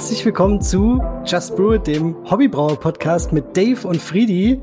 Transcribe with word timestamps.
herzlich 0.00 0.24
willkommen 0.24 0.62
zu 0.62 0.98
Just 1.26 1.56
Brew 1.56 1.74
It, 1.74 1.86
dem 1.86 2.16
Hobbybrauer-Podcast 2.24 3.34
mit 3.34 3.54
Dave 3.54 3.86
und 3.86 4.00
Friedi. 4.00 4.58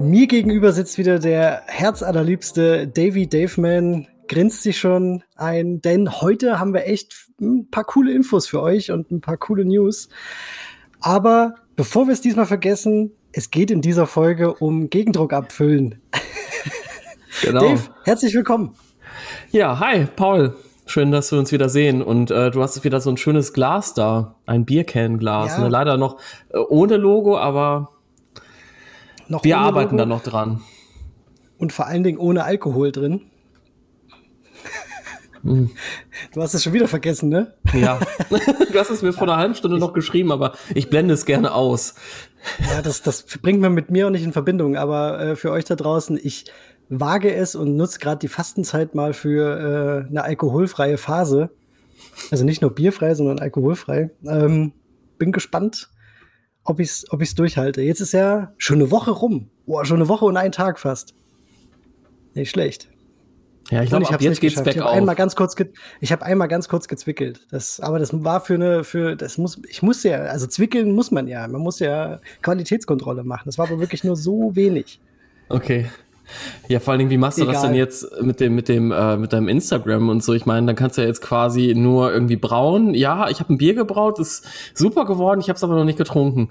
Mir 0.00 0.26
gegenüber 0.26 0.72
sitzt 0.72 0.98
wieder 0.98 1.20
der 1.20 1.62
herzallerliebste 1.68 2.88
Davy 2.88 3.28
Daveman, 3.28 4.08
grinst 4.26 4.64
sich 4.64 4.76
schon 4.78 5.22
ein, 5.36 5.80
denn 5.80 6.20
heute 6.20 6.58
haben 6.58 6.74
wir 6.74 6.88
echt 6.88 7.14
ein 7.40 7.70
paar 7.70 7.84
coole 7.84 8.12
Infos 8.12 8.48
für 8.48 8.60
euch 8.60 8.90
und 8.90 9.12
ein 9.12 9.20
paar 9.20 9.36
coole 9.36 9.64
News. 9.64 10.08
Aber 10.98 11.54
bevor 11.76 12.08
wir 12.08 12.12
es 12.12 12.20
diesmal 12.20 12.46
vergessen, 12.46 13.12
es 13.30 13.52
geht 13.52 13.70
in 13.70 13.80
dieser 13.80 14.08
Folge 14.08 14.54
um 14.54 14.90
Gegendruck 14.90 15.32
abfüllen. 15.32 16.02
Genau. 17.42 17.60
Dave, 17.60 17.82
herzlich 18.04 18.34
willkommen. 18.34 18.74
Ja, 19.52 19.78
hi, 19.78 20.06
Paul. 20.16 20.56
Schön, 20.86 21.10
dass 21.12 21.32
wir 21.32 21.38
uns 21.38 21.50
wieder 21.50 21.68
sehen. 21.68 22.02
Und 22.02 22.30
äh, 22.30 22.50
du 22.50 22.62
hast 22.62 22.82
wieder 22.84 23.00
so 23.00 23.10
ein 23.10 23.16
schönes 23.16 23.52
Glas 23.52 23.94
da, 23.94 24.36
ein 24.46 24.64
Biercan-Glas. 24.64 25.56
Ja. 25.56 25.64
Ne? 25.64 25.68
Leider 25.68 25.96
noch 25.96 26.18
äh, 26.50 26.58
ohne 26.58 26.96
Logo, 26.96 27.38
aber 27.38 27.90
noch 29.28 29.44
wir 29.44 29.58
arbeiten 29.58 29.96
Logo. 29.96 29.98
da 29.98 30.06
noch 30.06 30.22
dran. 30.22 30.60
Und 31.58 31.72
vor 31.72 31.86
allen 31.86 32.02
Dingen 32.02 32.18
ohne 32.18 32.44
Alkohol 32.44 32.92
drin. 32.92 33.22
Hm. 35.42 35.70
Du 36.32 36.42
hast 36.42 36.54
es 36.54 36.62
schon 36.62 36.72
wieder 36.72 36.88
vergessen, 36.88 37.28
ne? 37.28 37.54
Ja. 37.74 38.00
Du 38.72 38.80
hast 38.80 38.90
es 38.90 39.02
mir 39.02 39.12
vor 39.12 39.28
einer 39.28 39.36
halben 39.36 39.54
Stunde 39.54 39.78
noch 39.78 39.92
geschrieben, 39.92 40.32
aber 40.32 40.54
ich 40.74 40.90
blende 40.90 41.14
es 41.14 41.26
gerne 41.26 41.52
aus. 41.52 41.94
Ja, 42.68 42.82
das, 42.82 43.02
das 43.02 43.22
bringt 43.22 43.60
man 43.60 43.72
mit 43.72 43.88
mir 43.88 44.06
auch 44.06 44.10
nicht 44.10 44.24
in 44.24 44.32
Verbindung. 44.32 44.76
Aber 44.76 45.20
äh, 45.20 45.36
für 45.36 45.52
euch 45.52 45.64
da 45.64 45.76
draußen, 45.76 46.18
ich 46.20 46.46
wage 46.88 47.34
es 47.34 47.54
und 47.54 47.76
nutze 47.76 47.98
gerade 47.98 48.18
die 48.18 48.28
Fastenzeit 48.28 48.94
mal 48.94 49.12
für 49.12 50.04
äh, 50.06 50.08
eine 50.08 50.24
alkoholfreie 50.24 50.98
Phase. 50.98 51.50
Also 52.30 52.44
nicht 52.44 52.62
nur 52.62 52.74
bierfrei, 52.74 53.14
sondern 53.14 53.38
alkoholfrei. 53.38 54.10
Ähm, 54.26 54.72
bin 55.18 55.32
gespannt, 55.32 55.90
ob 56.64 56.80
ich 56.80 56.88
es 56.88 57.12
ob 57.12 57.22
ich's 57.22 57.34
durchhalte. 57.34 57.82
Jetzt 57.82 58.00
ist 58.00 58.12
ja 58.12 58.52
schon 58.58 58.76
eine 58.76 58.90
Woche 58.90 59.10
rum. 59.10 59.50
Boah, 59.66 59.84
schon 59.84 59.96
eine 59.96 60.08
Woche 60.08 60.24
und 60.24 60.36
ein 60.36 60.52
Tag 60.52 60.78
fast. 60.78 61.14
Nicht 62.34 62.50
schlecht. 62.50 62.90
Ja, 63.70 63.82
ich 63.82 63.88
glaube, 63.88 64.04
jetzt 64.04 64.40
geht's 64.40 64.56
geschafft. 64.56 64.76
Ich 64.76 64.78
habe 64.78 64.90
einmal 64.90 65.14
ganz 65.14 65.36
kurz, 65.36 65.54
ich 66.00 66.12
habe 66.12 66.24
einmal 66.24 66.48
ganz 66.48 66.68
kurz 66.68 66.86
gezwickelt. 66.86 67.46
Das, 67.50 67.80
aber 67.80 67.98
das 67.98 68.10
war 68.12 68.40
für 68.40 68.54
eine, 68.54 68.84
für, 68.84 69.16
das 69.16 69.38
muss, 69.38 69.58
ich 69.68 69.82
muss 69.82 70.02
ja, 70.02 70.18
also 70.18 70.46
zwickeln 70.46 70.92
muss 70.92 71.10
man 71.10 71.28
ja. 71.28 71.48
Man 71.48 71.62
muss 71.62 71.78
ja 71.78 72.20
Qualitätskontrolle 72.42 73.24
machen. 73.24 73.44
Das 73.46 73.56
war 73.56 73.66
aber 73.66 73.80
wirklich 73.80 74.04
nur 74.04 74.16
so 74.16 74.54
wenig. 74.54 75.00
Okay. 75.48 75.86
Ja, 76.68 76.80
vor 76.80 76.92
allen 76.92 76.98
Dingen, 77.00 77.10
wie 77.10 77.18
machst 77.18 77.38
du 77.38 77.42
Egal. 77.42 77.54
das 77.54 77.62
denn 77.62 77.74
jetzt 77.74 78.22
mit 78.22 78.40
dem, 78.40 78.54
mit 78.54 78.68
dem, 78.68 78.92
äh, 78.92 79.16
mit 79.16 79.32
deinem 79.32 79.48
Instagram 79.48 80.08
und 80.08 80.24
so? 80.24 80.32
Ich 80.32 80.46
meine, 80.46 80.66
dann 80.66 80.76
kannst 80.76 80.96
du 80.96 81.02
ja 81.02 81.08
jetzt 81.08 81.20
quasi 81.20 81.74
nur 81.74 82.12
irgendwie 82.12 82.36
brauen. 82.36 82.94
Ja, 82.94 83.28
ich 83.28 83.40
habe 83.40 83.52
ein 83.52 83.58
Bier 83.58 83.74
gebraut, 83.74 84.18
ist 84.18 84.46
super 84.74 85.04
geworden, 85.04 85.40
ich 85.40 85.48
habe 85.48 85.56
es 85.56 85.64
aber 85.64 85.74
noch 85.74 85.84
nicht 85.84 85.98
getrunken. 85.98 86.50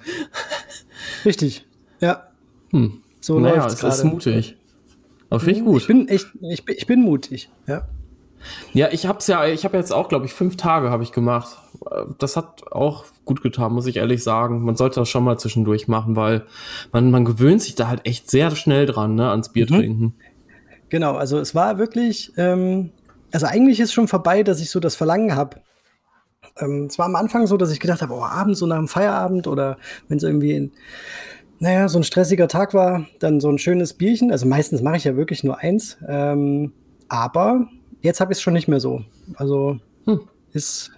Richtig. 1.26 1.66
Ja. 2.00 2.28
Hm. 2.72 3.02
So 3.22 3.40
naja, 3.40 3.66
es 3.66 3.82
ist 3.82 4.04
mutig. 4.04 4.58
Aber 5.30 5.40
finde 5.40 5.60
ich 5.60 5.66
gut. 5.66 5.82
Ich 5.82 5.88
bin 5.88 6.08
echt, 6.08 6.28
ich 6.42 6.66
bin, 6.66 6.76
ich 6.78 6.86
bin 6.86 7.02
mutig, 7.02 7.50
ja. 7.66 7.88
Ja, 8.74 8.90
ich 8.92 9.06
hab's 9.06 9.28
ja, 9.28 9.46
ich 9.46 9.64
habe 9.64 9.78
jetzt 9.78 9.94
auch, 9.94 10.10
glaube 10.10 10.26
ich, 10.26 10.34
fünf 10.34 10.58
Tage 10.58 10.90
habe 10.90 11.04
ich 11.04 11.12
gemacht. 11.12 11.58
Das 12.20 12.36
hat 12.36 12.72
auch 12.72 13.06
gut 13.26 13.42
getan, 13.42 13.74
muss 13.74 13.88
ich 13.88 13.98
ehrlich 13.98 14.24
sagen. 14.24 14.64
Man 14.64 14.76
sollte 14.76 15.00
das 15.00 15.10
schon 15.10 15.24
mal 15.24 15.38
zwischendurch 15.38 15.88
machen, 15.88 16.16
weil 16.16 16.44
man, 16.92 17.12
man 17.12 17.26
gewöhnt 17.26 17.62
sich 17.62 17.76
da 17.76 17.88
halt 17.88 18.06
echt 18.06 18.30
sehr 18.30 18.56
schnell 18.56 18.86
dran, 18.86 19.16
ne, 19.16 19.30
ans 19.30 19.50
Bier 19.50 19.66
mhm. 19.70 19.76
trinken. 19.76 20.16
Genau, 20.90 21.16
also 21.16 21.40
es 21.40 21.56
war 21.56 21.78
wirklich, 21.78 22.34
ähm, 22.38 22.92
also 23.32 23.48
eigentlich 23.48 23.80
ist 23.80 23.94
schon 23.94 24.08
vorbei, 24.08 24.44
dass 24.44 24.62
ich 24.62 24.70
so 24.70 24.80
das 24.80 24.96
Verlangen 24.96 25.36
habe. 25.36 25.58
Ähm, 26.60 26.86
es 26.90 27.00
war 27.00 27.08
am 27.08 27.16
Anfang 27.16 27.48
so, 27.48 27.58
dass 27.58 27.72
ich 27.72 27.80
gedacht 27.80 28.02
habe, 28.02 28.14
oh, 28.14 28.24
abends 28.24 28.60
so 28.60 28.68
nach 28.68 28.78
dem 28.78 28.88
Feierabend 28.88 29.48
oder 29.48 29.78
wenn 30.08 30.18
es 30.18 30.24
irgendwie 30.24 30.54
in, 30.54 30.72
naja, 31.60 31.88
so 31.88 31.98
ein 31.98 32.04
stressiger 32.04 32.48
Tag 32.48 32.74
war, 32.74 33.08
dann 33.20 33.40
so 33.40 33.50
ein 33.50 33.58
schönes 33.58 33.94
Bierchen. 33.94 34.32
Also 34.32 34.46
meistens 34.46 34.82
mache 34.82 34.98
ich 34.98 35.06
ja 35.06 35.16
wirklich 35.16 35.44
nur 35.44 35.58
eins. 35.58 35.98
Ähm, 36.08 36.74
aber 37.08 37.68
jetzt 38.02 38.20
habe 38.20 38.32
ich 38.32 38.38
es 38.38 38.42
schon 38.42 38.54
nicht 38.54 38.68
mehr 38.68 38.80
so. 38.80 39.02
Also 39.36 39.80
hm. 40.06 40.22
ist 40.52 40.92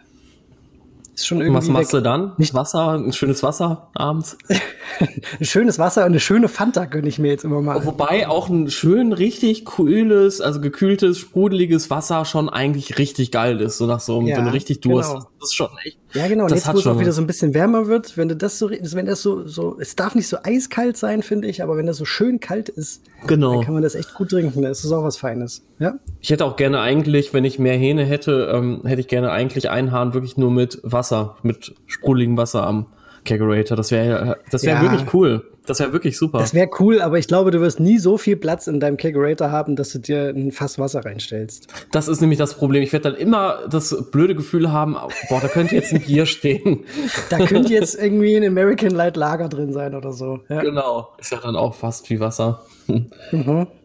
ist 1.15 1.27
schon 1.27 1.39
irgendwie. 1.39 1.57
Was 1.57 1.67
machst 1.67 1.93
weg. 1.93 1.99
du 1.99 2.03
dann? 2.03 2.33
Nicht 2.37 2.53
Wasser, 2.53 2.93
ein 2.93 3.13
schönes 3.13 3.41
Wasser 3.41 3.89
abends? 3.93 4.37
ein 4.49 5.45
schönes 5.45 5.79
Wasser 5.79 6.01
und 6.01 6.07
eine 6.07 6.19
schöne 6.19 6.47
Fanta 6.47 6.85
gönne 6.85 7.07
ich 7.07 7.19
mir 7.19 7.29
jetzt 7.29 7.43
immer 7.43 7.61
mal. 7.61 7.85
Wobei 7.85 8.27
auch 8.27 8.49
ein 8.49 8.69
schön 8.69 9.13
richtig 9.13 9.65
kühles, 9.65 10.41
also 10.41 10.61
gekühltes, 10.61 11.17
sprudeliges 11.17 11.89
Wasser 11.89 12.25
schon 12.25 12.49
eigentlich 12.49 12.97
richtig 12.97 13.31
geil 13.31 13.61
ist, 13.61 13.77
so 13.77 13.85
nach 13.85 13.99
so, 13.99 14.21
ja, 14.21 14.37
wenn 14.37 14.45
du 14.45 14.53
richtig 14.53 14.81
Durst 14.81 15.13
genau. 15.13 15.27
Das 15.45 15.51
ist 15.51 15.55
schon 15.57 15.69
echt. 15.83 15.97
Ja, 16.13 16.27
genau. 16.27 16.45
Und 16.45 16.51
jetzt, 16.51 16.73
wo 16.73 16.77
es 16.77 16.87
auch 16.87 16.99
wieder 16.99 17.11
so 17.11 17.21
ein 17.21 17.27
bisschen 17.27 17.53
wärmer 17.53 17.87
wird, 17.87 18.17
wenn 18.17 18.27
du 18.27 18.35
das 18.35 18.57
so, 18.57 18.71
wenn 18.71 19.05
das 19.05 19.21
so, 19.21 19.47
so, 19.47 19.77
es 19.79 19.95
darf 19.95 20.15
nicht 20.15 20.27
so 20.27 20.37
eiskalt 20.43 20.97
sein, 20.97 21.21
finde 21.21 21.47
ich, 21.47 21.61
aber 21.61 21.77
wenn 21.77 21.85
das 21.85 21.97
so 21.97 22.05
schön 22.05 22.39
kalt 22.39 22.69
ist, 22.69 23.03
genau. 23.27 23.53
dann 23.53 23.65
kann 23.65 23.73
man 23.75 23.83
das 23.83 23.93
echt 23.95 24.15
gut 24.15 24.29
trinken. 24.29 24.63
Das 24.63 24.83
ist 24.83 24.91
auch 24.91 25.03
was 25.03 25.17
Feines. 25.17 25.63
Ja? 25.77 25.99
Ich 26.19 26.31
hätte 26.31 26.45
auch 26.45 26.55
gerne 26.55 26.79
eigentlich, 26.79 27.33
wenn 27.33 27.45
ich 27.45 27.59
mehr 27.59 27.77
Hähne 27.77 28.05
hätte, 28.05 28.51
ähm, 28.53 28.81
hätte 28.85 29.01
ich 29.01 29.07
gerne 29.07 29.31
eigentlich 29.31 29.69
einen 29.69 29.91
Hahn 29.91 30.13
wirklich 30.13 30.35
nur 30.37 30.49
mit 30.49 30.79
Wasser, 30.81 31.37
mit 31.43 31.75
sprudeligem 31.85 32.37
Wasser 32.37 32.65
am 32.65 32.87
Kegerator. 33.25 33.75
Das 33.75 33.91
wäre, 33.91 34.37
das 34.49 34.63
wäre 34.63 34.77
ja. 34.77 34.91
wirklich 34.91 35.13
cool. 35.13 35.43
Das 35.65 35.79
wäre 35.79 35.93
wirklich 35.93 36.17
super. 36.17 36.39
Das 36.39 36.53
wäre 36.53 36.69
cool, 36.79 37.01
aber 37.01 37.17
ich 37.17 37.27
glaube, 37.27 37.51
du 37.51 37.59
wirst 37.59 37.79
nie 37.79 37.97
so 37.97 38.17
viel 38.17 38.37
Platz 38.37 38.67
in 38.67 38.79
deinem 38.79 38.97
Kegerator 38.97 39.51
haben, 39.51 39.75
dass 39.75 39.91
du 39.91 39.99
dir 39.99 40.29
ein 40.29 40.51
Fass 40.51 40.77
Wasser 40.77 41.03
reinstellst. 41.03 41.67
Das 41.91 42.07
ist 42.07 42.21
nämlich 42.21 42.37
das 42.37 42.53
Problem. 42.53 42.83
Ich 42.83 42.93
werde 42.93 43.11
dann 43.11 43.19
immer 43.19 43.67
das 43.69 44.09
blöde 44.11 44.35
Gefühl 44.35 44.71
haben, 44.71 44.95
boah, 45.27 45.41
da 45.41 45.47
könnte 45.47 45.75
jetzt 45.75 45.91
ein 45.91 46.01
Bier 46.01 46.25
stehen. 46.27 46.85
Da 47.29 47.45
könnte 47.45 47.73
jetzt 47.73 47.95
irgendwie 47.95 48.35
ein 48.35 48.45
American 48.45 48.91
Light 48.91 49.17
Lager 49.17 49.49
drin 49.49 49.73
sein 49.73 49.95
oder 49.95 50.13
so. 50.13 50.39
Ja. 50.49 50.61
Genau. 50.61 51.09
Ist 51.17 51.31
ja 51.31 51.39
dann 51.41 51.55
auch 51.55 51.73
fast 51.73 52.09
wie 52.09 52.19
Wasser. 52.19 52.63
Mhm. 52.87 53.67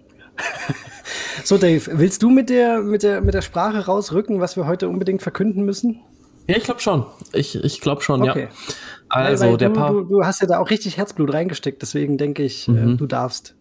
So, 1.45 1.59
Dave, 1.59 1.83
willst 1.93 2.23
du 2.23 2.31
mit 2.31 2.51
der, 2.51 2.81
mit, 2.81 3.03
der, 3.03 3.21
mit 3.21 3.35
der 3.35 3.43
Sprache 3.43 3.87
rausrücken, 3.87 4.41
was 4.41 4.57
wir 4.57 4.67
heute 4.67 4.89
unbedingt 4.89 5.23
verkünden 5.23 5.65
müssen? 5.65 6.01
Ja, 6.47 6.57
ich 6.57 6.65
glaube 6.65 6.81
schon. 6.81 7.07
Ich, 7.33 7.57
ich 7.63 7.81
glaube 7.81 8.03
schon, 8.03 8.29
okay. 8.29 8.49
ja. 8.51 8.75
Also, 9.11 9.45
weil, 9.45 9.51
weil 9.53 9.59
der 9.59 9.69
du, 9.71 9.75
du, 9.75 10.05
du, 10.05 10.25
hast 10.25 10.41
ja 10.41 10.47
da 10.47 10.59
auch 10.59 10.71
richtig 10.71 10.97
Herzblut 10.97 11.33
reingesteckt, 11.35 11.83
deswegen 11.83 12.17
denke 12.17 12.43
ich, 12.43 12.69
äh, 12.69 12.73
mhm. 12.73 12.95
äh, 12.95 12.97
du 12.97 13.07
darfst. 13.07 13.55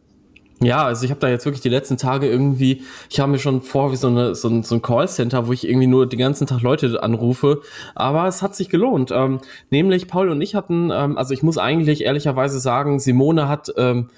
Ja, 0.62 0.84
also 0.84 1.06
ich 1.06 1.12
habe 1.12 1.22
da 1.22 1.30
jetzt 1.30 1.46
wirklich 1.46 1.62
die 1.62 1.70
letzten 1.70 1.96
Tage 1.96 2.28
irgendwie, 2.28 2.84
ich 3.10 3.22
habe 3.22 3.32
mir 3.32 3.40
schon 3.40 3.62
vor 3.62 3.94
wie 3.94 3.96
so, 3.96 4.08
eine, 4.08 4.36
so, 4.36 4.50
ein, 4.50 4.64
so 4.64 4.76
ein 4.76 4.82
Callcenter, 4.82 5.48
wo 5.48 5.54
ich 5.54 5.68
irgendwie 5.68 5.88
nur 5.88 6.08
den 6.08 6.20
ganzen 6.20 6.48
Tag 6.48 6.62
Leute 6.62 7.02
anrufe, 7.02 7.62
aber 7.96 8.28
es 8.28 8.42
hat 8.42 8.56
sich 8.56 8.68
gelohnt. 8.68 9.12
Ähm, 9.12 9.40
nämlich 9.70 10.08
Paul 10.08 10.30
und 10.30 10.42
ich 10.42 10.56
hatten, 10.56 10.92
ähm, 10.94 11.18
also 11.18 11.34
ich 11.34 11.44
muss 11.44 11.58
eigentlich 11.58 12.04
ehrlicherweise 12.04 12.60
sagen, 12.60 13.00
Simone 13.00 13.48
hat 13.48 13.72
ähm, 13.78 14.10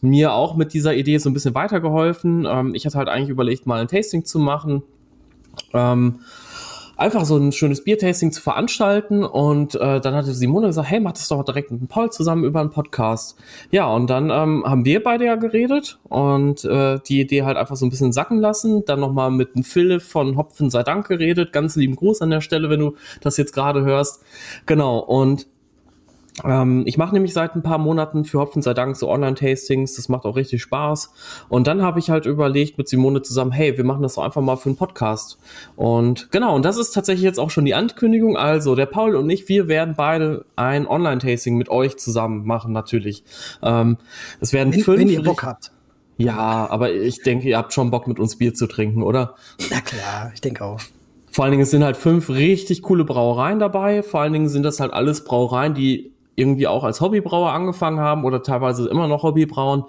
mir 0.00 0.32
auch 0.34 0.54
mit 0.56 0.72
dieser 0.72 0.94
Idee 0.94 1.18
so 1.18 1.28
ein 1.28 1.32
bisschen 1.32 1.54
weitergeholfen. 1.56 2.46
Ähm, 2.48 2.74
ich 2.74 2.86
hatte 2.86 2.98
halt 2.98 3.08
eigentlich 3.08 3.30
überlegt, 3.30 3.66
mal 3.66 3.80
ein 3.80 3.88
Tasting 3.88 4.24
zu 4.24 4.38
machen. 4.38 4.84
Ähm, 5.74 6.20
einfach 7.02 7.24
so 7.24 7.36
ein 7.36 7.52
schönes 7.52 7.84
Biertasting 7.84 8.32
zu 8.32 8.40
veranstalten. 8.40 9.24
Und 9.24 9.74
äh, 9.74 10.00
dann 10.00 10.14
hatte 10.14 10.32
Simone 10.32 10.68
gesagt, 10.68 10.88
hey, 10.88 11.00
mach 11.00 11.12
das 11.12 11.28
doch 11.28 11.44
direkt 11.44 11.70
mit 11.70 11.80
dem 11.80 11.88
Paul 11.88 12.10
zusammen 12.10 12.44
über 12.44 12.60
einen 12.60 12.70
Podcast. 12.70 13.36
Ja, 13.70 13.86
und 13.86 14.08
dann 14.08 14.30
ähm, 14.30 14.64
haben 14.64 14.84
wir 14.84 15.02
beide 15.02 15.26
ja 15.26 15.34
geredet 15.34 15.98
und 16.08 16.64
äh, 16.64 16.98
die 17.06 17.20
Idee 17.20 17.42
halt 17.42 17.56
einfach 17.56 17.76
so 17.76 17.84
ein 17.84 17.90
bisschen 17.90 18.12
sacken 18.12 18.38
lassen. 18.38 18.84
Dann 18.86 19.00
nochmal 19.00 19.30
mit 19.30 19.54
dem 19.54 19.64
Philipp 19.64 20.02
von 20.02 20.36
Hopfen 20.36 20.70
sei 20.70 20.82
Dank 20.82 21.08
geredet. 21.08 21.52
Ganz 21.52 21.76
lieben 21.76 21.96
Gruß 21.96 22.22
an 22.22 22.30
der 22.30 22.40
Stelle, 22.40 22.70
wenn 22.70 22.80
du 22.80 22.94
das 23.20 23.36
jetzt 23.36 23.52
gerade 23.52 23.82
hörst. 23.82 24.22
Genau, 24.66 24.98
und 24.98 25.46
ähm, 26.44 26.84
ich 26.86 26.96
mache 26.96 27.12
nämlich 27.12 27.32
seit 27.32 27.54
ein 27.54 27.62
paar 27.62 27.78
Monaten 27.78 28.24
für 28.24 28.40
Hopfen 28.40 28.62
sei 28.62 28.72
Dank 28.74 28.96
so 28.96 29.10
Online-Tastings, 29.10 29.94
das 29.94 30.08
macht 30.08 30.24
auch 30.24 30.36
richtig 30.36 30.62
Spaß. 30.62 31.12
Und 31.48 31.66
dann 31.66 31.82
habe 31.82 31.98
ich 31.98 32.10
halt 32.10 32.26
überlegt 32.26 32.78
mit 32.78 32.88
Simone 32.88 33.22
zusammen, 33.22 33.52
hey, 33.52 33.76
wir 33.76 33.84
machen 33.84 34.02
das 34.02 34.14
doch 34.14 34.22
einfach 34.22 34.40
mal 34.40 34.56
für 34.56 34.70
einen 34.70 34.76
Podcast. 34.76 35.38
Und 35.76 36.30
genau, 36.30 36.56
und 36.56 36.64
das 36.64 36.78
ist 36.78 36.92
tatsächlich 36.92 37.24
jetzt 37.24 37.38
auch 37.38 37.50
schon 37.50 37.64
die 37.64 37.74
Ankündigung. 37.74 38.36
Also 38.36 38.74
der 38.74 38.86
Paul 38.86 39.14
und 39.14 39.28
ich, 39.28 39.48
wir 39.48 39.68
werden 39.68 39.94
beide 39.96 40.46
ein 40.56 40.86
Online-Tasting 40.86 41.56
mit 41.56 41.68
euch 41.68 41.98
zusammen 41.98 42.46
machen, 42.46 42.72
natürlich. 42.72 43.24
Ähm, 43.62 43.98
es 44.40 44.52
werden 44.52 44.72
wenn, 44.72 44.80
fünf. 44.80 45.00
Wenn 45.00 45.08
ihr 45.08 45.22
Bock 45.22 45.42
habt. 45.42 45.70
Ja, 46.16 46.68
aber 46.70 46.92
ich 46.92 47.22
denke, 47.22 47.48
ihr 47.48 47.58
habt 47.58 47.72
schon 47.72 47.90
Bock 47.90 48.06
mit 48.06 48.18
uns 48.18 48.36
Bier 48.36 48.54
zu 48.54 48.66
trinken, 48.66 49.02
oder? 49.02 49.34
Na 49.70 49.80
klar, 49.80 50.30
ich 50.34 50.40
denke 50.40 50.64
auch. 50.64 50.80
Vor 51.30 51.44
allen 51.44 51.52
Dingen 51.52 51.64
sind 51.64 51.82
halt 51.82 51.96
fünf 51.96 52.28
richtig 52.28 52.82
coole 52.82 53.04
Brauereien 53.04 53.58
dabei. 53.58 54.02
Vor 54.02 54.20
allen 54.20 54.34
Dingen 54.34 54.50
sind 54.50 54.64
das 54.64 54.80
halt 54.80 54.92
alles 54.92 55.24
Brauereien, 55.24 55.72
die 55.72 56.11
irgendwie 56.34 56.66
auch 56.66 56.84
als 56.84 57.00
Hobbybrauer 57.00 57.52
angefangen 57.52 58.00
haben 58.00 58.24
oder 58.24 58.42
teilweise 58.42 58.88
immer 58.88 59.08
noch 59.08 59.22
Hobbybrauen 59.22 59.84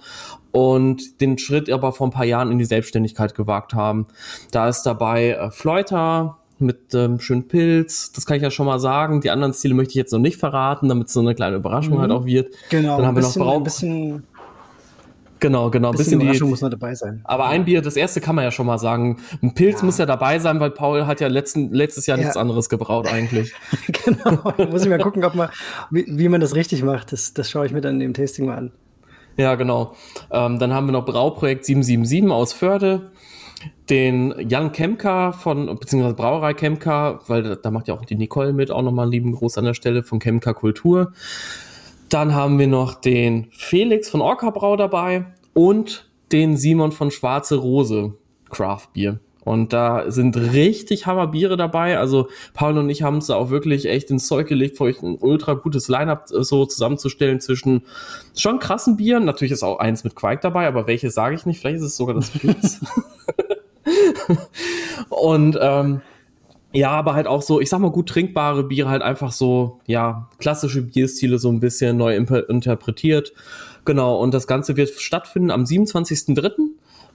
und 0.52 1.22
den 1.22 1.38
Schritt 1.38 1.70
aber 1.70 1.94
vor 1.94 2.08
ein 2.08 2.12
paar 2.12 2.26
Jahren 2.26 2.52
in 2.52 2.58
die 2.58 2.66
Selbstständigkeit 2.66 3.36
gewagt 3.36 3.74
haben. 3.74 4.08
Da 4.52 4.68
ist 4.68 4.84
dabei 4.84 5.32
äh, 5.32 5.52
Fleuter 5.52 6.38
mit 6.60 6.94
ähm, 6.94 7.20
schönen 7.20 7.48
Pilz, 7.48 8.12
das 8.12 8.26
kann 8.26 8.38
ich 8.38 8.44
ja 8.44 8.52
schon 8.52 8.66
mal 8.66 8.80
sagen. 8.80 9.22
Die 9.22 9.32
anderen 9.32 9.54
Stile 9.54 9.74
möchte 9.74 9.92
ich 9.92 9.96
jetzt 9.96 10.14
noch 10.14 10.20
nicht 10.20 10.38
verraten, 10.38 10.88
damit 10.88 11.08
es 11.08 11.14
so 11.14 11.20
eine 11.20 11.36
kleine 11.36 11.58
Überraschung 11.58 11.96
mhm. 11.96 12.02
halt 12.02 12.12
auch 12.12 12.26
wird. 12.26 12.54
Genau. 12.70 12.98
Dann 12.98 13.06
haben 13.08 13.16
wir 13.16 13.24
noch 13.24 13.36
Brau 13.36 13.58
ein 13.58 13.64
bisschen 13.64 14.24
Genau, 15.44 15.70
genau. 15.70 15.90
Ein 15.90 15.98
bisschen, 15.98 16.20
bisschen 16.20 16.22
Überraschung 16.22 16.48
die, 16.48 16.52
muss 16.52 16.62
man 16.62 16.72
dabei 16.72 16.96
sein. 16.96 17.20
Aber 17.26 17.48
ein 17.48 17.66
Bier, 17.66 17.82
das 17.82 17.98
erste 17.98 18.22
kann 18.22 18.34
man 18.34 18.46
ja 18.46 18.52
schon 18.52 18.66
mal 18.66 18.78
sagen. 18.78 19.18
Ein 19.42 19.54
Pilz 19.54 19.82
ja. 19.82 19.86
muss 19.86 19.98
ja 19.98 20.06
dabei 20.06 20.40
sein, 20.40 20.62
weil 20.62 20.72
Paul 20.72 21.06
hat 21.06 21.20
ja 21.20 21.28
letzten, 21.28 21.74
letztes 21.74 22.06
Jahr 22.06 22.18
ja. 22.18 22.24
nichts 22.24 22.38
anderes 22.38 22.70
gebraut 22.70 23.08
eigentlich. 23.08 23.54
genau. 24.06 24.54
muss 24.72 24.84
ich 24.84 24.90
mal 24.90 25.00
gucken, 25.00 25.26
ob 25.26 25.36
man, 25.36 25.50
wie, 25.92 26.06
wie, 26.08 26.30
man 26.30 26.40
das 26.40 26.56
richtig 26.56 26.82
macht. 26.82 27.12
Das, 27.12 27.34
das 27.34 27.52
schaue 27.52 27.66
ich 27.66 27.74
mir 27.74 27.82
dann 27.82 27.96
in 27.96 28.00
dem 28.00 28.14
Tasting 28.14 28.46
mal 28.46 28.58
an. 28.58 28.72
Ja, 29.36 29.56
genau. 29.56 29.96
Ähm, 30.32 30.60
dann 30.60 30.72
haben 30.72 30.88
wir 30.88 30.94
noch 30.94 31.06
Brauprojekt 31.06 31.66
777 31.66 32.32
aus 32.32 32.54
Förde. 32.54 33.12
Den 33.90 34.34
Jan 34.48 34.72
Kemka 34.72 35.34
von, 35.34 35.78
beziehungsweise 35.78 36.16
Brauerei 36.16 36.54
Kemka, 36.54 37.20
weil 37.28 37.44
da, 37.44 37.56
da 37.56 37.70
macht 37.70 37.90
ja 37.90 37.96
auch 37.96 38.06
die 38.06 38.16
Nicole 38.16 38.54
mit, 38.54 38.72
auch 38.72 38.82
nochmal 38.82 39.04
einen 39.04 39.12
lieben 39.12 39.34
Gruß 39.34 39.58
an 39.58 39.66
der 39.66 39.74
Stelle 39.74 40.04
von 40.04 40.20
Kemka 40.20 40.54
Kultur. 40.54 41.12
Dann 42.14 42.36
haben 42.36 42.60
wir 42.60 42.68
noch 42.68 42.94
den 42.94 43.48
Felix 43.50 44.08
von 44.08 44.22
Orca 44.22 44.52
Brau 44.52 44.76
dabei 44.76 45.26
und 45.56 46.08
den 46.32 46.58
Simon 46.58 46.92
von 46.92 47.10
Schwarze 47.10 47.56
Rose 47.56 48.14
Craft 48.52 48.90
Bier. 48.94 49.20
Und 49.44 49.74
da 49.74 50.12
sind 50.12 50.38
richtig 50.38 51.08
Hammerbiere 51.08 51.58
dabei. 51.58 51.98
Also 51.98 52.28
Paul 52.54 52.78
und 52.78 52.92
ich 52.92 53.02
haben 53.02 53.18
es 53.18 53.32
auch 53.32 53.50
wirklich 53.50 53.88
echt 53.88 54.12
ins 54.12 54.28
Zeug 54.28 54.48
gelegt, 54.48 54.78
für 54.78 54.84
euch 54.84 55.02
ein 55.02 55.18
ultra 55.20 55.56
gutes 55.56 55.88
Line-Up 55.88 56.28
äh, 56.32 56.44
so 56.44 56.68
zusammenzustellen 56.68 57.40
zwischen 57.40 57.82
schon 58.38 58.60
krassen 58.60 58.96
Bieren. 58.96 59.26
Natürlich 59.26 59.52
ist 59.52 59.64
auch 59.64 59.80
eins 59.80 60.04
mit 60.04 60.14
Quark 60.14 60.42
dabei, 60.42 60.68
aber 60.68 60.86
welches 60.86 61.16
sage 61.16 61.34
ich 61.34 61.48
nicht. 61.48 61.62
Vielleicht 61.62 61.78
ist 61.78 61.86
es 61.86 61.98
sogar 61.98 62.14
das 62.14 62.30
Pilz. 62.30 62.80
und 65.10 65.58
ähm, 65.60 66.02
ja, 66.74 66.90
aber 66.90 67.14
halt 67.14 67.28
auch 67.28 67.44
so, 67.44 67.62
ich 67.62 67.70
sag 67.70 67.80
mal, 67.80 67.92
gut 67.92 68.10
trinkbare 68.10 68.64
Biere, 68.64 68.90
halt 68.90 69.04
einfach 69.04 69.32
so, 69.32 69.80
ja, 69.86 70.28
klassische 70.40 70.82
Bierstile 70.82 71.38
so 71.38 71.50
ein 71.50 71.60
bisschen 71.60 71.98
neu 71.98 72.16
interpretiert. 72.16 73.34
Genau, 73.86 74.18
und 74.18 74.34
das 74.34 74.48
Ganze 74.48 74.76
wird 74.76 74.90
stattfinden 74.90 75.52
am 75.52 75.64
27.03. 75.64 76.52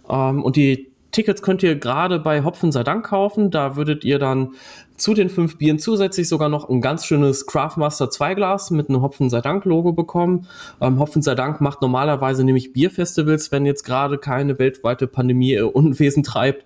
Ähm, 0.09 0.43
und 0.43 0.57
die 0.57 0.91
Tickets 1.11 1.43
könnt 1.43 1.63
ihr 1.63 1.75
gerade 1.75 2.19
bei 2.19 2.45
Hopfen 2.45 2.71
sei 2.71 2.85
Dank 2.85 3.07
kaufen. 3.07 3.51
Da 3.51 3.77
würdet 3.77 4.05
ihr 4.05 4.19
dann 4.19 4.55
zu 4.99 5.15
den 5.15 5.31
fünf 5.31 5.57
Bieren 5.57 5.79
zusätzlich 5.79 6.29
sogar 6.29 6.49
noch 6.49 6.69
ein 6.69 6.81
ganz 6.81 7.07
schönes 7.07 7.47
Craftmaster 7.47 8.11
2 8.11 8.35
Glas 8.35 8.71
mit 8.71 8.89
einem 8.89 9.01
Hopfen 9.01 9.31
sei 9.31 9.41
Dank 9.41 9.65
Logo 9.65 9.93
bekommen. 9.93 10.47
Ähm, 10.81 10.99
Hopfen 10.99 11.23
sei 11.23 11.35
Dank 11.35 11.61
macht 11.61 11.81
normalerweise 11.81 12.45
nämlich 12.45 12.73
Bierfestivals, 12.73 13.53
wenn 13.53 13.65
jetzt 13.65 13.85
gerade 13.85 14.19
keine 14.19 14.59
weltweite 14.59 15.07
Pandemie 15.07 15.55
äh, 15.55 15.63
Unwesen 15.63 16.25
treibt. 16.25 16.65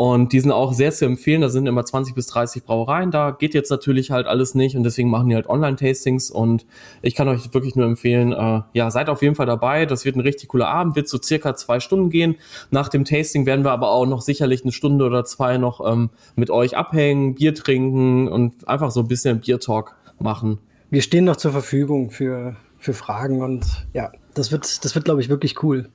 Und 0.00 0.32
die 0.32 0.40
sind 0.40 0.50
auch 0.50 0.72
sehr 0.72 0.92
zu 0.92 1.04
empfehlen. 1.04 1.42
Da 1.42 1.50
sind 1.50 1.66
immer 1.66 1.84
20 1.84 2.14
bis 2.14 2.26
30 2.28 2.64
Brauereien 2.64 3.10
da. 3.10 3.32
Geht 3.32 3.52
jetzt 3.52 3.68
natürlich 3.68 4.10
halt 4.10 4.26
alles 4.26 4.54
nicht 4.54 4.74
und 4.74 4.82
deswegen 4.82 5.10
machen 5.10 5.28
die 5.28 5.34
halt 5.34 5.46
Online-Tastings 5.46 6.30
und 6.30 6.64
ich 7.02 7.14
kann 7.14 7.28
euch 7.28 7.52
wirklich 7.52 7.76
nur 7.76 7.84
empfehlen, 7.84 8.32
äh, 8.32 8.62
ja, 8.72 8.90
seid 8.90 9.10
auf 9.10 9.20
jeden 9.20 9.34
Fall 9.34 9.44
dabei. 9.44 9.84
Das 9.84 10.06
wird 10.06 10.16
ein 10.16 10.22
richtig 10.22 10.48
cooler 10.48 10.68
Abend, 10.68 10.96
wird 10.96 11.06
so 11.06 11.18
circa 11.22 11.54
zwei 11.54 11.80
Stunden 11.80 12.08
gehen. 12.08 12.36
Nach 12.70 12.88
dem 12.88 13.04
Tasting 13.04 13.44
werden 13.44 13.62
wir 13.62 13.72
aber 13.72 13.90
auch 13.90 14.06
noch 14.06 14.22
sicherlich 14.22 14.62
eine 14.62 14.72
Stunde 14.72 15.04
oder 15.04 15.26
zwei 15.26 15.58
noch 15.58 15.86
ähm, 15.86 16.08
mit 16.34 16.48
euch 16.48 16.78
abhängen, 16.78 17.34
Bier 17.34 17.54
trinken 17.54 18.26
und 18.26 18.66
einfach 18.66 18.90
so 18.92 19.00
ein 19.00 19.08
bisschen 19.08 19.40
Bier-Talk 19.40 19.96
machen. 20.18 20.60
Wir 20.88 21.02
stehen 21.02 21.26
noch 21.26 21.36
zur 21.36 21.52
Verfügung 21.52 22.08
für, 22.08 22.56
für 22.78 22.94
Fragen 22.94 23.42
und 23.42 23.66
ja, 23.92 24.12
das 24.32 24.50
wird, 24.50 24.82
das 24.82 24.94
wird, 24.94 25.04
glaube 25.04 25.20
ich, 25.20 25.28
wirklich 25.28 25.62
cool. 25.62 25.90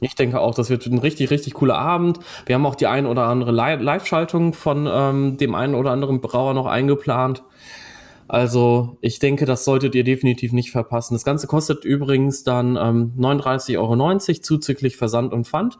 Ich 0.00 0.14
denke 0.14 0.40
auch, 0.40 0.54
das 0.54 0.70
wird 0.70 0.86
ein 0.86 0.98
richtig, 0.98 1.30
richtig 1.30 1.54
cooler 1.54 1.78
Abend. 1.78 2.18
Wir 2.46 2.56
haben 2.56 2.66
auch 2.66 2.74
die 2.74 2.86
ein 2.86 3.06
oder 3.06 3.24
andere 3.26 3.52
Live-Schaltung 3.52 4.52
von 4.52 4.88
ähm, 4.90 5.36
dem 5.36 5.54
einen 5.54 5.74
oder 5.74 5.92
anderen 5.92 6.20
Brauer 6.20 6.54
noch 6.54 6.66
eingeplant. 6.66 7.42
Also 8.26 8.96
ich 9.00 9.18
denke, 9.18 9.44
das 9.44 9.64
solltet 9.64 9.94
ihr 9.94 10.04
definitiv 10.04 10.52
nicht 10.52 10.70
verpassen. 10.70 11.14
Das 11.14 11.24
Ganze 11.24 11.46
kostet 11.46 11.84
übrigens 11.84 12.42
dann 12.42 12.76
ähm, 12.76 13.12
39,90 13.18 13.78
Euro 13.78 14.18
zuzüglich 14.18 14.96
Versand 14.96 15.32
und 15.32 15.46
Pfand. 15.46 15.78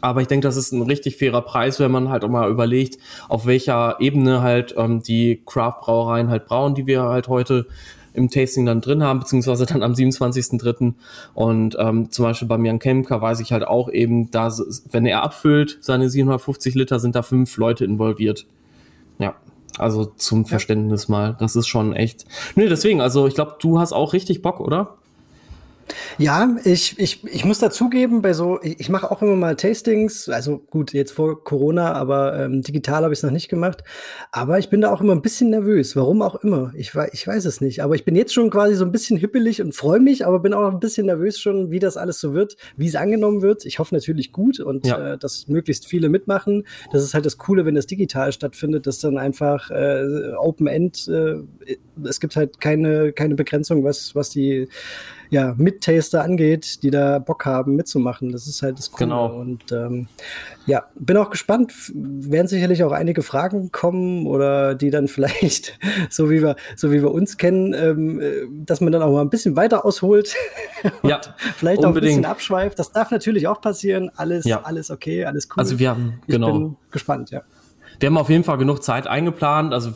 Aber 0.00 0.22
ich 0.22 0.28
denke, 0.28 0.46
das 0.46 0.56
ist 0.56 0.72
ein 0.72 0.82
richtig 0.82 1.16
fairer 1.16 1.42
Preis, 1.42 1.78
wenn 1.78 1.90
man 1.90 2.08
halt 2.08 2.24
auch 2.24 2.30
mal 2.30 2.50
überlegt, 2.50 2.98
auf 3.28 3.44
welcher 3.44 4.00
Ebene 4.00 4.40
halt 4.40 4.74
ähm, 4.78 5.02
die 5.02 5.42
Craft-Brauereien 5.44 6.30
halt 6.30 6.46
brauen, 6.46 6.74
die 6.74 6.86
wir 6.86 7.02
halt 7.02 7.28
heute 7.28 7.66
im 8.14 8.30
Tasting 8.30 8.64
dann 8.64 8.80
drin 8.80 9.02
haben, 9.02 9.20
beziehungsweise 9.20 9.66
dann 9.66 9.82
am 9.82 9.92
27.03. 9.92 10.94
Und 11.34 11.76
ähm, 11.78 12.10
zum 12.10 12.24
Beispiel 12.24 12.48
beim 12.48 12.64
Jan 12.64 12.78
Kemker 12.78 13.20
weiß 13.20 13.40
ich 13.40 13.52
halt 13.52 13.64
auch 13.64 13.90
eben, 13.90 14.30
da, 14.30 14.52
wenn 14.90 15.04
er 15.04 15.22
abfüllt, 15.22 15.78
seine 15.80 16.08
750 16.08 16.74
Liter, 16.74 16.98
sind 17.00 17.14
da 17.14 17.22
fünf 17.22 17.56
Leute 17.56 17.84
involviert. 17.84 18.46
Ja, 19.18 19.34
also 19.78 20.04
zum 20.04 20.46
Verständnis 20.46 21.08
mal. 21.08 21.36
Das 21.38 21.56
ist 21.56 21.66
schon 21.66 21.92
echt. 21.92 22.24
Nee, 22.54 22.68
deswegen, 22.68 23.00
also 23.00 23.26
ich 23.26 23.34
glaube, 23.34 23.56
du 23.60 23.78
hast 23.78 23.92
auch 23.92 24.12
richtig 24.12 24.42
Bock, 24.42 24.60
oder? 24.60 24.96
Ja, 26.18 26.56
ich, 26.64 26.98
ich, 26.98 27.24
ich 27.24 27.44
muss 27.44 27.58
dazugeben, 27.58 28.22
bei 28.22 28.32
so, 28.32 28.60
ich, 28.62 28.80
ich 28.80 28.88
mache 28.88 29.10
auch 29.10 29.22
immer 29.22 29.36
mal 29.36 29.56
Tastings, 29.56 30.28
also 30.28 30.58
gut, 30.58 30.92
jetzt 30.92 31.12
vor 31.12 31.42
Corona, 31.42 31.92
aber 31.92 32.38
ähm, 32.38 32.62
digital 32.62 33.02
habe 33.02 33.12
ich 33.12 33.18
es 33.18 33.22
noch 33.22 33.30
nicht 33.30 33.48
gemacht. 33.48 33.82
Aber 34.30 34.58
ich 34.58 34.68
bin 34.68 34.80
da 34.80 34.92
auch 34.92 35.00
immer 35.00 35.12
ein 35.12 35.22
bisschen 35.22 35.50
nervös, 35.50 35.96
warum 35.96 36.22
auch 36.22 36.36
immer. 36.36 36.72
Ich, 36.76 36.92
ich 37.12 37.26
weiß 37.26 37.44
es 37.44 37.60
nicht. 37.60 37.82
Aber 37.82 37.94
ich 37.94 38.04
bin 38.04 38.16
jetzt 38.16 38.32
schon 38.32 38.50
quasi 38.50 38.74
so 38.74 38.84
ein 38.84 38.92
bisschen 38.92 39.16
hippelig 39.16 39.60
und 39.60 39.74
freue 39.74 40.00
mich, 40.00 40.26
aber 40.26 40.40
bin 40.40 40.54
auch 40.54 40.62
noch 40.62 40.72
ein 40.72 40.80
bisschen 40.80 41.06
nervös 41.06 41.38
schon, 41.38 41.70
wie 41.70 41.78
das 41.78 41.96
alles 41.96 42.20
so 42.20 42.34
wird, 42.34 42.56
wie 42.76 42.86
es 42.86 42.96
angenommen 42.96 43.42
wird. 43.42 43.64
Ich 43.64 43.78
hoffe 43.78 43.94
natürlich 43.94 44.32
gut 44.32 44.60
und 44.60 44.86
ja. 44.86 45.14
äh, 45.14 45.18
dass 45.18 45.48
möglichst 45.48 45.86
viele 45.86 46.08
mitmachen. 46.08 46.64
Das 46.92 47.02
ist 47.02 47.14
halt 47.14 47.26
das 47.26 47.38
Coole, 47.38 47.64
wenn 47.64 47.74
das 47.74 47.86
digital 47.86 48.32
stattfindet, 48.32 48.86
dass 48.86 48.98
dann 49.00 49.18
einfach 49.18 49.70
äh, 49.70 50.32
Open 50.38 50.66
End, 50.66 51.08
äh, 51.08 51.36
es 52.04 52.20
gibt 52.20 52.36
halt 52.36 52.60
keine, 52.60 53.12
keine 53.12 53.34
Begrenzung, 53.34 53.84
was, 53.84 54.14
was 54.14 54.30
die 54.30 54.68
ja, 55.30 55.54
Mit-Taster 55.56 56.22
angeht, 56.22 56.82
die 56.82 56.90
da 56.90 57.18
Bock 57.18 57.46
haben 57.46 57.76
mitzumachen. 57.76 58.32
Das 58.32 58.46
ist 58.46 58.62
halt 58.62 58.78
das 58.78 58.90
Coole. 58.90 59.06
Genau. 59.06 59.26
Und 59.34 59.72
ähm, 59.72 60.06
ja, 60.66 60.84
bin 60.94 61.16
auch 61.16 61.30
gespannt. 61.30 61.72
Werden 61.94 62.46
sicherlich 62.46 62.84
auch 62.84 62.92
einige 62.92 63.22
Fragen 63.22 63.72
kommen 63.72 64.26
oder 64.26 64.74
die 64.74 64.90
dann 64.90 65.08
vielleicht, 65.14 65.78
so 66.10 66.30
wie 66.30 66.42
wir, 66.42 66.56
so 66.76 66.92
wie 66.92 67.02
wir 67.02 67.12
uns 67.12 67.36
kennen, 67.36 67.74
ähm, 67.74 68.20
äh, 68.20 68.46
dass 68.64 68.80
man 68.80 68.92
dann 68.92 69.02
auch 69.02 69.12
mal 69.12 69.22
ein 69.22 69.30
bisschen 69.30 69.56
weiter 69.56 69.84
ausholt. 69.84 70.34
ja, 71.02 71.20
vielleicht 71.56 71.78
unbedingt. 71.78 71.84
auch 71.84 71.88
ein 71.88 72.00
bisschen 72.00 72.24
abschweift. 72.24 72.78
Das 72.78 72.92
darf 72.92 73.10
natürlich 73.10 73.48
auch 73.48 73.60
passieren. 73.60 74.10
Alles, 74.16 74.44
ja. 74.44 74.62
alles 74.62 74.90
okay, 74.90 75.24
alles 75.24 75.48
cool. 75.50 75.56
Also 75.58 75.78
wir 75.78 75.90
haben, 75.90 76.20
genau. 76.26 76.48
Ich 76.48 76.52
bin 76.54 76.76
gespannt, 76.90 77.30
ja. 77.30 77.42
Wir 78.00 78.08
haben 78.08 78.18
auf 78.18 78.28
jeden 78.28 78.44
Fall 78.44 78.58
genug 78.58 78.82
Zeit 78.82 79.06
eingeplant. 79.06 79.72
Also 79.72 79.92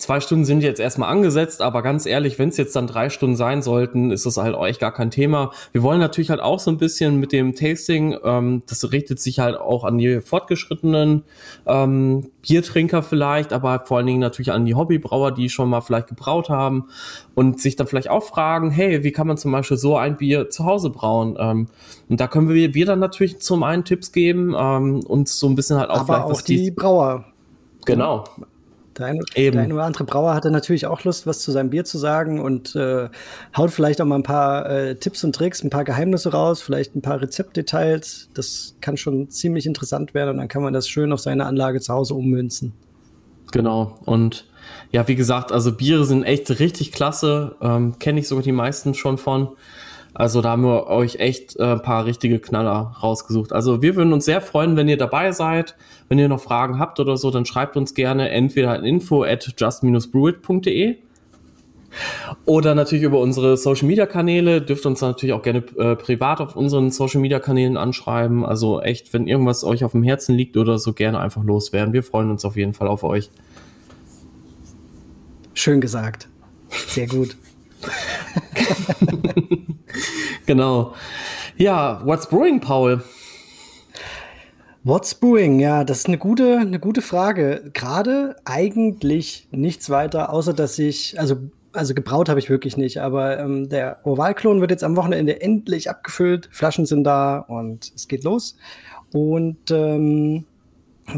zwei 0.00 0.20
Stunden 0.20 0.44
sind 0.44 0.62
jetzt 0.62 0.80
erstmal 0.80 1.10
angesetzt, 1.10 1.60
aber 1.60 1.82
ganz 1.82 2.06
ehrlich, 2.06 2.38
wenn 2.38 2.48
es 2.48 2.56
jetzt 2.56 2.74
dann 2.74 2.86
drei 2.86 3.10
Stunden 3.10 3.36
sein 3.36 3.62
sollten, 3.62 4.10
ist 4.10 4.24
das 4.24 4.38
halt 4.38 4.54
euch 4.54 4.78
gar 4.78 4.92
kein 4.92 5.10
Thema. 5.10 5.52
Wir 5.72 5.82
wollen 5.82 6.00
natürlich 6.00 6.30
halt 6.30 6.40
auch 6.40 6.58
so 6.58 6.70
ein 6.70 6.78
bisschen 6.78 7.20
mit 7.20 7.32
dem 7.32 7.54
Tasting, 7.54 8.16
ähm, 8.24 8.62
das 8.68 8.90
richtet 8.92 9.20
sich 9.20 9.38
halt 9.38 9.58
auch 9.58 9.84
an 9.84 9.98
die 9.98 10.20
fortgeschrittenen 10.20 11.22
ähm, 11.66 12.30
Biertrinker 12.40 13.02
vielleicht, 13.02 13.52
aber 13.52 13.84
vor 13.84 13.98
allen 13.98 14.06
Dingen 14.06 14.20
natürlich 14.20 14.52
an 14.52 14.64
die 14.64 14.74
Hobbybrauer, 14.74 15.32
die 15.32 15.50
schon 15.50 15.68
mal 15.68 15.82
vielleicht 15.82 16.08
gebraut 16.08 16.48
haben 16.48 16.88
und 17.34 17.60
sich 17.60 17.76
dann 17.76 17.86
vielleicht 17.86 18.08
auch 18.08 18.24
fragen, 18.24 18.70
hey, 18.70 19.04
wie 19.04 19.12
kann 19.12 19.26
man 19.26 19.36
zum 19.36 19.52
Beispiel 19.52 19.76
so 19.76 19.96
ein 19.96 20.16
Bier 20.16 20.48
zu 20.48 20.64
Hause 20.64 20.88
brauen? 20.88 21.36
Ähm, 21.38 21.68
und 22.08 22.20
da 22.20 22.26
können 22.26 22.48
wir, 22.48 22.74
wir 22.74 22.86
dann 22.86 23.00
natürlich 23.00 23.40
zum 23.40 23.62
einen 23.62 23.84
Tipps 23.84 24.12
geben 24.12 24.54
ähm, 24.58 25.00
und 25.00 25.28
so 25.28 25.46
ein 25.46 25.54
bisschen 25.54 25.78
halt 25.78 25.90
auch 25.90 26.00
aber 26.00 26.14
vielleicht 26.14 26.40
auch 26.40 26.40
die, 26.40 26.64
die 26.64 26.70
Brauer. 26.70 27.26
Genau. 27.84 28.24
Der 28.98 29.06
eine, 29.06 29.20
Eben. 29.34 29.52
der 29.54 29.64
eine 29.64 29.74
oder 29.74 29.84
andere 29.84 30.04
Brauer 30.04 30.34
hatte 30.34 30.50
natürlich 30.50 30.86
auch 30.86 31.04
Lust, 31.04 31.26
was 31.26 31.40
zu 31.40 31.52
seinem 31.52 31.70
Bier 31.70 31.84
zu 31.84 31.96
sagen 31.96 32.40
und 32.40 32.74
äh, 32.74 33.08
haut 33.56 33.70
vielleicht 33.70 34.00
auch 34.00 34.06
mal 34.06 34.16
ein 34.16 34.22
paar 34.22 34.68
äh, 34.68 34.96
Tipps 34.96 35.22
und 35.22 35.34
Tricks, 35.34 35.62
ein 35.62 35.70
paar 35.70 35.84
Geheimnisse 35.84 36.32
raus, 36.32 36.60
vielleicht 36.60 36.96
ein 36.96 37.02
paar 37.02 37.20
Rezeptdetails. 37.20 38.28
Das 38.34 38.74
kann 38.80 38.96
schon 38.96 39.30
ziemlich 39.30 39.66
interessant 39.66 40.12
werden 40.12 40.30
und 40.30 40.36
dann 40.38 40.48
kann 40.48 40.62
man 40.62 40.72
das 40.72 40.88
schön 40.88 41.12
auf 41.12 41.20
seine 41.20 41.46
Anlage 41.46 41.80
zu 41.80 41.94
Hause 41.94 42.14
ummünzen. 42.14 42.72
Genau. 43.52 43.98
Und 44.04 44.46
ja, 44.90 45.06
wie 45.08 45.16
gesagt, 45.16 45.52
also 45.52 45.72
Biere 45.72 46.04
sind 46.04 46.24
echt 46.24 46.58
richtig 46.58 46.92
klasse. 46.92 47.56
Ähm, 47.60 47.98
Kenne 47.98 48.20
ich 48.20 48.28
sogar 48.28 48.42
die 48.42 48.52
meisten 48.52 48.94
schon 48.94 49.18
von. 49.18 49.50
Also 50.20 50.42
da 50.42 50.50
haben 50.50 50.64
wir 50.64 50.86
euch 50.88 51.16
echt 51.16 51.56
äh, 51.56 51.62
ein 51.62 51.80
paar 51.80 52.04
richtige 52.04 52.40
Knaller 52.40 52.94
rausgesucht. 53.02 53.54
Also 53.54 53.80
wir 53.80 53.96
würden 53.96 54.12
uns 54.12 54.26
sehr 54.26 54.42
freuen, 54.42 54.76
wenn 54.76 54.86
ihr 54.86 54.98
dabei 54.98 55.32
seid. 55.32 55.76
Wenn 56.10 56.18
ihr 56.18 56.28
noch 56.28 56.40
Fragen 56.40 56.78
habt 56.78 57.00
oder 57.00 57.16
so, 57.16 57.30
dann 57.30 57.46
schreibt 57.46 57.78
uns 57.78 57.94
gerne 57.94 58.28
entweder 58.28 58.72
an 58.72 58.84
info 58.84 59.22
at 59.24 59.50
just-brewit.de 59.56 60.98
oder 62.44 62.74
natürlich 62.74 63.02
über 63.02 63.18
unsere 63.18 63.56
Social 63.56 63.88
Media 63.88 64.04
Kanäle. 64.04 64.60
Dürft 64.60 64.84
uns 64.84 65.00
natürlich 65.00 65.32
auch 65.32 65.42
gerne 65.42 65.64
äh, 65.78 65.96
privat 65.96 66.42
auf 66.42 66.54
unseren 66.54 66.90
Social 66.90 67.22
Media 67.22 67.38
Kanälen 67.38 67.78
anschreiben. 67.78 68.44
Also 68.44 68.82
echt, 68.82 69.14
wenn 69.14 69.26
irgendwas 69.26 69.64
euch 69.64 69.84
auf 69.84 69.92
dem 69.92 70.02
Herzen 70.02 70.34
liegt 70.34 70.58
oder 70.58 70.78
so, 70.78 70.92
gerne 70.92 71.18
einfach 71.18 71.42
loswerden. 71.44 71.94
Wir 71.94 72.02
freuen 72.02 72.30
uns 72.30 72.44
auf 72.44 72.56
jeden 72.56 72.74
Fall 72.74 72.88
auf 72.88 73.04
euch. 73.04 73.30
Schön 75.54 75.80
gesagt. 75.80 76.28
Sehr 76.88 77.06
gut. 77.06 77.38
genau. 80.46 80.94
Ja, 81.56 82.00
what's 82.04 82.28
brewing, 82.28 82.60
Paul? 82.60 83.02
What's 84.82 85.14
brewing? 85.14 85.60
Ja, 85.60 85.84
das 85.84 85.98
ist 85.98 86.06
eine 86.06 86.18
gute, 86.18 86.58
eine 86.58 86.80
gute 86.80 87.02
Frage. 87.02 87.70
Gerade 87.74 88.36
eigentlich 88.44 89.46
nichts 89.50 89.90
weiter, 89.90 90.32
außer 90.32 90.54
dass 90.54 90.78
ich, 90.78 91.18
also 91.20 91.36
also 91.72 91.94
gebraut 91.94 92.28
habe 92.28 92.40
ich 92.40 92.50
wirklich 92.50 92.76
nicht, 92.76 92.98
aber 92.98 93.38
ähm, 93.38 93.68
der 93.68 94.00
Ovalklon 94.04 94.60
wird 94.60 94.70
jetzt 94.70 94.84
am 94.84 94.96
Wochenende 94.96 95.40
endlich 95.40 95.88
abgefüllt. 95.88 96.48
Flaschen 96.50 96.86
sind 96.86 97.04
da 97.04 97.38
und 97.38 97.92
es 97.94 98.08
geht 98.08 98.24
los. 98.24 98.56
Und 99.12 99.70
ähm, 99.70 100.44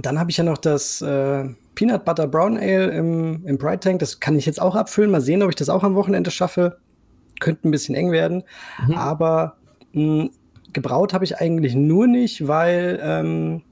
dann 0.01 0.19
habe 0.19 0.31
ich 0.31 0.37
ja 0.37 0.45
noch 0.45 0.59
das 0.59 1.03
äh, 1.03 1.45
Peanut 1.75 2.05
Butter 2.05 2.27
Brown 2.27 2.57
Ale 2.57 2.91
im, 2.91 3.47
im 3.47 3.59
Bright 3.59 3.83
Tank. 3.83 4.01
Das 4.01 4.21
kann 4.21 4.37
ich 4.37 4.47
jetzt 4.47 4.61
auch 4.61 4.75
abfüllen. 4.75 5.11
Mal 5.11 5.21
sehen, 5.21 5.43
ob 5.43 5.51
ich 5.51 5.57
das 5.57 5.69
auch 5.69 5.83
am 5.83 5.95
Wochenende 5.95 6.31
schaffe. 6.31 6.79
Könnte 7.43 7.69
ein 7.69 7.71
bisschen 7.71 7.95
eng 7.95 8.11
werden. 8.11 8.45
Mhm. 8.87 8.95
Aber 8.95 9.57
mh, 9.93 10.29
gebraut 10.73 11.13
habe 11.13 11.25
ich 11.25 11.39
eigentlich 11.39 11.75
nur 11.75 12.07
nicht, 12.07 12.49
weil 12.49 12.99
ähm, 13.03 13.63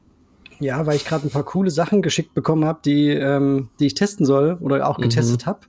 ja, 0.59 0.85
weil 0.85 0.97
ich 0.97 1.07
gerade 1.07 1.27
ein 1.27 1.31
paar 1.31 1.45
coole 1.45 1.71
Sachen 1.71 2.03
geschickt 2.03 2.35
bekommen 2.35 2.67
habe, 2.67 2.81
die, 2.85 3.09
ähm, 3.09 3.71
die 3.81 3.87
ich 3.87 3.95
testen 3.95 4.27
soll 4.27 4.59
oder 4.61 4.87
auch 4.87 4.99
mhm. 4.99 5.05
getestet 5.05 5.47
habe. 5.47 5.61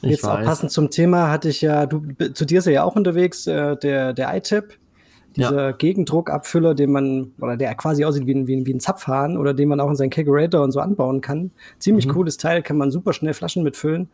Jetzt 0.00 0.26
auch 0.26 0.42
passend 0.42 0.70
zum 0.72 0.90
Thema 0.90 1.30
hatte 1.30 1.48
ich 1.48 1.60
ja, 1.60 1.86
du 1.86 2.02
zu 2.32 2.44
dir 2.44 2.58
ist 2.58 2.66
ja 2.66 2.82
auch 2.82 2.96
unterwegs, 2.96 3.46
äh, 3.46 3.76
der, 3.76 4.12
der 4.12 4.36
iTap, 4.36 4.72
dieser 5.36 5.66
ja. 5.68 5.72
Gegendruckabfüller, 5.72 6.74
den 6.74 6.92
man, 6.92 7.32
oder 7.40 7.56
der 7.56 7.74
quasi 7.74 8.04
aussieht 8.04 8.26
wie 8.26 8.34
ein, 8.34 8.46
wie, 8.46 8.56
ein, 8.56 8.66
wie 8.66 8.74
ein 8.74 8.80
Zapfhahn 8.80 9.36
oder 9.36 9.54
den 9.54 9.68
man 9.68 9.80
auch 9.80 9.88
in 9.88 9.96
seinen 9.96 10.10
Kegerator 10.10 10.62
und 10.62 10.72
so 10.72 10.80
anbauen 10.80 11.20
kann. 11.20 11.52
Ziemlich 11.78 12.06
mhm. 12.06 12.12
cooles 12.12 12.36
Teil, 12.36 12.62
kann 12.62 12.76
man 12.76 12.90
super 12.90 13.12
schnell 13.12 13.32
Flaschen 13.32 13.62
mitfüllen. 13.62 14.08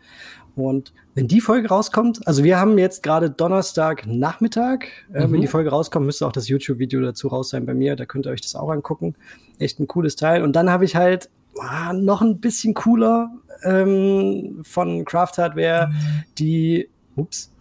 Und 0.56 0.92
wenn 1.18 1.26
die 1.26 1.40
Folge 1.40 1.66
rauskommt, 1.66 2.28
also 2.28 2.44
wir 2.44 2.60
haben 2.60 2.78
jetzt 2.78 3.02
gerade 3.02 3.28
Donnerstag 3.28 4.06
Nachmittag, 4.06 4.86
äh, 5.12 5.26
mhm. 5.26 5.32
wenn 5.32 5.40
die 5.40 5.48
Folge 5.48 5.70
rauskommt, 5.70 6.06
müsste 6.06 6.24
auch 6.24 6.30
das 6.30 6.46
YouTube-Video 6.46 7.00
dazu 7.00 7.26
raus 7.26 7.48
sein 7.48 7.66
bei 7.66 7.74
mir, 7.74 7.96
da 7.96 8.04
könnt 8.04 8.26
ihr 8.26 8.30
euch 8.30 8.40
das 8.40 8.54
auch 8.54 8.70
angucken. 8.70 9.16
Echt 9.58 9.80
ein 9.80 9.88
cooles 9.88 10.14
Teil. 10.14 10.44
Und 10.44 10.54
dann 10.54 10.70
habe 10.70 10.84
ich 10.84 10.94
halt 10.94 11.28
ah, 11.58 11.92
noch 11.92 12.22
ein 12.22 12.38
bisschen 12.38 12.72
cooler 12.72 13.32
ähm, 13.64 14.60
von 14.62 15.04
Craft 15.04 15.38
Hardware, 15.38 15.90
die, 16.38 16.88
ups, 17.16 17.52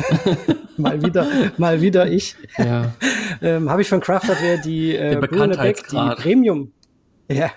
mal 0.78 1.02
wieder, 1.02 1.26
mal 1.58 1.82
wieder 1.82 2.10
ich. 2.10 2.34
Ja. 2.56 2.94
ähm, 3.42 3.68
Habe 3.68 3.82
ich 3.82 3.90
von 3.90 4.00
Craft 4.00 4.28
Hardware 4.28 4.58
die 4.64 4.96
äh, 4.96 5.20
Beck, 5.20 5.86
die 5.86 6.14
Premium, 6.16 6.72
ja, 7.30 7.50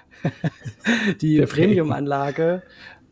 die 1.22 1.40
Premium-Anlage 1.44 2.62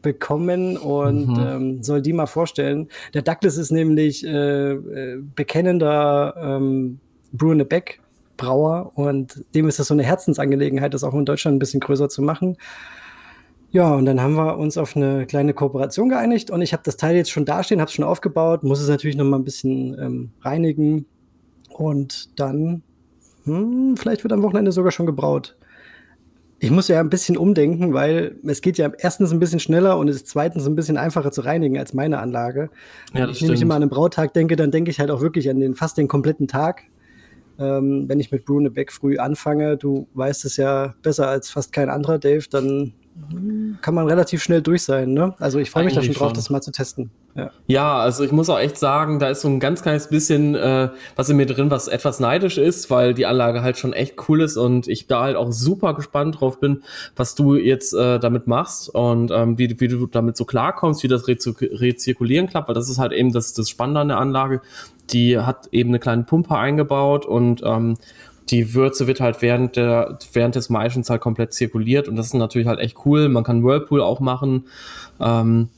bekommen 0.04 0.78
und 0.78 1.30
mhm. 1.30 1.48
ähm, 1.48 1.84
soll 1.84 2.04
die 2.04 2.14
mal 2.14 2.28
vorstellen. 2.28 2.90
Der 3.16 3.24
Douglas 3.24 3.58
ist 3.58 3.72
nämlich 3.72 4.24
äh, 4.24 4.74
äh, 4.74 5.22
bekennender 5.36 6.36
ähm, 6.38 7.00
Brune 7.32 7.66
Beck 7.66 8.00
Brauer 8.38 8.92
und 8.96 9.44
dem 9.56 9.68
ist 9.68 9.80
das 9.80 9.88
so 9.88 9.94
eine 9.94 10.04
Herzensangelegenheit, 10.04 10.94
das 10.94 11.04
auch 11.04 11.14
in 11.14 11.26
Deutschland 11.26 11.56
ein 11.56 11.60
bisschen 11.60 11.80
größer 11.80 12.10
zu 12.10 12.22
machen. 12.22 12.58
Ja, 13.72 13.96
und 13.96 14.06
dann 14.06 14.22
haben 14.22 14.36
wir 14.36 14.60
uns 14.60 14.78
auf 14.78 14.96
eine 14.96 15.26
kleine 15.26 15.56
Kooperation 15.56 16.10
geeinigt 16.10 16.52
und 16.52 16.62
ich 16.62 16.74
habe 16.74 16.84
das 16.86 16.98
Teil 16.98 17.16
jetzt 17.16 17.32
schon 17.32 17.46
dastehen, 17.46 17.82
habe 17.82 17.90
es 17.90 17.96
schon 17.96 18.06
aufgebaut, 18.06 18.64
muss 18.64 18.80
es 18.80 18.88
natürlich 18.88 19.16
noch 19.16 19.26
mal 19.26 19.38
ein 19.38 19.44
bisschen 19.44 19.98
ähm, 20.00 20.32
reinigen 20.42 21.06
und 21.70 22.40
dann, 22.40 22.84
hm, 23.46 23.96
vielleicht 23.98 24.24
wird 24.24 24.34
am 24.34 24.44
Wochenende 24.44 24.72
sogar 24.72 24.92
schon 24.92 25.08
gebraut. 25.08 25.56
Ich 26.64 26.72
muss 26.72 26.88
ja 26.88 27.02
ein 27.02 27.10
bisschen 27.10 27.36
umdenken, 27.38 27.94
weil 27.94 28.38
es 28.46 28.62
geht 28.62 28.78
ja 28.78 28.90
erstens 28.98 29.34
ein 29.34 29.40
bisschen 29.40 29.60
schneller 29.60 29.98
und 29.98 30.08
es 30.08 30.16
ist 30.16 30.28
zweitens 30.28 30.66
ein 30.66 30.76
bisschen 30.76 30.98
einfacher 30.98 31.32
zu 31.32 31.42
reinigen 31.42 31.78
als 31.78 31.94
meine 31.94 32.20
Anlage. 32.20 32.70
Ja, 33.14 33.24
Wenn 33.24 33.30
ich 33.32 33.42
nämlich 33.42 33.62
immer 33.62 33.76
an 33.76 33.82
einen 33.82 33.90
Brautag 33.90 34.34
denke, 34.34 34.56
dann 34.56 34.72
denke 34.72 34.90
ich 34.90 35.00
halt 35.00 35.12
auch 35.12 35.22
wirklich 35.22 35.50
an 35.50 35.60
den 35.60 35.76
fast 35.76 35.98
den 35.98 36.08
kompletten 36.08 36.48
Tag. 36.48 36.84
Ähm, 37.60 38.06
wenn 38.08 38.20
ich 38.22 38.32
mit 38.32 38.46
Brune 38.46 38.72
Beck 38.72 38.94
früh 38.94 39.18
anfange, 39.18 39.76
du 39.76 40.08
weißt 40.14 40.46
es 40.46 40.56
ja 40.56 40.96
besser 41.02 41.28
als 41.28 41.50
fast 41.50 41.74
kein 41.74 41.90
anderer, 41.90 42.18
Dave, 42.18 42.46
dann 42.50 42.94
kann 43.82 43.94
man 43.94 44.08
relativ 44.08 44.42
schnell 44.42 44.62
durch 44.62 44.84
sein. 44.84 45.14
Ne? 45.14 45.36
Also 45.40 45.60
ich 45.60 45.70
freue 45.70 45.84
mich 45.84 45.94
da 45.94 46.02
schon 46.02 46.14
drauf, 46.14 46.30
schon. 46.30 46.36
das 46.36 46.50
mal 46.50 46.62
zu 46.62 46.72
testen. 46.72 47.12
Ja. 47.36 47.52
ja. 47.68 47.98
also 48.00 48.24
ich 48.24 48.32
muss 48.32 48.50
auch 48.50 48.60
echt 48.60 48.78
sagen, 48.78 49.20
da 49.20 49.30
ist 49.30 49.42
so 49.42 49.48
ein 49.48 49.60
ganz 49.60 49.82
kleines 49.82 50.08
bisschen 50.08 50.56
äh, 50.56 50.90
was 51.16 51.30
in 51.30 51.38
mir 51.38 51.46
drin, 51.46 51.72
was 51.72 51.88
etwas 51.88 52.20
neidisch 52.20 52.58
ist, 52.58 52.90
weil 52.90 53.14
die 53.14 53.26
Anlage 53.26 53.64
halt 53.64 53.78
schon 53.78 53.94
echt 53.94 54.30
cool 54.30 54.42
ist 54.42 54.58
und 54.58 54.88
ich 54.88 55.08
da 55.08 55.24
halt 55.24 55.36
auch 55.36 55.52
super 55.52 55.94
gespannt 55.94 56.40
drauf 56.40 56.60
bin, 56.60 56.84
was 57.16 57.36
du 57.36 57.56
jetzt 57.56 57.94
äh, 57.94 58.20
damit 58.20 58.48
machst 58.48 58.94
und 58.94 59.32
ähm, 59.32 59.58
wie, 59.58 59.80
wie 59.80 59.88
du 59.88 60.06
damit 60.08 60.38
so 60.38 60.46
klarkommst, 60.46 61.04
wie 61.04 61.08
das 61.08 61.28
Rezirkulieren 61.28 62.48
klappt, 62.48 62.68
weil 62.68 62.76
das 62.76 62.90
ist 62.90 63.00
halt 63.00 63.14
eben 63.14 63.34
das, 63.34 63.54
das 63.54 63.70
Spannende 63.70 64.02
an 64.02 64.08
der 64.10 64.18
Anlage. 64.18 64.62
Die 65.12 65.38
hat 65.38 65.68
eben 65.72 65.90
eine 65.90 66.00
kleine 66.00 66.24
Pumpe 66.24 66.56
eingebaut 66.56 67.26
und 67.26 67.62
ähm, 67.66 67.98
die 68.50 68.74
Würze 68.74 69.08
wird 69.08 69.22
halt 69.22 69.42
während, 69.42 69.76
der, 69.76 70.20
während 70.34 70.56
des 70.56 70.70
Maischens 70.70 71.10
halt 71.10 71.22
komplett 71.22 71.54
zirkuliert 71.54 72.08
und 72.08 72.16
das 72.16 72.28
ist 72.28 72.34
natürlich 72.34 72.68
halt 72.68 72.80
echt 72.80 72.98
cool. 73.06 73.30
Man 73.30 73.44
kann 73.44 73.64
Whirlpool 73.64 74.02
auch 74.02 74.20
machen. 74.20 74.66
Ähm, 75.20 75.70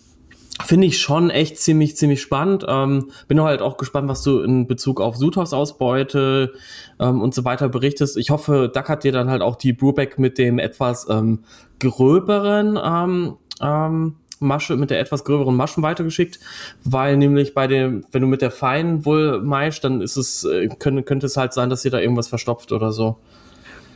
Finde 0.64 0.88
ich 0.88 1.02
schon 1.02 1.30
echt 1.30 1.58
ziemlich, 1.58 1.98
ziemlich 1.98 2.22
spannend. 2.22 2.66
Ähm, 2.68 3.12
bin 3.28 3.42
halt 3.42 3.62
auch 3.62 3.76
gespannt, 3.76 4.08
was 4.08 4.24
du 4.24 4.40
in 4.40 4.68
Bezug 4.68 5.02
auf 5.02 5.18
Suthaus-Ausbeute 5.18 6.54
ähm, 7.00 7.22
und 7.22 7.34
so 7.34 7.44
weiter 7.44 7.68
berichtest. 7.68 8.16
Ich 8.16 8.30
hoffe, 8.30 8.72
Duck 8.74 8.88
hat 8.88 9.04
dir 9.04 9.12
dann 9.12 9.30
halt 9.30 9.42
auch 9.42 9.58
die 9.58 9.74
Brewback 9.74 10.18
mit 10.18 10.38
dem 10.38 10.58
etwas 10.58 11.10
ähm, 11.10 11.44
gröberen 11.80 12.80
ähm, 12.82 13.36
ähm, 13.62 14.16
Masche, 14.40 14.78
mit 14.78 14.92
der 14.92 15.00
etwas 15.00 15.26
gröberen 15.26 15.56
Maschen 15.56 15.84
weitergeschickt, 15.84 16.40
weil 16.84 17.18
nämlich 17.18 17.54
bei 17.54 17.68
dem, 17.68 18.06
wenn 18.12 18.22
du 18.22 18.28
mit 18.28 18.42
der 18.42 18.52
feinen 18.52 19.06
wohl 19.06 19.42
maischst, 19.42 19.84
dann 19.84 20.02
ist 20.02 20.16
es, 20.16 20.46
äh, 20.46 20.70
könnte, 20.80 21.04
könnte 21.04 21.26
es 21.26 21.36
halt 21.36 21.54
sein, 21.54 21.70
dass 21.70 21.84
ihr 21.84 21.92
da 21.92 22.00
irgendwas 22.00 22.28
verstopft 22.30 22.72
oder 22.72 22.92
so. 22.92 23.18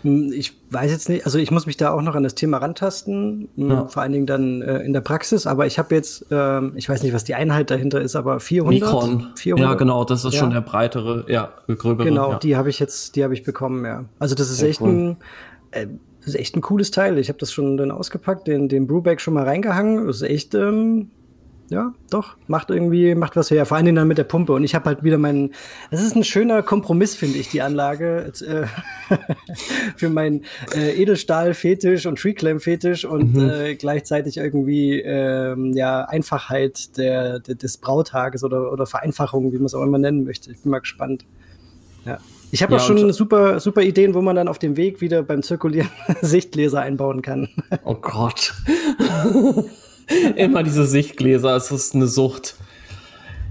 Hm, 0.03 0.31
ich 0.31 0.53
weiß 0.71 0.91
jetzt 0.91 1.09
nicht, 1.09 1.25
also 1.25 1.37
ich 1.37 1.51
muss 1.51 1.65
mich 1.65 1.77
da 1.77 1.91
auch 1.91 2.01
noch 2.01 2.15
an 2.15 2.23
das 2.23 2.35
Thema 2.35 2.57
rantasten, 2.57 3.49
hm, 3.55 3.69
ja. 3.69 3.87
vor 3.87 4.01
allen 4.01 4.13
Dingen 4.13 4.25
dann 4.25 4.61
äh, 4.61 4.79
in 4.79 4.93
der 4.93 5.01
Praxis, 5.01 5.45
aber 5.45 5.65
ich 5.65 5.77
habe 5.77 5.93
jetzt, 5.95 6.25
ähm, 6.31 6.73
ich 6.75 6.87
weiß 6.87 7.03
nicht, 7.03 7.13
was 7.13 7.23
die 7.23 7.35
Einheit 7.35 7.69
dahinter 7.69 8.01
ist, 8.01 8.15
aber 8.15 8.39
400. 8.39 8.73
Mikron. 8.79 9.27
400. 9.35 9.69
Ja, 9.69 9.75
genau, 9.75 10.05
das 10.05 10.25
ist 10.25 10.33
ja. 10.33 10.39
schon 10.39 10.51
der 10.51 10.61
breitere, 10.61 11.25
ja, 11.27 11.51
gröbere. 11.67 12.07
Genau, 12.07 12.31
ja. 12.33 12.39
die 12.39 12.55
habe 12.55 12.69
ich 12.69 12.79
jetzt, 12.79 13.15
die 13.15 13.23
habe 13.23 13.33
ich 13.33 13.43
bekommen, 13.43 13.85
ja. 13.85 14.05
Also 14.19 14.35
das 14.35 14.49
ist 14.49 14.57
Sehr 14.57 14.69
echt 14.69 14.81
cool. 14.81 14.89
ein, 14.89 15.17
äh, 15.71 15.87
das 16.19 16.29
ist 16.29 16.35
echt 16.35 16.55
ein 16.55 16.61
cooles 16.61 16.91
Teil. 16.91 17.17
Ich 17.17 17.29
habe 17.29 17.39
das 17.39 17.51
schon 17.51 17.77
dann 17.77 17.91
ausgepackt, 17.91 18.47
den, 18.47 18.67
den 18.67 18.87
Brewback 18.87 19.21
schon 19.21 19.33
mal 19.33 19.45
reingehangen. 19.45 20.05
Das 20.05 20.17
ist 20.17 20.23
echt, 20.23 20.53
ähm, 20.53 21.11
ja, 21.69 21.93
doch, 22.09 22.35
macht 22.47 22.71
irgendwie, 22.71 23.13
macht 23.13 23.35
was 23.35 23.51
her. 23.51 23.65
Vor 23.67 23.77
allen 23.77 23.85
Dingen 23.85 23.95
dann 23.95 24.07
mit 24.07 24.17
der 24.17 24.23
Pumpe. 24.23 24.53
Und 24.53 24.63
ich 24.63 24.73
habe 24.73 24.85
halt 24.85 25.03
wieder 25.03 25.19
meinen, 25.19 25.53
das 25.91 26.01
ist 26.01 26.15
ein 26.15 26.23
schöner 26.23 26.63
Kompromiss, 26.63 27.15
finde 27.15 27.37
ich, 27.37 27.49
die 27.49 27.61
Anlage 27.61 28.31
äh, 28.41 28.65
für 29.95 30.09
meinen 30.09 30.45
äh, 30.75 30.99
Edelstahl-Fetisch 30.99 32.07
und 32.07 32.17
Treeclamp-Fetisch 32.17 33.05
und 33.05 33.35
mhm. 33.35 33.49
äh, 33.49 33.75
gleichzeitig 33.75 34.37
irgendwie 34.37 34.99
ähm, 34.99 35.73
ja 35.73 36.05
Einfachheit 36.05 36.97
der, 36.97 37.39
der, 37.39 37.55
des 37.55 37.77
Brautages 37.77 38.43
oder, 38.43 38.71
oder 38.71 38.87
Vereinfachung, 38.87 39.53
wie 39.53 39.57
man 39.57 39.65
es 39.65 39.75
auch 39.75 39.83
immer 39.83 39.99
nennen 39.99 40.23
möchte. 40.23 40.51
Ich 40.51 40.61
bin 40.61 40.71
mal 40.71 40.79
gespannt. 40.79 41.25
Ja. 42.05 42.17
Ich 42.51 42.63
habe 42.63 42.73
ja, 42.73 42.79
auch 42.79 42.83
schon 42.83 43.13
super, 43.13 43.59
super 43.59 43.83
Ideen, 43.83 44.15
wo 44.15 44.21
man 44.21 44.35
dann 44.35 44.47
auf 44.47 44.57
dem 44.57 44.75
Weg 44.75 45.01
wieder 45.01 45.21
beim 45.21 45.43
Zirkulieren 45.43 45.89
Sichtgläser 46.21 46.81
einbauen 46.81 47.21
kann. 47.21 47.49
Oh 47.83 47.93
Gott. 47.93 48.55
Immer 50.35 50.63
diese 50.63 50.85
Sichtgläser, 50.85 51.55
es 51.55 51.71
ist 51.71 51.95
eine 51.95 52.07
Sucht. 52.07 52.55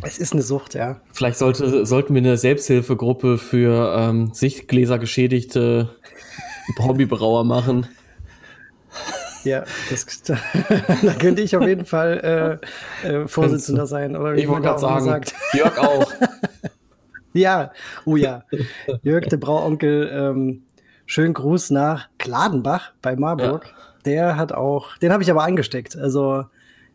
Es 0.02 0.18
ist 0.18 0.32
eine 0.32 0.42
Sucht, 0.42 0.74
ja. 0.74 1.00
Vielleicht 1.12 1.38
sollte, 1.38 1.84
sollten 1.84 2.14
wir 2.14 2.22
eine 2.22 2.36
Selbsthilfegruppe 2.36 3.36
für 3.38 3.94
ähm, 3.96 4.30
Sichtgläser 4.32 4.98
geschädigte 4.98 5.90
Hobbybrauer 6.78 7.44
machen. 7.44 7.88
Ja, 9.44 9.64
das, 9.90 10.22
da, 10.22 10.38
da 11.02 11.12
könnte 11.14 11.42
ich 11.42 11.56
auf 11.56 11.66
jeden 11.66 11.84
Fall 11.84 12.60
äh, 13.04 13.08
äh, 13.08 13.28
Vorsitzender 13.28 13.86
sein. 13.86 14.16
Oder 14.16 14.34
wie 14.34 14.40
ich 14.40 14.48
wollte 14.48 14.62
gerade 14.62 14.80
sagen, 14.80 15.04
sagt. 15.04 15.34
Jörg 15.52 15.78
auch. 15.78 16.12
Ja, 17.34 17.72
oh 18.04 18.16
ja. 18.16 18.42
Jörg, 19.02 19.26
der 19.26 19.36
Brauonkel, 19.36 20.10
ähm, 20.12 20.62
schönen 21.06 21.34
Gruß 21.34 21.70
nach 21.70 22.08
Kladenbach 22.18 22.92
bei 23.00 23.14
Marburg. 23.16 23.66
Ja. 23.66 23.77
Der 24.08 24.36
hat 24.36 24.52
auch, 24.52 24.96
den 24.96 25.12
habe 25.12 25.22
ich 25.22 25.30
aber 25.30 25.44
eingesteckt. 25.44 25.94
Also 25.94 26.44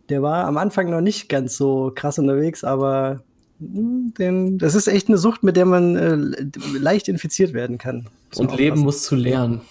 der 0.09 0.23
war 0.23 0.45
am 0.45 0.57
Anfang 0.57 0.89
noch 0.89 0.99
nicht 0.99 1.29
ganz 1.29 1.55
so 1.55 1.91
krass 1.93 2.17
unterwegs, 2.17 2.63
aber 2.63 3.21
hm, 3.59 4.15
den, 4.17 4.57
das 4.57 4.73
ist 4.73 4.87
echt 4.87 5.09
eine 5.09 5.19
Sucht, 5.19 5.43
mit 5.43 5.55
der 5.55 5.65
man 5.65 5.95
äh, 5.95 6.79
leicht 6.79 7.07
infiziert 7.07 7.53
werden 7.53 7.77
kann. 7.77 8.09
Und 8.35 8.57
Leben 8.57 8.79
muss 8.79 9.03
zu 9.03 9.15
lernen. 9.15 9.61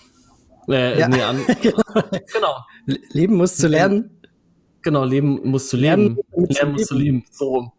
Äh, 0.68 1.00
ja. 1.00 1.08
nee, 1.08 1.20
an, 1.20 1.40
genau. 1.60 1.82
genau. 2.32 2.56
Leben 3.10 3.34
muss 3.34 3.56
zu 3.56 3.66
lernen. 3.66 4.10
Genau, 4.82 5.04
Leben 5.04 5.40
muss 5.42 5.68
zu 5.68 5.76
leben. 5.76 6.16
Lernen, 6.30 6.48
lernen 6.48 6.72
muss 6.74 6.86
zu 6.86 6.94
leben. 6.94 7.24
So 7.32 7.48
rum. 7.48 7.72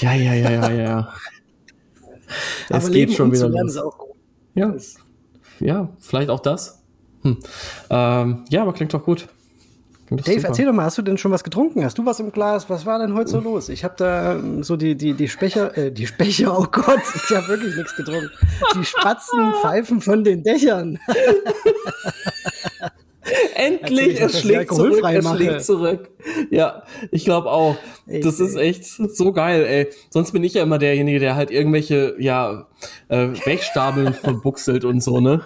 Ja, 0.00 0.12
ja, 0.12 0.34
ja, 0.34 0.50
ja, 0.50 0.70
ja. 0.70 1.14
Es 2.68 2.90
geht 2.90 3.14
schon 3.14 3.32
wieder 3.32 3.48
los. 3.48 3.80
Ja. 4.54 4.74
ja, 5.60 5.88
vielleicht 6.00 6.28
auch 6.28 6.40
das. 6.40 6.83
Hm. 7.24 7.38
Ähm, 7.90 8.44
ja, 8.50 8.62
aber 8.62 8.72
klingt 8.72 8.94
doch 8.94 9.04
gut. 9.04 9.28
Klingt 10.06 10.26
Dave, 10.26 10.36
super. 10.36 10.48
erzähl 10.48 10.66
doch 10.66 10.72
mal, 10.72 10.84
hast 10.84 10.98
du 10.98 11.02
denn 11.02 11.16
schon 11.16 11.32
was 11.32 11.42
getrunken? 11.42 11.82
Hast 11.82 11.96
du 11.96 12.04
was 12.04 12.20
im 12.20 12.30
Glas? 12.30 12.68
Was 12.68 12.84
war 12.84 12.98
denn 12.98 13.14
heute 13.14 13.30
so 13.30 13.40
los? 13.40 13.70
Ich 13.70 13.84
habe 13.84 13.94
da 13.96 14.34
ähm, 14.34 14.62
so 14.62 14.76
die, 14.76 14.94
die, 14.96 15.14
die 15.14 15.28
Specher, 15.28 15.76
äh, 15.76 15.90
die 15.90 16.06
Specher, 16.06 16.58
oh 16.58 16.66
Gott, 16.70 17.00
ich 17.14 17.34
habe 17.34 17.48
wirklich 17.48 17.74
nichts 17.74 17.96
getrunken. 17.96 18.30
Die 18.74 18.84
Spatzen 18.84 19.54
pfeifen 19.62 20.02
von 20.02 20.22
den 20.22 20.42
Dächern. 20.42 20.98
End, 23.54 23.80
Endlich, 23.82 24.20
er 24.20 24.28
schlägt 24.28 24.74
zurück, 24.74 25.02
er 25.02 25.22
schlägt 25.22 25.64
zurück. 25.64 26.10
Ja, 26.50 26.82
ich 27.10 27.24
glaube 27.24 27.50
auch. 27.50 27.76
Das 28.06 28.40
ey. 28.40 28.46
ist 28.46 28.56
echt 28.56 28.84
so 28.84 29.32
geil, 29.32 29.64
ey. 29.64 29.88
Sonst 30.10 30.32
bin 30.32 30.44
ich 30.44 30.52
ja 30.52 30.62
immer 30.62 30.78
derjenige, 30.78 31.18
der 31.18 31.34
halt 31.34 31.50
irgendwelche, 31.50 32.14
ja, 32.18 32.66
äh, 33.08 33.28
Wegstapeln 33.44 34.12
verbuchselt 34.22 34.84
und 34.84 35.02
so, 35.02 35.20
ne? 35.20 35.40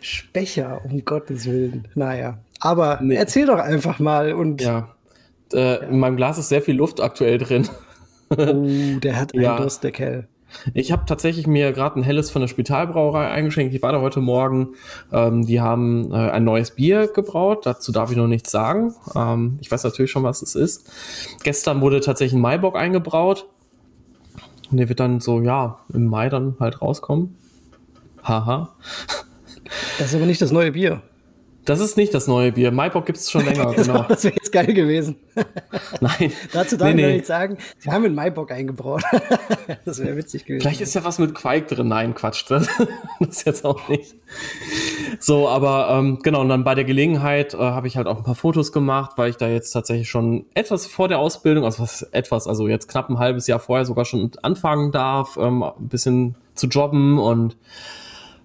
Specher, 0.00 0.80
um 0.84 1.04
Gottes 1.04 1.46
Willen. 1.46 1.88
Naja. 1.94 2.38
Aber 2.60 2.98
nee. 3.02 3.14
erzähl 3.14 3.46
doch 3.46 3.58
einfach 3.58 3.98
mal 3.98 4.32
und. 4.32 4.62
Ja. 4.62 4.94
Äh, 5.52 5.58
ja. 5.58 5.74
In 5.76 5.98
meinem 5.98 6.16
Glas 6.16 6.38
ist 6.38 6.48
sehr 6.48 6.62
viel 6.62 6.76
Luft 6.76 7.00
aktuell 7.00 7.38
drin. 7.38 7.68
Oh, 8.30 8.98
der 9.00 9.20
hat 9.20 9.34
einen 9.34 9.42
ja. 9.42 9.56
Durst, 9.56 9.84
der 9.84 9.92
Kerl. 9.92 10.26
Ich 10.72 10.92
habe 10.92 11.04
tatsächlich 11.06 11.46
mir 11.46 11.72
gerade 11.72 11.98
ein 11.98 12.02
helles 12.02 12.30
von 12.30 12.40
der 12.40 12.48
Spitalbrauerei 12.48 13.28
eingeschenkt. 13.28 13.74
Ich 13.74 13.82
war 13.82 13.92
da 13.92 14.00
heute 14.00 14.20
Morgen. 14.20 14.74
Ähm, 15.12 15.44
die 15.44 15.60
haben 15.60 16.12
äh, 16.12 16.30
ein 16.30 16.44
neues 16.44 16.72
Bier 16.72 17.08
gebraut. 17.08 17.66
Dazu 17.66 17.92
darf 17.92 18.10
ich 18.10 18.16
noch 18.16 18.26
nichts 18.26 18.50
sagen. 18.50 18.94
Ähm, 19.14 19.58
ich 19.60 19.70
weiß 19.70 19.84
natürlich 19.84 20.10
schon, 20.10 20.22
was 20.22 20.42
es 20.42 20.54
ist. 20.54 20.90
Gestern 21.42 21.80
wurde 21.80 22.00
tatsächlich 22.00 22.38
ein 22.38 22.42
Maibock 22.42 22.76
eingebraut. 22.76 23.46
Und 24.70 24.78
der 24.78 24.88
wird 24.88 25.00
dann 25.00 25.20
so, 25.20 25.40
ja, 25.40 25.80
im 25.92 26.06
Mai 26.06 26.28
dann 26.28 26.56
halt 26.60 26.80
rauskommen. 26.80 27.36
Haha. 28.22 28.74
Das 29.98 30.08
ist 30.08 30.14
aber 30.14 30.26
nicht 30.26 30.40
das 30.40 30.52
neue 30.52 30.72
Bier. 30.72 31.02
Das 31.64 31.80
ist 31.80 31.96
nicht 31.96 32.12
das 32.12 32.26
neue 32.26 32.52
Bier. 32.52 32.70
Maibock 32.72 33.06
gibt 33.06 33.18
es 33.18 33.30
schon 33.30 33.44
länger, 33.44 33.72
genau. 33.76 34.02
Das 34.02 34.24
wäre 34.24 34.34
jetzt 34.34 34.52
geil 34.52 34.74
gewesen. 34.74 35.16
Nein. 36.00 36.32
Dazu 36.52 36.76
darf 36.76 36.92
nee, 36.92 37.00
ich 37.00 37.06
nee. 37.06 37.12
nicht 37.14 37.26
sagen, 37.26 37.56
sie 37.78 37.90
haben 37.90 38.04
in 38.04 38.14
Maibock 38.14 38.50
eingebraut. 38.50 39.02
das 39.84 39.98
wäre 40.00 40.16
witzig 40.16 40.44
gewesen. 40.44 40.60
Vielleicht 40.60 40.82
ist 40.82 40.94
ja 40.94 41.04
was 41.04 41.18
mit 41.18 41.34
Quake 41.34 41.66
drin. 41.74 41.88
Nein, 41.88 42.14
Quatsch. 42.14 42.44
Das, 42.48 42.68
das 43.20 43.28
ist 43.28 43.46
jetzt 43.46 43.64
auch 43.64 43.88
nicht. 43.88 44.14
So, 45.20 45.48
aber 45.48 45.88
ähm, 45.90 46.18
genau, 46.22 46.42
und 46.42 46.50
dann 46.50 46.64
bei 46.64 46.74
der 46.74 46.84
Gelegenheit 46.84 47.54
äh, 47.54 47.58
habe 47.58 47.86
ich 47.86 47.96
halt 47.96 48.08
auch 48.08 48.18
ein 48.18 48.24
paar 48.24 48.34
Fotos 48.34 48.70
gemacht, 48.70 49.12
weil 49.16 49.30
ich 49.30 49.36
da 49.36 49.48
jetzt 49.48 49.70
tatsächlich 49.70 50.10
schon 50.10 50.44
etwas 50.54 50.86
vor 50.86 51.08
der 51.08 51.18
Ausbildung, 51.18 51.64
also 51.64 51.82
was 51.82 52.02
etwas, 52.02 52.46
also 52.46 52.68
jetzt 52.68 52.88
knapp 52.88 53.08
ein 53.08 53.18
halbes 53.18 53.46
Jahr 53.46 53.58
vorher 53.58 53.86
sogar 53.86 54.04
schon 54.04 54.30
anfangen 54.42 54.92
darf, 54.92 55.38
ähm, 55.38 55.62
ein 55.62 55.88
bisschen 55.88 56.34
zu 56.54 56.66
jobben 56.66 57.18
und 57.18 57.56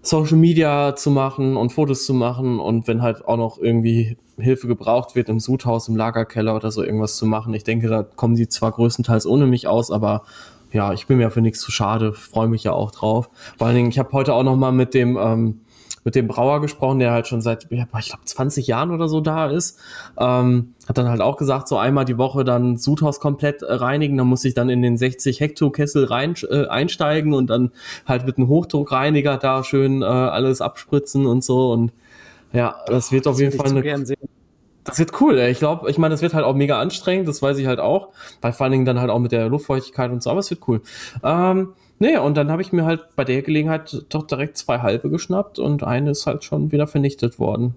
Social 0.01 0.37
Media 0.37 0.95
zu 0.95 1.11
machen 1.11 1.57
und 1.57 1.71
Fotos 1.71 2.05
zu 2.05 2.13
machen 2.13 2.59
und 2.59 2.87
wenn 2.87 3.01
halt 3.01 3.25
auch 3.25 3.37
noch 3.37 3.57
irgendwie 3.59 4.17
Hilfe 4.37 4.67
gebraucht 4.67 5.15
wird 5.15 5.29
im 5.29 5.39
Sudhaus, 5.39 5.87
im 5.89 5.95
Lagerkeller 5.95 6.55
oder 6.55 6.71
so 6.71 6.83
irgendwas 6.83 7.17
zu 7.17 7.25
machen. 7.25 7.53
Ich 7.53 7.63
denke, 7.63 7.87
da 7.87 8.03
kommen 8.03 8.35
sie 8.35 8.47
zwar 8.47 8.71
größtenteils 8.71 9.25
ohne 9.25 9.45
mich 9.45 9.67
aus, 9.67 9.91
aber 9.91 10.23
ja, 10.71 10.93
ich 10.93 11.07
bin 11.07 11.17
mir 11.17 11.31
für 11.31 11.41
nichts 11.41 11.59
zu 11.59 11.71
schade, 11.71 12.13
freue 12.13 12.47
mich 12.47 12.63
ja 12.63 12.73
auch 12.73 12.91
drauf. 12.91 13.29
Vor 13.57 13.67
allen 13.67 13.75
Dingen, 13.75 13.89
ich 13.89 13.99
habe 13.99 14.11
heute 14.13 14.33
auch 14.33 14.43
noch 14.43 14.55
mal 14.55 14.71
mit 14.71 14.93
dem 14.93 15.17
ähm, 15.17 15.61
mit 16.03 16.15
dem 16.15 16.27
Brauer 16.27 16.61
gesprochen, 16.61 16.99
der 16.99 17.11
halt 17.11 17.27
schon 17.27 17.41
seit, 17.41 17.67
ich 17.69 17.87
glaube, 17.87 18.25
20 18.25 18.67
Jahren 18.67 18.91
oder 18.91 19.07
so 19.07 19.21
da 19.21 19.47
ist. 19.47 19.79
Ähm, 20.17 20.73
hat 20.87 20.97
dann 20.97 21.09
halt 21.09 21.21
auch 21.21 21.37
gesagt, 21.37 21.67
so 21.67 21.77
einmal 21.77 22.05
die 22.05 22.17
Woche 22.17 22.43
dann 22.43 22.77
Sudhaus 22.77 23.19
komplett 23.19 23.61
äh, 23.61 23.73
reinigen, 23.73 24.17
dann 24.17 24.27
muss 24.27 24.43
ich 24.45 24.53
dann 24.53 24.69
in 24.69 24.81
den 24.81 24.97
60 24.97 25.39
Hektokessel 25.39 26.05
rein, 26.05 26.35
äh, 26.49 26.65
einsteigen 26.67 27.33
und 27.33 27.49
dann 27.49 27.71
halt 28.07 28.25
mit 28.25 28.37
einem 28.37 28.47
Hochdruckreiniger 28.47 29.37
da 29.37 29.63
schön 29.63 30.01
äh, 30.01 30.05
alles 30.05 30.61
abspritzen 30.61 31.25
und 31.25 31.43
so 31.43 31.71
und 31.71 31.91
ja, 32.51 32.77
das 32.87 33.11
wird 33.11 33.27
auf 33.27 33.33
das 33.35 33.41
jeden 33.41 33.57
Fall 33.57 33.67
eine, 33.67 34.15
das 34.83 34.97
wird 34.97 35.21
cool, 35.21 35.37
ey. 35.37 35.51
Ich 35.51 35.59
glaube, 35.59 35.89
ich 35.91 35.99
meine, 35.99 36.13
das 36.13 36.23
wird 36.23 36.33
halt 36.33 36.45
auch 36.45 36.55
mega 36.55 36.79
anstrengend, 36.79 37.27
das 37.27 37.41
weiß 37.41 37.57
ich 37.59 37.67
halt 37.67 37.79
auch, 37.79 38.09
weil 38.41 38.53
vor 38.53 38.63
allen 38.63 38.71
Dingen 38.71 38.85
dann 38.85 38.99
halt 38.99 39.11
auch 39.11 39.19
mit 39.19 39.31
der 39.31 39.47
Luftfeuchtigkeit 39.47 40.09
und 40.11 40.23
so, 40.23 40.31
aber 40.31 40.39
es 40.39 40.49
wird 40.49 40.67
cool. 40.67 40.81
Ähm, 41.23 41.73
Nee, 41.99 42.17
und 42.17 42.35
dann 42.35 42.49
habe 42.49 42.61
ich 42.61 42.71
mir 42.71 42.85
halt 42.85 43.15
bei 43.15 43.25
der 43.25 43.41
Gelegenheit 43.41 44.05
doch 44.09 44.25
direkt 44.25 44.57
zwei 44.57 44.79
halbe 44.79 45.09
geschnappt 45.09 45.59
und 45.59 45.83
eine 45.83 46.11
ist 46.11 46.25
halt 46.25 46.43
schon 46.45 46.71
wieder 46.71 46.87
vernichtet 46.87 47.39
worden. 47.39 47.75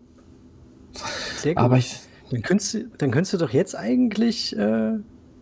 Sehr 1.37 1.55
gut. 1.55 1.62
Aber 1.62 1.76
ich, 1.76 2.00
dann, 2.31 2.43
könntest 2.43 2.75
du, 2.75 2.85
dann 2.99 3.11
könntest 3.11 3.35
du 3.35 3.38
doch 3.38 3.50
jetzt 3.50 3.76
eigentlich 3.76 4.57
äh, 4.57 4.93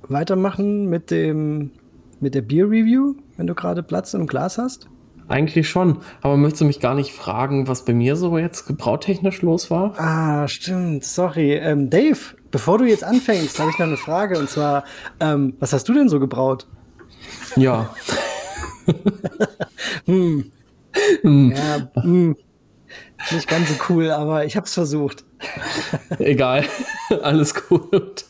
weitermachen 0.08 0.88
mit 0.88 1.10
dem 1.10 1.72
mit 2.20 2.34
der 2.34 2.42
Beer 2.42 2.66
Review, 2.66 3.14
wenn 3.37 3.46
du 3.46 3.54
gerade 3.54 3.82
Platz 3.82 4.14
im 4.14 4.26
Glas 4.26 4.58
hast. 4.58 4.88
Eigentlich 5.28 5.69
schon, 5.69 5.99
aber 6.23 6.36
möchtest 6.36 6.62
du 6.62 6.64
mich 6.64 6.80
gar 6.80 6.95
nicht 6.95 7.12
fragen, 7.12 7.69
was 7.69 7.84
bei 7.84 7.95
mir 7.95 8.16
so 8.16 8.36
jetzt 8.36 8.66
gebrautechnisch 8.66 9.43
los 9.43 9.71
war? 9.71 9.95
Ah, 9.97 10.49
stimmt, 10.49 11.04
sorry. 11.04 11.54
Ähm, 11.54 11.88
Dave, 11.88 12.19
bevor 12.50 12.78
du 12.78 12.84
jetzt 12.84 13.04
anfängst, 13.04 13.58
habe 13.60 13.71
ich 13.71 13.78
noch 13.78 13.86
eine 13.86 13.97
Frage 13.97 14.38
und 14.38 14.50
zwar, 14.50 14.84
ähm, 15.21 15.54
was 15.60 15.73
hast 15.73 15.88
du 15.88 15.95
denn 15.95 16.08
so 16.08 16.19
gebraut? 16.19 16.66
Ja. 17.56 17.90
hm. 20.06 20.50
Hm. 21.22 21.52
Ja, 21.52 22.02
hm. 22.02 22.36
Nicht 23.32 23.48
ganz 23.48 23.68
so 23.68 23.74
cool, 23.88 24.10
aber 24.10 24.44
ich 24.44 24.56
habe 24.56 24.66
es 24.66 24.74
versucht. 24.74 25.24
Egal, 26.18 26.64
alles 27.22 27.54
gut. 27.54 28.24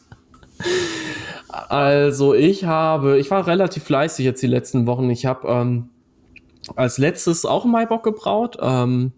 Also 1.49 2.35
ich 2.35 2.65
habe, 2.65 3.19
ich 3.19 3.31
war 3.31 3.47
relativ 3.47 3.85
fleißig 3.85 4.25
jetzt 4.25 4.43
die 4.43 4.47
letzten 4.47 4.87
Wochen. 4.87 5.09
Ich 5.11 5.27
habe 5.27 5.49
ähm, 5.49 5.89
als 6.77 6.99
letztes 6.99 7.45
auch 7.45 7.65
Maibock 7.65 8.03
gebraut. 8.03 8.59
Ähm, 8.61 9.13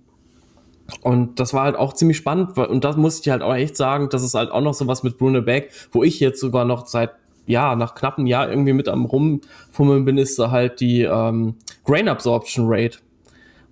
und 1.01 1.41
das 1.41 1.55
war 1.55 1.65
halt 1.65 1.77
auch 1.77 1.95
ziemlich 1.95 2.19
spannend. 2.19 2.57
Und 2.59 2.85
das 2.85 2.97
muss 2.97 3.21
ich 3.21 3.29
halt 3.31 3.43
auch 3.43 3.55
echt 3.55 3.77
sagen, 3.77 4.09
das 4.11 4.23
ist 4.23 4.35
halt 4.35 4.51
auch 4.51 4.61
noch 4.61 4.75
so 4.75 4.87
was 4.87 5.03
mit 5.03 5.19
Bruno 5.19 5.43
Beck, 5.43 5.71
wo 5.91 6.03
ich 6.03 6.21
jetzt 6.21 6.41
sogar 6.41 6.65
noch 6.65 6.87
seit 6.87 7.13
ja, 7.47 7.75
nach 7.77 7.95
knappem 7.95 8.27
Jahr 8.27 8.49
irgendwie 8.49 8.73
mit 8.73 8.89
am 8.89 9.05
Rumfummeln 9.05 10.05
bin, 10.05 10.19
ist 10.19 10.39
halt 10.39 10.81
die 10.81 11.03
ähm, 11.03 11.57
Grain 11.85 12.09
Absorption 12.09 12.67
Rate. 12.69 12.99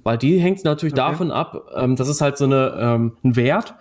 Weil 0.02 0.18
die 0.18 0.38
hängt 0.38 0.64
natürlich 0.64 0.94
okay. 0.94 1.02
davon 1.02 1.30
ab, 1.30 1.70
ähm, 1.76 1.96
das 1.96 2.08
ist 2.08 2.20
halt 2.20 2.38
so 2.38 2.46
eine, 2.46 2.76
ähm, 2.78 3.16
ein 3.22 3.36
Wert, 3.36 3.74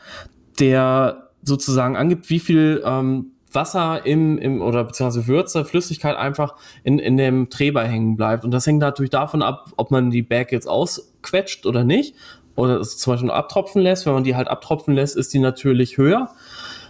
der 0.60 1.30
sozusagen 1.43 1.95
angibt, 1.95 2.30
wie 2.30 2.39
viel 2.39 2.84
ähm, 2.86 3.32
Wasser 3.52 4.06
im, 4.06 4.38
im 4.38 4.62
oder 4.62 4.84
beziehungsweise 4.84 5.28
Würze, 5.28 5.65
Flüssigkeit 5.65 6.15
einfach 6.15 6.56
in, 6.84 6.99
in 6.99 7.17
dem 7.17 7.49
Träber 7.49 7.84
hängen 7.84 8.15
bleibt. 8.15 8.43
Und 8.43 8.52
das 8.52 8.67
hängt 8.67 8.80
natürlich 8.80 9.10
davon 9.10 9.41
ab, 9.41 9.71
ob 9.78 9.91
man 9.91 10.12
die 10.12 10.21
Bag 10.21 10.52
jetzt 10.52 10.67
ausquetscht 10.67 11.65
oder 11.65 11.84
nicht. 11.84 12.15
Oder 12.56 12.78
es 12.80 12.97
zum 12.97 13.13
Beispiel 13.13 13.32
abtropfen 13.32 13.82
lässt. 13.82 14.06
Wenn 14.06 14.13
man 14.13 14.23
die 14.23 14.36
halt 14.36 14.49
abtropfen 14.49 14.93
lässt, 14.93 15.15
ist 15.15 15.34
die 15.34 15.39
natürlich 15.39 15.97
höher. 15.97 16.30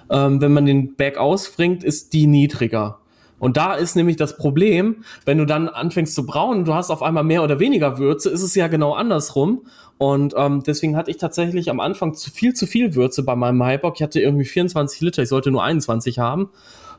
Ähm, 0.09 0.41
wenn 0.41 0.53
man 0.53 0.65
den 0.65 0.95
Bag 0.95 1.17
ausfringt, 1.17 1.83
ist 1.83 2.13
die 2.13 2.27
niedriger. 2.27 2.99
Und 3.39 3.55
da 3.57 3.73
ist 3.73 3.95
nämlich 3.95 4.17
das 4.17 4.37
Problem, 4.37 5.03
wenn 5.25 5.37
du 5.37 5.45
dann 5.45 5.69
anfängst 5.69 6.13
zu 6.13 6.25
brauen, 6.25 6.65
du 6.65 6.73
hast 6.73 6.91
auf 6.91 7.01
einmal 7.01 7.23
mehr 7.23 7.43
oder 7.43 7.59
weniger 7.59 7.97
Würze, 7.97 8.29
ist 8.29 8.43
es 8.43 8.53
ja 8.53 8.67
genau 8.67 8.93
andersrum. 8.93 9.61
Und 9.97 10.33
ähm, 10.37 10.61
deswegen 10.65 10.95
hatte 10.95 11.11
ich 11.11 11.17
tatsächlich 11.17 11.69
am 11.69 11.79
Anfang 11.79 12.13
zu 12.13 12.31
viel 12.31 12.53
zu 12.53 12.67
viel 12.67 12.95
Würze 12.95 13.23
bei 13.23 13.35
meinem 13.35 13.63
Highbock. 13.63 13.95
Ich 13.95 14.03
hatte 14.03 14.19
irgendwie 14.19 14.45
24 14.45 15.01
Liter, 15.01 15.23
ich 15.23 15.29
sollte 15.29 15.51
nur 15.51 15.63
21 15.63 16.19
haben, 16.19 16.49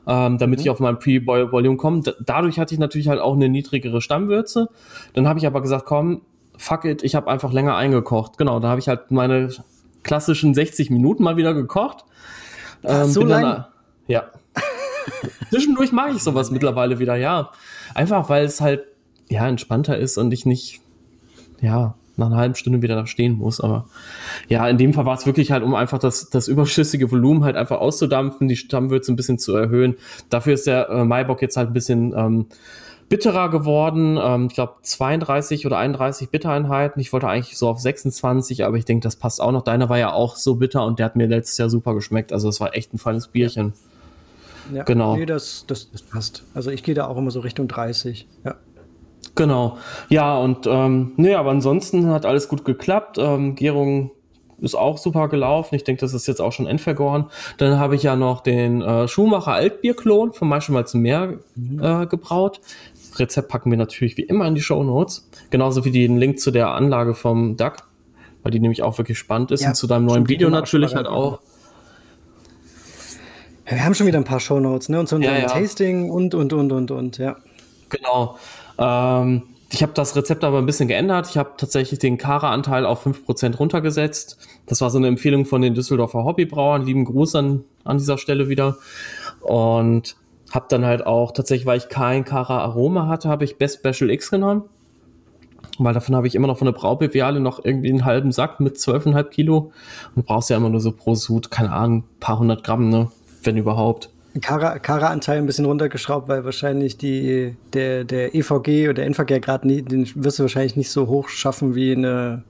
ähm, 0.07 0.37
damit 0.37 0.59
mhm. 0.59 0.61
ich 0.63 0.69
auf 0.69 0.79
mein 0.79 0.99
Pre-Boil-Volume 0.99 1.77
komme. 1.77 2.01
dadurch 2.25 2.59
hatte 2.59 2.73
ich 2.73 2.79
natürlich 2.79 3.07
halt 3.07 3.19
auch 3.19 3.35
eine 3.35 3.49
niedrigere 3.49 4.01
Stammwürze. 4.01 4.69
Dann 5.13 5.27
habe 5.27 5.39
ich 5.39 5.47
aber 5.47 5.61
gesagt, 5.61 5.85
komm, 5.85 6.21
fuck 6.57 6.85
it, 6.85 7.03
ich 7.03 7.15
habe 7.15 7.29
einfach 7.29 7.53
länger 7.53 7.75
eingekocht. 7.75 8.37
Genau, 8.37 8.59
da 8.59 8.69
habe 8.69 8.79
ich 8.79 8.87
halt 8.87 9.11
meine 9.11 9.49
klassischen 10.03 10.53
60 10.53 10.89
Minuten 10.89 11.23
mal 11.23 11.37
wieder 11.37 11.53
gekocht. 11.53 12.05
Ähm, 12.83 13.09
so 13.09 13.23
lang? 13.23 13.41
Dann, 13.41 13.65
ja. 14.07 14.23
Zwischendurch 15.49 15.91
mache 15.91 16.11
ich 16.11 16.23
sowas 16.23 16.51
mittlerweile 16.51 16.99
wieder, 16.99 17.15
ja. 17.15 17.51
Einfach 17.93 18.29
weil 18.29 18.45
es 18.45 18.61
halt 18.61 18.83
ja 19.29 19.47
entspannter 19.47 19.97
ist 19.97 20.17
und 20.17 20.31
ich 20.33 20.45
nicht 20.45 20.81
ja 21.61 21.95
nach 22.17 22.27
einer 22.27 22.37
halben 22.37 22.55
Stunde 22.55 22.81
wieder 22.81 22.95
da 22.95 23.07
stehen 23.07 23.37
muss. 23.37 23.61
Aber 23.61 23.85
ja, 24.47 24.67
in 24.67 24.77
dem 24.77 24.93
Fall 24.93 25.05
war 25.05 25.17
es 25.17 25.25
wirklich 25.25 25.51
halt, 25.51 25.63
um 25.63 25.75
einfach 25.75 25.99
das, 25.99 26.29
das 26.29 26.47
überschüssige 26.47 27.11
Volumen 27.11 27.43
halt 27.43 27.55
einfach 27.55 27.79
auszudampfen, 27.79 28.47
die 28.47 28.55
Stammwürze 28.55 29.11
ein 29.11 29.15
bisschen 29.15 29.39
zu 29.39 29.55
erhöhen. 29.55 29.95
Dafür 30.29 30.53
ist 30.53 30.67
der 30.67 30.89
äh, 30.89 31.03
Maibock 31.03 31.41
jetzt 31.41 31.57
halt 31.57 31.69
ein 31.69 31.73
bisschen 31.73 32.13
ähm, 32.15 32.45
bitterer 33.11 33.49
geworden. 33.49 34.17
Ähm, 34.19 34.47
ich 34.47 34.55
glaube 34.55 34.75
32 34.81 35.65
oder 35.65 35.77
31 35.77 36.29
Bittereinheiten. 36.29 36.99
Ich 37.01 37.11
wollte 37.11 37.27
eigentlich 37.27 37.57
so 37.57 37.67
auf 37.67 37.77
26, 37.77 38.63
aber 38.63 38.77
ich 38.77 38.85
denke, 38.85 39.03
das 39.03 39.17
passt 39.17 39.41
auch 39.41 39.51
noch. 39.51 39.63
Deiner 39.63 39.89
war 39.89 39.99
ja 39.99 40.13
auch 40.13 40.37
so 40.37 40.55
bitter 40.55 40.85
und 40.85 40.97
der 40.97 41.07
hat 41.07 41.17
mir 41.17 41.27
letztes 41.27 41.57
Jahr 41.57 41.69
super 41.69 41.93
geschmeckt. 41.93 42.31
Also 42.31 42.47
es 42.47 42.61
war 42.61 42.73
echt 42.73 42.93
ein 42.93 42.97
feines 42.97 43.27
Bierchen. 43.27 43.73
Ja. 44.71 44.77
Ja, 44.77 44.83
genau. 44.83 45.17
Nee, 45.17 45.25
das, 45.25 45.65
das, 45.67 45.91
das 45.91 46.03
passt. 46.03 46.43
Also 46.53 46.71
ich 46.71 46.83
gehe 46.83 46.95
da 46.95 47.07
auch 47.07 47.17
immer 47.17 47.31
so 47.31 47.41
Richtung 47.41 47.67
30. 47.67 48.27
Ja. 48.45 48.55
Genau. 49.35 49.77
Ja, 50.07 50.37
und 50.37 50.65
ähm, 50.65 51.11
nee, 51.17 51.35
aber 51.35 51.51
ansonsten 51.51 52.07
hat 52.09 52.25
alles 52.25 52.47
gut 52.47 52.63
geklappt. 52.63 53.17
Ähm, 53.17 53.55
Gärung 53.55 54.11
ist 54.61 54.75
auch 54.75 54.97
super 54.97 55.27
gelaufen. 55.27 55.75
Ich 55.75 55.83
denke, 55.83 56.01
das 56.01 56.13
ist 56.13 56.27
jetzt 56.27 56.39
auch 56.39 56.51
schon 56.51 56.67
endvergoren. 56.67 57.25
Dann 57.57 57.79
habe 57.79 57.95
ich 57.95 58.03
ja 58.03 58.15
noch 58.15 58.41
den 58.41 58.81
äh, 58.81 59.07
Schuhmacher 59.07 59.53
Altbierklon 59.53 60.33
von 60.33 60.47
Maischenmal 60.47 60.87
zum 60.87 61.01
Meer 61.01 61.39
mhm. 61.55 61.83
äh, 61.83 62.05
gebraut. 62.05 62.61
Rezept 63.17 63.49
packen 63.49 63.71
wir 63.71 63.77
natürlich 63.77 64.17
wie 64.17 64.23
immer 64.23 64.47
in 64.47 64.55
die 64.55 64.61
Show 64.61 64.83
Notes. 64.83 65.29
Genauso 65.49 65.85
wie 65.85 65.91
den 65.91 66.17
Link 66.17 66.39
zu 66.39 66.51
der 66.51 66.69
Anlage 66.69 67.13
vom 67.13 67.57
Duck, 67.57 67.87
weil 68.43 68.51
die 68.51 68.59
nämlich 68.59 68.83
auch 68.83 68.97
wirklich 68.97 69.17
spannend 69.17 69.51
ist. 69.51 69.61
Ja, 69.61 69.69
und 69.69 69.75
zu 69.75 69.87
deinem 69.87 70.05
neuen 70.05 70.27
Video 70.27 70.49
natürlich 70.49 70.95
halt 70.95 71.07
auch. 71.07 71.39
Wir 73.65 73.85
haben 73.85 73.93
schon 73.93 74.07
wieder 74.07 74.17
ein 74.17 74.25
paar 74.25 74.39
Shownotes, 74.39 74.89
ne? 74.89 74.99
Und 74.99 75.07
so 75.07 75.15
ein 75.15 75.21
ja, 75.21 75.37
ja. 75.37 75.47
Tasting 75.47 76.09
und, 76.09 76.35
und, 76.35 76.51
und, 76.51 76.71
und, 76.71 76.91
und, 76.91 77.17
ja. 77.17 77.37
Genau. 77.89 78.37
Ähm, 78.77 79.43
ich 79.71 79.81
habe 79.81 79.93
das 79.93 80.15
Rezept 80.17 80.43
aber 80.43 80.57
ein 80.57 80.65
bisschen 80.65 80.89
geändert. 80.89 81.29
Ich 81.29 81.37
habe 81.37 81.51
tatsächlich 81.55 81.99
den 81.99 82.17
Kara-Anteil 82.17 82.85
auf 82.85 83.05
5% 83.05 83.55
runtergesetzt. 83.55 84.37
Das 84.65 84.81
war 84.81 84.89
so 84.89 84.97
eine 84.97 85.07
Empfehlung 85.07 85.45
von 85.45 85.61
den 85.61 85.73
Düsseldorfer 85.73 86.25
Hobbybrauern. 86.25 86.85
Lieben 86.85 87.05
Gruß 87.05 87.35
an, 87.35 87.63
an 87.85 87.97
dieser 87.97 88.17
Stelle 88.17 88.49
wieder. 88.49 88.77
Und 89.39 90.17
habe 90.51 90.65
dann 90.69 90.85
halt 90.85 91.05
auch, 91.05 91.31
tatsächlich, 91.31 91.65
weil 91.65 91.77
ich 91.77 91.89
kein 91.89 92.25
Kara-Aroma 92.25 93.07
hatte, 93.07 93.29
habe 93.29 93.43
ich 93.43 93.57
Best 93.57 93.79
Special 93.79 94.09
X 94.09 94.31
genommen. 94.31 94.63
Weil 95.77 95.93
davon 95.93 96.15
habe 96.15 96.27
ich 96.27 96.35
immer 96.35 96.47
noch 96.47 96.57
von 96.57 96.65
der 96.65 96.73
Braubeviale 96.73 97.39
noch 97.39 97.63
irgendwie 97.63 97.89
einen 97.89 98.05
halben 98.05 98.31
Sack 98.31 98.59
mit 98.59 98.75
12,5 98.75 99.23
Kilo. 99.29 99.71
Und 100.15 100.25
brauchst 100.25 100.49
ja 100.49 100.57
immer 100.57 100.69
nur 100.69 100.81
so 100.81 100.91
pro 100.91 101.15
Sud, 101.15 101.49
keine 101.49 101.71
Ahnung, 101.71 101.99
ein 101.99 102.19
paar 102.19 102.39
hundert 102.39 102.63
Gramm, 102.63 102.89
ne? 102.89 103.09
Wenn 103.43 103.57
überhaupt. 103.57 104.09
Kara-Anteil 104.39 105.39
ein 105.39 105.45
bisschen 105.45 105.65
runtergeschraubt, 105.65 106.29
weil 106.29 106.45
wahrscheinlich 106.45 106.97
die, 106.97 107.55
der, 107.73 108.05
der 108.05 108.33
EVG 108.33 108.85
oder 108.85 108.93
der 108.93 109.05
NVG 109.07 109.41
gerade 109.41 109.67
den 109.67 110.09
wirst 110.15 110.39
du 110.39 110.43
wahrscheinlich 110.43 110.77
nicht 110.77 110.89
so 110.89 111.07
hoch 111.07 111.27
schaffen 111.27 111.75
wie, 111.75 111.93
eine, 111.93 112.43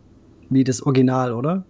wie 0.50 0.64
das 0.64 0.84
Original, 0.84 1.34
oder? 1.34 1.64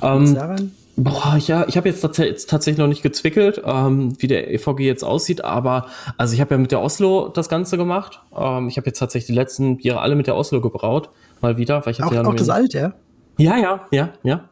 Ähm, 0.00 0.34
daran? 0.34 0.72
Boah, 1.00 1.36
ja, 1.38 1.64
ich 1.68 1.76
habe 1.76 1.88
jetzt 1.88 2.00
tats 2.00 2.46
tatsächlich 2.46 2.78
noch 2.78 2.88
nicht 2.88 3.04
gezwickelt, 3.04 3.62
ähm, 3.64 4.20
wie 4.20 4.26
der 4.26 4.52
EVG 4.52 4.80
jetzt 4.80 5.04
aussieht, 5.04 5.44
aber 5.44 5.86
also 6.16 6.34
ich 6.34 6.40
habe 6.40 6.56
ja 6.56 6.58
mit 6.58 6.72
der 6.72 6.82
Oslo 6.82 7.28
das 7.28 7.48
Ganze 7.48 7.76
gemacht. 7.76 8.20
Ähm, 8.36 8.66
ich 8.66 8.78
habe 8.78 8.88
jetzt 8.88 8.98
tatsächlich 8.98 9.28
die 9.28 9.34
letzten 9.34 9.76
Biere 9.76 10.00
alle 10.00 10.16
mit 10.16 10.26
der 10.26 10.34
Oslo 10.34 10.60
gebraut, 10.60 11.10
mal 11.40 11.56
wieder. 11.56 11.86
Weil 11.86 11.92
ich 11.92 12.02
auch 12.02 12.12
ja 12.12 12.24
auch 12.24 12.34
das 12.34 12.48
alte, 12.48 12.78
ja? 12.78 12.92
Ja, 13.38 13.56
ja, 13.56 13.86
ja, 13.92 14.12
ja. 14.24 14.48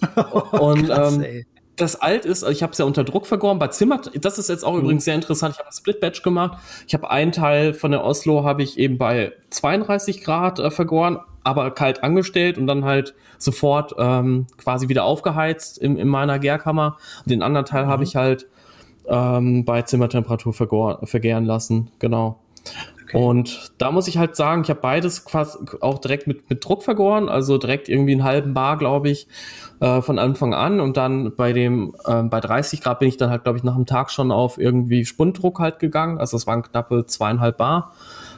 Und 0.58 0.88
Krass, 0.88 1.18
ähm, 1.18 1.44
das 1.76 1.94
alt 1.94 2.24
ist, 2.24 2.42
also 2.42 2.52
ich 2.52 2.64
habe 2.64 2.72
es 2.72 2.78
ja 2.78 2.84
unter 2.84 3.04
Druck 3.04 3.28
vergoren. 3.28 3.60
Bei 3.60 3.68
Zimmer, 3.68 4.00
das 4.20 4.38
ist 4.38 4.48
jetzt 4.48 4.64
auch 4.64 4.72
mhm. 4.72 4.80
übrigens 4.80 5.04
sehr 5.04 5.14
interessant. 5.14 5.54
Ich 5.54 5.60
habe 5.60 5.68
ein 5.68 5.72
Split 5.72 6.00
Batch 6.00 6.22
gemacht. 6.22 6.58
Ich 6.88 6.94
habe 6.94 7.08
einen 7.10 7.30
Teil 7.30 7.74
von 7.74 7.92
der 7.92 8.02
Oslo 8.02 8.42
habe 8.42 8.64
ich 8.64 8.76
eben 8.76 8.98
bei 8.98 9.32
32 9.50 10.24
Grad 10.24 10.58
äh, 10.58 10.72
vergoren, 10.72 11.20
aber 11.46 11.70
kalt 11.70 12.02
angestellt 12.02 12.58
und 12.58 12.66
dann 12.66 12.84
halt 12.84 13.14
sofort 13.38 13.94
ähm, 13.98 14.46
quasi 14.58 14.88
wieder 14.88 15.04
aufgeheizt 15.04 15.78
in, 15.78 15.96
in 15.96 16.08
meiner 16.08 16.40
Gärkammer. 16.40 16.96
Den 17.24 17.42
anderen 17.42 17.66
Teil 17.66 17.84
mhm. 17.84 17.88
habe 17.88 18.04
ich 18.04 18.16
halt 18.16 18.48
ähm, 19.06 19.64
bei 19.64 19.82
Zimmertemperatur 19.82 20.52
vergären 21.04 21.44
lassen. 21.44 21.90
Genau. 22.00 22.40
Okay. 23.04 23.16
Und 23.22 23.70
da 23.78 23.92
muss 23.92 24.08
ich 24.08 24.18
halt 24.18 24.34
sagen, 24.34 24.62
ich 24.62 24.70
habe 24.70 24.80
beides 24.80 25.24
quasi 25.24 25.58
auch 25.80 26.00
direkt 26.00 26.26
mit, 26.26 26.50
mit 26.50 26.64
Druck 26.64 26.82
vergoren, 26.82 27.28
also 27.28 27.56
direkt 27.56 27.88
irgendwie 27.88 28.12
einen 28.12 28.24
halben 28.24 28.52
Bar, 28.52 28.76
glaube 28.78 29.08
ich, 29.10 29.28
äh, 29.78 30.02
von 30.02 30.18
Anfang 30.18 30.52
an. 30.52 30.80
Und 30.80 30.96
dann 30.96 31.36
bei 31.36 31.52
dem, 31.52 31.94
äh, 32.06 32.24
bei 32.24 32.40
30 32.40 32.80
Grad 32.80 32.98
bin 32.98 33.08
ich 33.08 33.16
dann 33.16 33.30
halt, 33.30 33.44
glaube 33.44 33.58
ich, 33.58 33.62
nach 33.62 33.76
dem 33.76 33.86
Tag 33.86 34.10
schon 34.10 34.32
auf 34.32 34.58
irgendwie 34.58 35.04
Spundruck 35.04 35.60
halt 35.60 35.78
gegangen. 35.78 36.18
Also 36.18 36.36
es 36.36 36.48
waren 36.48 36.62
knappe 36.62 37.06
zweieinhalb 37.06 37.56
Bar 37.56 37.92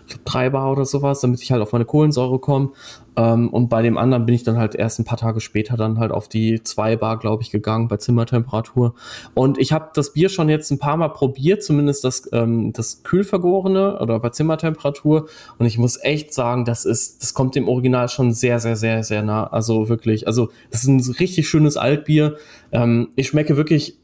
ich 0.08 0.16
drei 0.24 0.50
Bar 0.50 0.72
oder 0.72 0.84
sowas, 0.84 1.20
damit 1.20 1.42
ich 1.42 1.52
halt 1.52 1.62
auf 1.62 1.72
meine 1.72 1.84
Kohlensäure 1.84 2.38
komme. 2.38 2.70
Ähm, 3.16 3.48
und 3.48 3.68
bei 3.68 3.82
dem 3.82 3.98
anderen 3.98 4.26
bin 4.26 4.34
ich 4.34 4.44
dann 4.44 4.58
halt 4.58 4.74
erst 4.74 4.98
ein 4.98 5.04
paar 5.04 5.18
Tage 5.18 5.40
später 5.40 5.76
dann 5.76 5.98
halt 5.98 6.12
auf 6.12 6.28
die 6.28 6.62
zwei 6.62 6.96
Bar, 6.96 7.18
glaube 7.18 7.42
ich, 7.42 7.50
gegangen 7.50 7.88
bei 7.88 7.96
Zimmertemperatur. 7.96 8.94
Und 9.34 9.58
ich 9.58 9.72
habe 9.72 9.90
das 9.94 10.12
Bier 10.12 10.28
schon 10.28 10.48
jetzt 10.48 10.70
ein 10.70 10.78
paar 10.78 10.96
Mal 10.96 11.08
probiert, 11.08 11.62
zumindest 11.62 12.04
das, 12.04 12.28
ähm, 12.32 12.72
das 12.72 13.02
kühlvergorene 13.02 13.98
oder 14.00 14.20
bei 14.20 14.30
Zimmertemperatur. 14.30 15.28
Und 15.58 15.66
ich 15.66 15.78
muss 15.78 15.98
echt 16.02 16.32
sagen, 16.32 16.64
das 16.64 16.84
ist, 16.84 17.22
das 17.22 17.34
kommt 17.34 17.54
dem 17.54 17.68
Original 17.68 18.08
schon 18.08 18.32
sehr, 18.32 18.60
sehr, 18.60 18.76
sehr, 18.76 19.02
sehr 19.02 19.22
nah. 19.22 19.46
Also 19.46 19.88
wirklich, 19.88 20.26
also 20.26 20.50
das 20.70 20.82
ist 20.82 20.88
ein 20.88 21.14
richtig 21.18 21.48
schönes 21.48 21.76
Altbier. 21.76 22.36
Ähm, 22.72 23.08
ich 23.16 23.28
schmecke 23.28 23.56
wirklich 23.56 23.98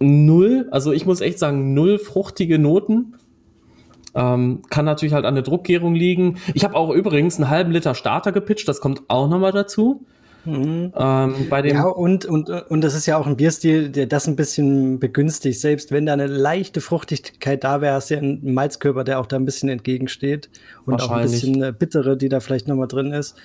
null, 0.00 0.68
also 0.70 0.92
ich 0.92 1.06
muss 1.06 1.20
echt 1.20 1.38
sagen, 1.38 1.74
null 1.74 1.98
fruchtige 1.98 2.58
Noten. 2.58 3.14
Ähm, 4.18 4.62
kann 4.68 4.84
natürlich 4.84 5.14
halt 5.14 5.24
an 5.24 5.34
der 5.34 5.44
Druckgärung 5.44 5.94
liegen. 5.94 6.38
Ich 6.52 6.64
habe 6.64 6.74
auch 6.74 6.90
übrigens 6.90 7.36
einen 7.36 7.50
halben 7.50 7.70
Liter 7.70 7.94
Starter 7.94 8.32
gepitcht, 8.32 8.66
das 8.66 8.80
kommt 8.80 9.02
auch 9.06 9.28
nochmal 9.28 9.52
dazu. 9.52 10.04
Mhm. 10.44 10.92
Ähm, 10.96 11.34
bei 11.48 11.62
dem 11.62 11.76
ja, 11.76 11.84
und, 11.84 12.24
und, 12.24 12.48
und 12.48 12.80
das 12.80 12.94
ist 12.94 13.06
ja 13.06 13.16
auch 13.16 13.26
ein 13.26 13.36
Bierstil, 13.36 13.90
der 13.90 14.06
das 14.06 14.26
ein 14.26 14.34
bisschen 14.34 14.98
begünstigt. 14.98 15.60
Selbst 15.60 15.92
wenn 15.92 16.06
da 16.06 16.14
eine 16.14 16.26
leichte 16.26 16.80
Fruchtigkeit 16.80 17.62
da 17.62 17.80
wäre, 17.80 17.94
hast 17.94 18.10
du 18.10 18.14
ja 18.14 18.20
einen 18.20 18.54
Malzkörper, 18.54 19.04
der 19.04 19.20
auch 19.20 19.26
da 19.26 19.36
ein 19.36 19.44
bisschen 19.44 19.68
entgegensteht. 19.68 20.48
Und 20.84 21.00
auch 21.02 21.10
ein 21.10 21.22
bisschen 21.22 21.56
eine 21.56 21.72
bittere, 21.72 22.16
die 22.16 22.28
da 22.28 22.40
vielleicht 22.40 22.66
nochmal 22.66 22.88
drin 22.88 23.12
ist. 23.12 23.36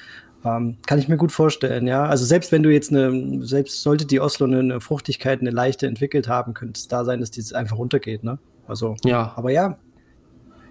Ähm, 0.45 0.77
kann 0.85 0.99
ich 0.99 1.07
mir 1.07 1.17
gut 1.17 1.31
vorstellen, 1.31 1.87
ja. 1.87 2.05
Also 2.05 2.25
selbst 2.25 2.51
wenn 2.51 2.63
du 2.63 2.69
jetzt 2.69 2.91
eine, 2.91 3.45
selbst 3.45 3.81
sollte 3.81 4.05
die 4.05 4.19
Oslo 4.19 4.45
eine, 4.45 4.59
eine 4.59 4.81
Fruchtigkeit, 4.81 5.39
eine 5.39 5.51
leichte 5.51 5.87
entwickelt 5.87 6.27
haben, 6.27 6.53
könnte 6.53 6.77
es 6.77 6.87
da 6.87 7.05
sein, 7.05 7.19
dass 7.19 7.31
die 7.31 7.43
einfach 7.55 7.77
runtergeht, 7.77 8.23
ne? 8.23 8.39
Also, 8.67 8.95
ja. 9.03 9.33
Aber 9.35 9.51
ja, 9.51 9.77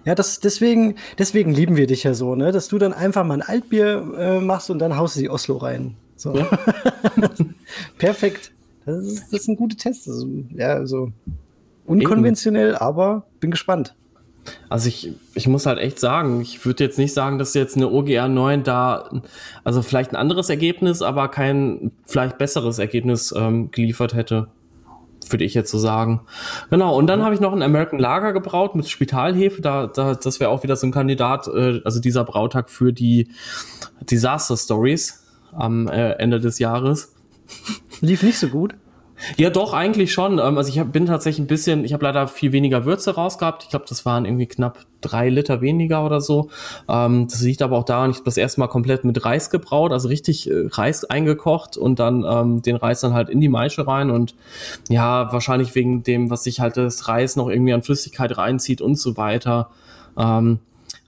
ja, 0.05 0.15
das, 0.15 0.39
deswegen, 0.39 0.95
deswegen 1.17 1.53
lieben 1.53 1.77
wir 1.77 1.87
dich 1.87 2.03
ja 2.03 2.13
so, 2.13 2.35
ne? 2.35 2.51
Dass 2.51 2.67
du 2.67 2.77
dann 2.77 2.93
einfach 2.93 3.23
mal 3.23 3.35
ein 3.35 3.41
Altbier 3.41 4.13
äh, 4.17 4.39
machst 4.39 4.69
und 4.69 4.79
dann 4.79 4.97
haust 4.97 5.15
du 5.15 5.21
die 5.21 5.29
Oslo 5.29 5.57
rein. 5.57 5.95
So. 6.15 6.35
Ja. 6.35 6.49
Perfekt. 7.97 8.51
Das 8.85 8.97
ist, 8.97 9.31
das 9.31 9.41
ist 9.41 9.47
ein 9.47 9.55
guter 9.55 9.77
Test. 9.77 10.07
Also, 10.07 10.27
ja, 10.53 10.73
also 10.73 11.11
unkonventionell, 11.85 12.69
Eben. 12.69 12.77
aber 12.77 13.25
bin 13.39 13.51
gespannt. 13.51 13.95
Also 14.67 14.89
ich, 14.89 15.13
ich 15.35 15.47
muss 15.47 15.65
halt 15.65 15.79
echt 15.79 15.99
sagen, 15.99 16.41
ich 16.41 16.65
würde 16.65 16.83
jetzt 16.83 16.97
nicht 16.97 17.13
sagen, 17.13 17.37
dass 17.37 17.53
jetzt 17.53 17.77
eine 17.77 17.89
OGR 17.89 18.27
9 18.27 18.63
da, 18.63 19.21
also 19.63 19.81
vielleicht 19.81 20.11
ein 20.11 20.17
anderes 20.17 20.49
Ergebnis, 20.49 21.01
aber 21.01 21.29
kein 21.29 21.91
vielleicht 22.05 22.37
besseres 22.37 22.77
Ergebnis 22.77 23.33
ähm, 23.37 23.71
geliefert 23.71 24.13
hätte 24.13 24.49
würde 25.31 25.45
ich 25.45 25.53
jetzt 25.53 25.71
so 25.71 25.77
sagen. 25.77 26.21
Genau, 26.69 26.95
und 26.95 27.07
dann 27.07 27.23
habe 27.23 27.33
ich 27.35 27.41
noch 27.41 27.53
ein 27.53 27.61
American 27.61 27.99
Lager 27.99 28.33
gebraut 28.33 28.75
mit 28.75 28.87
Spitalhefe. 28.89 29.61
Da, 29.61 29.87
da, 29.87 30.15
das 30.15 30.39
wäre 30.39 30.49
auch 30.49 30.63
wieder 30.63 30.75
so 30.75 30.87
ein 30.87 30.91
Kandidat, 30.91 31.47
äh, 31.47 31.81
also 31.83 31.99
dieser 31.99 32.23
Brautag 32.23 32.69
für 32.69 32.93
die 32.93 33.29
Disaster 34.01 34.57
Stories 34.57 35.23
am 35.51 35.87
äh, 35.87 36.13
Ende 36.13 36.39
des 36.39 36.59
Jahres. 36.59 37.13
Lief 38.01 38.23
nicht 38.23 38.39
so 38.39 38.47
gut. 38.47 38.75
Ja, 39.37 39.49
doch, 39.49 39.73
eigentlich 39.73 40.11
schon. 40.11 40.39
Ähm, 40.39 40.57
also 40.57 40.69
ich 40.69 40.83
bin 40.91 41.05
tatsächlich 41.05 41.43
ein 41.43 41.47
bisschen, 41.47 41.85
ich 41.85 41.93
habe 41.93 42.03
leider 42.03 42.27
viel 42.27 42.51
weniger 42.51 42.85
Würze 42.85 43.15
rausgehabt. 43.15 43.63
Ich 43.63 43.69
glaube, 43.69 43.85
das 43.87 44.05
waren 44.05 44.25
irgendwie 44.25 44.47
knapp 44.47 44.79
drei 45.01 45.29
Liter 45.29 45.61
weniger 45.61 46.05
oder 46.05 46.21
so. 46.21 46.49
Ähm, 46.87 47.27
das 47.29 47.41
liegt 47.41 47.61
aber 47.61 47.77
auch 47.77 47.85
daran, 47.85 48.11
ich 48.11 48.17
habe 48.17 48.25
das 48.25 48.37
erste 48.37 48.59
Mal 48.59 48.67
komplett 48.67 49.03
mit 49.03 49.23
Reis 49.25 49.49
gebraut, 49.49 49.91
also 49.91 50.07
richtig 50.07 50.49
äh, 50.49 50.67
Reis 50.71 51.05
eingekocht 51.05 51.77
und 51.77 51.99
dann 51.99 52.25
ähm, 52.27 52.61
den 52.61 52.75
Reis 52.75 53.01
dann 53.01 53.13
halt 53.13 53.29
in 53.29 53.41
die 53.41 53.49
Maische 53.49 53.87
rein 53.87 54.11
und 54.11 54.35
ja, 54.89 55.31
wahrscheinlich 55.31 55.75
wegen 55.75 56.03
dem, 56.03 56.29
was 56.29 56.43
sich 56.43 56.59
halt 56.59 56.77
das 56.77 57.07
Reis 57.07 57.35
noch 57.35 57.49
irgendwie 57.49 57.73
an 57.73 57.83
Flüssigkeit 57.83 58.37
reinzieht 58.37 58.81
und 58.81 58.97
so 58.97 59.17
weiter. 59.17 59.69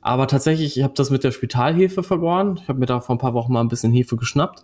Aber 0.06 0.28
tatsächlich, 0.28 0.78
ich 0.78 0.84
habe 0.84 0.94
das 0.96 1.10
mit 1.10 1.24
der 1.24 1.32
Spitalhefe 1.32 2.04
vergoren. 2.04 2.60
Ich 2.62 2.70
habe 2.70 2.80
mir 2.80 2.86
da 2.86 3.00
vor 3.00 3.16
ein 3.16 3.20
paar 3.20 3.34
Wochen 3.34 3.52
mal 3.52 3.62
ein 3.62 3.70
bisschen 3.70 3.92
Hefe 3.92 4.16
geschnappt. 4.18 4.64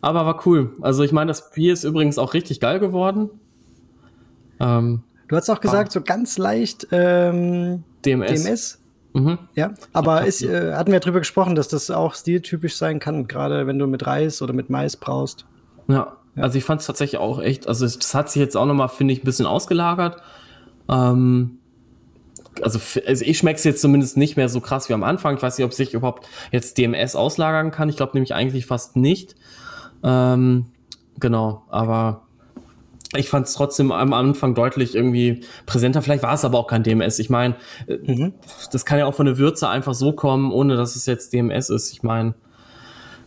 Aber 0.00 0.24
war 0.26 0.46
cool. 0.46 0.74
Also 0.80 1.02
ich 1.02 1.12
meine, 1.12 1.28
das 1.28 1.50
Bier 1.50 1.72
ist 1.72 1.84
übrigens 1.84 2.18
auch 2.18 2.34
richtig 2.34 2.60
geil 2.60 2.80
geworden. 2.80 3.30
Ähm, 4.58 5.02
du 5.28 5.36
hast 5.36 5.50
auch 5.50 5.60
gesagt, 5.60 5.90
ah. 5.90 5.92
so 5.92 6.00
ganz 6.00 6.38
leicht 6.38 6.88
ähm, 6.90 7.84
DMS. 8.04 8.44
DMS. 8.44 8.78
Mhm. 9.12 9.38
Ja, 9.54 9.74
aber 9.92 10.24
ist, 10.24 10.42
äh, 10.42 10.74
hatten 10.74 10.92
wir 10.92 11.00
drüber 11.00 11.18
gesprochen, 11.18 11.54
dass 11.54 11.68
das 11.68 11.90
auch 11.90 12.14
stiltypisch 12.14 12.76
sein 12.76 13.00
kann, 13.00 13.26
gerade 13.26 13.66
wenn 13.66 13.78
du 13.78 13.86
mit 13.86 14.06
Reis 14.06 14.40
oder 14.40 14.52
mit 14.52 14.70
Mais 14.70 14.96
brauchst. 14.96 15.46
Ja, 15.88 16.16
ja. 16.36 16.42
also 16.42 16.58
ich 16.58 16.64
fand 16.64 16.80
es 16.80 16.86
tatsächlich 16.86 17.20
auch 17.20 17.40
echt, 17.40 17.66
also 17.66 17.84
das 17.84 18.14
hat 18.14 18.30
sich 18.30 18.40
jetzt 18.40 18.56
auch 18.56 18.66
nochmal, 18.66 18.88
finde 18.88 19.12
ich, 19.12 19.22
ein 19.22 19.24
bisschen 19.24 19.46
ausgelagert. 19.46 20.22
Ähm, 20.88 21.58
also, 22.62 22.78
also 23.06 23.24
ich 23.24 23.38
schmecke 23.38 23.56
es 23.56 23.64
jetzt 23.64 23.80
zumindest 23.80 24.16
nicht 24.16 24.36
mehr 24.36 24.48
so 24.48 24.60
krass 24.60 24.88
wie 24.88 24.92
am 24.92 25.02
Anfang. 25.02 25.36
Ich 25.36 25.42
weiß 25.42 25.58
nicht, 25.58 25.64
ob 25.64 25.72
sich 25.72 25.94
überhaupt 25.94 26.28
jetzt 26.52 26.78
DMS 26.78 27.16
auslagern 27.16 27.70
kann. 27.70 27.88
Ich 27.88 27.96
glaube 27.96 28.12
nämlich 28.14 28.34
eigentlich 28.34 28.66
fast 28.66 28.96
nicht. 28.96 29.34
Ähm, 30.02 30.66
genau, 31.18 31.62
aber 31.68 32.22
ich 33.16 33.28
fand 33.28 33.46
es 33.46 33.54
trotzdem 33.54 33.90
am 33.90 34.12
Anfang 34.12 34.54
deutlich 34.54 34.94
irgendwie 34.94 35.42
präsenter. 35.66 36.00
Vielleicht 36.00 36.22
war 36.22 36.34
es 36.34 36.44
aber 36.44 36.58
auch 36.58 36.68
kein 36.68 36.82
DMS. 36.82 37.18
Ich 37.18 37.28
meine, 37.28 37.56
äh, 37.86 37.96
mhm. 37.96 38.34
das 38.70 38.84
kann 38.84 38.98
ja 38.98 39.06
auch 39.06 39.14
von 39.14 39.26
der 39.26 39.38
Würze 39.38 39.68
einfach 39.68 39.94
so 39.94 40.12
kommen, 40.12 40.52
ohne 40.52 40.76
dass 40.76 40.94
es 40.94 41.06
jetzt 41.06 41.32
DMS 41.32 41.70
ist. 41.70 41.92
Ich 41.92 42.02
meine, 42.02 42.34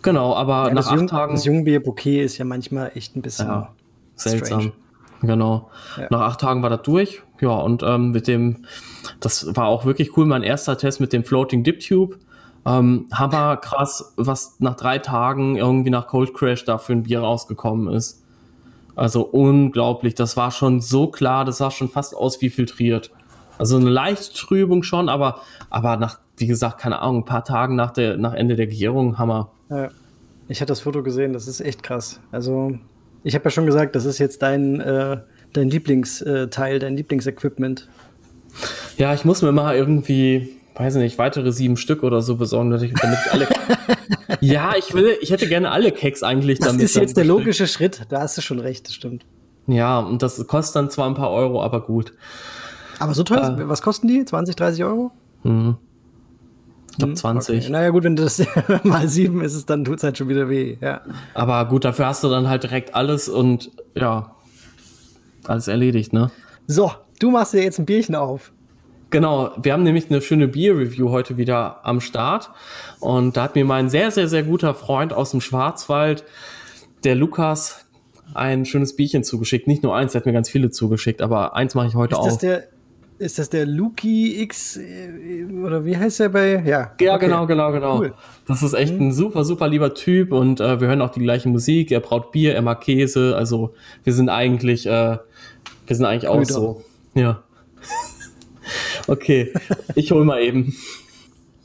genau, 0.02 0.36
aber 0.36 0.68
ja, 0.68 0.74
nach 0.74 0.88
acht 0.88 0.96
Jung, 0.96 1.08
Tagen. 1.08 1.36
Das 1.36 1.46
Jungbier-Bouquet 1.46 2.24
ist 2.24 2.38
ja 2.38 2.46
manchmal 2.46 2.92
echt 2.96 3.16
ein 3.16 3.22
bisschen 3.22 3.48
ja, 3.48 3.74
seltsam. 4.16 4.62
Strange. 4.62 4.74
Genau. 5.22 5.70
Ja. 5.98 6.08
Nach 6.10 6.22
acht 6.22 6.42
Tagen 6.42 6.64
war 6.64 6.70
das 6.70 6.82
durch. 6.84 7.22
Ja, 7.42 7.56
und 7.56 7.84
ähm, 7.84 8.12
mit 8.12 8.28
dem, 8.28 8.66
das 9.20 9.56
war 9.56 9.68
auch 9.68 9.86
wirklich 9.86 10.16
cool, 10.18 10.26
mein 10.26 10.44
erster 10.44 10.78
Test 10.78 11.00
mit 11.02 11.12
dem 11.12 11.24
Floating 11.24 11.64
Dip 11.64 11.80
Tube. 11.80 12.18
Ähm, 12.66 13.08
hammer 13.12 13.58
krass, 13.58 14.14
was 14.16 14.56
nach 14.60 14.76
drei 14.76 15.00
Tagen 15.00 15.58
irgendwie 15.58 15.90
nach 15.90 16.08
Cold 16.08 16.34
Crash 16.34 16.64
da 16.64 16.78
für 16.78 16.94
ein 16.94 17.04
Bier 17.04 17.20
rausgekommen 17.20 17.94
ist. 17.94 18.24
Also 18.96 19.24
unglaublich. 19.24 20.16
Das 20.16 20.38
war 20.38 20.52
schon 20.52 20.80
so 20.80 21.08
klar, 21.08 21.46
das 21.46 21.58
sah 21.58 21.72
schon 21.72 21.90
fast 21.90 22.16
aus 22.16 22.42
wie 22.42 22.50
filtriert. 22.50 23.12
Also 23.58 23.78
eine 23.78 23.90
leichte 23.90 24.34
Trübung 24.34 24.84
schon, 24.84 25.10
aber, 25.10 25.42
aber 25.70 25.98
nach, 25.98 26.20
wie 26.38 26.48
gesagt, 26.48 26.80
keine 26.80 27.00
Ahnung, 27.00 27.22
ein 27.22 27.26
paar 27.26 27.44
Tagen 27.44 27.76
nach, 27.76 27.92
der, 27.92 28.18
nach 28.18 28.34
Ende 28.34 28.56
der 28.56 28.68
Gärung, 28.68 29.18
Hammer. 29.18 29.52
Ja. 29.70 29.90
Ich 30.48 30.60
hatte 30.60 30.72
das 30.72 30.82
Foto 30.82 31.04
gesehen, 31.04 31.34
das 31.34 31.48
ist 31.48 31.62
echt 31.62 31.84
krass. 31.84 32.20
Also, 32.32 32.78
ich 33.24 33.34
habe 33.36 33.46
ja 33.46 33.50
schon 33.52 33.66
gesagt, 33.66 33.96
das 33.96 34.06
ist 34.06 34.20
jetzt 34.20 34.42
dein, 34.42 34.82
äh, 34.82 35.22
dein 35.54 35.70
Lieblingsteil, 35.70 36.80
dein 36.80 36.98
Lieblingsequipment. 36.98 37.88
Ja, 38.98 39.14
ich 39.14 39.24
muss 39.26 39.42
mir 39.42 39.52
mal 39.52 39.76
irgendwie 39.76 40.50
weiß 40.76 40.96
nicht, 40.96 41.18
weitere 41.18 41.52
sieben 41.52 41.78
Stück 41.78 42.04
oder 42.04 42.22
so 42.22 42.36
besorgen, 42.36 42.72
damit 42.72 42.92
ich, 42.92 42.94
damit 43.00 43.20
ich 43.26 43.32
alle. 43.32 43.48
ja, 44.42 44.74
ich 44.78 44.94
will, 44.94 45.18
ich 45.22 45.32
hätte 45.32 45.48
gerne 45.48 45.72
alle 45.72 45.92
Keks 45.92 46.24
eigentlich 46.24 46.60
das 46.60 46.70
damit. 46.70 46.84
Das 46.84 46.92
ist 46.92 46.98
jetzt 46.98 47.18
der 47.18 47.26
logische 47.26 47.68
Schritt. 47.68 48.06
Da 48.10 48.22
hast 48.22 48.38
du 48.38 48.42
schon 48.42 48.60
recht, 48.60 48.88
das 48.88 48.94
stimmt. 48.96 49.26
Ja, 49.68 50.00
und 50.00 50.22
das 50.22 50.46
kostet 50.48 50.76
dann 50.76 50.90
zwar 50.90 51.08
ein 51.08 51.14
paar 51.14 51.32
Euro, 51.32 51.64
aber 51.64 51.82
gut. 51.82 52.14
Aber 53.00 53.14
so 53.14 53.24
teuer, 53.24 53.58
äh, 53.58 53.70
was 53.70 53.82
kosten 53.82 54.08
die? 54.08 54.26
20, 54.26 54.56
30 54.56 54.84
Euro? 54.84 55.12
Mhm. 55.44 55.78
Ich 56.92 56.98
glaube 56.98 57.14
20. 57.16 57.60
Okay. 57.60 57.70
Naja, 57.72 57.90
gut, 57.90 58.04
wenn 58.04 58.16
das 58.16 58.44
mal 58.84 59.08
sieben 59.08 59.42
ist, 59.42 59.56
es, 59.56 59.66
dann 59.66 59.84
tut 59.84 59.98
es 59.98 60.04
halt 60.04 60.18
schon 60.18 60.30
wieder 60.30 60.50
weh. 60.50 60.78
Ja. 60.80 61.02
Aber 61.34 61.66
gut, 61.66 61.86
dafür 61.86 62.08
hast 62.08 62.24
du 62.24 62.30
dann 62.30 62.48
halt 62.50 62.64
direkt 62.64 62.94
alles 62.94 63.30
und 63.30 63.72
ja, 63.96 64.36
alles 65.46 65.68
erledigt, 65.68 66.14
ne? 66.14 66.30
So, 66.68 66.92
du 67.20 67.32
machst 67.32 67.54
dir 67.54 67.64
jetzt 67.64 67.80
ein 67.80 67.86
Bierchen 67.86 68.16
auf. 68.16 68.52
Genau, 69.14 69.52
wir 69.62 69.74
haben 69.74 69.84
nämlich 69.84 70.10
eine 70.10 70.24
schöne 70.24 70.48
Bier-Review 70.48 71.12
heute 71.12 71.38
wieder 71.38 71.82
am 71.84 72.02
Start. 72.02 72.50
Und 73.00 73.38
da 73.38 73.44
hat 73.44 73.54
mir 73.54 73.64
mein 73.64 73.88
sehr, 73.88 74.10
sehr, 74.10 74.28
sehr 74.28 74.42
guter 74.42 74.74
Freund 74.74 75.14
aus 75.14 75.30
dem 75.30 75.40
Schwarzwald, 75.40 76.24
der 77.04 77.14
Lukas, 77.14 77.86
ein 78.34 78.66
schönes 78.66 78.96
Bierchen 78.96 79.24
zugeschickt. 79.24 79.68
Nicht 79.68 79.84
nur 79.84 79.96
eins, 79.96 80.16
er 80.16 80.22
hat 80.22 80.26
mir 80.26 80.34
ganz 80.34 80.50
viele 80.50 80.72
zugeschickt, 80.72 81.22
aber 81.22 81.56
eins 81.56 81.76
mache 81.76 81.90
ich 81.90 81.94
heute 81.94 82.14
ist 82.14 82.20
auch. 82.20 82.26
Das 82.26 82.38
der, 82.40 82.64
ist 83.20 83.38
das 83.38 83.52
der 83.52 83.68
Luki 83.68 84.42
X 84.42 84.78
äh, 84.78 85.46
oder 85.64 85.86
wie 85.86 85.96
heißt 85.96 86.20
der 86.20 86.30
bei? 86.30 86.64
Ja, 86.66 86.92
ja 87.00 87.14
okay. 87.14 87.26
genau, 87.28 87.46
genau, 87.46 87.72
genau. 87.72 88.00
Cool. 88.00 88.14
Das 88.48 88.64
ist 88.64 88.74
echt 88.74 88.96
mhm. 88.96 89.10
ein 89.10 89.12
super, 89.14 89.46
super 89.46 89.68
lieber 89.68 89.94
Typ 89.94 90.32
und 90.32 90.60
äh, 90.60 90.82
wir 90.82 90.88
hören 90.88 91.04
auch 91.04 91.12
die 91.12 91.22
gleiche 91.22 91.50
Musik. 91.50 91.92
Er 91.92 92.00
braut 92.00 92.32
Bier, 92.32 92.56
er 92.56 92.64
mag 92.64 92.82
Käse. 92.82 93.36
Also 93.38 93.76
wir 94.04 94.14
sind 94.14 94.30
eigentlich, 94.30 94.88
äh, 94.88 95.18
wir 95.86 95.96
sind 95.96 96.06
eigentlich 96.06 96.28
auch 96.28 96.44
so. 96.46 96.82
Ja. 97.14 97.44
Okay, 99.08 99.54
ich 99.96 100.12
hol 100.12 100.26
mal 100.26 100.42
eben. 100.42 100.76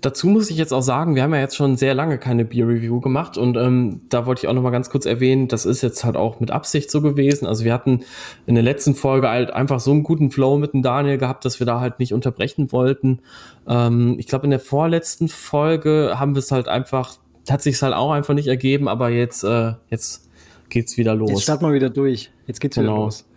Dazu 0.00 0.28
muss 0.28 0.48
ich 0.48 0.56
jetzt 0.56 0.72
auch 0.72 0.82
sagen, 0.82 1.16
wir 1.16 1.24
haben 1.24 1.34
ja 1.34 1.40
jetzt 1.40 1.56
schon 1.56 1.76
sehr 1.76 1.92
lange 1.92 2.18
keine 2.18 2.44
Beer-Review 2.44 3.00
gemacht 3.00 3.36
und 3.36 3.56
ähm, 3.56 4.02
da 4.10 4.26
wollte 4.26 4.42
ich 4.42 4.48
auch 4.48 4.52
noch 4.52 4.62
mal 4.62 4.70
ganz 4.70 4.90
kurz 4.90 5.06
erwähnen, 5.06 5.48
das 5.48 5.66
ist 5.66 5.82
jetzt 5.82 6.04
halt 6.04 6.16
auch 6.16 6.38
mit 6.38 6.52
Absicht 6.52 6.88
so 6.88 7.02
gewesen. 7.02 7.46
Also 7.46 7.64
wir 7.64 7.72
hatten 7.74 8.04
in 8.46 8.54
der 8.54 8.62
letzten 8.62 8.94
Folge 8.94 9.28
halt 9.28 9.50
einfach 9.50 9.80
so 9.80 9.90
einen 9.90 10.04
guten 10.04 10.30
Flow 10.30 10.56
mit 10.56 10.72
dem 10.72 10.82
Daniel 10.82 11.18
gehabt, 11.18 11.44
dass 11.44 11.58
wir 11.58 11.66
da 11.66 11.80
halt 11.80 11.98
nicht 11.98 12.14
unterbrechen 12.14 12.70
wollten. 12.70 13.18
Ähm, 13.66 14.14
ich 14.20 14.28
glaube, 14.28 14.44
in 14.44 14.50
der 14.50 14.60
vorletzten 14.60 15.28
Folge 15.28 16.14
haben 16.14 16.36
wir 16.36 16.40
es 16.40 16.52
halt 16.52 16.68
einfach, 16.68 17.16
hat 17.50 17.62
sich 17.62 17.82
halt 17.82 17.94
auch 17.94 18.12
einfach 18.12 18.34
nicht 18.34 18.46
ergeben, 18.46 18.86
aber 18.86 19.08
jetzt, 19.08 19.42
äh, 19.42 19.72
jetzt 19.90 20.28
geht's 20.68 20.96
wieder 20.96 21.16
los. 21.16 21.30
Jetzt 21.30 21.42
starten 21.42 21.66
wir 21.66 21.74
wieder 21.74 21.90
durch. 21.90 22.30
Jetzt 22.46 22.60
geht's 22.60 22.76
wieder 22.76 22.86
genau. 22.86 23.06
los. 23.06 23.27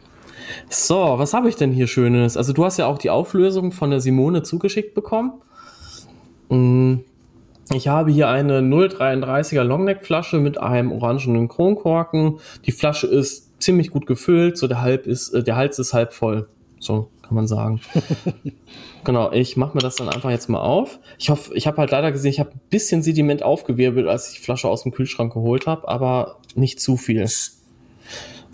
So, 0.69 1.15
was 1.17 1.34
habe 1.34 1.49
ich 1.49 1.56
denn 1.56 1.71
hier 1.71 1.88
Schönes? 1.88 2.38
Also 2.38 2.54
du 2.54 2.65
hast 2.65 2.77
ja 2.77 2.88
auch 2.88 2.97
die 2.97 3.10
Auflösung 3.10 3.71
von 3.71 3.89
der 3.89 3.99
Simone 3.99 4.43
zugeschickt 4.43 4.93
bekommen. 4.93 5.34
Mm, 6.49 6.97
ich 7.73 7.88
habe 7.88 8.12
hier 8.12 8.27
eine 8.27 8.60
0,33er 8.60 9.63
Longneck-Flasche 9.63 10.39
mit 10.39 10.60
einem 10.60 10.91
orangenen 10.91 11.47
Kronkorken. 11.47 12.39
Die 12.65 12.71
Flasche 12.71 13.08
ist 13.08 13.62
ziemlich 13.62 13.91
gut 13.91 14.08
gefüllt, 14.08 14.58
so 14.58 14.67
der, 14.67 14.82
halb 14.82 15.08
ist, 15.08 15.30
äh, 15.34 15.43
der 15.43 15.56
Hals 15.56 15.80
ist 15.80 15.93
halb 15.93 16.13
voll. 16.13 16.47
So 16.80 17.10
kann 17.21 17.36
man 17.36 17.47
sagen. 17.47 17.80
genau, 19.06 19.32
ich 19.32 19.56
mache 19.56 19.75
mir 19.77 19.82
das 19.82 19.95
dann 19.95 20.10
einfach 20.10 20.32
jetzt 20.32 20.49
mal 20.49 20.60
auf. 20.60 20.99
Ich 21.17 21.30
hoffe, 21.30 21.54
ich 21.56 21.65
habe 21.65 21.77
halt 21.77 21.91
leider 21.91 22.12
gesehen, 22.12 22.32
ich 22.32 22.39
habe 22.41 22.51
ein 22.51 22.62
bisschen 22.69 23.04
Sediment 23.04 23.43
aufgewirbelt, 23.43 24.08
als 24.08 24.30
ich 24.30 24.39
die 24.39 24.43
Flasche 24.43 24.67
aus 24.67 24.84
dem 24.84 24.91
Kühlschrank 24.91 25.32
geholt 25.32 25.67
habe, 25.67 25.88
aber 25.88 26.39
nicht 26.56 26.82
zu 26.82 26.97
viel. 26.97 27.25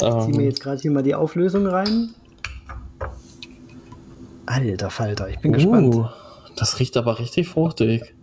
Ich 0.01 0.07
ähm, 0.07 0.21
ziehe 0.21 0.37
mir 0.37 0.43
jetzt 0.45 0.61
gerade 0.61 0.81
hier 0.81 0.91
mal 0.91 1.03
die 1.03 1.15
Auflösung 1.15 1.65
rein. 1.65 2.09
Alter 4.45 4.89
Falter, 4.89 5.29
ich 5.29 5.39
bin 5.39 5.51
uh. 5.51 5.55
gespannt. 5.55 6.09
Das 6.55 6.79
riecht 6.79 6.97
aber 6.97 7.19
richtig 7.19 7.47
fruchtig. 7.47 8.15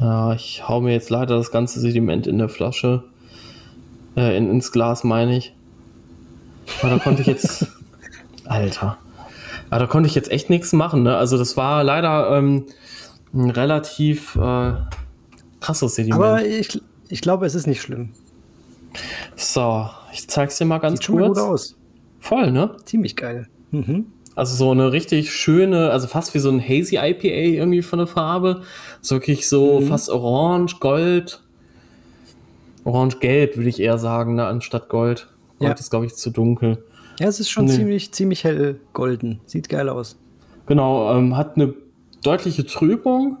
Ja, 0.00 0.34
ich 0.34 0.68
hau 0.68 0.80
mir 0.80 0.92
jetzt 0.92 1.10
leider 1.10 1.36
das 1.36 1.50
ganze 1.50 1.80
Sediment 1.80 2.26
in 2.26 2.38
der 2.38 2.48
Flasche. 2.48 3.04
Äh, 4.16 4.36
in, 4.36 4.50
ins 4.50 4.72
Glas, 4.72 5.04
meine 5.04 5.36
ich. 5.36 5.54
Aber 6.80 6.90
da 6.90 6.98
konnte 6.98 7.22
ich 7.22 7.28
jetzt. 7.28 7.66
Alter. 8.44 8.98
Aber 9.70 9.80
da 9.80 9.86
konnte 9.86 10.08
ich 10.08 10.14
jetzt 10.14 10.30
echt 10.30 10.50
nichts 10.50 10.72
machen, 10.72 11.02
ne? 11.02 11.16
Also, 11.16 11.38
das 11.38 11.56
war 11.56 11.82
leider 11.82 12.36
ähm, 12.36 12.66
ein 13.34 13.50
relativ 13.50 14.36
äh, 14.36 14.74
krasses 15.60 15.94
Sediment. 15.94 16.22
Aber 16.22 16.44
ich, 16.44 16.80
ich 17.08 17.20
glaube, 17.20 17.46
es 17.46 17.54
ist 17.54 17.66
nicht 17.66 17.80
schlimm. 17.80 18.10
So, 19.36 19.88
ich 20.12 20.28
zeig's 20.28 20.58
dir 20.58 20.64
mal 20.64 20.78
ganz 20.78 21.00
Sieht 21.00 21.08
kurz. 21.08 21.36
Sieht 21.36 21.44
gut 21.44 21.52
aus. 21.52 21.76
Voll, 22.20 22.50
ne? 22.50 22.76
Ziemlich 22.84 23.16
geil. 23.16 23.48
Mhm. 23.70 24.06
Also 24.34 24.54
so 24.54 24.70
eine 24.70 24.92
richtig 24.92 25.32
schöne, 25.32 25.90
also 25.90 26.08
fast 26.08 26.34
wie 26.34 26.38
so 26.38 26.50
ein 26.50 26.60
Hazy 26.60 26.96
IPA 26.96 27.26
irgendwie 27.26 27.82
von 27.82 27.98
der 27.98 28.06
Farbe. 28.06 28.62
So 29.00 29.16
wirklich 29.16 29.48
so 29.48 29.80
mhm. 29.80 29.86
fast 29.86 30.10
orange, 30.10 30.78
gold. 30.80 31.42
Orange-gelb 32.84 33.56
würde 33.56 33.68
ich 33.68 33.80
eher 33.80 33.98
sagen, 33.98 34.36
ne, 34.36 34.46
anstatt 34.46 34.88
Gold. 34.88 35.28
Gold 35.58 35.70
ja. 35.70 35.74
ist, 35.74 35.90
glaube 35.90 36.06
ich, 36.06 36.14
zu 36.14 36.30
dunkel. 36.30 36.84
Ja, 37.18 37.28
es 37.28 37.40
ist 37.40 37.50
schon 37.50 37.64
nee. 37.64 37.72
ziemlich, 37.72 38.12
ziemlich 38.12 38.44
hell 38.44 38.78
golden. 38.92 39.40
Sieht 39.46 39.68
geil 39.68 39.88
aus. 39.88 40.18
Genau, 40.66 41.16
ähm, 41.16 41.36
hat 41.36 41.56
eine 41.56 41.74
deutliche 42.22 42.66
Trübung. 42.66 43.38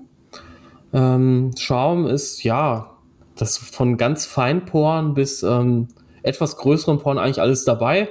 Ähm, 0.92 1.52
Schaum 1.58 2.06
ist, 2.06 2.42
ja, 2.42 2.95
das 3.36 3.58
von 3.58 3.96
ganz 3.96 4.26
Feinporen 4.26 5.14
bis 5.14 5.42
ähm, 5.42 5.88
etwas 6.22 6.56
größeren 6.56 6.98
Poren 6.98 7.18
eigentlich 7.18 7.40
alles 7.40 7.64
dabei. 7.64 8.08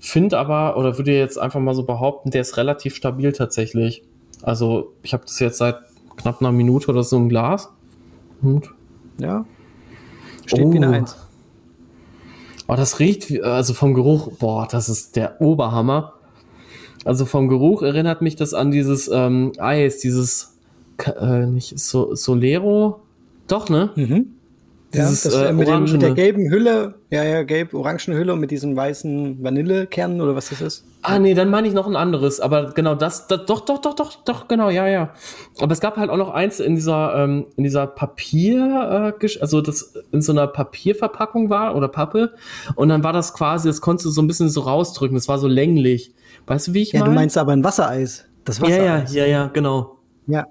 Finde 0.00 0.38
aber, 0.38 0.76
oder 0.76 0.96
würde 0.96 1.12
jetzt 1.12 1.38
einfach 1.38 1.60
mal 1.60 1.74
so 1.74 1.82
behaupten, 1.82 2.30
der 2.30 2.40
ist 2.40 2.56
relativ 2.56 2.94
stabil 2.94 3.32
tatsächlich. 3.32 4.02
Also 4.42 4.94
ich 5.02 5.12
habe 5.12 5.24
das 5.26 5.38
jetzt 5.40 5.58
seit 5.58 5.76
knapp 6.16 6.40
einer 6.40 6.52
Minute 6.52 6.88
oder 6.90 7.02
so 7.02 7.16
im 7.16 7.28
Glas. 7.28 7.68
Und 8.40 8.70
ja. 9.20 9.44
Steht 10.46 10.64
oh. 10.64 10.72
wie 10.72 10.76
eine 10.76 10.90
Eins. 10.90 11.16
Oh, 12.68 12.74
das 12.74 13.00
riecht, 13.00 13.30
wie, 13.30 13.42
also 13.42 13.74
vom 13.74 13.94
Geruch, 13.94 14.32
boah, 14.38 14.68
das 14.70 14.88
ist 14.88 15.16
der 15.16 15.40
Oberhammer. 15.40 16.14
Also 17.04 17.24
vom 17.24 17.48
Geruch 17.48 17.82
erinnert 17.82 18.22
mich 18.22 18.36
das 18.36 18.54
an 18.54 18.70
dieses 18.70 19.08
ähm, 19.08 19.52
Eis, 19.58 19.98
dieses, 19.98 20.58
äh, 21.04 21.46
nicht 21.46 21.78
so, 21.78 22.14
Solero. 22.14 23.00
Doch, 23.46 23.68
ne? 23.68 23.90
Mhm. 23.96 24.37
Dieses, 24.94 25.24
ja, 25.24 25.30
das, 25.30 25.50
äh, 25.50 25.52
mit, 25.52 25.68
den, 25.68 25.82
mit, 25.82 26.00
der 26.00 26.14
gelben 26.14 26.50
Hülle, 26.50 26.94
ja, 27.10 27.22
ja, 27.22 27.42
gelb-orangen 27.42 28.16
Hülle 28.16 28.32
und 28.32 28.40
mit 28.40 28.50
diesen 28.50 28.74
weißen 28.74 29.42
Vanillekernen 29.42 30.22
oder 30.22 30.34
was 30.34 30.48
das 30.48 30.62
ist. 30.62 30.84
Ah, 31.02 31.18
nee, 31.18 31.34
dann 31.34 31.50
meine 31.50 31.68
ich 31.68 31.74
noch 31.74 31.86
ein 31.86 31.94
anderes. 31.94 32.40
Aber 32.40 32.72
genau 32.72 32.94
das, 32.94 33.26
das, 33.26 33.44
doch, 33.44 33.60
doch, 33.60 33.82
doch, 33.82 33.94
doch, 33.94 34.24
doch, 34.24 34.48
genau, 34.48 34.70
ja, 34.70 34.88
ja. 34.88 35.10
Aber 35.60 35.72
es 35.72 35.80
gab 35.80 35.98
halt 35.98 36.08
auch 36.08 36.16
noch 36.16 36.30
eins 36.30 36.58
in 36.58 36.74
dieser, 36.74 37.14
ähm, 37.16 37.46
in 37.56 37.64
dieser 37.64 37.86
Papier, 37.86 39.14
äh, 39.20 39.26
also 39.42 39.60
das 39.60 39.92
in 40.10 40.22
so 40.22 40.32
einer 40.32 40.46
Papierverpackung 40.46 41.50
war 41.50 41.76
oder 41.76 41.88
Pappe. 41.88 42.32
Und 42.74 42.88
dann 42.88 43.04
war 43.04 43.12
das 43.12 43.34
quasi, 43.34 43.68
das 43.68 43.82
konntest 43.82 44.06
du 44.06 44.10
so 44.10 44.22
ein 44.22 44.26
bisschen 44.26 44.48
so 44.48 44.62
rausdrücken. 44.62 45.16
Das 45.16 45.28
war 45.28 45.38
so 45.38 45.48
länglich. 45.48 46.14
Weißt 46.46 46.68
du, 46.68 46.72
wie 46.72 46.80
ich 46.80 46.94
meine? 46.94 47.00
Ja, 47.00 47.06
mein? 47.08 47.14
du 47.14 47.20
meinst 47.20 47.36
aber 47.36 47.52
ein 47.52 47.62
Wassereis. 47.62 48.24
Das 48.46 48.62
Wassereis. 48.62 49.12
Ja, 49.12 49.24
ja, 49.24 49.26
ja, 49.26 49.26
ja, 49.26 49.50
genau. 49.52 49.98
Ja, 50.26 50.46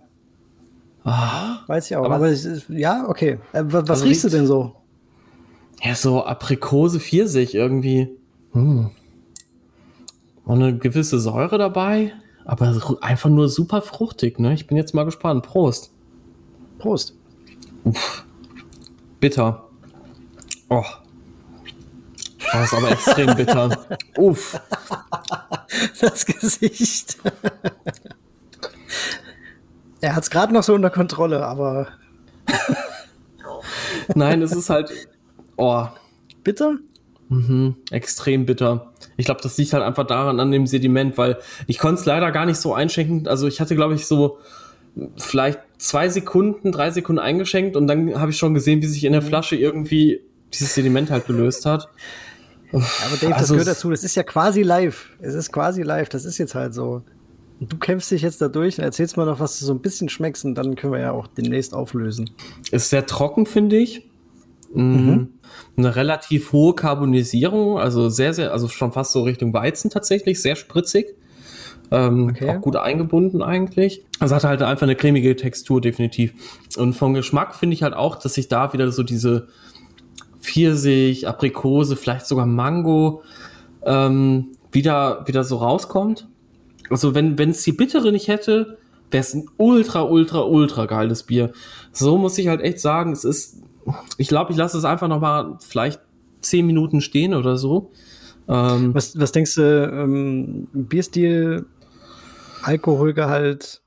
Ah, 1.08 1.60
Weiß 1.68 1.90
ich 1.90 1.96
auch. 1.96 2.04
Aber, 2.04 2.16
aber 2.16 2.28
ist, 2.28 2.66
ja, 2.68 3.08
okay. 3.08 3.40
Äh, 3.54 3.64
was 3.68 3.90
also 3.90 4.06
riechst 4.06 4.26
du 4.26 4.30
denn 4.30 4.46
so? 4.46 4.76
Ja, 5.82 5.96
so 5.96 6.26
Aprikose, 6.26 7.00
Pfirsich 7.00 7.56
irgendwie. 7.56 8.10
Hm. 8.52 8.90
Und 10.44 10.62
eine 10.62 10.78
gewisse 10.78 11.18
Säure 11.20 11.58
dabei, 11.58 12.12
aber 12.44 12.98
einfach 13.00 13.30
nur 13.30 13.48
super 13.48 13.82
fruchtig, 13.82 14.38
ne? 14.38 14.54
Ich 14.54 14.68
bin 14.68 14.76
jetzt 14.76 14.94
mal 14.94 15.06
gespannt. 15.06 15.44
Prost. 15.44 15.92
Prost. 16.78 17.16
Uff. 17.86 18.26
Bitter. 19.22 19.66
Oh. 20.68 20.84
Das 22.52 22.66
ist 22.66 22.74
aber 22.74 22.92
extrem 22.92 23.34
bitter. 23.34 23.86
Uff. 24.18 24.60
Das 26.02 26.26
Gesicht. 26.26 27.18
Er 30.02 30.16
hat 30.16 30.24
es 30.24 30.30
gerade 30.30 30.54
noch 30.54 30.64
so 30.64 30.74
unter 30.74 30.90
Kontrolle, 30.90 31.46
aber. 31.46 31.88
Nein, 34.16 34.42
es 34.42 34.54
ist 34.54 34.70
halt. 34.70 34.92
Oh. 35.56 35.88
Bitter? 36.44 36.78
Mhm, 37.30 37.76
extrem 37.92 38.46
bitter. 38.46 38.94
Ich 39.18 39.26
glaube, 39.26 39.42
das 39.42 39.58
liegt 39.58 39.74
halt 39.74 39.84
einfach 39.84 40.08
daran 40.08 40.40
an 40.40 40.52
dem 40.52 40.66
Sediment, 40.66 41.18
weil 41.18 41.38
ich 41.66 41.78
konnte 41.78 42.00
es 42.00 42.06
leider 42.06 42.32
gar 42.32 42.46
nicht 42.46 42.58
so 42.58 42.74
einschenken. 42.74 43.28
Also 43.28 43.48
ich 43.48 43.60
hatte, 43.60 43.76
glaube 43.76 43.96
ich, 43.96 44.08
so 44.08 44.38
vielleicht 45.18 45.60
zwei 45.78 46.10
Sekunden, 46.10 46.72
drei 46.72 46.92
Sekunden 46.92 47.20
eingeschenkt 47.20 47.76
und 47.76 47.88
dann 47.88 48.20
habe 48.20 48.32
ich 48.32 48.38
schon 48.38 48.54
gesehen, 48.54 48.82
wie 48.82 48.88
sich 48.88 49.04
in 49.04 49.12
der 49.12 49.22
mhm. 49.22 49.28
Flasche 49.28 49.56
irgendwie 49.56 50.22
dieses 50.54 50.74
Sediment 50.74 51.12
halt 51.12 51.28
gelöst 51.28 51.66
hat. 51.66 51.90
Ja, 52.72 52.80
aber 52.80 53.18
Dave, 53.20 53.36
also 53.36 53.40
das 53.40 53.50
gehört 53.50 53.68
dazu. 53.68 53.90
Das 53.92 54.04
ist 54.04 54.16
ja 54.16 54.24
quasi 54.24 54.62
live. 54.62 55.10
Es 55.20 55.34
ist 55.34 55.52
quasi 55.52 55.84
live. 55.84 56.10
Das 56.10 56.26
ist 56.26 56.38
jetzt 56.38 56.56
halt 56.56 56.74
so. 56.74 57.04
Du 57.60 57.78
kämpfst 57.78 58.12
dich 58.12 58.22
jetzt 58.22 58.42
da 58.42 58.50
durch 58.50 58.78
und 58.78 58.84
erzählst 58.84 59.18
mal 59.18 59.26
noch, 59.26 59.40
was 59.40 59.60
du 59.60 59.66
so 59.66 59.74
ein 59.74 59.80
bisschen 59.80 60.10
schmeckst 60.10 60.46
und 60.46 60.56
dann 60.56 60.76
können 60.76 60.94
wir 60.94 61.00
ja 61.00 61.12
auch 61.12 61.28
demnächst 61.28 61.74
auflösen. 61.74 62.30
Ist 62.72 62.90
sehr 62.90 63.06
trocken, 63.06 63.46
finde 63.46 63.78
ich. 63.78 64.08
Mhm. 64.74 64.84
mhm. 64.84 65.30
Eine 65.76 65.96
relativ 65.96 66.52
hohe 66.52 66.76
Karbonisierung, 66.76 67.80
also 67.80 68.10
sehr, 68.10 68.34
sehr, 68.34 68.52
also 68.52 68.68
schon 68.68 68.92
fast 68.92 69.12
so 69.12 69.24
Richtung 69.24 69.54
Weizen 69.54 69.90
tatsächlich, 69.90 70.42
sehr 70.42 70.56
spritzig. 70.56 71.16
Ähm, 71.90 72.30
okay. 72.30 72.50
Auch 72.50 72.62
gut 72.62 72.76
eingebunden 72.76 73.42
eigentlich. 73.42 74.04
Also 74.20 74.36
hat 74.36 74.44
halt 74.44 74.62
einfach 74.62 74.84
eine 74.84 74.96
cremige 74.96 75.36
Textur, 75.36 75.80
definitiv. 75.80 76.34
Und 76.78 76.94
vom 76.94 77.14
Geschmack 77.14 77.56
finde 77.56 77.76
ich 77.76 77.84
halt 77.84 77.94
auch, 77.94 78.18
dass 78.18 78.34
sich 78.34 78.50
da 78.50 78.74
wieder 78.74 78.92
so 78.92 79.04
diese 79.04 79.48
Pfirsich, 80.42 81.28
Aprikose, 81.28 81.96
vielleicht 81.96 82.26
sogar 82.26 82.46
Mango 82.46 83.24
ähm, 83.86 84.52
wieder, 84.72 85.26
wieder 85.28 85.44
so 85.44 85.58
rauskommt. 85.58 86.28
Also 86.90 87.16
wenn 87.16 87.38
wenn 87.38 87.52
es 87.52 87.64
die 87.64 87.72
bittere 87.72 88.12
nicht 88.12 88.28
hätte, 88.28 88.78
wäre 89.12 89.22
es 89.22 89.34
ein 89.34 89.50
ultra, 89.58 90.02
ultra, 90.04 90.42
ultra 90.42 90.86
geiles 90.86 91.24
Bier. 91.24 91.52
So 91.92 92.18
muss 92.18 92.38
ich 92.38 92.48
halt 92.48 92.62
echt 92.62 92.80
sagen, 92.80 93.12
es 93.12 93.24
ist, 93.24 93.62
ich 94.18 94.28
glaube, 94.28 94.52
ich 94.52 94.58
lasse 94.58 94.78
es 94.78 94.86
einfach 94.86 95.08
noch 95.08 95.22
mal 95.22 95.58
vielleicht 95.62 96.02
zehn 96.42 96.66
Minuten 96.66 97.02
stehen 97.02 97.34
oder 97.34 97.58
so. 97.58 97.92
Ähm, 98.48 98.94
was, 98.94 99.20
was 99.20 99.32
denkst 99.32 99.56
du, 99.56 99.62
ähm, 99.62 100.68
Bierstil, 100.74 101.66
Alkoholgehalt, 102.64 103.82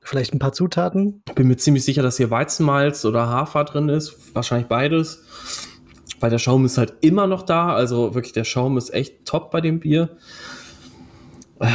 vielleicht 0.00 0.34
ein 0.34 0.38
paar 0.38 0.52
Zutaten? 0.52 1.22
Ich 1.28 1.34
bin 1.34 1.48
mir 1.48 1.56
ziemlich 1.56 1.84
sicher, 1.84 2.02
dass 2.02 2.16
hier 2.16 2.30
Weizenmalz 2.30 3.04
oder 3.04 3.28
Hafer 3.28 3.64
drin 3.64 3.88
ist. 3.88 4.34
Wahrscheinlich 4.34 4.68
beides. 4.68 5.22
Weil 6.18 6.30
der 6.30 6.38
Schaum 6.38 6.66
ist 6.66 6.76
halt 6.76 6.94
immer 7.00 7.26
noch 7.26 7.42
da. 7.42 7.74
Also 7.74 8.14
wirklich, 8.14 8.32
der 8.32 8.44
Schaum 8.44 8.76
ist 8.76 8.92
echt 8.92 9.24
top 9.24 9.50
bei 9.50 9.62
dem 9.62 9.80
Bier. 9.80 10.10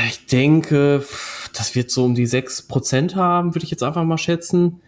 Ich 0.08 0.26
denke, 0.26 1.06
das 1.54 1.76
wird 1.76 1.91
so 1.91 2.06
um 2.06 2.15
die 2.15 2.28
6% 2.28 3.15
haben, 3.15 3.54
würde 3.54 3.65
ich 3.65 3.71
jetzt 3.71 3.84
einfach 3.84 4.04
mal 4.04 4.17
schätzen. 4.17 4.82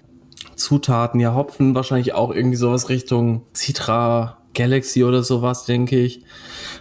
Zutaten, 0.56 1.20
ja, 1.20 1.36
Hopfen 1.36 1.76
wahrscheinlich 1.76 2.14
auch 2.14 2.34
irgendwie 2.34 2.58
sowas 2.58 2.90
Richtung 2.90 3.44
Citra 3.54 4.38
Galaxy 4.56 5.04
oder 5.04 5.22
sowas, 5.22 5.66
denke 5.66 6.00
ich. 6.00 6.24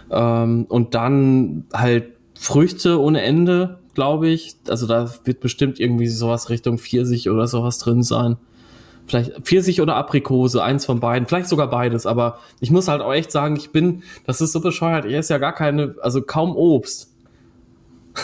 Ähm, 0.09 0.65
und 0.67 0.95
dann 0.95 1.65
halt 1.73 2.13
Früchte 2.39 2.99
ohne 2.99 3.21
Ende, 3.21 3.79
glaube 3.93 4.29
ich. 4.29 4.55
Also 4.67 4.87
da 4.87 5.11
wird 5.23 5.39
bestimmt 5.39 5.79
irgendwie 5.79 6.07
sowas 6.07 6.49
Richtung 6.49 6.79
Pfirsich 6.79 7.29
oder 7.29 7.47
sowas 7.47 7.77
drin 7.77 8.01
sein. 8.01 8.37
Vielleicht 9.05 9.33
Pfirsich 9.43 9.79
oder 9.79 9.95
Aprikose, 9.95 10.63
eins 10.63 10.85
von 10.85 10.99
beiden, 10.99 11.27
vielleicht 11.27 11.47
sogar 11.47 11.69
beides, 11.69 12.05
aber 12.05 12.39
ich 12.59 12.71
muss 12.71 12.89
halt 12.89 13.01
auch 13.01 13.13
echt 13.13 13.31
sagen, 13.31 13.55
ich 13.55 13.71
bin, 13.71 14.03
das 14.25 14.41
ist 14.41 14.51
so 14.51 14.59
bescheuert, 14.59 15.05
ich 15.05 15.13
esse 15.13 15.33
ja 15.33 15.37
gar 15.37 15.53
keine, 15.53 15.95
also 16.01 16.21
kaum 16.21 16.57
Obst. 16.57 17.13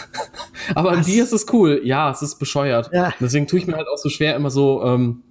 aber 0.76 0.92
an 0.92 1.04
dir 1.04 1.24
ist 1.24 1.34
es 1.34 1.46
cool. 1.54 1.82
Ja, 1.84 2.12
es 2.12 2.22
ist 2.22 2.40
bescheuert. 2.40 2.90
Ja. 2.94 3.14
Deswegen 3.20 3.48
tue 3.48 3.60
ich 3.60 3.68
mir 3.68 3.76
halt 3.76 3.88
auch 3.88 3.98
so 3.98 4.10
schwer, 4.10 4.36
immer 4.36 4.50
so 4.50 4.84
ähm, 4.84 5.24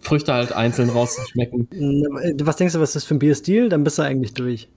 Früchte 0.00 0.32
halt 0.32 0.52
einzeln 0.52 0.90
rauszuschmecken. 0.90 1.68
Was 2.42 2.56
denkst 2.56 2.74
du, 2.74 2.80
was 2.80 2.90
ist 2.90 2.96
das 2.96 3.04
für 3.04 3.14
ein 3.14 3.18
Bierstil? 3.18 3.68
Dann 3.68 3.84
bist 3.84 3.98
du 3.98 4.02
eigentlich 4.02 4.34
durch. 4.34 4.68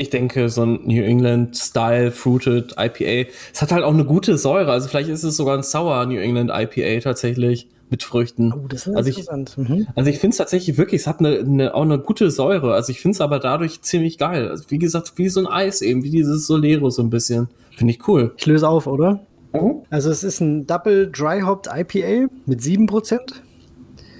Ich 0.00 0.08
denke, 0.08 0.48
so 0.48 0.62
ein 0.62 0.80
New 0.84 1.02
England 1.02 1.54
Style 1.54 2.10
Fruited 2.10 2.74
IPA. 2.78 3.28
Es 3.52 3.60
hat 3.60 3.70
halt 3.70 3.84
auch 3.84 3.92
eine 3.92 4.06
gute 4.06 4.38
Säure. 4.38 4.72
Also 4.72 4.88
vielleicht 4.88 5.10
ist 5.10 5.24
es 5.24 5.36
sogar 5.36 5.58
ein 5.58 5.62
Sour 5.62 6.06
New 6.06 6.18
England 6.18 6.50
IPA 6.50 7.00
tatsächlich 7.00 7.68
mit 7.90 8.02
Früchten. 8.02 8.50
Oh, 8.50 8.66
das 8.66 8.86
ist 8.86 8.96
also 8.96 9.10
interessant. 9.10 9.56
Ich, 9.58 9.68
mhm. 9.68 9.86
Also 9.94 10.08
ich 10.08 10.18
finde 10.18 10.32
es 10.32 10.38
tatsächlich 10.38 10.78
wirklich, 10.78 11.02
es 11.02 11.06
hat 11.06 11.20
eine, 11.20 11.40
eine, 11.40 11.74
auch 11.74 11.82
eine 11.82 11.98
gute 11.98 12.30
Säure. 12.30 12.72
Also 12.72 12.92
ich 12.92 13.02
finde 13.02 13.16
es 13.16 13.20
aber 13.20 13.40
dadurch 13.40 13.82
ziemlich 13.82 14.16
geil. 14.16 14.48
Also 14.48 14.64
wie 14.70 14.78
gesagt, 14.78 15.12
wie 15.16 15.28
so 15.28 15.40
ein 15.40 15.46
Eis 15.46 15.82
eben, 15.82 16.02
wie 16.02 16.10
dieses 16.10 16.46
Solero 16.46 16.88
so 16.88 17.02
ein 17.02 17.10
bisschen. 17.10 17.48
Finde 17.76 17.92
ich 17.92 18.08
cool. 18.08 18.32
Ich 18.38 18.46
löse 18.46 18.66
auf, 18.66 18.86
oder? 18.86 19.20
Mhm. 19.52 19.82
Also 19.90 20.10
es 20.10 20.24
ist 20.24 20.40
ein 20.40 20.66
Double 20.66 21.10
Dry 21.10 21.42
Hopped 21.42 21.66
IPA 21.66 22.32
mit 22.46 22.60
7%. 22.60 23.18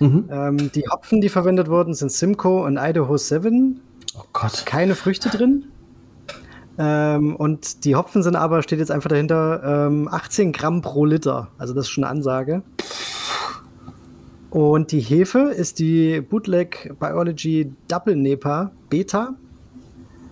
Mhm. 0.01 0.29
Ähm, 0.31 0.71
die 0.75 0.87
Hopfen, 0.90 1.23
die 1.23 1.31
verwendet 1.31 1.69
wurden, 1.71 1.95
sind 1.95 2.12
Simcoe 2.12 2.66
und 2.66 2.77
Idaho 2.77 3.16
7. 3.16 3.81
Oh 4.20 4.26
Gott. 4.33 4.66
Keine 4.66 4.94
Früchte 4.94 5.30
drin. 5.30 5.64
Ähm, 6.78 7.37
und 7.37 7.85
die 7.85 7.96
Hopfen 7.96 8.22
sind 8.22 8.37
aber, 8.37 8.62
steht 8.62 8.78
jetzt 8.78 8.90
einfach 8.90 9.09
dahinter, 9.09 9.87
ähm, 9.88 10.09
18 10.09 10.52
Gramm 10.52 10.83
pro 10.83 11.04
Liter. 11.04 11.48
Also 11.59 11.74
das 11.74 11.87
ist 11.87 11.90
schon 11.90 12.04
eine 12.04 12.11
Ansage. 12.11 12.62
Und 14.50 14.92
die 14.92 15.00
Hefe 15.00 15.38
ist 15.38 15.78
die 15.78 16.20
Bootleg 16.20 16.94
Biology 16.98 17.72
Double 17.88 18.16
Nepa 18.16 18.72
Beta. 18.88 19.35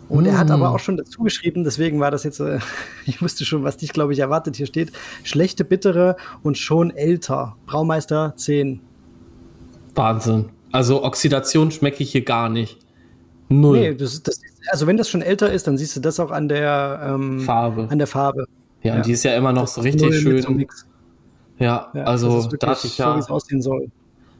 Und 0.08 0.24
mm. 0.24 0.26
er 0.26 0.38
hat 0.38 0.50
aber 0.50 0.70
mm. 0.70 0.74
auch 0.74 0.78
schon 0.80 0.96
dazu 0.96 1.22
geschrieben, 1.22 1.64
deswegen 1.64 2.00
war 2.00 2.10
das 2.10 2.24
jetzt, 2.24 2.40
äh, 2.40 2.58
ich 3.06 3.22
wusste 3.22 3.44
schon, 3.44 3.62
was 3.62 3.76
dich, 3.76 3.92
glaube 3.92 4.12
ich, 4.12 4.18
erwartet. 4.18 4.56
Hier 4.56 4.66
steht, 4.66 4.92
schlechte, 5.22 5.64
bittere 5.64 6.16
und 6.42 6.58
schon 6.58 6.90
älter. 6.90 7.56
Braumeister 7.66 8.34
10. 8.36 8.80
Wahnsinn. 9.94 10.50
Also 10.72 11.04
Oxidation 11.04 11.70
schmecke 11.70 12.02
ich 12.02 12.12
hier 12.12 12.24
gar 12.24 12.48
nicht. 12.48 12.78
Null. 13.48 13.80
Nee, 13.80 13.94
das, 13.94 14.22
das, 14.22 14.40
also 14.70 14.86
wenn 14.86 14.96
das 14.96 15.08
schon 15.08 15.22
älter 15.22 15.52
ist, 15.52 15.66
dann 15.66 15.78
siehst 15.78 15.96
du 15.96 16.00
das 16.00 16.20
auch 16.20 16.30
an 16.30 16.48
der 16.48 17.00
ähm, 17.02 17.40
Farbe. 17.40 17.88
An 17.90 17.98
der 17.98 18.06
Farbe. 18.06 18.46
Ja, 18.82 18.96
ja. 18.96 19.02
die 19.02 19.12
ist 19.12 19.24
ja 19.24 19.34
immer 19.34 19.52
noch 19.52 19.66
so 19.66 19.80
richtig 19.80 20.14
schön. 20.16 20.66
Ja, 21.58 21.90
ja, 21.92 22.04
also 22.04 22.46
da 22.58 22.72
ich 22.72 22.98
ja. 22.98 23.10
So, 23.10 23.16
wie 23.16 23.20
es 23.20 23.30
aussehen 23.30 23.62
soll. 23.62 23.90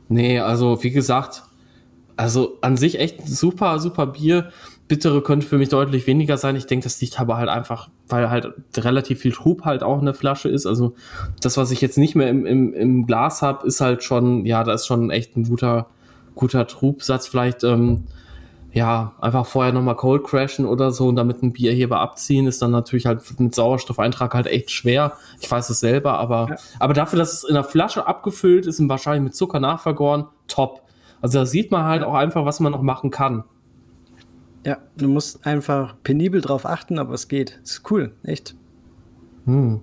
Nee, 0.09 0.39
also 0.41 0.83
wie 0.83 0.91
gesagt, 0.91 1.43
also 2.17 2.59
an 2.61 2.77
sich 2.77 2.99
echt 3.01 3.27
super, 3.27 3.79
super 3.79 4.07
Bier. 4.07 4.51
Bittere 4.87 5.23
könnte 5.23 5.47
für 5.47 5.59
mich 5.59 5.69
deutlich 5.69 6.07
weniger 6.07 6.39
sein. 6.39 6.57
Ich 6.57 6.67
denke, 6.67 6.85
das 6.85 7.01
liegt 7.01 7.21
aber 7.21 7.37
halt 7.37 7.51
einfach, 7.51 7.91
weil 8.09 8.31
halt 8.31 8.55
relativ 8.77 9.21
viel 9.21 9.33
Trub 9.33 9.65
halt 9.65 9.83
auch 9.83 10.01
eine 10.01 10.15
Flasche 10.15 10.49
ist. 10.49 10.65
Also 10.65 10.95
das, 11.43 11.57
was 11.59 11.71
ich 11.71 11.81
jetzt 11.81 11.99
nicht 11.99 12.15
mehr 12.15 12.31
im, 12.31 12.47
im, 12.47 12.73
im 12.73 13.07
Glas 13.07 13.43
habe, 13.43 13.67
ist 13.67 13.81
halt 13.81 14.03
schon, 14.03 14.47
ja, 14.47 14.65
da 14.65 14.73
ist 14.73 14.87
schon 14.87 15.11
echt 15.11 15.37
ein 15.37 15.45
guter, 15.45 15.89
guter 16.35 16.67
Trubsatz. 16.67 17.27
Vielleicht, 17.27 17.65
ähm, 17.65 18.05
ja, 18.73 19.15
einfach 19.21 19.47
vorher 19.47 19.73
nochmal 19.73 19.97
Cold 19.97 20.25
Crashen 20.25 20.67
oder 20.67 20.91
so 20.93 21.09
und 21.09 21.17
damit 21.17 21.43
ein 21.43 21.53
Bierheber 21.53 22.01
abziehen, 22.01 22.47
ist 22.47 22.61
dann 22.61 22.71
natürlich 22.71 23.07
halt 23.07 23.23
mit 23.41 23.55
Sauerstoffeintrag 23.55 24.35
halt 24.35 24.47
echt 24.47 24.71
schwer. 24.71 25.13
Ich 25.41 25.51
weiß 25.51 25.71
es 25.71 25.81
selber, 25.81 26.19
aber, 26.19 26.49
ja. 26.51 26.57
aber 26.79 26.95
dafür, 26.95 27.19
dass 27.19 27.33
es 27.33 27.45
in 27.45 27.55
der 27.55 27.65
Flasche 27.65 28.07
abgefüllt 28.07 28.67
ist 28.67 28.79
und 28.79 28.89
wahrscheinlich 28.89 29.23
mit 29.25 29.35
Zucker 29.35 29.59
nachvergoren, 29.59 30.27
top. 30.49 30.83
Also 31.21 31.39
da 31.39 31.47
sieht 31.47 31.71
man 31.71 31.85
halt 31.85 32.03
auch 32.05 32.15
einfach, 32.15 32.45
was 32.45 32.61
man 32.61 32.73
noch 32.73 32.83
machen 32.83 33.11
kann. 33.11 33.45
Ja, 34.67 34.77
du 34.97 35.09
musst 35.09 35.47
einfach 35.47 35.97
penibel 36.03 36.41
drauf 36.41 36.67
achten, 36.67 36.99
aber 36.99 37.15
es 37.15 37.29
geht. 37.29 37.61
ist 37.63 37.91
cool, 37.91 38.13
echt. 38.23 38.55
Hm. 39.47 39.81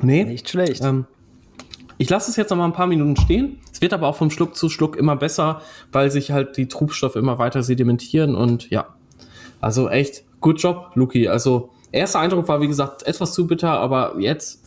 Nee. 0.00 0.24
Nicht 0.24 0.48
schlecht. 0.48 0.82
Ähm, 0.82 1.06
ich 2.00 2.08
lasse 2.08 2.30
es 2.30 2.36
jetzt 2.38 2.48
noch 2.48 2.56
mal 2.56 2.64
ein 2.64 2.72
paar 2.72 2.86
Minuten 2.86 3.14
stehen. 3.14 3.58
Es 3.70 3.82
wird 3.82 3.92
aber 3.92 4.08
auch 4.08 4.16
vom 4.16 4.30
Schluck 4.30 4.56
zu 4.56 4.70
Schluck 4.70 4.96
immer 4.96 5.16
besser, 5.16 5.60
weil 5.92 6.10
sich 6.10 6.30
halt 6.30 6.56
die 6.56 6.66
Trubstoffe 6.66 7.14
immer 7.14 7.38
weiter 7.38 7.62
sedimentieren 7.62 8.34
und 8.34 8.70
ja. 8.70 8.86
Also 9.60 9.90
echt, 9.90 10.24
good 10.40 10.62
job, 10.62 10.92
Luki. 10.94 11.28
Also, 11.28 11.68
erster 11.92 12.20
Eindruck 12.20 12.48
war, 12.48 12.62
wie 12.62 12.68
gesagt, 12.68 13.06
etwas 13.06 13.34
zu 13.34 13.46
bitter, 13.46 13.72
aber 13.72 14.14
jetzt 14.18 14.62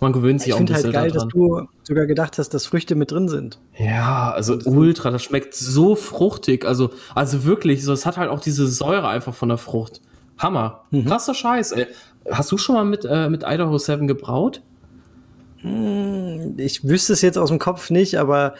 man 0.00 0.14
gewöhnt 0.14 0.40
sich 0.40 0.48
ich 0.48 0.54
auch 0.54 0.60
ein 0.60 0.64
bisschen 0.64 0.84
halt 0.84 0.94
geil, 0.94 1.10
daran. 1.10 1.28
dass 1.28 1.34
du 1.34 1.68
sogar 1.82 2.06
gedacht 2.06 2.38
hast, 2.38 2.54
dass 2.54 2.64
Früchte 2.64 2.94
mit 2.94 3.10
drin 3.10 3.28
sind. 3.28 3.58
Ja, 3.76 4.30
also 4.30 4.56
ultra, 4.64 5.10
das 5.10 5.22
schmeckt 5.24 5.54
so 5.54 5.96
fruchtig. 5.96 6.64
Also, 6.64 6.88
also 7.14 7.44
wirklich, 7.44 7.84
so, 7.84 7.92
es 7.92 8.06
hat 8.06 8.16
halt 8.16 8.30
auch 8.30 8.40
diese 8.40 8.66
Säure 8.66 9.08
einfach 9.08 9.34
von 9.34 9.50
der 9.50 9.58
Frucht. 9.58 10.00
Hammer. 10.38 10.84
Mhm. 10.92 11.04
Krasser 11.04 11.34
Scheiß, 11.34 11.72
ey. 11.72 11.88
Hast 12.30 12.50
du 12.52 12.56
schon 12.56 12.74
mal 12.74 12.86
mit, 12.86 13.04
äh, 13.04 13.28
mit 13.28 13.42
Idaho 13.46 13.76
7 13.76 14.06
gebraut? 14.06 14.62
Hm, 15.62 16.54
ich 16.58 16.84
wüsste 16.84 17.12
es 17.12 17.22
jetzt 17.22 17.38
aus 17.38 17.48
dem 17.48 17.58
Kopf 17.58 17.90
nicht, 17.90 18.16
aber 18.16 18.54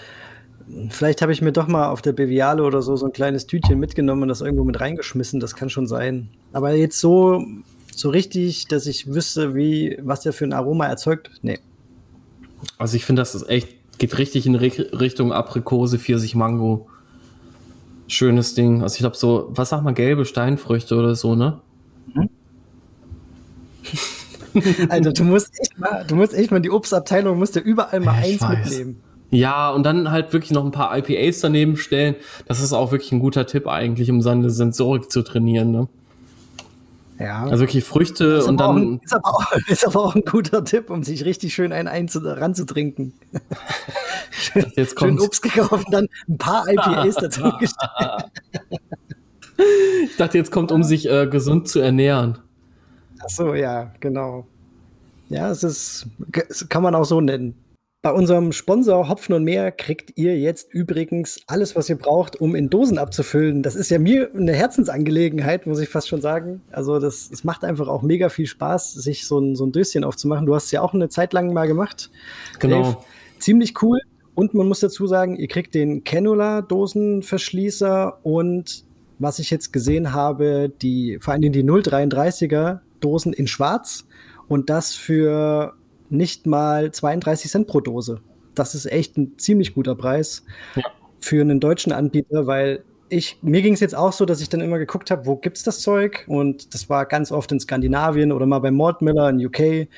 vielleicht 0.90 1.22
habe 1.22 1.32
ich 1.32 1.40
mir 1.40 1.52
doch 1.52 1.68
mal 1.68 1.88
auf 1.88 2.02
der 2.02 2.12
Beviale 2.12 2.62
oder 2.62 2.82
so 2.82 2.96
so 2.96 3.06
ein 3.06 3.12
kleines 3.12 3.46
Tütchen 3.46 3.78
mitgenommen 3.78 4.22
und 4.22 4.28
das 4.28 4.40
irgendwo 4.40 4.64
mit 4.64 4.80
reingeschmissen. 4.80 5.40
Das 5.40 5.54
kann 5.54 5.70
schon 5.70 5.86
sein. 5.86 6.28
Aber 6.52 6.72
jetzt 6.74 7.00
so 7.00 7.44
so 7.98 8.10
richtig, 8.10 8.68
dass 8.68 8.86
ich 8.86 9.12
wüsste, 9.12 9.54
wie, 9.54 9.98
was 10.00 10.20
der 10.20 10.32
für 10.32 10.44
ein 10.44 10.52
Aroma 10.52 10.86
erzeugt. 10.86 11.30
Nee. 11.42 11.58
Also 12.76 12.96
ich 12.96 13.04
finde, 13.04 13.22
das 13.22 13.34
ist 13.34 13.48
echt, 13.48 13.68
geht 13.98 14.18
richtig 14.18 14.46
in 14.46 14.54
Richtung 14.54 15.32
Aprikose, 15.32 15.98
Pfirsich, 15.98 16.34
Mango. 16.34 16.88
Schönes 18.06 18.54
Ding. 18.54 18.82
Also 18.82 18.94
ich 18.94 19.00
glaube 19.00 19.16
so, 19.16 19.48
was 19.50 19.70
sagt 19.70 19.84
man, 19.84 19.94
gelbe 19.94 20.24
Steinfrüchte 20.24 20.96
oder 20.96 21.14
so, 21.14 21.34
ne? 21.34 21.60
Mhm. 22.14 22.30
also 24.88 25.12
du 25.12 25.24
musst 25.24 25.50
echt 25.60 25.78
mal, 25.78 26.04
du 26.06 26.16
musst 26.16 26.34
echt 26.34 26.50
mal 26.50 26.60
die 26.60 26.70
Obstabteilung, 26.70 27.38
musst 27.38 27.56
du 27.56 27.60
überall 27.60 28.00
mal 28.00 28.18
ich 28.20 28.32
eins 28.32 28.42
weiß. 28.42 28.70
mitnehmen. 28.70 29.00
Ja, 29.30 29.70
und 29.70 29.82
dann 29.82 30.10
halt 30.10 30.32
wirklich 30.32 30.52
noch 30.52 30.64
ein 30.64 30.70
paar 30.70 30.96
IPAs 30.96 31.40
daneben 31.40 31.76
stellen. 31.76 32.14
Das 32.46 32.62
ist 32.62 32.72
auch 32.72 32.92
wirklich 32.92 33.12
ein 33.12 33.20
guter 33.20 33.46
Tipp 33.46 33.66
eigentlich, 33.66 34.10
um 34.10 34.22
seine 34.22 34.48
Sensorik 34.48 35.12
zu 35.12 35.22
trainieren, 35.22 35.70
ne? 35.70 35.88
Ja. 37.18 37.42
Also 37.44 37.60
wirklich 37.64 37.84
Früchte 37.84 38.44
und 38.44 38.58
dann. 38.58 38.76
Ein, 38.76 39.00
ist, 39.04 39.12
aber 39.12 39.28
auch, 39.28 39.52
ist, 39.66 39.86
aber 39.86 40.04
auch, 40.04 40.14
ein 40.14 40.22
guter 40.22 40.64
Tipp, 40.64 40.88
um 40.88 41.02
sich 41.02 41.24
richtig 41.24 41.52
schön 41.52 41.72
einen 41.72 41.88
ranzutrinken. 41.88 43.12
schön, 44.30 44.72
jetzt 44.76 44.94
kommt. 44.94 45.18
schön 45.18 45.26
Obst 45.26 45.42
gekauft 45.42 45.86
und 45.86 45.92
dann 45.92 46.08
ein 46.28 46.38
paar 46.38 46.68
IPAs 46.68 47.16
dazu 47.16 47.42
gestellt. 47.58 48.30
ich 50.04 50.16
dachte, 50.16 50.38
jetzt 50.38 50.52
kommt, 50.52 50.70
um 50.70 50.84
sich 50.84 51.10
äh, 51.10 51.26
gesund 51.26 51.68
zu 51.68 51.80
ernähren. 51.80 52.38
Ach 53.28 53.34
so, 53.34 53.54
ja, 53.54 53.92
genau. 54.00 54.46
Ja, 55.28 55.50
es 55.50 55.62
ist, 55.62 56.06
kann 56.70 56.82
man 56.82 56.94
auch 56.94 57.04
so 57.04 57.20
nennen. 57.20 57.54
Bei 58.00 58.12
unserem 58.12 58.52
Sponsor 58.52 59.08
Hopfen 59.08 59.34
und 59.34 59.42
Meer 59.44 59.72
kriegt 59.72 60.16
ihr 60.16 60.38
jetzt 60.38 60.72
übrigens 60.72 61.40
alles, 61.46 61.76
was 61.76 61.90
ihr 61.90 61.96
braucht, 61.96 62.40
um 62.40 62.54
in 62.54 62.70
Dosen 62.70 62.96
abzufüllen. 62.96 63.62
Das 63.62 63.74
ist 63.74 63.90
ja 63.90 63.98
mir 63.98 64.30
eine 64.34 64.54
Herzensangelegenheit, 64.54 65.66
muss 65.66 65.80
ich 65.80 65.88
fast 65.88 66.06
schon 66.08 66.22
sagen. 66.22 66.62
Also 66.70 67.00
das, 67.00 67.28
es 67.30 67.44
macht 67.44 67.64
einfach 67.64 67.88
auch 67.88 68.02
mega 68.02 68.28
viel 68.28 68.46
Spaß, 68.46 68.94
sich 68.94 69.26
so 69.26 69.40
ein, 69.40 69.56
so 69.56 69.66
ein 69.66 69.72
Döschen 69.72 70.04
aufzumachen. 70.04 70.46
Du 70.46 70.54
hast 70.54 70.66
es 70.66 70.70
ja 70.70 70.80
auch 70.80 70.94
eine 70.94 71.08
Zeit 71.08 71.32
lang 71.32 71.52
mal 71.52 71.66
gemacht. 71.66 72.12
Genau. 72.60 72.82
Dave. 72.82 72.98
Ziemlich 73.40 73.82
cool. 73.82 73.98
Und 74.34 74.54
man 74.54 74.68
muss 74.68 74.78
dazu 74.80 75.08
sagen, 75.08 75.36
ihr 75.36 75.48
kriegt 75.48 75.74
den 75.74 76.04
Cannula-Dosenverschließer 76.04 78.24
und 78.24 78.84
was 79.18 79.40
ich 79.40 79.50
jetzt 79.50 79.72
gesehen 79.72 80.14
habe, 80.14 80.70
die, 80.80 81.18
vor 81.20 81.34
allem 81.34 81.52
die 81.52 81.64
033er 81.64 82.78
Dosen 83.00 83.32
in 83.32 83.46
schwarz 83.46 84.06
und 84.48 84.70
das 84.70 84.94
für 84.94 85.74
nicht 86.10 86.46
mal 86.46 86.90
32 86.90 87.50
Cent 87.50 87.66
pro 87.66 87.80
Dose. 87.80 88.20
Das 88.54 88.74
ist 88.74 88.86
echt 88.86 89.16
ein 89.16 89.38
ziemlich 89.38 89.74
guter 89.74 89.94
Preis 89.94 90.44
ja. 90.74 90.82
für 91.20 91.40
einen 91.40 91.60
deutschen 91.60 91.92
Anbieter, 91.92 92.46
weil 92.46 92.84
ich, 93.10 93.38
mir 93.42 93.62
ging 93.62 93.74
es 93.74 93.80
jetzt 93.80 93.94
auch 93.94 94.12
so, 94.12 94.24
dass 94.24 94.40
ich 94.40 94.48
dann 94.48 94.60
immer 94.60 94.78
geguckt 94.78 95.10
habe, 95.10 95.26
wo 95.26 95.36
gibt's 95.36 95.62
das 95.62 95.80
Zeug? 95.80 96.24
Und 96.28 96.74
das 96.74 96.90
war 96.90 97.06
ganz 97.06 97.32
oft 97.32 97.50
in 97.52 97.60
Skandinavien 97.60 98.32
oder 98.32 98.46
mal 98.46 98.58
bei 98.58 98.70
Mordmiller 98.70 99.30
in 99.30 99.44
UK. 99.44 99.88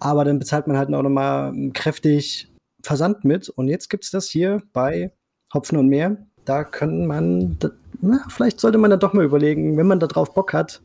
Aber 0.00 0.24
dann 0.24 0.38
bezahlt 0.38 0.66
man 0.66 0.76
halt 0.76 0.92
auch 0.92 1.02
nochmal 1.02 1.52
kräftig 1.74 2.52
Versand 2.82 3.24
mit. 3.24 3.48
Und 3.48 3.68
jetzt 3.68 3.88
gibt's 3.88 4.10
das 4.10 4.28
hier 4.28 4.62
bei 4.72 5.12
Hopfen 5.54 5.78
und 5.78 5.88
Meer. 5.88 6.16
Da 6.44 6.64
könnte 6.64 7.06
man, 7.06 7.58
na, 8.00 8.24
vielleicht 8.28 8.60
sollte 8.60 8.78
man 8.78 8.90
da 8.90 8.96
doch 8.96 9.12
mal 9.12 9.24
überlegen, 9.24 9.76
wenn 9.76 9.86
man 9.86 10.00
da 10.00 10.06
drauf 10.06 10.34
Bock 10.34 10.52
hat, 10.52 10.82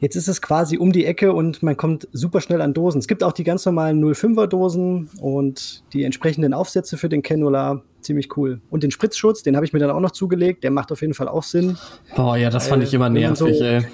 Jetzt 0.00 0.14
ist 0.14 0.28
es 0.28 0.40
quasi 0.40 0.78
um 0.78 0.92
die 0.92 1.04
Ecke 1.04 1.32
und 1.32 1.62
man 1.62 1.76
kommt 1.76 2.08
super 2.12 2.40
schnell 2.40 2.60
an 2.60 2.72
Dosen. 2.72 2.98
Es 2.98 3.08
gibt 3.08 3.24
auch 3.24 3.32
die 3.32 3.44
ganz 3.44 3.66
normalen 3.66 4.04
05er 4.04 4.46
Dosen 4.46 5.08
und 5.20 5.82
die 5.92 6.04
entsprechenden 6.04 6.54
Aufsätze 6.54 6.96
für 6.96 7.08
den 7.08 7.22
Cannula. 7.22 7.82
Ziemlich 8.00 8.36
cool. 8.36 8.60
Und 8.70 8.84
den 8.84 8.92
Spritzschutz, 8.92 9.42
den 9.42 9.56
habe 9.56 9.66
ich 9.66 9.72
mir 9.72 9.80
dann 9.80 9.90
auch 9.90 10.00
noch 10.00 10.12
zugelegt. 10.12 10.62
Der 10.62 10.70
macht 10.70 10.92
auf 10.92 11.00
jeden 11.00 11.14
Fall 11.14 11.26
auch 11.26 11.42
Sinn. 11.42 11.76
Boah, 12.14 12.36
ja, 12.36 12.48
das 12.48 12.68
fand 12.68 12.84
ich 12.84 12.94
immer 12.94 13.10
nervig, 13.10 13.38
so, 13.38 13.46
ey. 13.46 13.86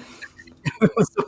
so, 0.79 1.23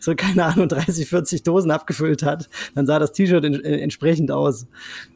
so, 0.00 0.14
keine 0.14 0.44
Ahnung, 0.44 0.68
30, 0.68 1.08
40 1.08 1.42
Dosen 1.42 1.70
abgefüllt 1.70 2.22
hat, 2.22 2.48
dann 2.74 2.86
sah 2.86 2.98
das 2.98 3.12
T-Shirt 3.12 3.44
in, 3.44 3.54
äh, 3.64 3.78
entsprechend 3.78 4.30
aus. 4.30 4.66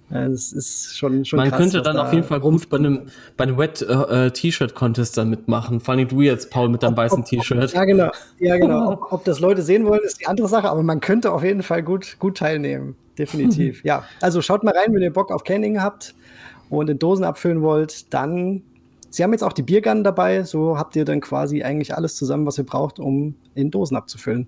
Das 0.09 0.53
ist 0.53 0.97
schon, 0.97 1.25
schon 1.25 1.39
Man 1.39 1.49
krass, 1.49 1.59
könnte 1.59 1.83
dann 1.83 1.97
auf 1.99 2.13
jeden 2.13 2.25
Fall 2.25 2.39
gut 2.39 2.69
bei 2.69 2.77
einem, 2.77 3.09
bei 3.37 3.45
einem 3.45 3.59
Wet-T-Shirt-Contest 3.59 5.17
äh, 5.17 5.21
dann 5.21 5.31
mitmachen. 5.31 5.81
Vor 5.81 5.95
allem 5.95 6.07
du 6.07 6.21
jetzt, 6.21 6.51
Paul, 6.51 6.69
mit 6.69 6.85
deinem 6.85 6.93
ob, 6.93 6.99
weißen 6.99 7.25
T-Shirt. 7.25 7.73
Ja, 7.73 7.85
genau. 7.85 8.11
Ja, 8.39 8.57
genau. 8.57 8.93
Ob, 8.93 9.13
ob, 9.13 9.25
das 9.25 9.41
Leute 9.41 9.63
sehen 9.63 9.85
wollen, 9.85 10.03
ist 10.05 10.21
die 10.21 10.27
andere 10.27 10.47
Sache, 10.47 10.71
aber 10.71 10.83
man 10.83 11.01
könnte 11.01 11.33
auf 11.33 11.43
jeden 11.43 11.63
Fall 11.63 11.83
gut, 11.83 12.17
gut 12.21 12.39
teilnehmen. 12.39 12.95
Definitiv. 13.19 13.83
ja, 13.85 14.05
also 14.21 14.43
schaut 14.43 14.63
mal 14.63 14.77
rein, 14.77 14.95
wenn 14.95 15.03
ihr 15.03 15.13
Bock 15.13 15.33
auf 15.33 15.43
Canning 15.43 15.83
habt 15.83 16.15
und 16.71 16.89
in 16.89 16.99
Dosen 16.99 17.25
abfüllen 17.25 17.63
wollt, 17.63 18.13
dann 18.15 18.63
Sie 19.17 19.23
haben 19.23 19.33
jetzt 19.33 19.43
auch 19.43 19.55
die 19.55 19.63
Biergun 19.63 20.05
dabei, 20.05 20.43
so 20.43 20.77
habt 20.77 20.95
ihr 20.95 21.07
dann 21.07 21.23
quasi 21.23 21.63
eigentlich 21.63 21.95
alles 21.95 22.17
zusammen, 22.17 22.45
was 22.45 22.59
ihr 22.59 22.67
braucht, 22.67 22.99
um 22.99 23.35
in 23.55 23.71
Dosen 23.71 23.97
abzufüllen. 23.97 24.47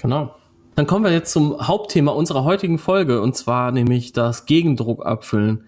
Genau. 0.00 0.34
Dann 0.80 0.86
kommen 0.86 1.04
wir 1.04 1.12
jetzt 1.12 1.30
zum 1.30 1.68
Hauptthema 1.68 2.10
unserer 2.12 2.44
heutigen 2.44 2.78
Folge 2.78 3.20
und 3.20 3.36
zwar 3.36 3.70
nämlich 3.70 4.14
das 4.14 4.46
Gegendruck 4.46 5.04
abfüllen. 5.04 5.64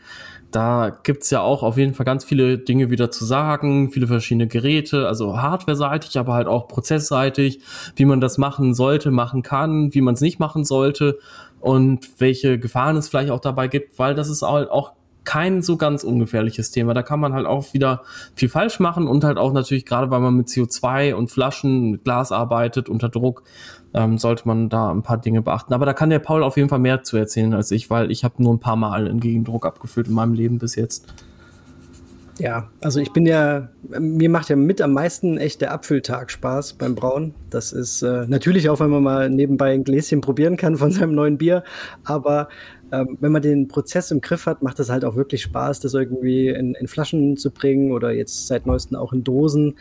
Da 0.50 0.88
gibt's 1.02 1.28
ja 1.28 1.42
auch 1.42 1.62
auf 1.62 1.76
jeden 1.76 1.92
Fall 1.92 2.06
ganz 2.06 2.24
viele 2.24 2.56
Dinge 2.56 2.88
wieder 2.88 3.10
zu 3.10 3.26
sagen, 3.26 3.90
viele 3.90 4.06
verschiedene 4.06 4.46
Geräte, 4.46 5.06
also 5.06 5.36
hardware-seitig, 5.36 6.18
aber 6.18 6.32
halt 6.32 6.46
auch 6.46 6.66
prozessseitig, 6.66 7.60
wie 7.94 8.06
man 8.06 8.22
das 8.22 8.38
machen 8.38 8.72
sollte, 8.72 9.10
machen 9.10 9.42
kann, 9.42 9.92
wie 9.92 10.00
man 10.00 10.14
es 10.14 10.22
nicht 10.22 10.40
machen 10.40 10.64
sollte 10.64 11.18
und 11.60 12.08
welche 12.18 12.58
Gefahren 12.58 12.96
es 12.96 13.10
vielleicht 13.10 13.32
auch 13.32 13.40
dabei 13.40 13.68
gibt, 13.68 13.98
weil 13.98 14.14
das 14.14 14.30
ist 14.30 14.40
halt 14.40 14.70
auch 14.70 14.92
kein 15.24 15.62
so 15.62 15.76
ganz 15.76 16.04
ungefährliches 16.04 16.70
Thema. 16.70 16.94
Da 16.94 17.02
kann 17.02 17.20
man 17.20 17.32
halt 17.32 17.46
auch 17.46 17.72
wieder 17.74 18.02
viel 18.34 18.48
falsch 18.48 18.80
machen 18.80 19.06
und 19.06 19.24
halt 19.24 19.38
auch 19.38 19.52
natürlich 19.52 19.86
gerade, 19.86 20.10
weil 20.10 20.20
man 20.20 20.36
mit 20.36 20.48
CO2 20.48 21.14
und 21.14 21.30
Flaschen, 21.30 21.90
mit 21.90 22.04
Glas 22.04 22.32
arbeitet 22.32 22.88
unter 22.88 23.08
Druck, 23.08 23.42
ähm, 23.94 24.18
sollte 24.18 24.46
man 24.46 24.68
da 24.68 24.90
ein 24.90 25.02
paar 25.02 25.18
Dinge 25.18 25.42
beachten. 25.42 25.74
Aber 25.74 25.86
da 25.86 25.92
kann 25.92 26.10
der 26.10 26.18
Paul 26.18 26.42
auf 26.42 26.56
jeden 26.56 26.68
Fall 26.68 26.78
mehr 26.78 27.02
zu 27.02 27.16
erzählen 27.16 27.54
als 27.54 27.70
ich, 27.70 27.90
weil 27.90 28.10
ich 28.10 28.24
habe 28.24 28.42
nur 28.42 28.52
ein 28.52 28.60
paar 28.60 28.76
Mal 28.76 29.08
einen 29.08 29.20
Gegendruck 29.20 29.66
abgefüllt 29.66 30.08
in 30.08 30.14
meinem 30.14 30.34
Leben 30.34 30.58
bis 30.58 30.74
jetzt. 30.76 31.06
Ja, 32.38 32.70
also 32.80 32.98
ich 32.98 33.12
bin 33.12 33.26
ja, 33.26 33.68
mir 33.98 34.30
macht 34.30 34.48
ja 34.48 34.56
mit 34.56 34.80
am 34.80 34.94
meisten 34.94 35.36
echt 35.36 35.60
der 35.60 35.70
Abfülltag 35.70 36.30
Spaß 36.30 36.72
beim 36.72 36.94
Brauen. 36.94 37.34
Das 37.50 37.72
ist 37.72 38.02
äh, 38.02 38.26
natürlich 38.26 38.70
auch, 38.70 38.80
wenn 38.80 38.90
man 38.90 39.02
mal 39.02 39.30
nebenbei 39.30 39.72
ein 39.72 39.84
Gläschen 39.84 40.22
probieren 40.22 40.56
kann 40.56 40.76
von 40.76 40.90
seinem 40.90 41.14
neuen 41.14 41.36
Bier, 41.36 41.62
aber 42.04 42.48
ähm, 42.92 43.16
wenn 43.20 43.32
man 43.32 43.42
den 43.42 43.68
Prozess 43.68 44.10
im 44.10 44.20
Griff 44.20 44.46
hat, 44.46 44.62
macht 44.62 44.78
es 44.78 44.90
halt 44.90 45.04
auch 45.04 45.16
wirklich 45.16 45.42
Spaß, 45.42 45.80
das 45.80 45.94
irgendwie 45.94 46.48
in, 46.48 46.74
in 46.74 46.86
Flaschen 46.86 47.36
zu 47.36 47.50
bringen 47.50 47.92
oder 47.92 48.12
jetzt 48.12 48.46
seit 48.46 48.66
neuestem 48.66 48.98
auch 48.98 49.12
in 49.12 49.24
Dosen. 49.24 49.74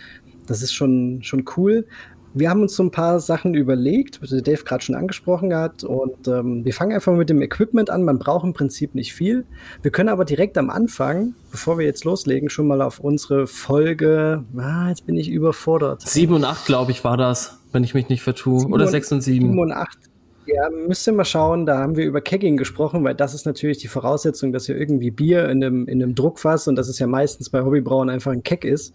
Das 0.47 0.61
ist 0.61 0.73
schon, 0.73 1.21
schon 1.21 1.43
cool. 1.57 1.85
Wir 2.33 2.49
haben 2.49 2.61
uns 2.61 2.75
so 2.75 2.83
ein 2.83 2.91
paar 2.91 3.19
Sachen 3.19 3.53
überlegt, 3.53 4.21
was 4.21 4.29
Dave 4.29 4.63
gerade 4.63 4.81
schon 4.81 4.95
angesprochen 4.95 5.53
hat. 5.53 5.83
Und 5.83 6.29
ähm, 6.29 6.63
wir 6.63 6.73
fangen 6.73 6.93
einfach 6.93 7.13
mit 7.13 7.29
dem 7.29 7.41
Equipment 7.41 7.89
an. 7.89 8.03
Man 8.03 8.19
braucht 8.19 8.45
im 8.45 8.53
Prinzip 8.53 8.95
nicht 8.95 9.13
viel. 9.13 9.45
Wir 9.81 9.91
können 9.91 10.07
aber 10.07 10.23
direkt 10.23 10.57
am 10.57 10.69
Anfang, 10.69 11.33
bevor 11.51 11.77
wir 11.77 11.85
jetzt 11.85 12.05
loslegen, 12.05 12.49
schon 12.49 12.67
mal 12.67 12.81
auf 12.81 13.01
unsere 13.01 13.47
Folge. 13.47 14.45
Ah, 14.55 14.87
jetzt 14.87 15.05
bin 15.05 15.17
ich 15.17 15.29
überfordert. 15.29 16.03
Sieben 16.03 16.33
und 16.33 16.45
acht, 16.45 16.65
glaube 16.65 16.91
ich, 16.91 17.03
war 17.03 17.17
das, 17.17 17.59
wenn 17.73 17.83
ich 17.83 17.93
mich 17.93 18.07
nicht 18.07 18.23
vertue. 18.23 18.65
Oder 18.67 18.87
sechs 18.87 19.11
und 19.11 19.19
sieben. 19.19 19.47
Sieben 19.47 19.59
und 19.59 19.73
acht. 19.73 20.10
Ja, 20.53 20.69
müsst 20.69 21.07
ihr 21.07 21.13
mal 21.13 21.23
schauen, 21.23 21.65
da 21.65 21.77
haben 21.77 21.95
wir 21.95 22.05
über 22.05 22.19
Kegging 22.19 22.57
gesprochen, 22.57 23.03
weil 23.03 23.15
das 23.15 23.33
ist 23.33 23.45
natürlich 23.45 23.77
die 23.77 23.87
Voraussetzung, 23.87 24.51
dass 24.51 24.67
ihr 24.67 24.75
irgendwie 24.75 25.11
Bier 25.11 25.45
in 25.49 25.63
einem, 25.63 25.87
in 25.87 26.01
einem 26.01 26.15
Druckfass 26.15 26.67
und 26.67 26.75
das 26.75 26.89
ist 26.89 26.99
ja 26.99 27.07
meistens 27.07 27.49
bei 27.49 27.61
Hobbybrauen 27.61 28.09
einfach 28.09 28.31
ein 28.31 28.43
Keg 28.43 28.65
ist. 28.65 28.93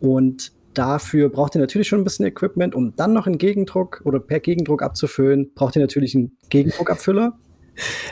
Und 0.00 0.52
dafür 0.72 1.28
braucht 1.28 1.54
ihr 1.56 1.60
natürlich 1.60 1.88
schon 1.88 2.00
ein 2.00 2.04
bisschen 2.04 2.26
Equipment, 2.26 2.74
um 2.74 2.94
dann 2.96 3.12
noch 3.12 3.26
einen 3.26 3.38
Gegendruck 3.38 4.02
oder 4.04 4.18
per 4.18 4.40
Gegendruck 4.40 4.82
abzufüllen, 4.82 5.50
braucht 5.54 5.76
ihr 5.76 5.82
natürlich 5.82 6.14
einen 6.14 6.36
Gegendruckabfüller. 6.50 7.34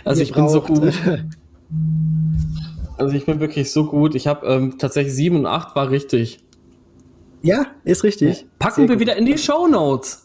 Also 0.05 0.23
ihr 0.23 0.25
ich 0.25 0.33
bin 0.33 0.49
so 0.49 0.61
gut. 0.61 0.93
Also 2.99 3.15
ich 3.15 3.27
bin 3.27 3.41
wirklich 3.41 3.71
so 3.71 3.87
gut. 3.87 4.15
Ich 4.17 4.27
habe 4.27 4.47
ähm, 4.47 4.79
tatsächlich 4.79 5.15
7 5.15 5.37
und 5.37 5.47
8 5.47 5.75
war 5.75 5.91
richtig. 5.91 6.45
Ja, 7.43 7.67
ist 7.85 8.05
richtig. 8.05 8.47
Packen 8.59 8.83
Sehr 8.83 8.89
wir 8.89 8.97
gut. 8.97 9.01
wieder 9.01 9.17
in 9.17 9.27
die 9.27 9.39
Show 9.39 9.67
Notes. 9.67 10.22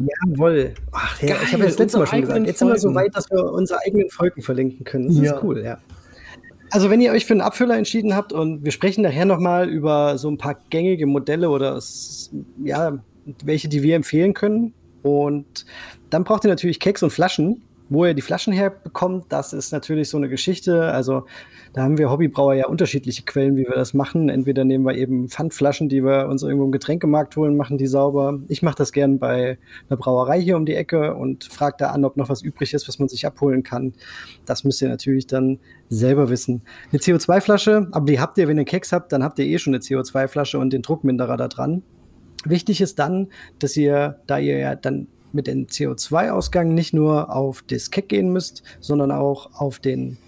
Jawohl. 0.00 0.74
Ach, 0.92 1.20
ja, 1.22 1.36
ich 1.42 1.52
habe 1.52 1.64
das 1.64 1.78
letzte 1.78 1.98
Mal 1.98 2.06
schon 2.06 2.20
gesagt. 2.22 2.46
Jetzt 2.46 2.58
sind 2.58 2.68
wir 2.68 2.78
so 2.78 2.94
weit, 2.94 3.14
dass 3.14 3.30
wir 3.30 3.44
unsere 3.44 3.80
eigenen 3.80 4.10
Folgen 4.10 4.42
verlinken 4.42 4.84
können. 4.84 5.08
Das 5.08 5.16
ja. 5.16 5.34
ist 5.34 5.42
cool, 5.42 5.62
ja. 5.62 5.78
Also 6.70 6.88
wenn 6.88 7.00
ihr 7.00 7.12
euch 7.12 7.26
für 7.26 7.34
einen 7.34 7.40
Abfüller 7.40 7.76
entschieden 7.76 8.14
habt 8.14 8.32
und 8.32 8.64
wir 8.64 8.70
sprechen 8.70 9.02
nachher 9.02 9.24
nochmal 9.24 9.68
über 9.68 10.18
so 10.18 10.30
ein 10.30 10.38
paar 10.38 10.56
gängige 10.70 11.06
Modelle 11.06 11.50
oder 11.50 11.80
ja, 12.64 13.02
welche, 13.44 13.68
die 13.68 13.82
wir 13.82 13.96
empfehlen 13.96 14.34
können. 14.34 14.72
Und 15.02 15.66
dann 16.10 16.24
braucht 16.24 16.44
ihr 16.44 16.50
natürlich 16.50 16.78
Keks 16.78 17.02
und 17.02 17.10
Flaschen. 17.10 17.62
Wo 17.92 18.06
ihr 18.06 18.14
die 18.14 18.22
Flaschen 18.22 18.52
herbekommt, 18.52 19.26
das 19.30 19.52
ist 19.52 19.72
natürlich 19.72 20.08
so 20.08 20.16
eine 20.16 20.28
Geschichte. 20.28 20.92
Also 20.92 21.26
da 21.72 21.82
haben 21.82 21.98
wir 21.98 22.10
Hobbybrauer 22.10 22.54
ja 22.54 22.66
unterschiedliche 22.66 23.22
Quellen, 23.22 23.56
wie 23.56 23.66
wir 23.66 23.74
das 23.74 23.94
machen. 23.94 24.28
Entweder 24.28 24.64
nehmen 24.64 24.84
wir 24.84 24.96
eben 24.96 25.28
Pfandflaschen, 25.28 25.88
die 25.88 26.04
wir 26.04 26.26
uns 26.28 26.42
irgendwo 26.42 26.64
im 26.64 26.72
Getränkemarkt 26.72 27.36
holen, 27.36 27.56
machen 27.56 27.78
die 27.78 27.86
sauber. 27.86 28.40
Ich 28.48 28.62
mache 28.62 28.74
das 28.76 28.92
gern 28.92 29.18
bei 29.20 29.58
einer 29.88 29.96
Brauerei 29.96 30.40
hier 30.40 30.56
um 30.56 30.66
die 30.66 30.74
Ecke 30.74 31.14
und 31.14 31.44
frage 31.44 31.76
da 31.78 31.90
an, 31.90 32.04
ob 32.04 32.16
noch 32.16 32.28
was 32.28 32.42
übrig 32.42 32.74
ist, 32.74 32.88
was 32.88 32.98
man 32.98 33.08
sich 33.08 33.24
abholen 33.24 33.62
kann. 33.62 33.94
Das 34.46 34.64
müsst 34.64 34.82
ihr 34.82 34.88
natürlich 34.88 35.28
dann 35.28 35.60
selber 35.88 36.28
wissen. 36.28 36.62
Eine 36.90 37.00
CO2-Flasche, 37.00 37.86
aber 37.92 38.06
die 38.06 38.18
habt 38.18 38.36
ihr, 38.38 38.48
wenn 38.48 38.58
ihr 38.58 38.64
Keks 38.64 38.92
habt, 38.92 39.12
dann 39.12 39.22
habt 39.22 39.38
ihr 39.38 39.46
eh 39.46 39.58
schon 39.58 39.74
eine 39.74 39.82
CO2-Flasche 39.82 40.58
und 40.58 40.72
den 40.72 40.82
Druckminderer 40.82 41.36
da 41.36 41.46
dran. 41.46 41.82
Wichtig 42.44 42.80
ist 42.80 42.98
dann, 42.98 43.28
dass 43.60 43.76
ihr, 43.76 44.20
da 44.26 44.38
ihr 44.38 44.58
ja 44.58 44.74
dann 44.74 45.06
mit 45.32 45.46
dem 45.46 45.66
CO2-Ausgang 45.66 46.74
nicht 46.74 46.94
nur 46.94 47.32
auf 47.34 47.62
das 47.62 47.92
Keck 47.92 48.08
gehen 48.08 48.32
müsst, 48.32 48.64
sondern 48.80 49.12
auch 49.12 49.54
auf 49.54 49.78
den 49.78 50.18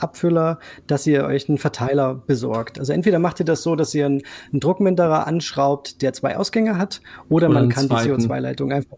Abfüller, 0.00 0.58
dass 0.86 1.06
ihr 1.06 1.24
euch 1.24 1.48
einen 1.48 1.58
Verteiler 1.58 2.14
besorgt. 2.14 2.78
Also 2.78 2.92
entweder 2.92 3.18
macht 3.18 3.40
ihr 3.40 3.46
das 3.46 3.62
so, 3.62 3.76
dass 3.76 3.94
ihr 3.94 4.06
einen, 4.06 4.22
einen 4.52 4.60
Druckminderer 4.60 5.26
anschraubt, 5.26 6.02
der 6.02 6.12
zwei 6.12 6.36
Ausgänge 6.36 6.78
hat, 6.78 7.00
oder, 7.28 7.48
oder 7.48 7.60
man 7.60 7.68
kann 7.68 7.86
zweiten. 7.86 8.18
die 8.18 8.26
CO2-Leitung 8.26 8.72
einfach 8.72 8.96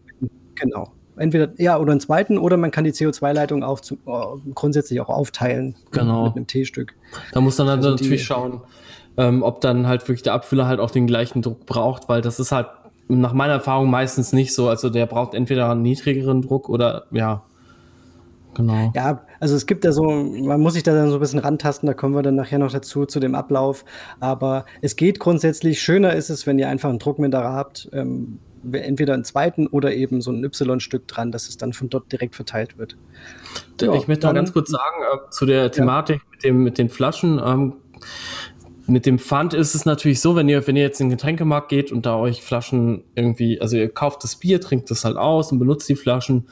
genau. 0.55 0.93
Entweder 1.15 1.51
ja 1.57 1.77
oder 1.77 1.91
einen 1.91 1.99
zweiten 1.99 2.37
oder 2.37 2.55
man 2.55 2.71
kann 2.71 2.85
die 2.85 2.91
CO2-Leitung 2.91 3.61
auf 3.61 3.81
oh, 4.05 4.37
grundsätzlich 4.55 5.01
auch 5.01 5.09
aufteilen 5.09 5.75
genau. 5.91 6.25
mit 6.25 6.37
einem 6.37 6.47
T-Stück. 6.47 6.95
Da 7.33 7.41
muss 7.41 7.57
dann 7.57 7.67
also 7.67 7.89
natürlich 7.89 8.23
schauen, 8.23 8.61
ähm, 9.17 9.43
ob 9.43 9.59
dann 9.59 9.85
halt 9.85 10.01
wirklich 10.03 10.23
der 10.23 10.33
Abfüller 10.33 10.67
halt 10.67 10.79
auch 10.79 10.91
den 10.91 11.07
gleichen 11.07 11.41
Druck 11.41 11.65
braucht, 11.65 12.07
weil 12.07 12.21
das 12.21 12.39
ist 12.39 12.53
halt 12.53 12.67
nach 13.09 13.33
meiner 13.33 13.53
Erfahrung 13.53 13.89
meistens 13.89 14.31
nicht 14.31 14.53
so. 14.53 14.69
Also 14.69 14.89
der 14.89 15.07
braucht 15.07 15.33
entweder 15.33 15.69
einen 15.69 15.81
niedrigeren 15.81 16.41
Druck 16.41 16.69
oder 16.69 17.05
ja, 17.11 17.43
Genau. 18.55 18.91
Ja, 18.95 19.25
also 19.39 19.55
es 19.55 19.65
gibt 19.65 19.85
ja 19.85 19.91
so, 19.91 20.03
man 20.03 20.59
muss 20.59 20.73
sich 20.73 20.83
da 20.83 20.93
dann 20.93 21.09
so 21.09 21.15
ein 21.15 21.19
bisschen 21.19 21.39
rantasten, 21.39 21.87
da 21.87 21.93
kommen 21.93 22.15
wir 22.15 22.23
dann 22.23 22.35
nachher 22.35 22.59
noch 22.59 22.71
dazu, 22.71 23.05
zu 23.05 23.19
dem 23.19 23.35
Ablauf. 23.35 23.85
Aber 24.19 24.65
es 24.81 24.95
geht 24.95 25.19
grundsätzlich, 25.19 25.81
schöner 25.81 26.13
ist 26.13 26.29
es, 26.29 26.47
wenn 26.47 26.59
ihr 26.59 26.67
einfach 26.67 26.89
einen 26.89 26.99
Druckminderer 26.99 27.53
habt, 27.53 27.89
ähm, 27.93 28.39
entweder 28.71 29.13
einen 29.13 29.23
zweiten 29.23 29.67
oder 29.67 29.93
eben 29.93 30.21
so 30.21 30.31
ein 30.31 30.43
Y-Stück 30.43 31.07
dran, 31.07 31.31
dass 31.31 31.47
es 31.47 31.57
dann 31.57 31.73
von 31.73 31.89
dort 31.89 32.11
direkt 32.11 32.35
verteilt 32.35 32.77
wird. 32.77 32.97
Ja, 33.79 33.93
ich 33.93 34.07
möchte 34.07 34.27
noch 34.27 34.33
ganz 34.33 34.51
kurz 34.51 34.69
sagen, 34.69 35.03
äh, 35.13 35.29
zu 35.29 35.45
der 35.45 35.71
Thematik 35.71 36.17
ja. 36.17 36.27
mit, 36.31 36.43
dem, 36.43 36.63
mit 36.63 36.77
den 36.77 36.89
Flaschen, 36.89 37.41
ähm, 37.43 37.73
mit 38.89 39.05
dem 39.05 39.19
Pfand 39.19 39.53
ist 39.53 39.75
es 39.75 39.85
natürlich 39.85 40.19
so, 40.19 40.35
wenn 40.35 40.49
ihr, 40.49 40.65
wenn 40.65 40.75
ihr 40.75 40.81
jetzt 40.81 40.99
in 40.99 41.07
den 41.07 41.17
Getränkemarkt 41.17 41.69
geht 41.69 41.91
und 41.91 42.05
da 42.05 42.17
euch 42.17 42.41
Flaschen 42.41 43.03
irgendwie, 43.13 43.61
also 43.61 43.77
ihr 43.77 43.89
kauft 43.89 44.23
das 44.23 44.35
Bier, 44.35 44.59
trinkt 44.59 44.89
das 44.89 45.05
halt 45.05 45.15
aus 45.15 45.51
und 45.51 45.59
benutzt 45.59 45.87
die 45.89 45.95
Flaschen. 45.95 46.47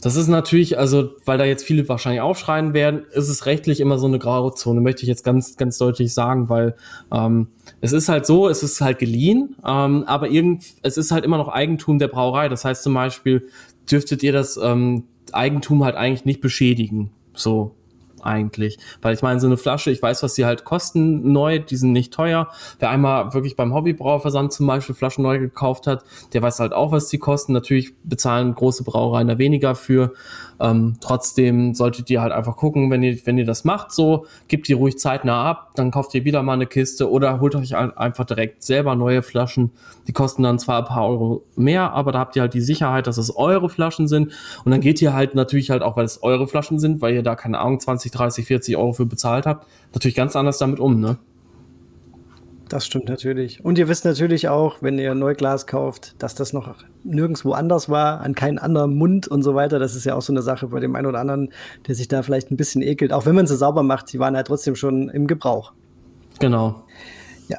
Das 0.00 0.16
ist 0.16 0.28
natürlich, 0.28 0.78
also, 0.78 1.10
weil 1.24 1.38
da 1.38 1.44
jetzt 1.44 1.64
viele 1.64 1.88
wahrscheinlich 1.88 2.20
aufschreien 2.20 2.74
werden, 2.74 3.04
ist 3.12 3.28
es 3.28 3.46
rechtlich 3.46 3.80
immer 3.80 3.98
so 3.98 4.06
eine 4.06 4.18
graue 4.18 4.52
Zone, 4.54 4.80
möchte 4.80 5.02
ich 5.02 5.08
jetzt 5.08 5.24
ganz, 5.24 5.56
ganz 5.56 5.78
deutlich 5.78 6.12
sagen, 6.12 6.48
weil 6.48 6.76
ähm, 7.12 7.48
es 7.80 7.92
ist 7.92 8.08
halt 8.08 8.26
so, 8.26 8.48
es 8.48 8.62
ist 8.62 8.80
halt 8.80 8.98
geliehen, 8.98 9.56
ähm, 9.66 10.04
aber 10.06 10.28
irgend, 10.28 10.64
es 10.82 10.96
ist 10.96 11.10
halt 11.10 11.24
immer 11.24 11.38
noch 11.38 11.48
Eigentum 11.48 11.98
der 11.98 12.08
Brauerei. 12.08 12.48
Das 12.48 12.64
heißt 12.64 12.82
zum 12.82 12.94
Beispiel, 12.94 13.48
dürftet 13.90 14.22
ihr 14.22 14.32
das 14.32 14.58
ähm, 14.62 15.04
Eigentum 15.32 15.84
halt 15.84 15.96
eigentlich 15.96 16.24
nicht 16.24 16.40
beschädigen. 16.40 17.10
So, 17.34 17.74
eigentlich. 18.26 18.78
Weil 19.00 19.14
ich 19.14 19.22
meine, 19.22 19.40
so 19.40 19.46
eine 19.46 19.56
Flasche, 19.56 19.90
ich 19.90 20.02
weiß, 20.02 20.22
was 20.22 20.34
die 20.34 20.44
halt 20.44 20.64
kosten 20.64 21.32
neu, 21.32 21.58
die 21.58 21.76
sind 21.76 21.92
nicht 21.92 22.12
teuer. 22.12 22.48
Wer 22.78 22.90
einmal 22.90 23.32
wirklich 23.32 23.56
beim 23.56 23.72
Hobbybrauerversand 23.72 24.52
zum 24.52 24.66
Beispiel 24.66 24.94
Flaschen 24.94 25.22
neu 25.22 25.38
gekauft 25.38 25.86
hat, 25.86 26.04
der 26.32 26.42
weiß 26.42 26.60
halt 26.60 26.72
auch, 26.72 26.92
was 26.92 27.08
die 27.08 27.18
kosten. 27.18 27.52
Natürlich 27.52 27.94
bezahlen 28.02 28.54
große 28.54 28.84
Brauereien 28.84 29.28
da 29.28 29.38
weniger 29.38 29.74
für. 29.74 30.12
Ähm, 30.60 30.96
trotzdem 31.00 31.74
solltet 31.74 32.08
ihr 32.10 32.20
halt 32.20 32.32
einfach 32.32 32.56
gucken, 32.56 32.90
wenn 32.90 33.02
ihr, 33.02 33.18
wenn 33.24 33.38
ihr 33.38 33.44
das 33.44 33.64
macht, 33.64 33.92
so, 33.92 34.26
gebt 34.48 34.68
die 34.68 34.72
ruhig 34.72 34.98
zeitnah 34.98 35.44
ab, 35.44 35.72
dann 35.74 35.90
kauft 35.90 36.14
ihr 36.14 36.24
wieder 36.24 36.42
mal 36.42 36.54
eine 36.54 36.66
Kiste 36.66 37.10
oder 37.10 37.40
holt 37.40 37.54
euch 37.54 37.76
einfach 37.76 38.24
direkt 38.24 38.62
selber 38.62 38.94
neue 38.94 39.22
Flaschen. 39.22 39.70
Die 40.06 40.12
kosten 40.12 40.42
dann 40.42 40.58
zwar 40.58 40.78
ein 40.78 40.84
paar 40.84 41.06
Euro 41.06 41.42
mehr, 41.56 41.92
aber 41.92 42.12
da 42.12 42.20
habt 42.20 42.36
ihr 42.36 42.42
halt 42.42 42.54
die 42.54 42.60
Sicherheit, 42.60 43.06
dass 43.06 43.18
es 43.18 43.36
eure 43.36 43.68
Flaschen 43.68 44.08
sind. 44.08 44.32
Und 44.64 44.70
dann 44.70 44.80
geht 44.80 45.02
ihr 45.02 45.12
halt 45.12 45.34
natürlich 45.34 45.70
halt 45.70 45.82
auch, 45.82 45.96
weil 45.96 46.04
es 46.04 46.22
eure 46.22 46.46
Flaschen 46.46 46.78
sind, 46.78 47.00
weil 47.02 47.14
ihr 47.14 47.22
da 47.22 47.34
keine 47.34 47.58
Ahnung 47.58 47.80
20, 47.80 48.12
30, 48.12 48.46
40 48.46 48.76
Euro 48.76 48.92
für 48.92 49.06
bezahlt 49.06 49.46
habt, 49.46 49.66
natürlich 49.92 50.14
ganz 50.14 50.36
anders 50.36 50.58
damit 50.58 50.80
um, 50.80 51.00
ne? 51.00 51.18
Das 52.68 52.84
stimmt 52.84 53.08
natürlich. 53.08 53.64
Und 53.64 53.78
ihr 53.78 53.86
wisst 53.88 54.04
natürlich 54.04 54.48
auch, 54.48 54.82
wenn 54.82 54.98
ihr 54.98 55.14
Neuglas 55.14 55.68
kauft, 55.68 56.20
dass 56.20 56.34
das 56.34 56.52
noch 56.52 56.74
nirgendwo 57.04 57.52
anders 57.52 57.88
war, 57.88 58.20
an 58.20 58.34
keinen 58.34 58.58
anderen 58.58 58.96
Mund 58.96 59.28
und 59.28 59.44
so 59.44 59.54
weiter. 59.54 59.78
Das 59.78 59.94
ist 59.94 60.04
ja 60.04 60.16
auch 60.16 60.22
so 60.22 60.32
eine 60.32 60.42
Sache 60.42 60.66
bei 60.68 60.80
dem 60.80 60.96
einen 60.96 61.06
oder 61.06 61.20
anderen, 61.20 61.52
der 61.86 61.94
sich 61.94 62.08
da 62.08 62.22
vielleicht 62.22 62.50
ein 62.50 62.56
bisschen 62.56 62.82
ekelt. 62.82 63.12
Auch 63.12 63.24
wenn 63.24 63.36
man 63.36 63.46
sie 63.46 63.56
sauber 63.56 63.84
macht, 63.84 64.12
die 64.12 64.18
waren 64.18 64.34
ja 64.34 64.42
trotzdem 64.42 64.74
schon 64.74 65.08
im 65.10 65.28
Gebrauch. 65.28 65.72
Genau. 66.40 66.82
Ja, 67.48 67.58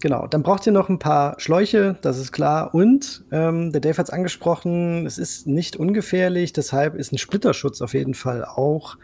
genau. 0.00 0.26
Dann 0.26 0.42
braucht 0.42 0.66
ihr 0.66 0.72
noch 0.72 0.88
ein 0.88 0.98
paar 0.98 1.38
Schläuche, 1.38 1.98
das 2.00 2.18
ist 2.18 2.32
klar. 2.32 2.74
Und 2.74 3.24
ähm, 3.32 3.72
der 3.72 3.82
Dave 3.82 3.98
hat 3.98 4.06
es 4.06 4.10
angesprochen, 4.10 5.04
es 5.04 5.18
ist 5.18 5.46
nicht 5.46 5.76
ungefährlich, 5.76 6.54
deshalb 6.54 6.94
ist 6.94 7.12
ein 7.12 7.18
Splitterschutz 7.18 7.82
auf 7.82 7.92
jeden 7.92 8.14
Fall 8.14 8.42
auch 8.46 8.96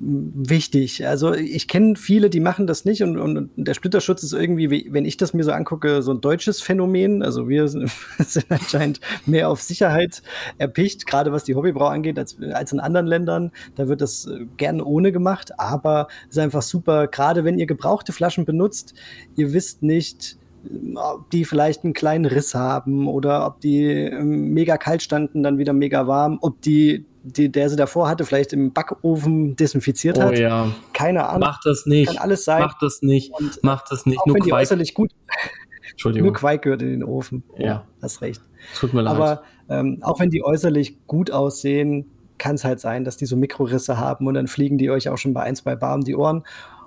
wichtig. 0.00 1.06
Also 1.06 1.34
ich 1.34 1.68
kenne 1.68 1.94
viele, 1.94 2.30
die 2.30 2.40
machen 2.40 2.66
das 2.66 2.84
nicht 2.84 3.02
und, 3.02 3.18
und 3.18 3.50
der 3.56 3.74
Splitterschutz 3.74 4.22
ist 4.22 4.32
irgendwie, 4.32 4.88
wenn 4.90 5.04
ich 5.04 5.18
das 5.18 5.34
mir 5.34 5.44
so 5.44 5.52
angucke, 5.52 6.02
so 6.02 6.12
ein 6.12 6.20
deutsches 6.20 6.62
Phänomen. 6.62 7.22
Also 7.22 7.48
wir 7.48 7.68
sind, 7.68 7.90
anscheinend 8.48 9.00
mehr 9.26 9.50
auf 9.50 9.60
Sicherheit 9.60 10.22
erpicht, 10.58 11.06
gerade 11.06 11.32
was 11.32 11.44
die 11.44 11.54
Hobbybrau 11.54 11.86
angeht, 11.86 12.18
als, 12.18 12.36
als 12.52 12.72
in 12.72 12.80
anderen 12.80 13.06
Ländern. 13.06 13.52
Da 13.76 13.88
wird 13.88 14.00
das 14.00 14.26
äh, 14.26 14.46
gerne 14.56 14.84
ohne 14.84 15.12
gemacht, 15.12 15.58
aber 15.58 16.08
es 16.24 16.36
ist 16.36 16.42
einfach 16.42 16.62
super, 16.62 17.06
gerade 17.06 17.44
wenn 17.44 17.58
ihr 17.58 17.66
gebrauchte 17.66 18.12
Flaschen 18.12 18.44
benutzt, 18.46 18.94
ihr 19.36 19.52
wisst 19.52 19.82
nicht, 19.82 20.38
ob 20.94 21.30
die 21.30 21.44
vielleicht 21.44 21.84
einen 21.84 21.94
kleinen 21.94 22.26
Riss 22.26 22.54
haben 22.54 23.06
oder 23.08 23.46
ob 23.46 23.60
die 23.60 23.84
ähm, 23.84 24.52
mega 24.52 24.76
kalt 24.76 25.02
standen, 25.02 25.42
dann 25.42 25.58
wieder 25.58 25.72
mega 25.72 26.06
warm, 26.06 26.38
ob 26.42 26.60
die 26.60 27.06
die, 27.22 27.50
der 27.50 27.68
sie 27.68 27.76
davor 27.76 28.08
hatte, 28.08 28.24
vielleicht 28.24 28.52
im 28.52 28.72
Backofen 28.72 29.56
desinfiziert 29.56 30.18
oh, 30.18 30.22
hat. 30.22 30.38
Ja. 30.38 30.68
Keine 30.92 31.28
Ahnung. 31.28 31.40
Macht 31.40 31.66
das 31.66 31.86
nicht. 31.86 32.08
Kann 32.08 32.18
alles 32.18 32.44
sein. 32.44 32.62
Macht 32.62 32.82
das 32.82 33.02
nicht. 33.02 33.32
Und 33.32 33.62
Macht 33.62 33.86
das 33.90 34.06
nicht. 34.06 34.18
Auch 34.20 34.26
Nur 34.26 34.34
wenn 34.36 34.42
Quake. 34.42 34.50
die 34.50 34.54
äußerlich 34.54 34.94
gut. 34.94 35.12
Entschuldigung. 35.90 36.28
Nur 36.28 36.34
Quake 36.34 36.62
gehört 36.62 36.82
in 36.82 36.88
den 36.88 37.04
Ofen. 37.04 37.42
Ja. 37.58 37.66
ja. 37.66 37.86
Hast 38.00 38.22
recht. 38.22 38.40
Tut 38.78 38.94
mir 38.94 39.02
leid. 39.02 39.14
Aber 39.14 39.42
ähm, 39.68 39.98
auch 40.02 40.18
wenn 40.20 40.30
die 40.30 40.42
äußerlich 40.42 41.06
gut 41.06 41.30
aussehen, 41.30 42.10
kann 42.38 42.54
es 42.54 42.64
halt 42.64 42.80
sein, 42.80 43.04
dass 43.04 43.16
die 43.16 43.26
so 43.26 43.36
Mikrorisse 43.36 43.98
haben 43.98 44.26
und 44.26 44.34
dann 44.34 44.46
fliegen 44.46 44.78
die 44.78 44.90
euch 44.90 45.08
auch 45.08 45.18
schon 45.18 45.34
bei 45.34 45.42
ein, 45.42 45.54
zwei 45.56 45.76
Bar 45.76 45.94
um 45.94 46.00
die 46.02 46.16
Ohren. 46.16 46.44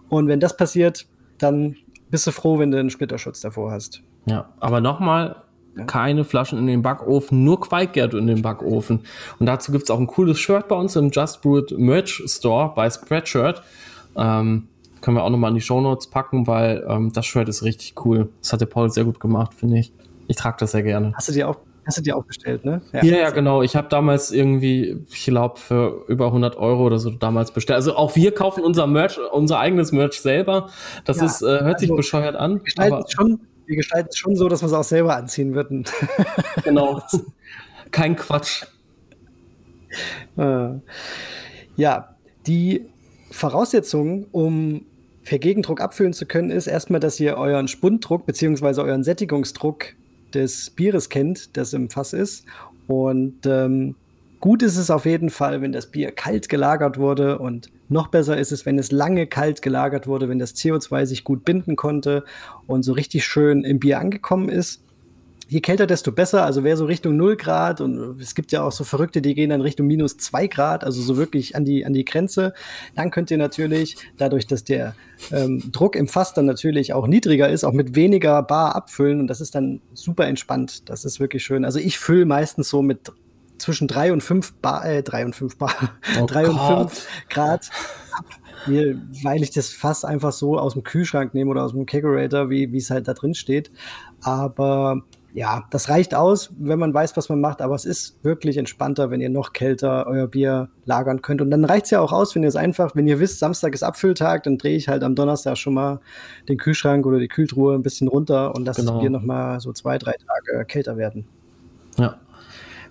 Und 0.09 0.27
wenn 0.27 0.39
das 0.39 0.57
passiert, 0.57 1.05
dann 1.37 1.75
bist 2.09 2.25
du 2.27 2.31
froh, 2.31 2.59
wenn 2.59 2.71
du 2.71 2.79
einen 2.79 2.89
Splitterschutz 2.89 3.41
davor 3.41 3.71
hast. 3.71 4.01
Ja, 4.25 4.49
aber 4.59 4.81
nochmal, 4.81 5.42
keine 5.87 6.23
Flaschen 6.23 6.59
in 6.59 6.67
den 6.67 6.81
Backofen, 6.81 7.43
nur 7.43 7.59
Quaikgärte 7.59 8.17
in 8.17 8.27
den 8.27 8.41
Backofen. 8.41 9.01
Und 9.39 9.45
dazu 9.45 9.71
gibt 9.71 9.85
es 9.85 9.91
auch 9.91 9.99
ein 9.99 10.07
cooles 10.07 10.39
Shirt 10.39 10.67
bei 10.67 10.75
uns 10.75 10.95
im 10.95 11.09
Just 11.11 11.41
Brewed 11.41 11.77
Merch 11.77 12.23
Store 12.27 12.73
bei 12.75 12.89
Spreadshirt. 12.89 13.61
Ähm, 14.15 14.67
können 15.01 15.17
wir 15.17 15.23
auch 15.23 15.29
nochmal 15.29 15.49
in 15.49 15.55
die 15.55 15.61
Show 15.61 15.81
Notes 15.81 16.07
packen, 16.07 16.47
weil 16.47 16.85
ähm, 16.87 17.11
das 17.11 17.25
Shirt 17.25 17.49
ist 17.49 17.63
richtig 17.63 17.93
cool. 18.05 18.29
Das 18.41 18.53
hat 18.53 18.61
der 18.61 18.67
Paul 18.67 18.89
sehr 18.89 19.03
gut 19.03 19.19
gemacht, 19.19 19.53
finde 19.53 19.79
ich. 19.79 19.91
Ich 20.27 20.37
trage 20.37 20.57
das 20.59 20.71
sehr 20.71 20.83
gerne. 20.83 21.11
Hast 21.15 21.27
du 21.27 21.33
dir 21.33 21.49
auch 21.49 21.57
Hast 21.85 21.97
du 21.97 22.01
dir 22.01 22.15
auch 22.15 22.23
bestellt, 22.23 22.63
ne? 22.63 22.81
Ja, 22.93 23.03
ja, 23.03 23.17
ja 23.17 23.29
genau. 23.31 23.61
Ich 23.61 23.75
habe 23.75 23.89
damals 23.89 24.31
irgendwie, 24.31 25.01
ich 25.11 25.25
glaube, 25.25 25.59
für 25.59 26.05
über 26.07 26.27
100 26.27 26.55
Euro 26.55 26.85
oder 26.85 26.97
so 26.97 27.09
damals 27.09 27.51
bestellt. 27.51 27.75
Also 27.75 27.95
auch 27.97 28.15
wir 28.15 28.33
kaufen 28.33 28.63
unser 28.63 28.87
Merch, 28.87 29.19
unser 29.33 29.59
eigenes 29.59 29.91
Merch 29.91 30.21
selber. 30.21 30.69
Das 31.03 31.17
ja, 31.17 31.25
ist, 31.25 31.41
äh, 31.41 31.45
hört 31.45 31.63
also 31.63 31.77
sich 31.79 31.95
bescheuert 31.95 32.35
an. 32.35 32.61
Aber 32.77 33.05
schon 33.09 33.41
wir 33.65 33.75
gestalten 33.75 34.09
es 34.11 34.17
schon 34.17 34.35
so, 34.35 34.47
dass 34.49 34.61
wir 34.61 34.67
es 34.67 34.73
auch 34.73 34.83
selber 34.83 35.15
anziehen 35.15 35.53
würden. 35.55 35.85
genau. 36.63 37.01
Kein 37.91 38.15
Quatsch. 38.15 38.65
Äh, 40.37 40.69
ja, 41.75 42.15
die 42.47 42.85
Voraussetzung, 43.31 44.27
um 44.31 44.85
per 45.23 45.39
Gegendruck 45.39 45.81
abfüllen 45.81 46.13
zu 46.13 46.25
können, 46.25 46.49
ist 46.49 46.67
erstmal, 46.67 46.99
dass 46.99 47.19
ihr 47.19 47.37
euren 47.37 47.67
Spunddruck 47.67 48.25
bzw. 48.25 48.81
euren 48.81 49.03
Sättigungsdruck 49.03 49.93
des 50.33 50.69
Bieres 50.71 51.09
kennt, 51.09 51.55
das 51.57 51.73
im 51.73 51.89
Fass 51.89 52.13
ist. 52.13 52.45
Und 52.87 53.45
ähm, 53.45 53.95
Gut 54.43 54.61
ist 54.61 54.75
es 54.75 54.91
auf 54.91 55.05
jeden 55.05 55.29
Fall, 55.29 55.61
wenn 55.61 55.71
das 55.71 55.89
Bier 55.89 56.11
kalt 56.11 56.49
gelagert 56.49 56.97
wurde 56.97 57.39
und 57.39 57.69
noch 57.87 58.07
besser 58.07 58.37
ist 58.37 58.51
es, 58.51 58.65
wenn 58.65 58.77
es 58.77 58.91
lange 58.91 59.25
kalt 59.25 59.61
gelagert 59.61 60.05
wurde, 60.05 60.27
wenn 60.27 60.37
das 60.37 60.53
CO2 60.53 61.05
sich 61.05 61.23
gut 61.23 61.45
binden 61.45 61.77
konnte 61.77 62.25
und 62.67 62.83
so 62.83 62.91
richtig 62.91 63.23
schön 63.23 63.63
im 63.63 63.79
Bier 63.79 64.01
angekommen 64.01 64.49
ist. 64.49 64.83
Je 65.47 65.61
kälter, 65.61 65.87
desto 65.87 66.11
besser. 66.11 66.43
Also 66.43 66.65
wer 66.65 66.75
so 66.75 66.83
Richtung 66.83 67.15
0 67.15 67.37
Grad 67.37 67.79
und 67.79 68.19
es 68.19 68.35
gibt 68.35 68.51
ja 68.51 68.63
auch 68.63 68.73
so 68.73 68.83
Verrückte, 68.83 69.21
die 69.21 69.33
gehen 69.33 69.49
dann 69.49 69.61
Richtung 69.61 69.87
minus 69.87 70.17
2 70.17 70.47
Grad, 70.47 70.83
also 70.83 71.01
so 71.01 71.15
wirklich 71.15 71.55
an 71.55 71.63
die, 71.63 71.85
an 71.85 71.93
die 71.93 72.03
Grenze. 72.03 72.53
Dann 72.95 73.11
könnt 73.11 73.31
ihr 73.31 73.37
natürlich, 73.37 73.95
dadurch, 74.17 74.45
dass 74.45 74.65
der 74.65 74.93
ähm, 75.31 75.71
Druck 75.71 75.95
im 75.95 76.09
Fass 76.09 76.33
dann 76.33 76.45
natürlich 76.45 76.91
auch 76.91 77.07
niedriger 77.07 77.47
ist, 77.47 77.63
auch 77.63 77.71
mit 77.71 77.95
weniger 77.95 78.43
Bar 78.43 78.75
abfüllen 78.75 79.21
und 79.21 79.27
das 79.27 79.39
ist 79.39 79.55
dann 79.55 79.79
super 79.93 80.27
entspannt. 80.27 80.89
Das 80.89 81.05
ist 81.05 81.21
wirklich 81.21 81.45
schön. 81.45 81.63
Also 81.63 81.79
ich 81.79 81.97
fülle 81.97 82.25
meistens 82.25 82.67
so 82.67 82.81
mit 82.81 83.09
zwischen 83.63 83.87
drei 83.87 84.13
und 84.13 84.21
fünf 84.21 84.53
Bar, 84.55 84.85
äh, 84.85 85.03
drei 85.03 85.25
und 85.25 85.35
fünf 85.35 85.57
Bar, 85.57 85.73
oh 86.21 86.25
drei 86.27 86.43
Gott. 86.43 86.51
und 86.51 86.59
fünf 86.59 87.07
Grad, 87.29 87.69
weil 88.65 89.41
ich 89.41 89.51
das 89.51 89.69
fast 89.69 90.05
einfach 90.05 90.31
so 90.31 90.57
aus 90.57 90.73
dem 90.73 90.83
Kühlschrank 90.83 91.33
nehme 91.33 91.51
oder 91.51 91.63
aus 91.63 91.71
dem 91.71 91.85
Kegerator, 91.85 92.49
wie 92.49 92.77
es 92.77 92.89
halt 92.89 93.07
da 93.07 93.13
drin 93.13 93.33
steht. 93.33 93.71
Aber 94.21 95.03
ja, 95.33 95.63
das 95.71 95.89
reicht 95.89 96.13
aus, 96.13 96.53
wenn 96.59 96.77
man 96.77 96.93
weiß, 96.93 97.17
was 97.17 97.27
man 97.27 97.41
macht, 97.41 97.61
aber 97.61 97.73
es 97.73 97.85
ist 97.85 98.23
wirklich 98.23 98.57
entspannter, 98.57 99.09
wenn 99.09 99.19
ihr 99.19 99.31
noch 99.31 99.51
kälter 99.51 100.05
euer 100.05 100.27
Bier 100.27 100.69
lagern 100.85 101.23
könnt. 101.23 101.41
Und 101.41 101.49
dann 101.49 101.65
reicht 101.65 101.85
es 101.85 101.91
ja 101.91 102.01
auch 102.01 102.11
aus, 102.11 102.35
wenn 102.35 102.43
ihr 102.43 102.49
es 102.49 102.55
einfach, 102.55 102.95
wenn 102.95 103.07
ihr 103.07 103.19
wisst, 103.19 103.39
Samstag 103.39 103.73
ist 103.73 103.81
Abfülltag, 103.81 104.43
dann 104.43 104.59
drehe 104.59 104.77
ich 104.77 104.89
halt 104.89 105.03
am 105.03 105.15
Donnerstag 105.15 105.57
schon 105.57 105.73
mal 105.73 106.01
den 106.47 106.57
Kühlschrank 106.57 107.05
oder 107.07 107.17
die 107.17 107.27
Kühltruhe 107.27 107.73
ein 107.73 107.81
bisschen 107.81 108.07
runter 108.07 108.53
und 108.53 108.65
lasse 108.65 108.81
genau. 108.81 108.93
das 108.93 109.01
Bier 109.01 109.09
noch 109.09 109.23
mal 109.23 109.59
so 109.59 109.73
zwei, 109.73 109.97
drei 109.97 110.13
Tage 110.13 110.65
kälter 110.65 110.97
werden. 110.97 111.25
Ja, 111.97 112.19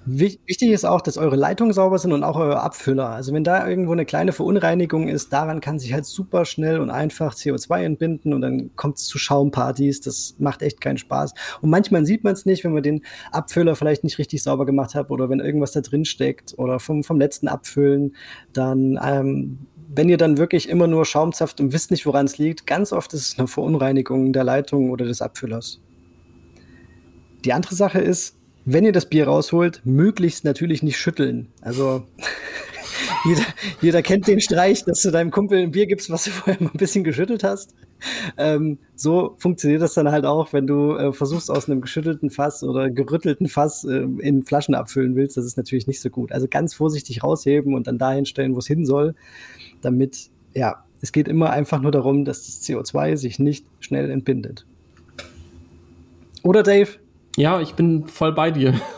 Wichtig 0.05 0.71
ist 0.71 0.85
auch, 0.85 1.01
dass 1.01 1.17
eure 1.17 1.37
Leitungen 1.37 1.73
sauber 1.73 1.97
sind 1.97 2.13
und 2.13 2.25
auch 2.25 2.37
eure 2.37 2.61
Abfüller. 2.61 3.11
Also 3.11 3.33
wenn 3.33 3.45
da 3.45 3.69
irgendwo 3.69 3.93
eine 3.93 4.05
kleine 4.05 4.33
Verunreinigung 4.33 5.07
ist, 5.07 5.33
daran 5.33 5.61
kann 5.61 5.79
sich 5.79 5.93
halt 5.93 6.07
super 6.07 6.45
schnell 6.45 6.81
und 6.81 6.91
einfach 6.91 7.35
CO2 7.35 7.85
entbinden 7.85 8.35
und 8.35 8.41
dann 8.41 8.75
kommt 8.75 8.99
es 8.99 9.05
zu 9.05 9.19
Schaumpartys. 9.19 10.01
Das 10.01 10.35
macht 10.39 10.63
echt 10.63 10.81
keinen 10.81 10.99
Spaß. 10.99 11.35
Und 11.61 11.71
manchmal 11.71 12.05
sieht 12.05 12.25
man 12.25 12.33
es 12.33 12.47
nicht, 12.47 12.65
wenn 12.65 12.73
man 12.73 12.83
den 12.83 13.03
Abfüller 13.31 13.77
vielleicht 13.77 14.03
nicht 14.03 14.19
richtig 14.19 14.43
sauber 14.43 14.67
gemacht 14.67 14.97
hat 14.97 15.11
oder 15.11 15.29
wenn 15.29 15.39
irgendwas 15.39 15.71
da 15.71 15.81
drin 15.83 16.05
steckt 16.05 16.59
oder 16.59 16.81
vom, 16.81 17.05
vom 17.05 17.21
letzten 17.21 17.47
Abfüllen, 17.47 18.17
dann 18.53 18.99
ähm, 19.05 19.67
wenn 19.95 20.09
ihr 20.09 20.17
dann 20.17 20.39
wirklich 20.39 20.69
immer 20.69 20.87
nur 20.87 21.05
Schaumzaft 21.05 21.61
und 21.61 21.73
wisst 21.73 21.91
nicht, 21.91 22.07
woran 22.07 22.27
es 22.27 22.39
liegt, 22.39 22.67
ganz 22.67 22.93
oft 22.93 23.13
ist 23.13 23.27
es 23.29 23.39
eine 23.39 23.47
Verunreinigung 23.47 24.33
der 24.33 24.43
Leitung 24.43 24.91
oder 24.91 25.05
des 25.05 25.21
Abfüllers. 25.21 25.81
Die 27.45 27.53
andere 27.53 27.75
Sache 27.75 28.01
ist, 28.01 28.37
wenn 28.65 28.85
ihr 28.85 28.93
das 28.93 29.07
Bier 29.07 29.27
rausholt, 29.27 29.83
möglichst 29.85 30.45
natürlich 30.45 30.83
nicht 30.83 30.99
schütteln. 30.99 31.49
Also 31.61 32.07
jeder, 33.25 33.45
jeder 33.81 34.03
kennt 34.03 34.27
den 34.27 34.41
Streich, 34.41 34.85
dass 34.85 35.03
du 35.03 35.11
deinem 35.11 35.31
Kumpel 35.31 35.59
ein 35.59 35.73
Bier 35.73 35.87
gibst, 35.87 36.11
was 36.11 36.25
du 36.25 36.31
vorher 36.31 36.63
mal 36.63 36.71
ein 36.73 36.79
bisschen 36.79 37.05
geschüttelt 37.05 37.45
hast. 37.45 37.75
Ähm, 38.37 38.79
so 38.97 39.37
funktioniert 39.39 39.83
das 39.83 39.95
dann 39.95 40.11
halt 40.11 40.25
auch, 40.25 40.53
wenn 40.53 40.67
du 40.67 40.97
äh, 40.97 41.13
versuchst, 41.13 41.51
aus 41.51 41.69
einem 41.69 41.81
geschüttelten 41.81 42.31
Fass 42.31 42.63
oder 42.63 42.91
gerüttelten 42.91 43.49
Fass 43.49 43.85
äh, 43.85 44.07
in 44.19 44.43
Flaschen 44.43 44.75
abfüllen 44.75 45.15
willst. 45.15 45.37
Das 45.37 45.45
ist 45.45 45.57
natürlich 45.57 45.87
nicht 45.87 46.01
so 46.01 46.11
gut. 46.11 46.33
Also 46.33 46.47
ganz 46.49 46.75
vorsichtig 46.75 47.23
rausheben 47.23 47.75
und 47.75 47.87
dann 47.87 47.99
dahin 47.99 48.27
stellen, 48.27 48.55
wo 48.55 48.59
es 48.59 48.67
hin 48.67 48.85
soll, 48.85 49.15
damit, 49.81 50.31
ja, 50.55 50.85
es 51.01 51.13
geht 51.13 51.29
immer 51.29 51.51
einfach 51.51 51.81
nur 51.81 51.93
darum, 51.93 52.25
dass 52.25 52.47
das 52.47 52.63
CO2 52.63 53.17
sich 53.17 53.39
nicht 53.39 53.67
schnell 53.81 54.11
entbindet. 54.11 54.67
Oder 56.43 56.63
Dave? 56.63 57.02
Ja, 57.37 57.61
ich 57.61 57.75
bin 57.75 58.07
voll 58.09 58.33
bei 58.33 58.51
dir. 58.51 58.75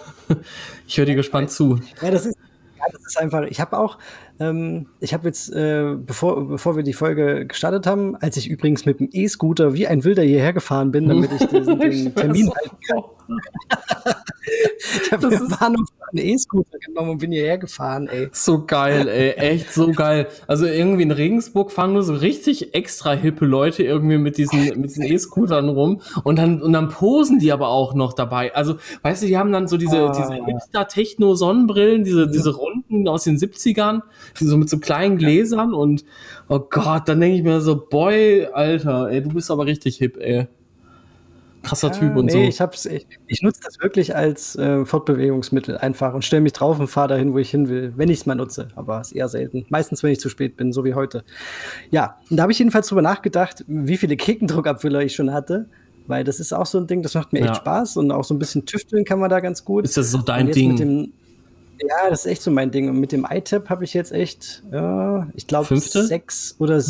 Ich 0.87 0.97
höre 0.97 1.05
dir 1.05 1.15
gespannt 1.17 1.51
zu. 1.51 1.79
Ja, 2.01 2.11
das 2.11 2.25
ist, 2.25 2.37
ja, 2.79 2.85
das 2.91 3.01
ist 3.07 3.19
einfach, 3.19 3.43
ich 3.43 3.61
habe 3.61 3.79
auch, 3.79 3.99
ähm, 4.41 4.87
ich 5.01 5.15
habe 5.15 5.27
jetzt, 5.29 5.53
äh, 5.53 5.95
bevor, 5.97 6.49
bevor 6.49 6.77
wir 6.77 6.83
die 6.83 6.93
Folge 6.93 7.47
gestartet 7.47 7.87
haben, 7.87 8.17
als 8.17 8.37
ich 8.37 8.49
übrigens 8.49 8.85
mit 8.85 9.01
dem 9.01 9.09
E-Scooter 9.13 9.75
wie 9.75 9.87
ein 9.87 10.05
Wilder 10.05 10.23
hierher 10.23 10.53
gefahren 10.53 10.91
bin, 10.91 11.09
damit 11.09 11.31
ich 11.33 11.47
diesen, 11.47 11.79
den 11.81 12.15
Termin 12.15 12.51
halten 12.53 12.77
kann. 12.87 13.03
ich 15.03 15.13
habe 15.13 15.29
mir 15.29 15.49
Bahnhof 15.49 15.89
einen 16.13 16.27
E-Scooter 16.27 16.79
genommen 16.79 17.11
und 17.11 17.19
bin 17.19 17.33
hierher 17.33 17.59
gefahren, 17.59 18.09
ey. 18.09 18.29
So 18.33 18.65
geil, 18.65 19.09
ey, 19.09 19.31
echt 19.33 19.73
so 19.73 19.93
geil. 19.93 20.29
Also 20.47 20.67
irgendwie 20.67 21.03
in 21.03 21.11
Regensburg 21.11 21.73
fahren 21.73 21.93
nur 21.93 22.03
so 22.03 22.15
richtig 22.15 22.75
extra 22.75 23.13
hippe 23.13 23.47
Leute 23.47 23.83
irgendwie 23.83 24.19
mit 24.19 24.37
diesen 24.37 24.81
mit 24.81 24.91
diesen 24.91 25.05
E-Scootern 25.05 25.69
rum 25.69 26.01
und 26.23 26.37
dann 26.39 26.63
und 26.63 26.73
dann 26.73 26.89
posen 26.89 27.39
die 27.39 27.53
aber 27.53 27.69
auch 27.69 27.95
noch 27.95 28.13
dabei. 28.13 28.55
Also, 28.55 28.77
weißt 29.03 29.23
du, 29.23 29.27
die 29.27 29.39
haben 29.39 29.53
dann 29.53 29.69
so 29.69 29.77
diese 29.77 30.09
ah. 30.09 30.13
diese 30.13 30.35
Hipster 30.45 30.89
Techno 30.89 31.35
Sonnenbrillen, 31.35 32.05
diese 32.05 32.29
diese 32.29 32.55
runden 32.55 33.09
aus 33.09 33.25
den 33.25 33.37
70ern, 33.37 34.03
die 34.05 34.24
so 34.35 34.57
mit 34.57 34.69
so 34.69 34.79
kleinen 34.79 35.19
Gläsern 35.19 35.75
und 35.75 36.05
oh 36.49 36.61
Gott, 36.61 37.09
dann 37.09 37.21
denke 37.21 37.37
ich 37.37 37.43
mir 37.43 37.61
so, 37.61 37.87
boy, 37.89 38.47
Alter, 38.53 39.11
ey, 39.11 39.23
du 39.23 39.31
bist 39.31 39.51
aber 39.51 39.67
richtig 39.67 39.97
hip, 39.97 40.17
ey 40.19 40.47
krasser 41.65 41.89
ja, 41.89 41.95
Typ 41.95 42.17
und 42.17 42.27
nee, 42.27 42.33
so. 42.33 42.39
Ich, 42.39 42.61
hab's, 42.61 42.87
ich, 42.87 43.07
ich 43.27 43.43
nutze 43.43 43.61
das 43.65 43.81
wirklich 43.81 44.15
als 44.15 44.55
äh, 44.57 44.85
Fortbewegungsmittel 44.85 45.79
einfach 45.79 46.15
und 46.15 46.25
stelle 46.25 46.43
mich 46.43 46.53
drauf 46.53 46.79
und 46.79 46.87
fahre 46.87 47.09
dahin, 47.09 47.33
wo 47.33 47.39
ich 47.39 47.51
hin 47.51 47.69
will, 47.69 47.93
wenn 47.97 48.09
ich 48.09 48.21
es 48.21 48.27
mal 48.27 48.37
nutze. 48.37 48.69
Aber 48.77 49.01
es 49.01 49.09
ist 49.09 49.17
eher 49.17 49.29
selten. 49.29 49.67
Meistens, 49.71 50.03
wenn 50.03 50.13
ich 50.13 50.21
zu 50.21 50.29
spät 50.29 50.57
bin, 50.57 50.73
so 50.73 50.85
wie 50.85 50.95
heute. 50.95 51.25
Ja, 51.91 52.19
und 52.31 52.37
da 52.37 52.45
habe 52.45 52.53
ich 52.53 52.59
jedenfalls 52.59 52.87
drüber 52.87 53.03
nachgedacht, 53.03 53.65
wie 53.67 53.97
viele 53.97 54.17
Kekendruckabfüller 54.17 55.01
ich 55.03 55.15
schon 55.15 55.33
hatte. 55.33 55.67
Weil 56.07 56.23
das 56.23 56.39
ist 56.39 56.53
auch 56.53 56.67
so 56.67 56.77
ein 56.77 56.87
Ding, 56.87 57.03
das 57.03 57.15
macht 57.15 57.33
mir 57.33 57.41
ja. 57.41 57.47
echt 57.47 57.57
Spaß 57.57 57.97
und 57.97 58.13
auch 58.13 58.25
so 58.25 58.35
ein 58.35 58.39
bisschen 58.39 58.67
tüfteln 58.67 59.07
kann 59.07 59.19
man 59.19 59.31
da 59.31 59.41
ganz 59.41 59.65
gut. 59.65 59.85
Ist 59.85 59.97
das 59.97 60.11
so 60.11 60.19
dein 60.19 60.53
Ding? 60.53 61.15
Ja, 61.81 62.09
das 62.09 62.25
ist 62.25 62.31
echt 62.31 62.43
so 62.43 62.51
mein 62.51 62.71
Ding. 62.71 62.89
Und 62.89 63.01
mit 63.01 63.13
dem 63.13 63.27
iTap 63.29 63.69
habe 63.71 63.85
ich 63.85 63.95
jetzt 63.95 64.13
echt, 64.13 64.63
ja, 64.73 65.29
ich 65.35 65.47
glaube, 65.47 65.77
sechs 65.79 66.55
oder 66.59 66.81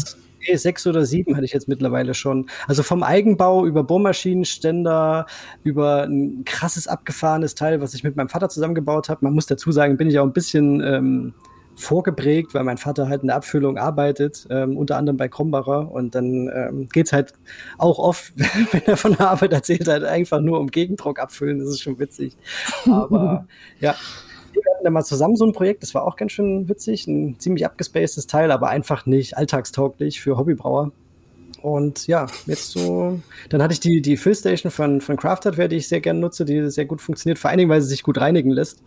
nee, 0.49 0.57
sechs 0.57 0.87
oder 0.87 1.05
sieben 1.05 1.37
hatte 1.37 1.45
ich 1.45 1.53
jetzt 1.53 1.69
mittlerweile 1.69 2.15
schon. 2.15 2.49
Also 2.67 2.83
vom 2.83 3.03
Eigenbau 3.03 3.67
über 3.67 3.85
Bohrmaschinenständer, 3.85 5.27
über 5.63 6.05
ein 6.05 6.45
krasses 6.45 6.87
abgefahrenes 6.87 7.55
Teil, 7.55 7.81
was 7.81 7.95
ich 7.95 8.05
mit 8.05 8.17
meinem 8.17 8.29
Vater 8.29 8.49
zusammengebaut 8.49 9.09
habe. 9.09 9.25
Man 9.25 9.35
muss 9.35 9.47
dazu 9.47 9.73
sagen, 9.73 9.97
bin 9.97 10.09
ich 10.09 10.19
auch 10.19 10.25
ein 10.25 10.33
bisschen 10.33 10.81
ähm, 10.81 11.35
vorgeprägt, 11.77 12.55
weil 12.55 12.65
mein 12.65 12.79
Vater 12.79 13.09
halt 13.09 13.23
in 13.23 13.29
der 13.29 13.37
Abfüllung 13.37 13.79
arbeitet, 13.79 14.47
ähm, 14.51 14.77
unter 14.77 14.97
anderem 14.97 15.17
bei 15.17 15.29
Krombacher. 15.29 15.91
Und 15.91 16.15
dann 16.15 16.51
ähm, 16.55 16.89
geht 16.89 17.13
halt 17.13 17.33
auch 17.79 17.99
oft, 17.99 18.33
wenn 18.73 18.83
er 18.87 18.97
von 18.97 19.17
der 19.17 19.31
Arbeit 19.31 19.53
erzählt, 19.53 19.89
halt 19.89 20.05
einfach 20.05 20.41
nur 20.41 20.61
um 20.61 20.69
Gegendruck 20.69 21.19
abfüllen. 21.19 21.59
Das 21.59 21.69
ist 21.69 21.83
schon 21.83 21.99
witzig. 21.99 22.37
Aber 22.87 23.47
ja, 23.81 23.95
wir 24.63 24.75
hatten 24.75 24.85
da 24.85 24.91
mal 24.91 25.05
zusammen 25.05 25.37
so 25.37 25.45
ein 25.45 25.53
Projekt, 25.53 25.83
das 25.83 25.95
war 25.95 26.05
auch 26.05 26.17
ganz 26.17 26.33
schön 26.33 26.69
witzig, 26.69 27.07
ein 27.07 27.39
ziemlich 27.39 27.67
abgespacedes 27.67 28.27
Teil, 28.27 28.51
aber 28.51 28.69
einfach 28.69 29.07
nicht 29.07 29.37
alltagstauglich 29.37 30.21
für 30.21 30.37
Hobbybrauer. 30.37 30.93
Und 31.63 32.07
ja, 32.07 32.27
jetzt 32.45 32.73
so, 32.73 33.21
dann 33.49 33.63
hatte 33.63 33.73
ich 33.73 33.81
die, 33.81 34.03
die 34.03 34.19
Fillstation 34.19 34.71
von, 34.71 35.01
von 35.01 35.17
Crafthardware, 35.17 35.69
die 35.69 35.77
ich 35.77 35.89
sehr 35.89 36.01
gerne 36.01 36.21
nutze, 36.21 36.45
die 36.45 36.71
sehr 36.71 36.85
gut 36.85 37.01
funktioniert, 37.01 37.39
vor 37.39 37.49
allen 37.49 37.59
Dingen, 37.59 37.71
weil 37.71 37.81
sie 37.81 37.89
sich 37.89 38.03
gut 38.03 38.19
reinigen 38.19 38.51
lässt. 38.51 38.83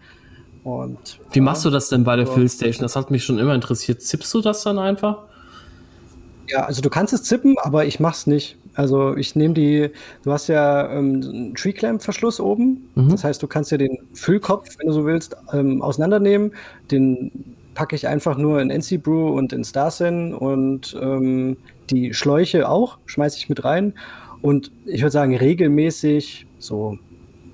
Und, 0.64 1.20
Wie 1.32 1.40
machst 1.40 1.66
du 1.66 1.70
das 1.70 1.90
denn 1.90 2.04
bei 2.04 2.16
der 2.16 2.28
so. 2.28 2.34
Fillstation? 2.34 2.84
Das 2.84 2.96
hat 2.96 3.10
mich 3.10 3.24
schon 3.24 3.40
immer 3.40 3.56
interessiert. 3.56 4.02
Zippst 4.02 4.34
du 4.34 4.42
das 4.42 4.64
dann 4.64 4.78
einfach? 4.78 5.24
Ja, 6.50 6.66
also 6.66 6.82
du 6.82 6.90
kannst 6.90 7.14
es 7.14 7.24
zippen, 7.24 7.56
aber 7.58 7.86
ich 7.86 8.00
mach's 8.00 8.28
nicht. 8.28 8.58
Also 8.78 9.18
ich 9.18 9.36
nehme 9.36 9.56
die, 9.56 9.90
du 10.24 10.32
hast 10.32 10.48
ja 10.48 10.92
ähm, 10.92 11.24
einen 11.24 11.56
Tree 11.56 11.74
Clamp 11.74 12.04
Verschluss 12.04 12.40
oben. 12.40 12.90
Mhm. 12.94 13.10
Das 13.10 13.24
heißt, 13.24 13.42
du 13.42 13.48
kannst 13.48 13.72
ja 13.72 13.78
den 13.78 13.98
Füllkopf, 14.14 14.78
wenn 14.78 14.88
du 14.88 14.94
so 14.94 15.06
willst, 15.06 15.36
ähm, 15.52 15.82
auseinandernehmen. 15.82 16.52
Den 16.92 17.56
packe 17.74 17.96
ich 17.96 18.08
einfach 18.08 18.38
nur 18.38 18.62
in 18.62 18.70
NC 18.70 19.02
Brew 19.02 19.36
und 19.36 19.52
in 19.52 19.64
Starsen 19.64 20.34
und 20.34 20.96
ähm, 21.02 21.58
die 21.90 22.14
Schläuche 22.14 22.70
auch, 22.70 23.00
schmeiße 23.08 23.38
ich 23.38 23.50
mit 23.50 23.64
rein. 23.64 23.94
Und 24.44 24.72
ich 24.86 25.02
würde 25.02 25.12
sagen, 25.12 25.36
regelmäßig, 25.36 26.46
so 26.60 27.00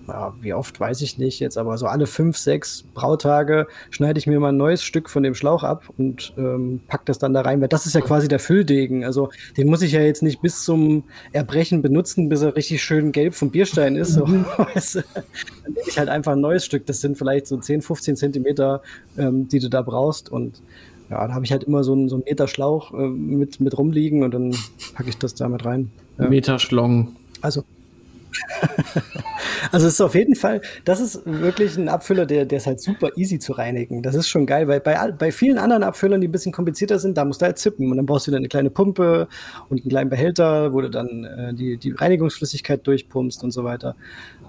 ja, 0.07 0.33
wie 0.41 0.53
oft 0.53 0.79
weiß 0.79 1.01
ich 1.01 1.17
nicht 1.17 1.39
jetzt, 1.39 1.57
aber 1.57 1.77
so 1.77 1.85
alle 1.87 2.07
fünf, 2.07 2.37
sechs 2.37 2.83
Brautage 2.93 3.67
schneide 3.89 4.19
ich 4.19 4.27
mir 4.27 4.39
mal 4.39 4.49
ein 4.49 4.57
neues 4.57 4.83
Stück 4.83 5.09
von 5.09 5.23
dem 5.23 5.35
Schlauch 5.35 5.63
ab 5.63 5.85
und 5.97 6.33
ähm, 6.37 6.81
pack 6.87 7.05
das 7.05 7.19
dann 7.19 7.33
da 7.33 7.41
rein, 7.41 7.61
weil 7.61 7.67
das 7.67 7.85
ist 7.85 7.95
ja 7.95 8.01
quasi 8.01 8.27
der 8.27 8.39
Fülldegen. 8.39 9.03
Also 9.03 9.29
den 9.57 9.67
muss 9.67 9.81
ich 9.81 9.93
ja 9.93 10.01
jetzt 10.01 10.23
nicht 10.23 10.41
bis 10.41 10.63
zum 10.63 11.03
Erbrechen 11.31 11.81
benutzen, 11.81 12.29
bis 12.29 12.41
er 12.41 12.55
richtig 12.55 12.83
schön 12.83 13.11
gelb 13.11 13.33
vom 13.33 13.51
Bierstein 13.51 13.95
ist. 13.95 14.13
So, 14.13 14.25
mhm. 14.25 14.45
Dann 14.57 15.73
nehme 15.73 15.87
ich 15.87 15.97
halt 15.97 16.09
einfach 16.09 16.33
ein 16.33 16.41
neues 16.41 16.65
Stück. 16.65 16.85
Das 16.85 17.01
sind 17.01 17.17
vielleicht 17.17 17.47
so 17.47 17.57
10, 17.57 17.81
15 17.81 18.15
Zentimeter, 18.15 18.81
ähm, 19.17 19.47
die 19.47 19.59
du 19.59 19.69
da 19.69 19.81
brauchst 19.81 20.29
und 20.29 20.61
ja, 21.09 21.27
da 21.27 21.33
habe 21.33 21.45
ich 21.45 21.51
halt 21.51 21.63
immer 21.63 21.83
so 21.83 21.93
einen, 21.93 22.09
so 22.09 22.15
einen 22.15 22.23
Meter 22.23 22.47
Schlauch 22.47 22.93
äh, 22.93 23.07
mit, 23.07 23.59
mit 23.59 23.77
rumliegen 23.77 24.23
und 24.23 24.33
dann 24.33 24.55
packe 24.95 25.09
ich 25.09 25.17
das 25.17 25.35
da 25.35 25.47
mit 25.47 25.63
rein. 25.63 25.91
Ja. 26.17 26.29
Meter 26.29 26.59
Schlong. 26.59 27.15
Also 27.41 27.63
also 29.71 29.87
es 29.87 29.93
ist 29.93 30.01
auf 30.01 30.15
jeden 30.15 30.35
Fall, 30.35 30.61
das 30.85 30.99
ist 30.99 31.21
wirklich 31.25 31.77
ein 31.77 31.89
Abfüller, 31.89 32.25
der, 32.25 32.45
der 32.45 32.57
ist 32.57 32.67
halt 32.67 32.81
super 32.81 33.09
easy 33.15 33.39
zu 33.39 33.53
reinigen. 33.53 34.01
Das 34.01 34.15
ist 34.15 34.27
schon 34.27 34.45
geil, 34.45 34.67
weil 34.67 34.79
bei, 34.79 35.11
bei 35.11 35.31
vielen 35.31 35.57
anderen 35.57 35.83
Abfüllern, 35.83 36.21
die 36.21 36.27
ein 36.27 36.31
bisschen 36.31 36.51
komplizierter 36.51 36.99
sind, 36.99 37.17
da 37.17 37.25
musst 37.25 37.41
du 37.41 37.45
halt 37.45 37.57
zippen 37.57 37.89
und 37.91 37.97
dann 37.97 38.05
brauchst 38.05 38.27
du 38.27 38.31
wieder 38.31 38.37
eine 38.37 38.47
kleine 38.47 38.69
Pumpe 38.69 39.27
und 39.69 39.81
einen 39.81 39.89
kleinen 39.89 40.09
Behälter, 40.09 40.73
wo 40.73 40.81
du 40.81 40.89
dann 40.89 41.23
äh, 41.23 41.53
die, 41.53 41.77
die 41.77 41.91
Reinigungsflüssigkeit 41.91 42.85
durchpumpst 42.85 43.43
und 43.43 43.51
so 43.51 43.63
weiter. 43.63 43.95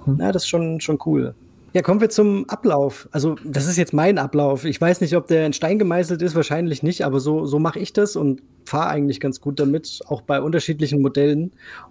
Mhm. 0.06 0.20
Ja, 0.20 0.32
das 0.32 0.44
ist 0.44 0.48
schon, 0.48 0.80
schon 0.80 0.98
cool. 1.06 1.34
Ja, 1.74 1.82
kommen 1.82 2.00
wir 2.00 2.08
zum 2.08 2.48
Ablauf. 2.48 3.08
Also, 3.10 3.34
das 3.44 3.66
ist 3.66 3.76
jetzt 3.76 3.92
mein 3.92 4.16
Ablauf. 4.16 4.64
Ich 4.64 4.80
weiß 4.80 5.00
nicht, 5.00 5.16
ob 5.16 5.26
der 5.26 5.44
in 5.44 5.52
Stein 5.52 5.76
gemeißelt 5.80 6.22
ist, 6.22 6.36
wahrscheinlich 6.36 6.84
nicht, 6.84 7.04
aber 7.04 7.18
so, 7.18 7.46
so 7.46 7.58
mache 7.58 7.80
ich 7.80 7.92
das 7.92 8.14
und 8.14 8.42
fahre 8.64 8.90
eigentlich 8.90 9.18
ganz 9.18 9.40
gut 9.40 9.58
damit, 9.58 9.98
auch 10.06 10.22
bei 10.22 10.40
unterschiedlichen 10.40 11.02
Modellen. 11.02 11.50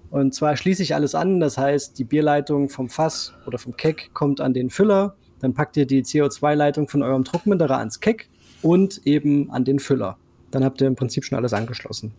Und 0.10 0.34
zwar 0.34 0.56
schließe 0.56 0.82
ich 0.82 0.96
alles 0.96 1.16
an, 1.16 1.42
das 1.42 1.58
heißt, 1.58 2.00
die 2.00 2.06
Bierleitung 2.06 2.70
vom 2.70 2.88
Fass 2.88 3.34
oder 3.46 3.58
vom 3.58 3.76
Keck 3.76 4.12
kommt 4.14 4.40
an 4.40 4.54
den 4.54 4.70
Füller, 4.70 5.18
dann 5.42 5.54
packt 5.54 5.76
ihr 5.76 5.86
die 5.86 6.02
CO2-Leitung 6.02 6.88
von 6.88 7.04
eurem 7.04 7.26
Druckminderer 7.26 7.78
ans 7.80 8.00
Keck 8.00 8.30
und 8.62 9.06
eben 9.06 9.52
an 9.52 9.66
den 9.66 9.80
Füller. 9.80 10.18
Dann 10.52 10.64
habt 10.64 10.80
ihr 10.80 10.88
im 10.88 10.96
Prinzip 10.96 11.26
schon 11.26 11.38
alles 11.38 11.52
angeschlossen. 11.52 12.14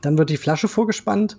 Dann 0.00 0.16
wird 0.16 0.30
die 0.30 0.38
Flasche 0.38 0.68
vorgespannt 0.68 1.36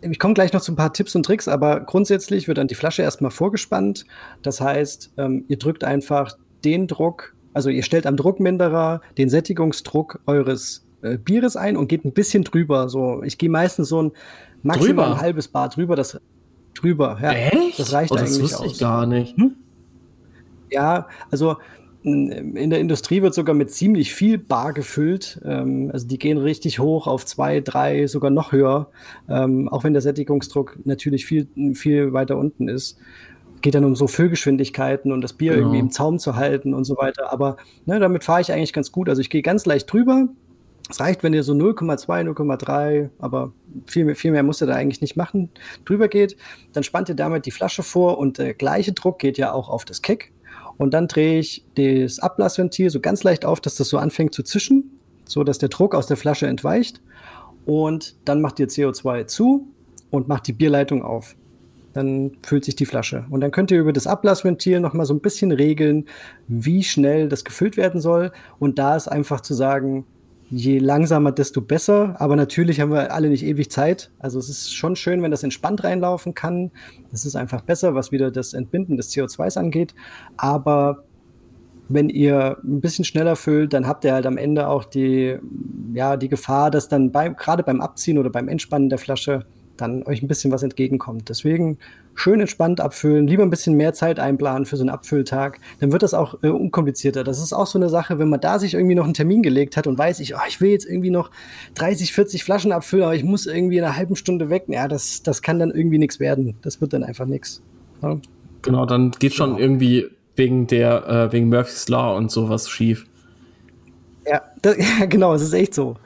ich 0.00 0.18
komme 0.18 0.34
gleich 0.34 0.52
noch 0.52 0.60
zu 0.60 0.72
ein 0.72 0.76
paar 0.76 0.92
Tipps 0.92 1.14
und 1.14 1.24
Tricks, 1.24 1.48
aber 1.48 1.80
grundsätzlich 1.80 2.48
wird 2.48 2.58
dann 2.58 2.68
die 2.68 2.74
Flasche 2.74 3.02
erstmal 3.02 3.30
vorgespannt. 3.30 4.04
Das 4.42 4.60
heißt, 4.60 5.12
ähm, 5.16 5.44
ihr 5.48 5.58
drückt 5.58 5.84
einfach 5.84 6.36
den 6.64 6.86
Druck, 6.86 7.34
also 7.54 7.70
ihr 7.70 7.82
stellt 7.82 8.06
am 8.06 8.16
Druckminderer 8.16 9.00
den 9.16 9.28
Sättigungsdruck 9.28 10.20
eures 10.26 10.86
äh, 11.02 11.18
Bieres 11.18 11.56
ein 11.56 11.76
und 11.76 11.88
geht 11.88 12.04
ein 12.04 12.12
bisschen 12.12 12.44
drüber. 12.44 12.88
So, 12.88 13.22
ich 13.22 13.38
gehe 13.38 13.50
meistens 13.50 13.88
so 13.88 14.02
ein 14.02 14.12
maximal 14.62 15.06
drüber. 15.06 15.06
ein 15.06 15.20
halbes 15.20 15.48
Bar 15.48 15.68
drüber, 15.68 15.96
das 15.96 16.20
drüber. 16.74 17.18
Ja, 17.20 17.32
Echt? 17.32 17.78
Das 17.78 17.92
reicht 17.92 18.12
oh, 18.12 18.16
das 18.16 18.34
eigentlich 18.34 18.54
aus. 18.54 18.72
Ich 18.72 18.78
gar 18.78 19.06
nicht. 19.06 19.36
Hm? 19.36 19.56
Ja, 20.70 21.08
also 21.30 21.56
in 22.02 22.70
der 22.70 22.78
Industrie 22.78 23.22
wird 23.22 23.34
sogar 23.34 23.54
mit 23.54 23.72
ziemlich 23.72 24.14
viel 24.14 24.38
Bar 24.38 24.72
gefüllt. 24.72 25.40
Ähm, 25.44 25.90
also 25.92 26.06
die 26.06 26.18
gehen 26.18 26.38
richtig 26.38 26.78
hoch 26.78 27.06
auf 27.06 27.26
zwei, 27.26 27.60
drei, 27.60 28.06
sogar 28.06 28.30
noch 28.30 28.52
höher. 28.52 28.90
Ähm, 29.28 29.68
auch 29.68 29.84
wenn 29.84 29.94
der 29.94 30.02
Sättigungsdruck 30.02 30.78
natürlich 30.84 31.26
viel, 31.26 31.48
viel 31.74 32.12
weiter 32.12 32.36
unten 32.36 32.68
ist. 32.68 32.98
Geht 33.60 33.74
dann 33.74 33.84
um 33.84 33.96
so 33.96 34.06
Füllgeschwindigkeiten 34.06 35.10
und 35.10 35.22
das 35.22 35.32
Bier 35.32 35.52
genau. 35.52 35.64
irgendwie 35.64 35.80
im 35.80 35.90
Zaum 35.90 36.20
zu 36.20 36.36
halten 36.36 36.72
und 36.72 36.84
so 36.84 36.96
weiter. 36.96 37.32
Aber 37.32 37.56
ne, 37.84 37.98
damit 37.98 38.22
fahre 38.22 38.40
ich 38.40 38.52
eigentlich 38.52 38.72
ganz 38.72 38.92
gut. 38.92 39.08
Also 39.08 39.20
ich 39.20 39.30
gehe 39.30 39.42
ganz 39.42 39.66
leicht 39.66 39.92
drüber. 39.92 40.28
Es 40.88 41.00
reicht, 41.00 41.22
wenn 41.22 41.34
ihr 41.34 41.42
so 41.42 41.52
0,2, 41.52 42.30
0,3, 42.30 43.10
aber 43.18 43.52
viel 43.86 44.04
mehr, 44.06 44.16
viel 44.16 44.30
mehr 44.30 44.42
musst 44.42 44.62
ihr 44.62 44.66
da 44.66 44.74
eigentlich 44.74 45.02
nicht 45.02 45.16
machen, 45.16 45.50
drüber 45.84 46.08
geht. 46.08 46.36
Dann 46.72 46.82
spannt 46.82 47.10
ihr 47.10 47.14
damit 47.14 47.44
die 47.44 47.50
Flasche 47.50 47.82
vor 47.82 48.16
und 48.16 48.38
der 48.38 48.54
gleiche 48.54 48.92
Druck 48.92 49.18
geht 49.18 49.36
ja 49.36 49.52
auch 49.52 49.68
auf 49.68 49.84
das 49.84 50.00
Keck. 50.00 50.32
Und 50.78 50.94
dann 50.94 51.08
drehe 51.08 51.40
ich 51.40 51.64
das 51.74 52.20
Ablassventil 52.20 52.88
so 52.88 53.00
ganz 53.00 53.24
leicht 53.24 53.44
auf, 53.44 53.60
dass 53.60 53.74
das 53.74 53.88
so 53.88 53.98
anfängt 53.98 54.32
zu 54.32 54.42
zischen, 54.42 54.98
so 55.26 55.44
dass 55.44 55.58
der 55.58 55.68
Druck 55.68 55.94
aus 55.94 56.06
der 56.06 56.16
Flasche 56.16 56.46
entweicht. 56.46 57.02
Und 57.66 58.16
dann 58.24 58.40
macht 58.40 58.58
ihr 58.60 58.68
CO2 58.68 59.26
zu 59.26 59.68
und 60.10 60.28
macht 60.28 60.46
die 60.46 60.52
Bierleitung 60.52 61.02
auf. 61.02 61.36
dann 61.94 62.32
füllt 62.42 62.64
sich 62.64 62.76
die 62.76 62.86
Flasche. 62.86 63.24
Und 63.28 63.40
dann 63.40 63.50
könnt 63.50 63.70
ihr 63.70 63.80
über 63.80 63.92
das 63.92 64.06
Ablassventil 64.06 64.78
noch 64.80 64.94
mal 64.94 65.04
so 65.04 65.14
ein 65.14 65.20
bisschen 65.20 65.50
regeln, 65.50 66.06
wie 66.46 66.84
schnell 66.84 67.28
das 67.28 67.44
gefüllt 67.44 67.76
werden 67.76 68.00
soll. 68.00 68.30
Und 68.58 68.78
da 68.78 68.94
ist 68.94 69.08
einfach 69.08 69.40
zu 69.40 69.52
sagen, 69.54 70.06
je 70.50 70.78
langsamer, 70.78 71.32
desto 71.32 71.60
besser. 71.60 72.16
Aber 72.18 72.36
natürlich 72.36 72.80
haben 72.80 72.92
wir 72.92 73.12
alle 73.12 73.28
nicht 73.28 73.44
ewig 73.44 73.70
Zeit. 73.70 74.10
Also 74.18 74.38
es 74.38 74.48
ist 74.48 74.74
schon 74.74 74.96
schön, 74.96 75.22
wenn 75.22 75.30
das 75.30 75.42
entspannt 75.42 75.84
reinlaufen 75.84 76.34
kann. 76.34 76.70
Das 77.10 77.24
ist 77.24 77.36
einfach 77.36 77.62
besser, 77.62 77.94
was 77.94 78.12
wieder 78.12 78.30
das 78.30 78.54
Entbinden 78.54 78.96
des 78.96 79.10
CO2s 79.12 79.58
angeht. 79.58 79.94
Aber 80.36 81.04
wenn 81.88 82.08
ihr 82.10 82.58
ein 82.62 82.80
bisschen 82.80 83.04
schneller 83.04 83.36
füllt, 83.36 83.72
dann 83.72 83.86
habt 83.86 84.04
ihr 84.04 84.12
halt 84.12 84.26
am 84.26 84.36
Ende 84.36 84.68
auch 84.68 84.84
die, 84.84 85.38
ja, 85.94 86.16
die 86.16 86.28
Gefahr, 86.28 86.70
dass 86.70 86.88
dann 86.88 87.12
beim, 87.12 87.36
gerade 87.36 87.62
beim 87.62 87.80
Abziehen 87.80 88.18
oder 88.18 88.30
beim 88.30 88.48
Entspannen 88.48 88.90
der 88.90 88.98
Flasche 88.98 89.46
dann 89.76 90.02
euch 90.02 90.22
ein 90.22 90.28
bisschen 90.28 90.52
was 90.52 90.62
entgegenkommt. 90.62 91.28
Deswegen 91.28 91.78
schön 92.18 92.40
entspannt 92.40 92.80
abfüllen, 92.80 93.28
lieber 93.28 93.44
ein 93.44 93.50
bisschen 93.50 93.76
mehr 93.76 93.92
Zeit 93.92 94.18
einplanen 94.18 94.66
für 94.66 94.76
so 94.76 94.82
einen 94.82 94.90
Abfülltag, 94.90 95.60
dann 95.78 95.92
wird 95.92 96.02
das 96.02 96.14
auch 96.14 96.42
äh, 96.42 96.48
unkomplizierter. 96.48 97.22
Das 97.22 97.38
ist 97.40 97.52
auch 97.52 97.66
so 97.66 97.78
eine 97.78 97.88
Sache, 97.88 98.18
wenn 98.18 98.28
man 98.28 98.40
da 98.40 98.58
sich 98.58 98.74
irgendwie 98.74 98.96
noch 98.96 99.04
einen 99.04 99.14
Termin 99.14 99.42
gelegt 99.42 99.76
hat 99.76 99.86
und 99.86 99.96
weiß, 99.96 100.18
ich, 100.20 100.34
oh, 100.34 100.40
ich 100.48 100.60
will 100.60 100.70
jetzt 100.70 100.84
irgendwie 100.84 101.10
noch 101.10 101.30
30, 101.76 102.12
40 102.12 102.42
Flaschen 102.42 102.72
abfüllen, 102.72 103.04
aber 103.04 103.14
ich 103.14 103.22
muss 103.22 103.46
irgendwie 103.46 103.78
in 103.78 103.84
einer 103.84 103.96
halben 103.96 104.16
Stunde 104.16 104.50
weg. 104.50 104.64
Ja, 104.66 104.88
das, 104.88 105.22
das 105.22 105.42
kann 105.42 105.60
dann 105.60 105.70
irgendwie 105.70 105.98
nichts 105.98 106.18
werden. 106.18 106.56
Das 106.62 106.80
wird 106.80 106.92
dann 106.92 107.04
einfach 107.04 107.26
nichts. 107.26 107.62
Ja. 108.02 108.18
Genau, 108.62 108.84
dann 108.84 109.12
geht 109.12 109.34
schon 109.34 109.50
genau. 109.50 109.60
irgendwie 109.60 110.08
wegen 110.34 110.66
der, 110.66 111.08
äh, 111.08 111.32
wegen 111.32 111.48
Murphy's 111.48 111.88
Law 111.88 112.16
und 112.16 112.32
sowas 112.32 112.68
schief. 112.68 113.06
Ja, 114.26 114.42
das, 114.60 114.76
ja, 114.98 115.06
genau, 115.06 115.34
es 115.34 115.42
ist 115.42 115.52
echt 115.52 115.72
so. 115.72 115.96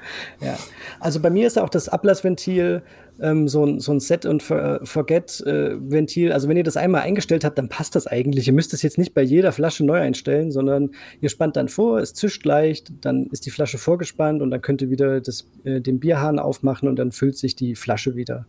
Ja. 0.40 0.58
Also 1.00 1.20
bei 1.20 1.30
mir 1.30 1.46
ist 1.46 1.58
auch 1.58 1.70
das 1.70 1.88
Ablassventil 1.88 2.82
ähm, 3.20 3.48
so, 3.48 3.64
ein, 3.64 3.80
so 3.80 3.92
ein 3.92 4.00
Set- 4.00 4.26
und 4.26 4.42
Forget-Ventil. 4.42 6.30
Äh, 6.30 6.32
also 6.32 6.48
wenn 6.48 6.56
ihr 6.56 6.64
das 6.64 6.76
einmal 6.76 7.02
eingestellt 7.02 7.44
habt, 7.44 7.58
dann 7.58 7.68
passt 7.68 7.94
das 7.94 8.06
eigentlich. 8.06 8.46
Ihr 8.46 8.52
müsst 8.52 8.72
es 8.74 8.82
jetzt 8.82 8.98
nicht 8.98 9.14
bei 9.14 9.22
jeder 9.22 9.52
Flasche 9.52 9.84
neu 9.84 10.00
einstellen, 10.00 10.50
sondern 10.50 10.90
ihr 11.20 11.28
spannt 11.28 11.56
dann 11.56 11.68
vor, 11.68 11.98
es 11.98 12.14
zischt 12.14 12.44
leicht, 12.44 12.92
dann 13.00 13.26
ist 13.26 13.46
die 13.46 13.50
Flasche 13.50 13.78
vorgespannt 13.78 14.42
und 14.42 14.50
dann 14.50 14.60
könnt 14.60 14.82
ihr 14.82 14.90
wieder 14.90 15.20
das, 15.20 15.48
äh, 15.64 15.80
den 15.80 16.00
Bierhahn 16.00 16.38
aufmachen 16.38 16.88
und 16.88 16.96
dann 16.96 17.12
füllt 17.12 17.36
sich 17.36 17.54
die 17.56 17.74
Flasche 17.74 18.16
wieder. 18.16 18.46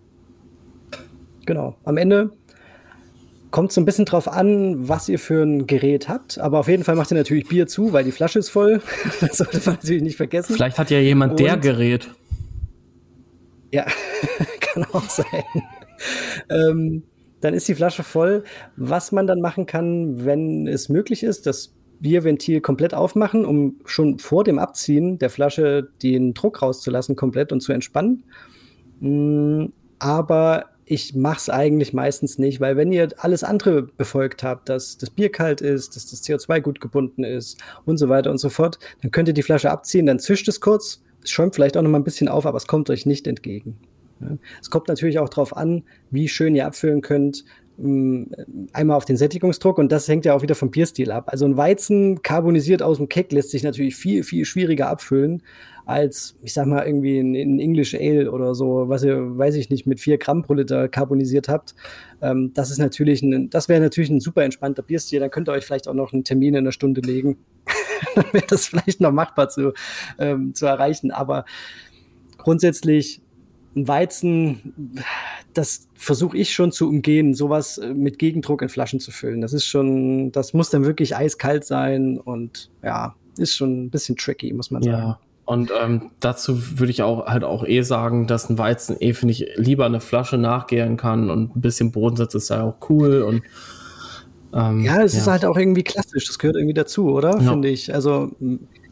Genau. 1.45 1.75
Am 1.83 1.97
Ende 1.97 2.31
kommt 3.51 3.71
so 3.71 3.79
ein 3.79 3.85
bisschen 3.85 4.05
drauf 4.05 4.27
an, 4.27 4.89
was 4.89 5.07
ihr 5.07 5.19
für 5.19 5.43
ein 5.43 5.67
Gerät 5.67 6.09
habt. 6.09 6.39
Aber 6.39 6.59
auf 6.59 6.67
jeden 6.67 6.83
Fall 6.83 6.95
macht 6.95 7.11
ihr 7.11 7.17
natürlich 7.17 7.47
Bier 7.47 7.67
zu, 7.67 7.93
weil 7.93 8.03
die 8.03 8.11
Flasche 8.11 8.39
ist 8.39 8.49
voll. 8.49 8.81
das 9.21 9.37
sollte 9.37 9.61
man 9.65 9.75
natürlich 9.75 10.01
nicht 10.01 10.17
vergessen. 10.17 10.55
Vielleicht 10.55 10.79
hat 10.79 10.89
ja 10.89 10.99
jemand 10.99 11.33
Und, 11.33 11.39
der 11.39 11.57
Gerät. 11.57 12.09
Ja, 13.71 13.85
kann 14.73 14.85
auch 14.93 15.09
sein. 15.09 15.43
ähm, 16.49 17.03
dann 17.41 17.53
ist 17.53 17.67
die 17.67 17.75
Flasche 17.75 18.03
voll. 18.03 18.43
Was 18.75 19.11
man 19.11 19.27
dann 19.27 19.41
machen 19.41 19.65
kann, 19.65 20.25
wenn 20.25 20.67
es 20.67 20.89
möglich 20.89 21.23
ist, 21.23 21.45
das 21.45 21.73
Bierventil 21.99 22.61
komplett 22.61 22.93
aufmachen, 22.93 23.45
um 23.45 23.77
schon 23.85 24.19
vor 24.19 24.43
dem 24.43 24.59
Abziehen 24.59 25.19
der 25.19 25.29
Flasche 25.29 25.89
den 26.01 26.33
Druck 26.33 26.61
rauszulassen 26.61 27.15
komplett 27.15 27.51
und 27.51 27.61
zu 27.61 27.71
entspannen. 27.71 28.23
Mm, 28.99 29.67
aber 29.99 30.65
ich 30.85 31.15
mache 31.15 31.37
es 31.37 31.49
eigentlich 31.49 31.93
meistens 31.93 32.37
nicht, 32.37 32.59
weil 32.59 32.75
wenn 32.75 32.91
ihr 32.91 33.07
alles 33.17 33.43
andere 33.43 33.83
befolgt 33.83 34.43
habt, 34.43 34.67
dass 34.67 34.97
das 34.97 35.09
Bier 35.09 35.31
kalt 35.31 35.61
ist, 35.61 35.95
dass 35.95 36.09
das 36.09 36.23
CO2 36.23 36.59
gut 36.59 36.81
gebunden 36.81 37.23
ist 37.23 37.57
und 37.85 37.97
so 37.97 38.09
weiter 38.09 38.31
und 38.31 38.37
so 38.37 38.49
fort, 38.49 38.79
dann 39.01 39.11
könnt 39.11 39.29
ihr 39.29 39.33
die 39.33 39.43
Flasche 39.43 39.71
abziehen, 39.71 40.05
dann 40.05 40.19
zischt 40.19 40.47
es 40.49 40.59
kurz, 40.59 41.01
es 41.23 41.31
schäumt 41.31 41.55
vielleicht 41.55 41.77
auch 41.77 41.81
noch 41.81 41.89
mal 41.89 41.99
ein 41.99 42.03
bisschen 42.03 42.27
auf, 42.27 42.45
aber 42.45 42.57
es 42.57 42.67
kommt 42.67 42.89
euch 42.89 43.05
nicht 43.05 43.27
entgegen. 43.27 43.77
Ja. 44.23 44.37
Es 44.61 44.69
kommt 44.69 44.87
natürlich 44.87 45.19
auch 45.19 45.29
darauf 45.29 45.55
an, 45.55 45.83
wie 46.09 46.27
schön 46.27 46.55
ihr 46.55 46.65
abfüllen 46.65 47.01
könnt. 47.01 47.43
Mm, 47.77 48.25
einmal 48.71 48.97
auf 48.97 49.05
den 49.05 49.17
Sättigungsdruck 49.17 49.79
und 49.79 49.91
das 49.91 50.07
hängt 50.07 50.25
ja 50.25 50.35
auch 50.35 50.43
wieder 50.43 50.55
vom 50.55 50.69
Bierstil 50.69 51.11
ab. 51.11 51.29
Also 51.31 51.45
ein 51.45 51.57
Weizen 51.57 52.21
carbonisiert 52.21 52.83
aus 52.83 52.97
dem 52.97 53.09
Keck 53.09 53.31
lässt 53.31 53.49
sich 53.49 53.63
natürlich 53.63 53.95
viel, 53.95 54.23
viel 54.23 54.45
schwieriger 54.45 54.89
abfüllen 54.89 55.41
als, 55.85 56.37
ich 56.41 56.53
sag 56.53 56.65
mal, 56.67 56.85
irgendwie 56.85 57.19
ein, 57.19 57.35
ein 57.35 57.59
English 57.59 57.93
Ale 57.95 58.31
oder 58.31 58.55
so, 58.55 58.87
was 58.87 59.03
ihr, 59.03 59.37
weiß 59.37 59.55
ich 59.55 59.69
nicht, 59.69 59.85
mit 59.85 59.99
vier 59.99 60.17
Gramm 60.17 60.43
pro 60.43 60.53
Liter 60.53 60.87
carbonisiert 60.87 61.49
habt. 61.49 61.75
Ähm, 62.21 62.51
das 62.53 62.71
ist 62.71 62.77
natürlich 62.77 63.21
ein, 63.21 63.49
das 63.49 63.67
wäre 63.69 63.81
natürlich 63.81 64.09
ein 64.09 64.19
super 64.19 64.43
entspannter 64.43 64.83
Bierstil. 64.83 65.19
Dann 65.19 65.31
könnt 65.31 65.49
ihr 65.49 65.53
euch 65.53 65.65
vielleicht 65.65 65.87
auch 65.87 65.93
noch 65.93 66.13
einen 66.13 66.23
Termin 66.23 66.53
in 66.53 66.59
einer 66.59 66.71
Stunde 66.71 67.01
legen. 67.01 67.37
Dann 68.15 68.25
wäre 68.31 68.45
das 68.47 68.67
vielleicht 68.67 69.01
noch 69.01 69.11
machbar 69.11 69.49
zu, 69.49 69.73
ähm, 70.19 70.53
zu 70.53 70.65
erreichen. 70.67 71.11
Aber 71.11 71.43
grundsätzlich 72.37 73.21
ein 73.75 73.87
Weizen, 73.87 74.73
das 75.53 75.87
versuche 75.95 76.37
ich 76.37 76.53
schon 76.53 76.71
zu 76.71 76.87
umgehen, 76.87 77.33
sowas 77.33 77.77
äh, 77.77 77.93
mit 77.93 78.19
Gegendruck 78.19 78.61
in 78.61 78.69
Flaschen 78.69 78.99
zu 78.99 79.11
füllen. 79.11 79.41
Das 79.41 79.53
ist 79.53 79.65
schon, 79.65 80.31
das 80.31 80.53
muss 80.53 80.69
dann 80.69 80.85
wirklich 80.85 81.15
eiskalt 81.15 81.65
sein 81.65 82.17
und 82.17 82.69
ja, 82.83 83.15
ist 83.37 83.55
schon 83.55 83.85
ein 83.85 83.89
bisschen 83.89 84.15
tricky, 84.15 84.53
muss 84.53 84.71
man 84.71 84.83
sagen. 84.83 84.97
Ja. 84.97 85.19
Und 85.45 85.71
ähm, 85.77 86.11
dazu 86.21 86.79
würde 86.79 86.91
ich 86.91 87.03
auch 87.03 87.25
halt 87.25 87.43
auch 87.43 87.65
eh 87.67 87.81
sagen, 87.81 88.27
dass 88.27 88.49
ein 88.49 88.57
Weizen 88.57 88.95
eh, 89.01 89.13
finde 89.13 89.33
ich, 89.33 89.47
lieber 89.55 89.85
eine 89.85 89.99
Flasche 89.99 90.37
nachgären 90.37 90.95
kann 90.95 91.29
und 91.29 91.55
ein 91.55 91.61
bisschen 91.61 91.91
Bodensatz 91.91 92.33
ist 92.33 92.49
ja 92.49 92.63
auch 92.63 92.89
cool 92.89 93.23
und 93.23 93.43
ähm, 94.53 94.81
ja, 94.81 95.01
es 95.01 95.13
ja. 95.13 95.19
ist 95.19 95.27
halt 95.27 95.45
auch 95.45 95.57
irgendwie 95.57 95.83
klassisch, 95.83 96.27
das 96.27 96.39
gehört 96.39 96.55
irgendwie 96.55 96.75
dazu, 96.75 97.09
oder? 97.09 97.41
Ja. 97.41 97.51
Finde 97.51 97.67
ich. 97.69 97.93
Also 97.93 98.31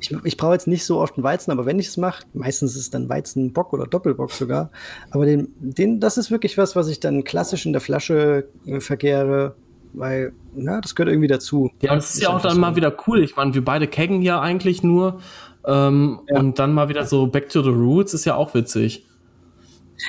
ich, 0.02 0.16
ich 0.24 0.38
brauche 0.38 0.54
jetzt 0.54 0.68
nicht 0.68 0.84
so 0.84 1.00
oft 1.00 1.16
einen 1.16 1.24
Weizen, 1.24 1.52
aber 1.52 1.66
wenn 1.66 1.80
ich 1.80 1.88
es 1.88 1.98
mache, 1.98 2.24
meistens 2.34 2.72
ist 2.72 2.82
es 2.82 2.90
dann 2.90 3.08
Weizenbock 3.08 3.72
oder 3.72 3.86
Doppelbock 3.86 4.32
sogar. 4.32 4.72
Aber 5.12 5.26
den, 5.26 5.54
den, 5.60 6.00
das 6.00 6.18
ist 6.18 6.32
wirklich 6.32 6.58
was, 6.58 6.76
was 6.76 6.88
ich 6.88 7.00
dann 7.00 7.24
klassisch 7.24 7.66
in 7.66 7.72
der 7.72 7.82
Flasche 7.82 8.48
äh, 8.66 8.80
vergehre, 8.80 9.56
weil, 9.94 10.34
ja, 10.56 10.82
das 10.82 10.96
gehört 10.96 11.12
irgendwie 11.12 11.28
dazu. 11.28 11.70
Ja, 11.82 11.94
das 11.96 12.10
ist, 12.10 12.16
ist 12.16 12.22
ja 12.24 12.30
auch 12.30 12.42
dann 12.42 12.56
so. 12.56 12.60
mal 12.60 12.76
wieder 12.76 12.96
cool. 13.08 13.24
Ich 13.24 13.36
meine, 13.36 13.54
wir 13.54 13.64
beide 13.64 13.88
keggen 13.88 14.22
ja 14.22 14.42
eigentlich 14.42 14.84
nur. 14.84 15.20
Ähm, 15.68 16.22
ja. 16.28 16.40
Und 16.40 16.58
dann 16.58 16.74
mal 16.74 16.90
wieder 16.90 17.06
so 17.06 17.28
Back 17.28 17.50
to 17.50 17.62
the 17.62 17.70
Roots 17.70 18.14
ist 18.14 18.26
ja 18.26 18.36
auch 18.36 18.54
witzig. 18.56 19.06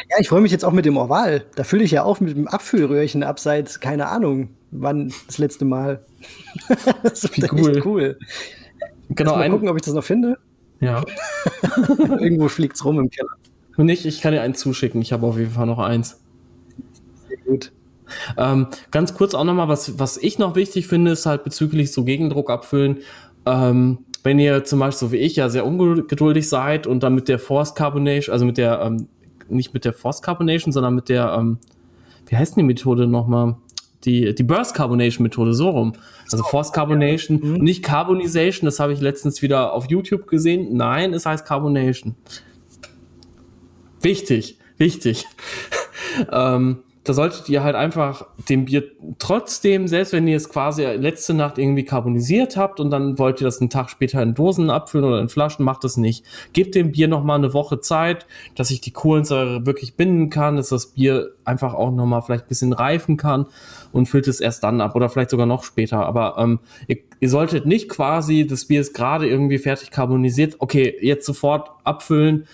Ja, 0.08 0.16
ich 0.18 0.30
freue 0.30 0.40
mich 0.40 0.52
jetzt 0.52 0.64
auch 0.64 0.72
mit 0.72 0.86
dem 0.86 0.96
Orval. 0.96 1.44
Da 1.54 1.64
fülle 1.64 1.84
ich 1.84 1.90
ja 1.90 2.04
auch 2.04 2.20
mit 2.20 2.34
dem 2.34 2.48
Abfüllröhrchen 2.48 3.22
ab 3.22 3.38
seit, 3.38 3.82
keine 3.82 4.08
Ahnung, 4.08 4.48
wann 4.70 5.12
das 5.26 5.36
letzte 5.36 5.66
Mal. 5.66 6.06
das 7.02 7.24
ist 7.24 7.52
cool. 7.52 7.82
cool. 7.84 8.18
Genau, 9.14 9.36
mal 9.36 9.50
gucken, 9.50 9.68
ob 9.68 9.76
ich 9.76 9.82
das 9.82 9.94
noch 9.94 10.04
finde. 10.04 10.38
Ja. 10.80 11.04
Irgendwo 11.98 12.48
fliegt 12.48 12.76
es 12.76 12.84
rum 12.84 12.98
im 12.98 13.10
Keller. 13.10 13.30
Nicht, 13.76 14.04
ich 14.04 14.20
kann 14.20 14.32
dir 14.32 14.42
eins 14.42 14.58
zuschicken. 14.60 15.00
Ich 15.00 15.12
habe 15.12 15.26
auf 15.26 15.38
jeden 15.38 15.52
Fall 15.52 15.66
noch 15.66 15.78
eins. 15.78 16.20
Sehr 17.28 17.38
gut. 17.38 17.72
Ähm, 18.36 18.66
ganz 18.90 19.14
kurz 19.14 19.34
auch 19.34 19.44
nochmal, 19.44 19.68
was, 19.68 19.98
was 19.98 20.16
ich 20.18 20.38
noch 20.38 20.54
wichtig 20.54 20.86
finde, 20.86 21.12
ist 21.12 21.24
halt 21.24 21.44
bezüglich 21.44 21.92
so 21.92 22.04
Gegendruck 22.04 22.50
abfüllen. 22.50 22.98
Ähm, 23.46 23.98
wenn 24.22 24.38
ihr 24.38 24.64
zum 24.64 24.78
Beispiel 24.78 25.08
so 25.08 25.12
wie 25.12 25.16
ich 25.16 25.36
ja 25.36 25.48
sehr 25.48 25.66
ungeduldig 25.66 26.48
seid 26.48 26.86
und 26.86 27.02
dann 27.02 27.14
mit 27.14 27.28
der 27.28 27.38
Force 27.38 27.74
Carbonation, 27.74 28.32
also 28.32 28.44
mit 28.44 28.58
der, 28.58 28.80
ähm, 28.82 29.08
nicht 29.48 29.74
mit 29.74 29.84
der 29.84 29.92
Force 29.92 30.22
Carbonation, 30.22 30.72
sondern 30.72 30.94
mit 30.94 31.08
der, 31.08 31.34
ähm, 31.38 31.58
wie 32.26 32.36
heißt 32.36 32.56
denn 32.56 32.62
die 32.62 32.66
Methode 32.66 33.06
nochmal? 33.06 33.56
Die, 34.04 34.34
die 34.34 34.42
Burst 34.42 34.74
Carbonation 34.74 35.22
Methode, 35.22 35.54
so 35.54 35.70
rum. 35.70 35.92
Also 36.30 36.42
Force 36.44 36.72
Carbonation, 36.72 37.40
ja. 37.40 37.46
mhm. 37.46 37.64
nicht 37.64 37.82
Carbonization, 37.82 38.66
das 38.66 38.80
habe 38.80 38.92
ich 38.92 39.00
letztens 39.00 39.42
wieder 39.42 39.72
auf 39.72 39.90
YouTube 39.90 40.26
gesehen. 40.26 40.76
Nein, 40.76 41.14
es 41.14 41.26
heißt 41.26 41.44
Carbonation. 41.44 42.16
Wichtig, 44.00 44.58
wichtig. 44.78 45.26
ähm, 46.32 46.78
da 47.04 47.14
solltet 47.14 47.48
ihr 47.48 47.64
halt 47.64 47.74
einfach 47.74 48.26
dem 48.48 48.66
Bier 48.66 48.84
trotzdem, 49.18 49.88
selbst 49.88 50.12
wenn 50.12 50.28
ihr 50.28 50.36
es 50.36 50.48
quasi 50.48 50.84
letzte 50.84 51.34
Nacht 51.34 51.58
irgendwie 51.58 51.84
carbonisiert 51.84 52.56
habt 52.56 52.78
und 52.78 52.90
dann 52.90 53.18
wollt 53.18 53.40
ihr 53.40 53.44
das 53.44 53.60
einen 53.60 53.70
Tag 53.70 53.90
später 53.90 54.22
in 54.22 54.34
Dosen 54.34 54.70
abfüllen 54.70 55.06
oder 55.06 55.20
in 55.20 55.28
Flaschen, 55.28 55.64
macht 55.64 55.82
das 55.82 55.96
nicht. 55.96 56.24
Gebt 56.52 56.76
dem 56.76 56.92
Bier 56.92 57.08
nochmal 57.08 57.38
eine 57.38 57.54
Woche 57.54 57.80
Zeit, 57.80 58.26
dass 58.54 58.68
sich 58.68 58.80
die 58.80 58.92
Kohlensäure 58.92 59.66
wirklich 59.66 59.96
binden 59.96 60.30
kann, 60.30 60.56
dass 60.56 60.68
das 60.68 60.92
Bier 60.92 61.32
einfach 61.44 61.74
auch 61.74 61.90
nochmal 61.90 62.22
vielleicht 62.22 62.44
ein 62.44 62.48
bisschen 62.48 62.72
reifen 62.72 63.16
kann 63.16 63.46
und 63.90 64.06
füllt 64.06 64.28
es 64.28 64.40
erst 64.40 64.62
dann 64.62 64.80
ab 64.80 64.94
oder 64.94 65.08
vielleicht 65.08 65.30
sogar 65.30 65.46
noch 65.46 65.64
später. 65.64 66.06
Aber 66.06 66.36
ähm, 66.38 66.60
ihr, 66.86 66.98
ihr 67.18 67.28
solltet 67.28 67.66
nicht 67.66 67.88
quasi, 67.88 68.46
das 68.46 68.66
Bier 68.66 68.80
ist 68.80 68.94
gerade 68.94 69.28
irgendwie 69.28 69.58
fertig 69.58 69.90
carbonisiert, 69.90 70.56
okay, 70.60 70.96
jetzt 71.00 71.26
sofort 71.26 71.70
abfüllen 71.82 72.46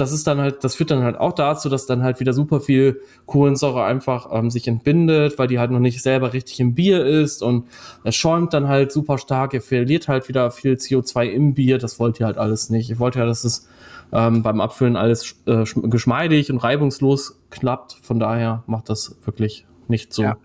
das 0.00 0.12
ist 0.12 0.26
dann 0.26 0.38
halt, 0.38 0.64
das 0.64 0.74
führt 0.76 0.90
dann 0.90 1.02
halt 1.02 1.18
auch 1.18 1.32
dazu, 1.32 1.68
dass 1.68 1.86
dann 1.86 2.02
halt 2.02 2.20
wieder 2.20 2.32
super 2.32 2.60
viel 2.60 3.00
Kohlensäure 3.26 3.84
einfach 3.84 4.28
ähm, 4.32 4.50
sich 4.50 4.68
entbindet, 4.68 5.38
weil 5.38 5.48
die 5.48 5.58
halt 5.58 5.70
noch 5.70 5.80
nicht 5.80 6.02
selber 6.02 6.32
richtig 6.32 6.60
im 6.60 6.74
Bier 6.74 7.04
ist 7.04 7.42
und 7.42 7.66
es 8.04 8.14
schäumt 8.14 8.54
dann 8.54 8.68
halt 8.68 8.92
super 8.92 9.18
stark, 9.18 9.54
ihr 9.54 9.62
verliert 9.62 10.08
halt 10.08 10.28
wieder 10.28 10.50
viel 10.50 10.74
CO2 10.74 11.26
im 11.26 11.54
Bier, 11.54 11.78
das 11.78 11.98
wollt 11.98 12.20
ihr 12.20 12.26
halt 12.26 12.38
alles 12.38 12.70
nicht. 12.70 12.90
Ich 12.90 12.98
wollte 12.98 13.18
ja, 13.18 13.26
dass 13.26 13.44
es 13.44 13.68
ähm, 14.12 14.42
beim 14.42 14.60
Abfüllen 14.60 14.96
alles 14.96 15.36
äh, 15.46 15.64
geschmeidig 15.64 16.50
und 16.50 16.58
reibungslos 16.58 17.40
klappt, 17.50 17.98
von 18.02 18.18
daher 18.18 18.62
macht 18.66 18.88
das 18.88 19.16
wirklich 19.24 19.66
nicht 19.88 20.12
so. 20.12 20.22
Ja. 20.22 20.36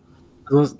Also 0.45 0.75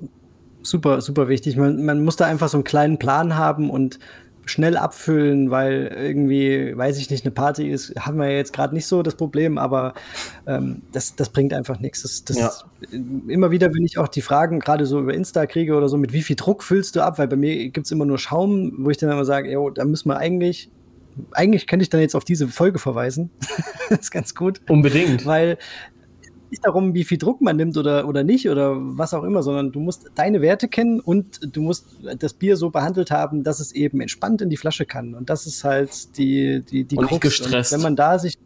super, 0.64 1.02
super 1.02 1.28
wichtig. 1.28 1.58
Man, 1.58 1.86
man 1.86 2.04
muss 2.04 2.16
da 2.16 2.26
einfach 2.26 2.50
so 2.50 2.58
einen 2.58 2.64
kleinen 2.64 2.98
Plan 2.98 3.36
haben 3.36 3.70
und 3.70 4.00
schnell 4.46 4.78
abfüllen, 4.78 5.52
weil 5.52 5.94
irgendwie, 5.96 6.76
weiß 6.76 6.98
ich 6.98 7.10
nicht, 7.10 7.26
eine 7.26 7.32
Party 7.32 7.70
ist, 7.70 7.94
haben 8.00 8.18
wir 8.18 8.30
jetzt 8.30 8.54
gerade 8.54 8.74
nicht 8.74 8.86
so 8.86 9.04
das 9.04 9.16
Problem, 9.16 9.58
aber 9.58 9.94
ähm, 10.48 10.82
das, 10.92 11.16
das 11.16 11.30
bringt 11.30 11.54
einfach 11.54 11.80
nichts. 11.80 12.02
Das, 12.02 12.24
das 12.26 12.38
ja. 12.38 12.52
Immer 13.28 13.52
wieder, 13.52 13.74
wenn 13.74 13.86
ich 13.86 13.98
auch 13.98 14.08
die 14.08 14.22
Fragen 14.22 14.60
gerade 14.60 14.86
so 14.86 15.00
über 15.00 15.14
Insta 15.14 15.46
kriege 15.46 15.76
oder 15.76 15.88
so, 15.88 15.98
mit 15.98 16.14
wie 16.14 16.22
viel 16.22 16.36
Druck 16.36 16.64
füllst 16.64 16.96
du 16.96 17.02
ab, 17.02 17.20
weil 17.20 17.28
bei 17.28 17.36
mir 17.36 17.70
gibt 17.70 17.86
es 17.86 17.92
immer 17.92 18.06
nur 18.06 18.18
Schaum, 18.18 18.74
wo 18.80 18.90
ich 18.90 18.98
dann 18.98 19.10
immer 19.10 19.26
sage, 19.26 19.52
jo, 19.52 19.70
da 19.70 19.86
müssen 19.86 20.10
wir 20.10 20.18
eigentlich 20.18 20.70
eigentlich 21.32 21.68
könnte 21.68 21.84
ich 21.84 21.90
dann 21.90 22.02
jetzt 22.02 22.16
auf 22.16 22.26
diese 22.26 22.48
Folge 22.48 22.80
verweisen. 22.80 23.30
das 23.90 24.00
ist 24.00 24.12
ganz 24.12 24.34
gut. 24.34 24.62
Unbedingt. 24.68 25.26
Weil 25.26 25.58
nicht 26.54 26.66
darum, 26.66 26.94
wie 26.94 27.04
viel 27.04 27.18
Druck 27.18 27.42
man 27.42 27.58
nimmt 27.58 27.76
oder, 27.78 28.08
oder 28.08 28.24
nicht 28.24 28.48
oder 28.48 28.76
was 28.78 29.16
auch 29.16 29.24
immer, 29.24 29.42
sondern 29.42 29.72
du 29.72 29.80
musst 29.80 30.12
deine 30.14 30.40
Werte 30.40 30.68
kennen 30.68 31.00
und 31.00 31.40
du 31.56 31.64
musst 31.64 31.88
das 32.20 32.34
Bier 32.34 32.58
so 32.58 32.70
behandelt 32.70 33.10
haben, 33.10 33.44
dass 33.44 33.60
es 33.60 33.72
eben 33.72 34.02
entspannt 34.02 34.42
in 34.42 34.50
die 34.50 34.58
Flasche 34.58 34.86
kann. 34.86 35.16
Und 35.16 35.32
das 35.32 35.48
ist 35.48 35.64
halt 35.64 36.16
die, 36.18 36.62
die, 36.62 36.84
die 36.84 36.96
und 36.96 37.08
Krux. 37.08 37.24
Nicht 37.24 37.40
gestresst. 37.40 37.74
Und 37.74 37.80
wenn 37.80 37.84
man 37.84 37.96
da 37.96 38.20
sich, 38.20 38.38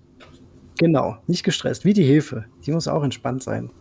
genau, 0.77 1.17
nicht 1.27 1.43
gestresst, 1.43 1.83
wie 1.83 1.91
die 1.91 2.05
Hefe, 2.05 2.45
die 2.65 2.71
muss 2.71 2.87
auch 2.87 3.03
entspannt 3.03 3.43
sein. 3.43 3.71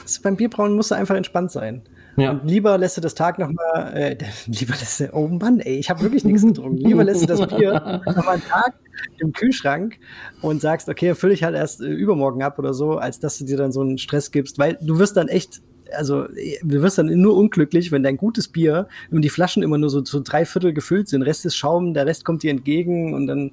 Das, 0.00 0.20
beim 0.20 0.36
Bierbrauen 0.36 0.74
muss 0.74 0.92
er 0.92 0.98
einfach 0.98 1.16
entspannt 1.16 1.50
sein. 1.50 1.82
Ja. 2.16 2.30
Und 2.30 2.44
lieber 2.44 2.78
lässt 2.78 2.96
du 2.96 3.00
das 3.00 3.14
Tag 3.14 3.38
nochmal, 3.38 3.92
äh, 3.94 4.16
lieber 4.46 4.74
lässt 4.74 5.00
du, 5.00 5.10
oh 5.12 5.28
Mann, 5.28 5.60
ey, 5.60 5.76
ich 5.76 5.90
habe 5.90 6.02
wirklich 6.02 6.24
nichts 6.24 6.42
getrunken. 6.42 6.78
Lieber 6.78 7.04
lässt 7.04 7.22
du 7.22 7.26
das 7.26 7.46
Bier 7.56 8.02
nochmal 8.06 8.34
einen 8.34 8.44
Tag 8.44 8.74
im 9.18 9.32
Kühlschrank 9.32 9.98
und 10.40 10.60
sagst, 10.60 10.88
okay, 10.88 11.14
fülle 11.14 11.34
ich 11.34 11.42
halt 11.42 11.54
erst 11.54 11.80
äh, 11.80 11.86
übermorgen 11.86 12.42
ab 12.42 12.58
oder 12.58 12.74
so, 12.74 12.98
als 12.98 13.18
dass 13.18 13.38
du 13.38 13.44
dir 13.44 13.56
dann 13.56 13.72
so 13.72 13.80
einen 13.80 13.98
Stress 13.98 14.30
gibst, 14.30 14.58
weil 14.58 14.78
du 14.80 14.98
wirst 14.98 15.16
dann 15.16 15.28
echt 15.28 15.62
also 15.92 16.26
du 16.26 16.82
wirst 16.82 16.98
dann 16.98 17.06
nur 17.06 17.36
unglücklich, 17.36 17.92
wenn 17.92 18.02
dein 18.02 18.16
gutes 18.16 18.48
Bier 18.48 18.88
und 19.12 19.22
die 19.22 19.28
Flaschen 19.28 19.62
immer 19.62 19.78
nur 19.78 19.90
so 19.90 20.00
zu 20.00 20.20
drei 20.20 20.44
Viertel 20.44 20.72
gefüllt 20.72 21.08
sind. 21.08 21.22
Rest 21.22 21.46
ist 21.46 21.56
Schaum, 21.56 21.94
der 21.94 22.06
Rest 22.06 22.24
kommt 22.24 22.42
dir 22.42 22.50
entgegen 22.50 23.14
und 23.14 23.28
dann, 23.28 23.52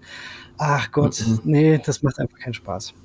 ach 0.58 0.92
Gott, 0.92 1.24
mhm. 1.28 1.40
nee, 1.44 1.82
das 1.86 2.02
macht 2.02 2.20
einfach 2.20 2.40
keinen 2.40 2.54
Spaß. 2.54 2.96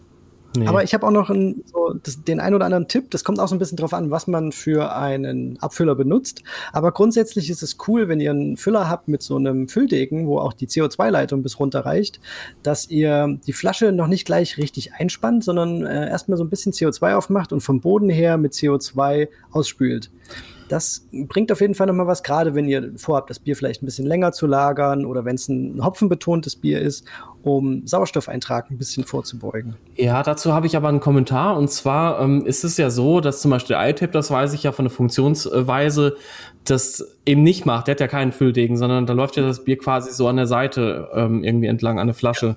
Nee. 0.56 0.66
Aber 0.66 0.82
ich 0.82 0.94
habe 0.94 1.06
auch 1.06 1.10
noch 1.10 1.30
ein, 1.30 1.62
so, 1.66 1.94
das, 2.02 2.22
den 2.24 2.40
ein 2.40 2.54
oder 2.54 2.64
anderen 2.64 2.88
Tipp. 2.88 3.10
Das 3.10 3.24
kommt 3.24 3.40
auch 3.40 3.48
so 3.48 3.54
ein 3.54 3.58
bisschen 3.58 3.76
drauf 3.76 3.92
an, 3.92 4.10
was 4.10 4.26
man 4.26 4.52
für 4.52 4.94
einen 4.94 5.58
Abfüller 5.60 5.94
benutzt. 5.94 6.42
Aber 6.72 6.92
grundsätzlich 6.92 7.50
ist 7.50 7.62
es 7.62 7.76
cool, 7.86 8.08
wenn 8.08 8.20
ihr 8.20 8.30
einen 8.30 8.56
Füller 8.56 8.88
habt 8.88 9.08
mit 9.08 9.22
so 9.22 9.36
einem 9.36 9.68
Fülldegen, 9.68 10.26
wo 10.26 10.38
auch 10.38 10.52
die 10.52 10.66
CO2-Leitung 10.66 11.42
bis 11.42 11.58
runter 11.58 11.80
reicht, 11.80 12.20
dass 12.62 12.88
ihr 12.88 13.38
die 13.46 13.52
Flasche 13.52 13.92
noch 13.92 14.06
nicht 14.06 14.24
gleich 14.24 14.58
richtig 14.58 14.94
einspannt, 14.94 15.44
sondern 15.44 15.84
äh, 15.84 16.08
erstmal 16.08 16.38
so 16.38 16.44
ein 16.44 16.50
bisschen 16.50 16.72
CO2 16.72 17.14
aufmacht 17.14 17.52
und 17.52 17.60
vom 17.60 17.80
Boden 17.80 18.08
her 18.08 18.38
mit 18.38 18.52
CO2 18.52 19.28
ausspült. 19.50 20.10
Das 20.68 21.06
bringt 21.12 21.52
auf 21.52 21.60
jeden 21.60 21.74
Fall 21.74 21.86
nochmal 21.86 22.06
was, 22.06 22.22
gerade 22.22 22.54
wenn 22.54 22.66
ihr 22.66 22.92
vorhabt, 22.96 23.30
das 23.30 23.38
Bier 23.38 23.56
vielleicht 23.56 23.82
ein 23.82 23.86
bisschen 23.86 24.06
länger 24.06 24.32
zu 24.32 24.46
lagern 24.46 25.04
oder 25.04 25.24
wenn 25.24 25.36
es 25.36 25.48
ein 25.48 25.84
hopfenbetontes 25.84 26.56
Bier 26.56 26.80
ist, 26.80 27.06
um 27.42 27.86
Sauerstoffeintrag 27.86 28.70
ein 28.70 28.78
bisschen 28.78 29.04
vorzubeugen. 29.04 29.76
Ja, 29.94 30.22
dazu 30.22 30.52
habe 30.52 30.66
ich 30.66 30.76
aber 30.76 30.88
einen 30.88 31.00
Kommentar 31.00 31.56
und 31.56 31.70
zwar 31.70 32.20
ähm, 32.20 32.44
ist 32.44 32.64
es 32.64 32.76
ja 32.76 32.90
so, 32.90 33.20
dass 33.20 33.40
zum 33.40 33.52
Beispiel 33.52 33.76
der 33.76 33.88
iTap, 33.88 34.12
das 34.12 34.30
weiß 34.30 34.52
ich 34.54 34.64
ja 34.64 34.72
von 34.72 34.86
der 34.86 34.92
Funktionsweise, 34.92 36.16
das 36.64 37.16
eben 37.24 37.42
nicht 37.42 37.64
macht. 37.64 37.86
Der 37.86 37.92
hat 37.92 38.00
ja 38.00 38.08
keinen 38.08 38.32
Fülldegen, 38.32 38.76
sondern 38.76 39.06
da 39.06 39.12
läuft 39.12 39.36
ja 39.36 39.42
das 39.42 39.64
Bier 39.64 39.78
quasi 39.78 40.12
so 40.12 40.26
an 40.26 40.36
der 40.36 40.46
Seite 40.46 41.08
ähm, 41.14 41.44
irgendwie 41.44 41.66
entlang 41.66 42.00
an 42.00 42.08
der 42.08 42.14
Flasche. 42.14 42.56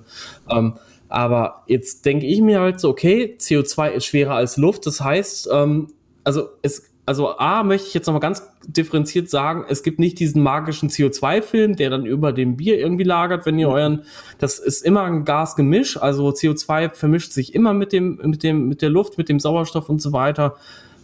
Ähm, 0.50 0.74
aber 1.08 1.64
jetzt 1.66 2.06
denke 2.06 2.26
ich 2.26 2.40
mir 2.40 2.60
halt 2.60 2.80
so, 2.80 2.88
okay, 2.88 3.36
CO2 3.38 3.90
ist 3.90 4.06
schwerer 4.06 4.34
als 4.34 4.56
Luft. 4.56 4.86
Das 4.86 5.00
heißt, 5.00 5.48
ähm, 5.52 5.88
also 6.24 6.48
es 6.62 6.89
also 7.10 7.36
A, 7.38 7.64
möchte 7.64 7.88
ich 7.88 7.94
jetzt 7.94 8.06
nochmal 8.06 8.20
ganz 8.20 8.48
differenziert 8.68 9.28
sagen, 9.28 9.64
es 9.68 9.82
gibt 9.82 9.98
nicht 9.98 10.20
diesen 10.20 10.44
magischen 10.44 10.90
CO2-Film, 10.90 11.74
der 11.74 11.90
dann 11.90 12.06
über 12.06 12.32
dem 12.32 12.56
Bier 12.56 12.78
irgendwie 12.78 13.02
lagert, 13.02 13.46
wenn 13.46 13.58
ihr 13.58 13.66
mhm. 13.66 13.74
euren, 13.74 14.02
das 14.38 14.60
ist 14.60 14.84
immer 14.84 15.02
ein 15.02 15.24
Gasgemisch, 15.24 15.96
also 15.96 16.28
CO2 16.28 16.94
vermischt 16.94 17.32
sich 17.32 17.52
immer 17.52 17.74
mit 17.74 17.92
dem, 17.92 18.20
mit 18.22 18.44
dem, 18.44 18.68
mit 18.68 18.80
der 18.80 18.90
Luft, 18.90 19.18
mit 19.18 19.28
dem 19.28 19.40
Sauerstoff 19.40 19.88
und 19.88 20.00
so 20.00 20.12
weiter. 20.12 20.54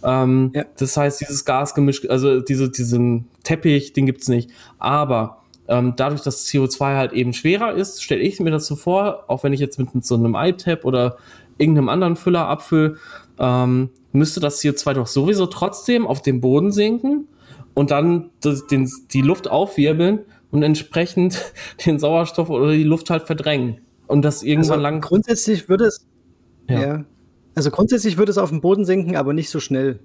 Ähm, 0.04 0.52
ja. 0.54 0.64
Das 0.76 0.96
heißt, 0.96 1.22
dieses 1.22 1.44
Gasgemisch, 1.44 2.08
also 2.08 2.40
diese, 2.40 2.70
diesen 2.70 3.26
Teppich, 3.42 3.92
den 3.92 4.06
gibt's 4.06 4.28
nicht. 4.28 4.48
Aber 4.78 5.42
ähm, 5.66 5.94
dadurch, 5.96 6.22
dass 6.22 6.46
CO2 6.46 6.96
halt 6.96 7.14
eben 7.14 7.32
schwerer 7.32 7.72
ist, 7.72 8.00
stelle 8.00 8.20
ich 8.20 8.38
mir 8.38 8.52
das 8.52 8.68
so 8.68 8.76
vor, 8.76 9.24
auch 9.26 9.42
wenn 9.42 9.52
ich 9.52 9.58
jetzt 9.58 9.80
mit 9.80 10.06
so 10.06 10.14
einem 10.14 10.36
iTap 10.36 10.84
oder 10.84 11.16
irgendeinem 11.58 11.88
anderen 11.88 12.14
Füller 12.14 12.46
abfülle, 12.46 12.98
ähm, 13.40 13.90
müsste 14.16 14.40
das 14.40 14.60
CO2 14.60 14.94
doch 14.94 15.06
sowieso 15.06 15.46
trotzdem 15.46 16.06
auf 16.06 16.22
den 16.22 16.40
Boden 16.40 16.72
sinken 16.72 17.28
und 17.74 17.90
dann 17.90 18.30
das, 18.40 18.66
den, 18.66 18.90
die 19.12 19.22
Luft 19.22 19.48
aufwirbeln 19.48 20.20
und 20.50 20.62
entsprechend 20.62 21.52
den 21.86 21.98
Sauerstoff 21.98 22.50
oder 22.50 22.72
die 22.72 22.84
Luft 22.84 23.10
halt 23.10 23.24
verdrängen. 23.24 23.80
Und 24.06 24.22
das 24.22 24.42
irgendwann 24.42 24.72
also 24.72 24.82
lang. 24.82 25.00
Grundsätzlich 25.00 25.68
würde 25.68 25.86
es. 25.86 26.06
Ja. 26.68 26.80
ja. 26.80 27.04
Also 27.54 27.70
grundsätzlich 27.70 28.18
würde 28.18 28.30
es 28.30 28.38
auf 28.38 28.50
den 28.50 28.60
Boden 28.60 28.84
sinken, 28.84 29.16
aber 29.16 29.32
nicht 29.32 29.50
so 29.50 29.60
schnell. 29.60 30.00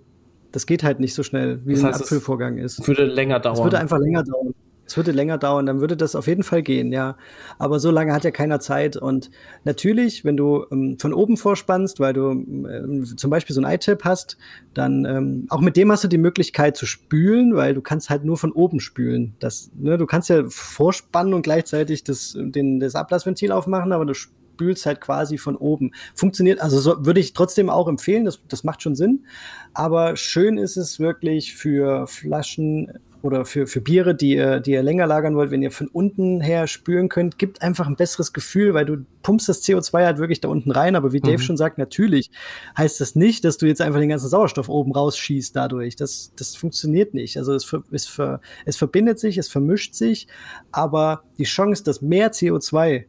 Das 0.51 0.65
geht 0.65 0.83
halt 0.83 0.99
nicht 0.99 1.13
so 1.13 1.23
schnell, 1.23 1.61
wie 1.65 1.73
das 1.73 1.83
heißt, 1.83 1.95
ein 1.95 2.01
Abfüllvorgang 2.01 2.57
ist. 2.57 2.85
Würde 2.87 3.05
länger 3.05 3.39
dauern. 3.39 3.57
Es 3.57 3.63
würde 3.63 3.79
einfach 3.79 3.99
länger 3.99 4.23
dauern 4.23 4.53
es 4.91 4.97
würde 4.97 5.11
länger 5.11 5.37
dauern, 5.37 5.65
dann 5.65 5.79
würde 5.79 5.95
das 5.95 6.15
auf 6.15 6.27
jeden 6.27 6.43
Fall 6.43 6.61
gehen, 6.61 6.91
ja. 6.91 7.15
Aber 7.57 7.79
so 7.79 7.91
lange 7.91 8.13
hat 8.13 8.25
ja 8.25 8.31
keiner 8.31 8.59
Zeit. 8.59 8.97
Und 8.97 9.31
natürlich, 9.63 10.25
wenn 10.25 10.35
du 10.35 10.65
ähm, 10.69 10.97
von 10.99 11.13
oben 11.13 11.37
vorspannst, 11.37 11.99
weil 11.99 12.13
du 12.13 12.31
ähm, 12.31 13.05
zum 13.15 13.29
Beispiel 13.29 13.53
so 13.53 13.61
ein 13.61 13.73
iTap 13.73 14.03
hast, 14.03 14.37
dann 14.73 15.05
ähm, 15.05 15.45
auch 15.49 15.61
mit 15.61 15.77
dem 15.77 15.91
hast 15.91 16.03
du 16.03 16.09
die 16.09 16.17
Möglichkeit 16.17 16.75
zu 16.75 16.85
spülen, 16.85 17.55
weil 17.55 17.73
du 17.73 17.81
kannst 17.81 18.09
halt 18.09 18.25
nur 18.25 18.37
von 18.37 18.51
oben 18.51 18.81
spülen. 18.81 19.33
Das, 19.39 19.71
ne, 19.75 19.97
du 19.97 20.05
kannst 20.05 20.29
ja 20.29 20.43
vorspannen 20.49 21.33
und 21.33 21.43
gleichzeitig 21.43 22.03
das, 22.03 22.35
den, 22.37 22.79
das 22.81 22.95
Ablassventil 22.95 23.53
aufmachen, 23.53 23.93
aber 23.93 24.05
du 24.05 24.13
spülst 24.13 24.85
halt 24.85 24.99
quasi 24.99 25.37
von 25.37 25.55
oben. 25.55 25.91
Funktioniert, 26.15 26.59
also 26.59 26.79
so, 26.79 27.05
würde 27.05 27.21
ich 27.21 27.31
trotzdem 27.31 27.69
auch 27.69 27.87
empfehlen, 27.87 28.25
das, 28.25 28.41
das 28.49 28.65
macht 28.65 28.81
schon 28.81 28.95
Sinn. 28.95 29.25
Aber 29.73 30.17
schön 30.17 30.57
ist 30.57 30.75
es 30.75 30.99
wirklich 30.99 31.55
für 31.55 32.07
Flaschen 32.07 32.91
oder 33.21 33.45
für, 33.45 33.67
für 33.67 33.81
Biere, 33.81 34.15
die 34.15 34.35
ihr, 34.35 34.59
die 34.59 34.71
ihr 34.71 34.83
länger 34.83 35.05
lagern 35.05 35.35
wollt, 35.35 35.51
wenn 35.51 35.61
ihr 35.61 35.71
von 35.71 35.87
unten 35.87 36.41
her 36.41 36.67
spüren 36.67 37.09
könnt, 37.09 37.37
gibt 37.37 37.61
einfach 37.61 37.87
ein 37.87 37.95
besseres 37.95 38.33
Gefühl, 38.33 38.73
weil 38.73 38.85
du 38.85 39.05
pumpst 39.21 39.47
das 39.47 39.63
CO2 39.63 40.05
halt 40.05 40.17
wirklich 40.17 40.41
da 40.41 40.47
unten 40.47 40.71
rein. 40.71 40.95
Aber 40.95 41.13
wie 41.13 41.19
Dave 41.19 41.37
mhm. 41.37 41.41
schon 41.41 41.57
sagt, 41.57 41.77
natürlich 41.77 42.31
heißt 42.77 42.99
das 42.99 43.15
nicht, 43.15 43.45
dass 43.45 43.57
du 43.57 43.67
jetzt 43.67 43.81
einfach 43.81 43.99
den 43.99 44.09
ganzen 44.09 44.29
Sauerstoff 44.29 44.69
oben 44.69 44.91
rausschießt 44.91 45.55
dadurch. 45.55 45.95
Das, 45.95 46.31
das 46.35 46.55
funktioniert 46.55 47.13
nicht. 47.13 47.37
Also 47.37 47.53
es, 47.53 47.71
es, 47.91 48.19
es 48.65 48.77
verbindet 48.77 49.19
sich, 49.19 49.37
es 49.37 49.49
vermischt 49.49 49.93
sich, 49.93 50.27
aber 50.71 51.23
die 51.37 51.43
Chance, 51.43 51.83
dass 51.83 52.01
mehr 52.01 52.31
CO2 52.31 53.05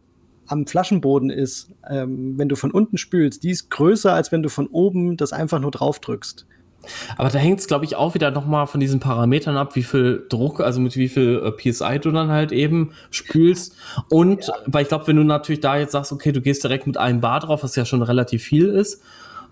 am 0.47 0.67
Flaschenboden 0.67 1.31
ist, 1.31 1.71
ähm, 1.89 2.35
wenn 2.37 2.49
du 2.49 2.57
von 2.57 2.71
unten 2.71 2.99
spülst, 2.99 3.43
die 3.43 3.51
ist 3.51 3.71
größer, 3.71 4.13
als 4.13 4.33
wenn 4.33 4.43
du 4.43 4.51
von 4.51 4.67
oben 4.67 5.17
das 5.17 5.33
einfach 5.33 5.61
nur 5.61 5.71
drauf 5.71 6.01
drückst. 6.01 6.47
Aber 7.17 7.29
da 7.29 7.39
hängt 7.39 7.61
es, 7.61 7.67
glaube 7.67 7.85
ich, 7.85 7.97
auch 7.97 8.15
wieder 8.15 8.31
nochmal 8.31 8.67
von 8.67 8.81
diesen 8.81 9.01
Parametern 9.01 9.57
ab, 9.57 9.77
wie 9.77 9.83
viel 9.83 10.27
Druck, 10.29 10.61
also 10.61 10.81
mit 10.81 10.97
wie 10.97 11.09
viel 11.09 11.43
äh, 11.45 11.53
PSI 11.53 11.99
du 12.01 12.11
dann 12.11 12.31
halt 12.31 12.53
eben 12.53 12.93
spülst. 13.11 13.77
Und 14.09 14.47
ja. 14.47 14.55
weil 14.67 14.83
ich 14.83 14.89
glaube, 14.89 15.07
wenn 15.07 15.17
du 15.17 15.25
natürlich 15.25 15.61
da 15.61 15.77
jetzt 15.77 15.93
sagst, 15.93 16.13
okay, 16.13 16.33
du 16.33 16.41
gehst 16.41 16.65
direkt 16.65 16.87
mit 16.87 16.97
einem 16.97 17.21
Bar 17.21 17.41
drauf, 17.41 17.63
was 17.63 17.77
ja 17.77 17.85
schon 17.85 18.03
relativ 18.03 18.43
viel 18.43 18.69
ist, 18.69 19.03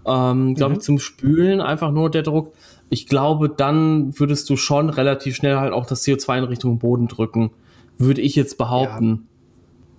ähm, 0.07 0.55
glaube 0.55 0.73
mhm. 0.73 0.79
ich, 0.79 0.85
zum 0.85 0.99
Spülen 0.99 1.61
einfach 1.61 1.93
nur 1.93 2.11
der 2.11 2.23
Druck. 2.23 2.53
Ich 2.89 3.07
glaube, 3.07 3.49
dann 3.49 4.19
würdest 4.19 4.51
du 4.51 4.57
schon 4.57 4.91
relativ 4.91 5.37
schnell 5.37 5.57
halt 5.57 5.73
auch 5.73 5.87
das 5.87 6.05
CO2 6.05 6.39
in 6.39 6.45
Richtung 6.45 6.79
Boden 6.79 7.07
drücken, 7.07 7.51
würde 7.99 8.21
ich 8.21 8.35
jetzt 8.35 8.59
behaupten. 8.59 9.09
Ja. 9.09 9.19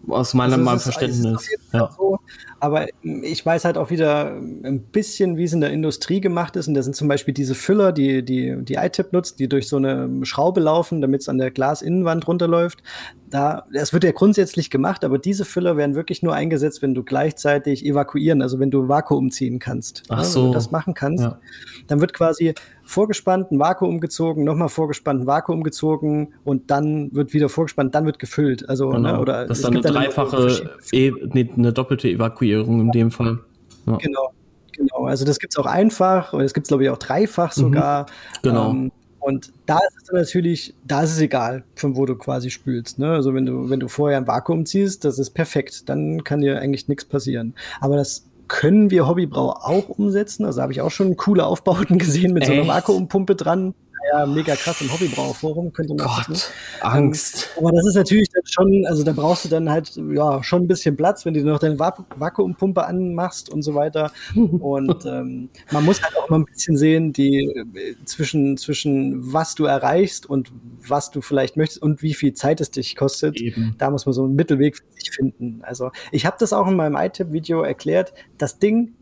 Aus 0.07 0.33
meinem, 0.33 0.67
also 0.67 0.83
Verständnis. 0.83 1.47
Ja. 1.73 1.89
So, 1.95 2.19
aber 2.59 2.87
ich 3.01 3.45
weiß 3.45 3.65
halt 3.65 3.77
auch 3.77 3.89
wieder 3.89 4.33
ein 4.35 4.81
bisschen, 4.91 5.37
wie 5.37 5.43
es 5.43 5.53
in 5.53 5.61
der 5.61 5.71
Industrie 5.71 6.21
gemacht 6.21 6.55
ist. 6.55 6.67
Und 6.67 6.73
da 6.73 6.81
sind 6.81 6.95
zum 6.95 7.07
Beispiel 7.07 7.33
diese 7.33 7.55
Füller, 7.55 7.91
die 7.91 8.23
die, 8.23 8.55
die 8.61 8.75
iTip 8.75 9.13
nutzt, 9.13 9.39
die 9.39 9.47
durch 9.47 9.67
so 9.67 9.77
eine 9.77 10.25
Schraube 10.25 10.59
laufen, 10.59 11.01
damit 11.01 11.21
es 11.21 11.29
an 11.29 11.37
der 11.37 11.51
Glasinnenwand 11.51 12.27
runterläuft. 12.27 12.81
Da, 13.29 13.65
das 13.73 13.93
wird 13.93 14.03
ja 14.03 14.11
grundsätzlich 14.11 14.69
gemacht, 14.69 15.03
aber 15.05 15.17
diese 15.17 15.45
Füller 15.45 15.77
werden 15.77 15.95
wirklich 15.95 16.21
nur 16.21 16.33
eingesetzt, 16.33 16.81
wenn 16.81 16.93
du 16.93 17.03
gleichzeitig 17.03 17.85
evakuieren, 17.85 18.41
also 18.41 18.59
wenn 18.59 18.71
du 18.71 18.89
Vakuum 18.89 19.31
ziehen 19.31 19.59
kannst. 19.59 20.03
Ach 20.09 20.23
so. 20.23 20.41
Wenn 20.41 20.47
du 20.47 20.53
das 20.53 20.71
machen 20.71 20.93
kannst, 20.93 21.23
ja. 21.23 21.39
dann 21.87 22.01
wird 22.01 22.13
quasi 22.13 22.53
vorgespannt, 22.91 23.51
ein 23.51 23.59
Vakuum 23.59 23.99
gezogen, 23.99 24.43
nochmal 24.43 24.69
vorgespannt, 24.69 25.21
ein 25.21 25.27
Vakuum 25.27 25.63
gezogen 25.63 26.33
und 26.43 26.69
dann 26.69 27.13
wird 27.13 27.33
wieder 27.33 27.49
vorgespannt, 27.49 27.95
dann 27.95 28.05
wird 28.05 28.19
gefüllt. 28.19 28.67
Also, 28.69 28.91
ne, 28.91 28.97
genau. 28.97 29.13
ne, 29.13 29.19
oder 29.19 29.45
das 29.45 29.59
ist 29.59 29.65
dann 29.65 29.73
eine 29.73 29.81
dreifache, 29.81 30.71
e 30.91 31.11
nee, 31.33 31.49
eine 31.55 31.73
doppelte 31.73 32.09
Evakuierung 32.09 32.81
in 32.81 32.91
dem 32.91 33.11
Fall. 33.11 33.39
Ja. 33.87 33.97
Genau, 33.97 34.31
genau. 34.73 35.05
Also 35.05 35.25
das 35.25 35.39
gibt 35.39 35.53
es 35.53 35.57
auch 35.57 35.65
einfach, 35.65 36.33
und 36.33 36.41
es 36.41 36.53
gibt 36.53 36.65
es, 36.65 36.69
glaube 36.69 36.83
ich, 36.83 36.89
auch 36.89 36.97
dreifach 36.97 37.55
mhm. 37.55 37.61
sogar. 37.61 38.05
Genau. 38.43 38.71
Ähm, 38.71 38.91
und 39.21 39.53
da 39.67 39.77
ist 39.77 40.03
es 40.03 40.11
natürlich, 40.11 40.73
da 40.83 41.03
ist 41.03 41.11
es 41.11 41.21
egal, 41.21 41.63
von 41.75 41.95
wo 41.95 42.07
du 42.07 42.15
quasi 42.15 42.49
spülst. 42.49 42.97
Ne? 42.97 43.11
Also 43.11 43.35
wenn 43.35 43.45
du, 43.45 43.69
wenn 43.69 43.79
du 43.79 43.87
vorher 43.87 44.17
ein 44.17 44.25
Vakuum 44.25 44.65
ziehst, 44.65 45.05
das 45.05 45.19
ist 45.19 45.29
perfekt. 45.31 45.87
Dann 45.89 46.23
kann 46.23 46.41
dir 46.41 46.59
eigentlich 46.59 46.87
nichts 46.87 47.05
passieren. 47.05 47.53
Aber 47.81 47.97
das 47.97 48.25
können 48.51 48.91
wir 48.91 49.07
Hobbybrau 49.07 49.51
auch 49.51 49.87
umsetzen. 49.87 50.45
Also 50.45 50.61
habe 50.61 50.73
ich 50.73 50.81
auch 50.81 50.91
schon 50.91 51.15
coole 51.15 51.45
Aufbauten 51.45 51.97
gesehen 51.97 52.33
mit 52.33 52.43
Echt? 52.43 52.51
so 52.51 52.59
einer 52.59 52.67
Vakuumpumpe 52.67 53.35
dran. 53.35 53.73
Ja 54.11 54.25
mega 54.25 54.55
krass 54.55 54.81
im 54.81 54.91
Hobbybrauerforum, 54.91 55.73
könnte 55.73 55.93
man 55.93 56.05
Gott, 56.05 56.25
gucken. 56.25 56.41
Angst. 56.81 57.49
Ähm, 57.55 57.63
aber 57.65 57.71
das 57.75 57.85
ist 57.87 57.95
natürlich 57.95 58.29
dann 58.29 58.43
schon, 58.45 58.85
also 58.87 59.03
da 59.03 59.11
brauchst 59.11 59.45
du 59.45 59.49
dann 59.49 59.69
halt 59.69 59.95
ja 59.95 60.43
schon 60.43 60.63
ein 60.63 60.67
bisschen 60.67 60.95
Platz, 60.97 61.25
wenn 61.25 61.33
du 61.33 61.41
noch 61.41 61.59
deine 61.59 61.79
Vakuumpumpe 61.79 62.85
anmachst 62.85 63.49
und 63.49 63.61
so 63.61 63.75
weiter. 63.75 64.11
Und 64.35 65.05
ähm, 65.05 65.49
man 65.71 65.85
muss 65.85 66.01
halt 66.01 66.15
auch 66.17 66.29
mal 66.29 66.39
ein 66.39 66.45
bisschen 66.45 66.77
sehen, 66.77 67.13
die 67.13 67.45
äh, 67.45 67.95
zwischen, 68.05 68.57
zwischen 68.57 69.33
was 69.33 69.55
du 69.55 69.65
erreichst 69.65 70.29
und 70.29 70.51
was 70.87 71.11
du 71.11 71.21
vielleicht 71.21 71.57
möchtest 71.57 71.81
und 71.81 72.01
wie 72.01 72.13
viel 72.13 72.33
Zeit 72.33 72.61
es 72.61 72.71
dich 72.71 72.95
kostet. 72.95 73.39
Eben. 73.39 73.75
Da 73.77 73.89
muss 73.89 74.05
man 74.05 74.13
so 74.13 74.23
einen 74.23 74.35
Mittelweg 74.35 74.77
für 74.77 74.83
sich 74.93 75.11
finden. 75.11 75.61
Also 75.63 75.91
ich 76.11 76.25
habe 76.25 76.37
das 76.39 76.53
auch 76.53 76.67
in 76.67 76.75
meinem 76.75 76.95
iTip-Video 76.95 77.61
erklärt. 77.61 78.13
Das 78.37 78.59
Ding 78.59 78.93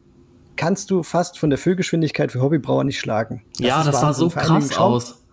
kannst 0.59 0.91
du 0.91 1.03
fast 1.03 1.39
von 1.39 1.49
der 1.49 1.57
Füllgeschwindigkeit 1.57 2.33
für 2.33 2.41
Hobbybrauer 2.41 2.83
nicht 2.83 2.99
schlagen. 2.99 3.43
Das 3.57 3.65
ja, 3.65 3.81
das 3.81 4.01
sah 4.01 4.11
so 4.11 4.27
krass 4.27 4.77
aus. 4.77 5.23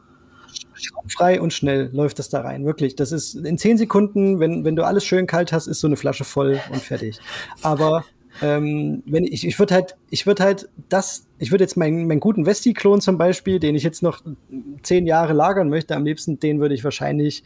Frei 1.09 1.41
und 1.41 1.53
schnell 1.53 1.91
läuft 1.93 2.21
das 2.21 2.29
da 2.29 2.43
rein, 2.43 2.65
wirklich. 2.65 2.95
Das 2.95 3.11
ist 3.11 3.35
in 3.35 3.59
zehn 3.59 3.77
Sekunden, 3.77 4.39
wenn, 4.39 4.65
wenn 4.65 4.77
du 4.77 4.85
alles 4.85 5.05
schön 5.05 5.27
kalt 5.27 5.53
hast, 5.53 5.67
ist 5.67 5.81
so 5.81 5.89
eine 5.89 5.97
Flasche 5.97 6.23
voll 6.23 6.61
und 6.71 6.81
fertig. 6.81 7.19
Aber 7.63 8.05
ähm, 8.41 9.03
wenn 9.05 9.25
ich, 9.25 9.45
ich 9.45 9.59
würde 9.59 9.75
halt, 9.75 9.97
ich 10.11 10.29
würde 10.29 10.45
halt 10.45 10.69
das, 10.89 11.27
ich 11.41 11.51
würde 11.51 11.65
jetzt 11.65 11.77
meinen, 11.77 12.07
meinen 12.07 12.21
guten 12.21 12.47
Vesti-Klon 12.47 13.01
zum 13.01 13.19
Beispiel, 13.19 13.59
den 13.59 13.75
ich 13.75 13.83
jetzt 13.83 14.05
noch 14.05 14.23
zehn 14.85 15.09
Jahre 15.09 15.33
lagern 15.33 15.69
möchte, 15.69 15.97
am 15.97 16.05
liebsten, 16.05 16.39
den 16.39 16.61
würde 16.61 16.77
ich 16.77 16.85
wahrscheinlich 16.85 17.43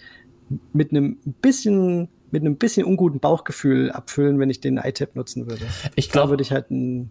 mit 0.74 0.90
einem 0.90 1.16
bisschen 1.40 2.10
mit 2.30 2.42
einem 2.42 2.56
bisschen 2.56 2.84
unguten 2.84 3.20
Bauchgefühl 3.20 3.90
abfüllen, 3.90 4.38
wenn 4.38 4.50
ich 4.50 4.60
den 4.60 4.76
iTap 4.76 5.16
nutzen 5.16 5.48
würde. 5.48 5.64
Ich 5.96 6.10
glaube, 6.10 6.30
würde 6.30 6.42
ich 6.42 6.52
halt 6.52 6.70
einen 6.70 7.10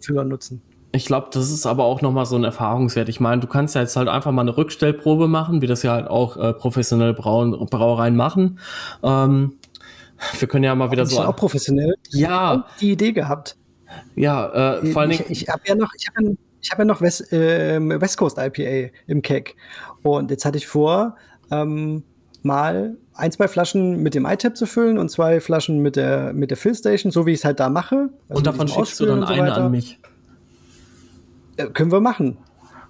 Füller 0.00 0.24
nutzen. 0.24 0.62
Ich 0.94 1.06
glaube, 1.06 1.28
das 1.32 1.50
ist 1.50 1.64
aber 1.64 1.84
auch 1.84 2.02
nochmal 2.02 2.26
so 2.26 2.36
ein 2.36 2.44
Erfahrungswert. 2.44 3.08
Ich 3.08 3.18
meine, 3.18 3.40
du 3.40 3.46
kannst 3.46 3.74
ja 3.74 3.80
jetzt 3.80 3.96
halt 3.96 4.08
einfach 4.08 4.30
mal 4.30 4.42
eine 4.42 4.56
Rückstellprobe 4.56 5.26
machen, 5.26 5.62
wie 5.62 5.66
das 5.66 5.82
ja 5.82 5.92
halt 5.92 6.06
auch 6.06 6.36
äh, 6.36 6.52
professionelle 6.52 7.14
Brauen, 7.14 7.52
Brauereien 7.66 8.14
machen. 8.14 8.58
Ähm, 9.02 9.54
wir 10.38 10.48
können 10.48 10.64
ja 10.64 10.74
mal 10.74 10.90
wieder 10.90 11.06
so. 11.06 11.22
auch 11.22 11.34
professionell. 11.34 11.94
Ja. 12.10 12.66
Die 12.80 12.92
Idee 12.92 13.12
gehabt. 13.12 13.56
Ja, 14.14 14.76
äh, 14.80 14.86
vor 14.86 15.02
allem. 15.02 15.12
Ich, 15.12 15.30
ich 15.30 15.48
habe 15.48 15.62
ja 15.66 15.74
noch, 15.74 15.92
ich 15.96 16.08
habe 16.08 16.28
ja, 16.28 16.32
ich 16.60 16.70
hab 16.70 16.78
ja 16.78 16.84
noch 16.84 17.00
West, 17.00 17.32
äh, 17.32 17.80
West 18.00 18.18
Coast 18.18 18.38
IPA 18.38 18.92
im 19.06 19.22
Keck. 19.22 19.56
Und 20.02 20.30
jetzt 20.30 20.44
hatte 20.44 20.58
ich 20.58 20.66
vor, 20.66 21.16
ähm, 21.50 22.04
mal 22.44 22.96
ein, 23.14 23.32
zwei 23.32 23.48
Flaschen 23.48 24.02
mit 24.02 24.14
dem 24.14 24.26
iTap 24.26 24.56
zu 24.56 24.66
füllen 24.66 24.98
und 24.98 25.10
zwei 25.10 25.40
Flaschen 25.40 25.80
mit 25.80 25.96
der, 25.96 26.32
mit 26.32 26.50
der 26.50 26.56
Fillstation, 26.56 27.12
so 27.12 27.26
wie 27.26 27.32
ich 27.32 27.40
es 27.40 27.44
halt 27.44 27.60
da 27.60 27.68
mache. 27.68 28.10
Also 28.28 28.38
und 28.38 28.46
davon 28.46 28.68
schickst 28.68 29.00
du 29.00 29.06
dann 29.06 29.20
so 29.20 29.26
eine 29.26 29.52
an 29.52 29.70
mich. 29.70 29.98
Äh, 31.56 31.66
können 31.66 31.92
wir 31.92 32.00
machen. 32.00 32.38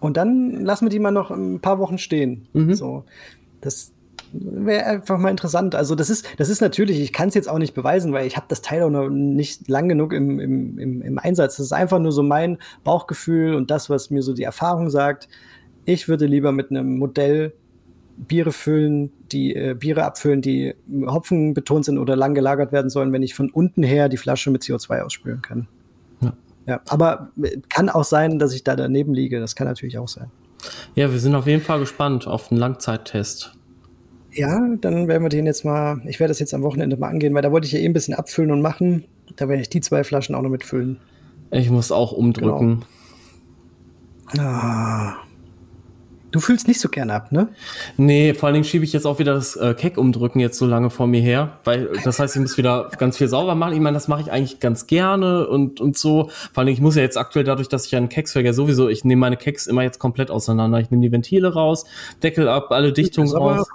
Und 0.00 0.16
dann 0.16 0.64
lassen 0.64 0.86
wir 0.86 0.90
die 0.90 0.98
mal 0.98 1.10
noch 1.10 1.30
ein 1.30 1.60
paar 1.60 1.78
Wochen 1.78 1.98
stehen. 1.98 2.46
Mhm. 2.52 2.74
So. 2.74 3.04
Das 3.60 3.92
wäre 4.32 4.84
einfach 4.86 5.18
mal 5.18 5.30
interessant. 5.30 5.74
Also 5.74 5.94
das 5.94 6.10
ist, 6.10 6.26
das 6.38 6.48
ist 6.48 6.60
natürlich, 6.60 7.00
ich 7.00 7.12
kann 7.12 7.28
es 7.28 7.34
jetzt 7.34 7.48
auch 7.48 7.58
nicht 7.58 7.74
beweisen, 7.74 8.12
weil 8.12 8.26
ich 8.26 8.36
habe 8.36 8.46
das 8.48 8.62
Teil 8.62 8.82
auch 8.82 8.90
noch 8.90 9.08
nicht 9.08 9.68
lang 9.68 9.88
genug 9.88 10.12
im, 10.12 10.40
im, 10.40 10.78
im, 10.78 11.02
im 11.02 11.18
Einsatz. 11.18 11.56
Das 11.56 11.66
ist 11.66 11.72
einfach 11.72 11.98
nur 11.98 12.12
so 12.12 12.22
mein 12.22 12.58
Bauchgefühl 12.84 13.54
und 13.54 13.70
das, 13.70 13.90
was 13.90 14.10
mir 14.10 14.22
so 14.22 14.32
die 14.32 14.42
Erfahrung 14.42 14.90
sagt. 14.90 15.28
Ich 15.84 16.08
würde 16.08 16.26
lieber 16.26 16.52
mit 16.52 16.70
einem 16.70 16.98
Modell 16.98 17.52
Biere 18.16 18.52
füllen, 18.52 19.12
die 19.32 19.54
äh, 19.54 19.74
Biere 19.74 20.04
abfüllen, 20.04 20.42
die 20.42 20.74
Hopfen 21.06 21.54
betont 21.54 21.84
sind 21.84 21.98
oder 21.98 22.16
lang 22.16 22.34
gelagert 22.34 22.72
werden 22.72 22.90
sollen, 22.90 23.12
wenn 23.12 23.22
ich 23.22 23.34
von 23.34 23.50
unten 23.50 23.82
her 23.82 24.08
die 24.08 24.16
Flasche 24.16 24.50
mit 24.50 24.62
CO2 24.62 25.00
ausspülen 25.00 25.42
kann. 25.42 25.68
Ja. 26.20 26.32
ja. 26.66 26.80
Aber 26.88 27.30
äh, 27.42 27.58
kann 27.68 27.88
auch 27.88 28.04
sein, 28.04 28.38
dass 28.38 28.54
ich 28.54 28.64
da 28.64 28.76
daneben 28.76 29.14
liege. 29.14 29.40
Das 29.40 29.56
kann 29.56 29.66
natürlich 29.66 29.98
auch 29.98 30.08
sein. 30.08 30.30
Ja, 30.94 31.10
wir 31.10 31.18
sind 31.18 31.34
auf 31.34 31.46
jeden 31.46 31.62
Fall 31.62 31.80
gespannt 31.80 32.26
auf 32.26 32.48
den 32.48 32.58
Langzeittest. 32.58 33.56
Ja, 34.32 34.60
dann 34.80 35.08
werden 35.08 35.22
wir 35.22 35.28
den 35.28 35.46
jetzt 35.46 35.64
mal, 35.64 36.00
ich 36.06 36.18
werde 36.18 36.30
das 36.30 36.38
jetzt 36.38 36.54
am 36.54 36.62
Wochenende 36.62 36.96
mal 36.96 37.08
angehen, 37.08 37.34
weil 37.34 37.42
da 37.42 37.52
wollte 37.52 37.66
ich 37.66 37.72
ja 37.72 37.80
eh 37.80 37.84
ein 37.84 37.92
bisschen 37.92 38.14
abfüllen 38.14 38.50
und 38.50 38.62
machen. 38.62 39.04
Da 39.36 39.48
werde 39.48 39.62
ich 39.62 39.68
die 39.68 39.80
zwei 39.80 40.04
Flaschen 40.04 40.34
auch 40.34 40.42
noch 40.42 40.50
mitfüllen. 40.50 40.98
Ich 41.50 41.70
muss 41.70 41.92
auch 41.92 42.12
umdrücken. 42.12 42.84
Genau. 44.32 44.44
Ah. 44.44 45.16
Du 46.32 46.40
fühlst 46.40 46.66
nicht 46.66 46.80
so 46.80 46.88
gern 46.88 47.10
ab, 47.10 47.30
ne? 47.30 47.48
Nee, 47.98 48.32
vor 48.32 48.46
allen 48.46 48.54
Dingen 48.54 48.64
schiebe 48.64 48.84
ich 48.84 48.92
jetzt 48.94 49.06
auch 49.06 49.18
wieder 49.18 49.34
das 49.34 49.54
äh, 49.54 49.74
Keck 49.74 49.98
umdrücken 49.98 50.40
jetzt 50.40 50.58
so 50.58 50.66
lange 50.66 50.88
vor 50.88 51.06
mir 51.06 51.20
her, 51.20 51.58
weil 51.64 51.90
das 52.04 52.18
heißt, 52.18 52.34
ich 52.34 52.40
muss 52.40 52.56
wieder 52.56 52.90
ganz 52.98 53.18
viel 53.18 53.28
sauber 53.28 53.54
machen. 53.54 53.74
Ich 53.74 53.80
meine, 53.80 53.94
das 53.94 54.08
mache 54.08 54.22
ich 54.22 54.32
eigentlich 54.32 54.58
ganz 54.58 54.86
gerne 54.86 55.46
und 55.46 55.80
und 55.80 55.98
so. 55.98 56.30
Vor 56.52 56.60
allen 56.60 56.66
Dingen, 56.66 56.76
ich 56.76 56.82
muss 56.82 56.96
ja 56.96 57.02
jetzt 57.02 57.18
aktuell 57.18 57.44
dadurch, 57.44 57.68
dass 57.68 57.86
ich 57.86 57.94
einen 57.94 58.08
Keksverkehr 58.08 58.54
sowieso, 58.54 58.88
ich 58.88 59.04
nehme 59.04 59.20
meine 59.20 59.36
Keks 59.36 59.66
immer 59.66 59.82
jetzt 59.82 59.98
komplett 59.98 60.30
auseinander. 60.30 60.80
Ich 60.80 60.90
nehme 60.90 61.02
die 61.02 61.12
Ventile 61.12 61.52
raus, 61.52 61.84
Deckel 62.22 62.48
ab, 62.48 62.72
alle 62.72 62.92
Dichtungen 62.92 63.30
raus. 63.30 63.68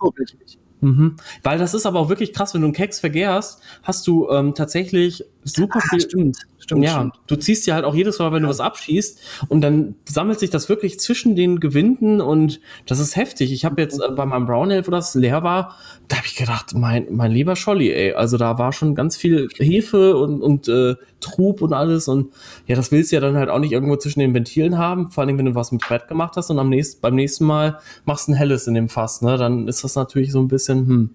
Mhm. 0.82 1.16
Weil 1.43 1.58
das 1.58 1.74
ist 1.74 1.86
aber 1.86 1.99
auch 1.99 2.10
wirklich 2.10 2.34
krass, 2.34 2.53
wenn 2.53 2.62
du 2.62 2.68
einen 2.68 2.74
Keks 2.74 2.99
vergärst, 2.99 3.62
hast 3.84 4.05
du 4.08 4.30
ähm, 4.30 4.53
tatsächlich 4.53 5.24
super 5.43 5.80
ah, 5.82 5.89
viel. 5.89 6.01
Stimmt, 6.01 6.38
stimmt. 6.68 6.84
Ja, 6.84 6.95
stimmt. 6.95 7.20
du 7.28 7.36
ziehst 7.38 7.65
dir 7.65 7.74
halt 7.74 7.86
auch 7.86 7.95
jedes 7.95 8.20
Mal, 8.20 8.32
wenn 8.32 8.43
du 8.43 8.49
was 8.49 8.59
abschießt 8.59 9.20
und 9.47 9.61
dann 9.61 9.95
sammelt 10.05 10.39
sich 10.39 10.49
das 10.49 10.70
wirklich 10.70 10.99
zwischen 10.99 11.36
den 11.36 11.59
Gewinden 11.59 12.22
und 12.22 12.59
das 12.86 12.99
ist 12.99 13.15
heftig. 13.15 13.51
Ich 13.51 13.65
habe 13.65 13.82
jetzt 13.82 13.99
äh, 13.99 14.11
bei 14.11 14.26
meinem 14.26 14.45
Brown 14.45 14.72
Ale, 14.72 14.86
wo 14.86 14.91
das 14.91 15.15
leer 15.15 15.43
war, 15.43 15.76
da 16.07 16.18
habe 16.18 16.28
ich 16.28 16.36
gedacht, 16.36 16.74
mein, 16.76 17.07
mein 17.09 17.32
lieber 17.32 17.55
Scholli, 17.55 17.91
ey, 17.91 18.13
also 18.13 18.38
da 18.38 18.57
war 18.57 18.74
schon 18.74 18.95
ganz 18.95 19.18
viel 19.18 19.47
Hefe 19.57 20.18
und, 20.18 20.41
und 20.41 20.68
äh, 20.68 20.95
Trub 21.22 21.61
und 21.61 21.74
alles 21.74 22.07
und 22.07 22.34
ja, 22.68 22.76
das 22.76 22.91
willst 22.91 23.11
du 23.11 23.15
ja 23.15 23.22
dann 23.22 23.38
halt 23.38 23.49
auch 23.49 23.59
nicht 23.59 23.72
irgendwo 23.72 23.95
zwischen 23.95 24.20
den 24.20 24.34
Ventilen 24.34 24.78
haben, 24.78 25.09
vor 25.09 25.24
allem 25.24 25.38
wenn 25.38 25.45
du 25.45 25.55
was 25.55 25.72
mit 25.72 25.82
Brett 25.82 26.07
gemacht 26.07 26.34
hast 26.36 26.49
und 26.49 26.59
am 26.59 26.70
nächsten, 26.70 27.01
beim 27.01 27.15
nächsten 27.15 27.45
Mal 27.45 27.80
machst 28.05 28.28
du 28.28 28.34
ein 28.34 28.36
helles 28.36 28.68
in 28.68 28.74
dem 28.74 28.89
Fass, 28.89 29.22
ne, 29.22 29.38
dann 29.38 29.68
ist 29.68 29.84
das 29.84 29.95
natürlich 29.95 30.32
so 30.32 30.39
ein 30.39 30.47
bisschen, 30.47 30.88
hm. 30.88 31.09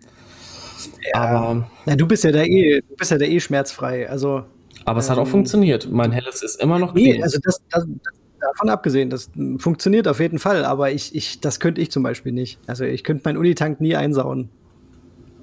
Ja. 1.15 1.21
Aber 1.21 1.71
ja, 1.87 1.97
du 1.97 2.07
bist 2.07 2.25
ja 2.25 2.33
da 2.33 2.43
eh, 2.43 2.83
du 2.89 2.97
bist 2.97 3.11
ja 3.11 3.19
da 3.19 3.25
eh 3.25 3.41
schmerzfrei. 3.41 4.09
Also. 4.09 4.45
Aber 4.85 5.01
es 5.01 5.07
ähm, 5.07 5.13
hat 5.13 5.19
auch 5.19 5.27
ähm, 5.27 5.31
funktioniert. 5.31 5.91
Mein 5.91 6.13
helles 6.13 6.43
ist 6.43 6.61
immer 6.61 6.79
noch. 6.79 6.95
Nee, 6.95 7.23
also 7.23 7.39
das, 7.43 7.63
das, 7.71 7.87
davon 8.41 8.69
abgesehen, 8.69 9.11
das 9.11 9.31
funktioniert 9.59 10.09
auf 10.09 10.21
jeden 10.21 10.39
Fall. 10.39 10.65
Aber 10.65 10.91
ich, 10.91 11.15
ich, 11.15 11.41
das 11.41 11.61
könnte 11.61 11.81
ich 11.81 11.91
zum 11.91 12.03
Beispiel 12.03 12.33
nicht. 12.33 12.59
Also 12.67 12.85
ich 12.85 13.05
könnte 13.05 13.23
meinen 13.25 13.37
Unitank 13.37 13.81
nie 13.81 13.97
einsauen. 13.97 14.51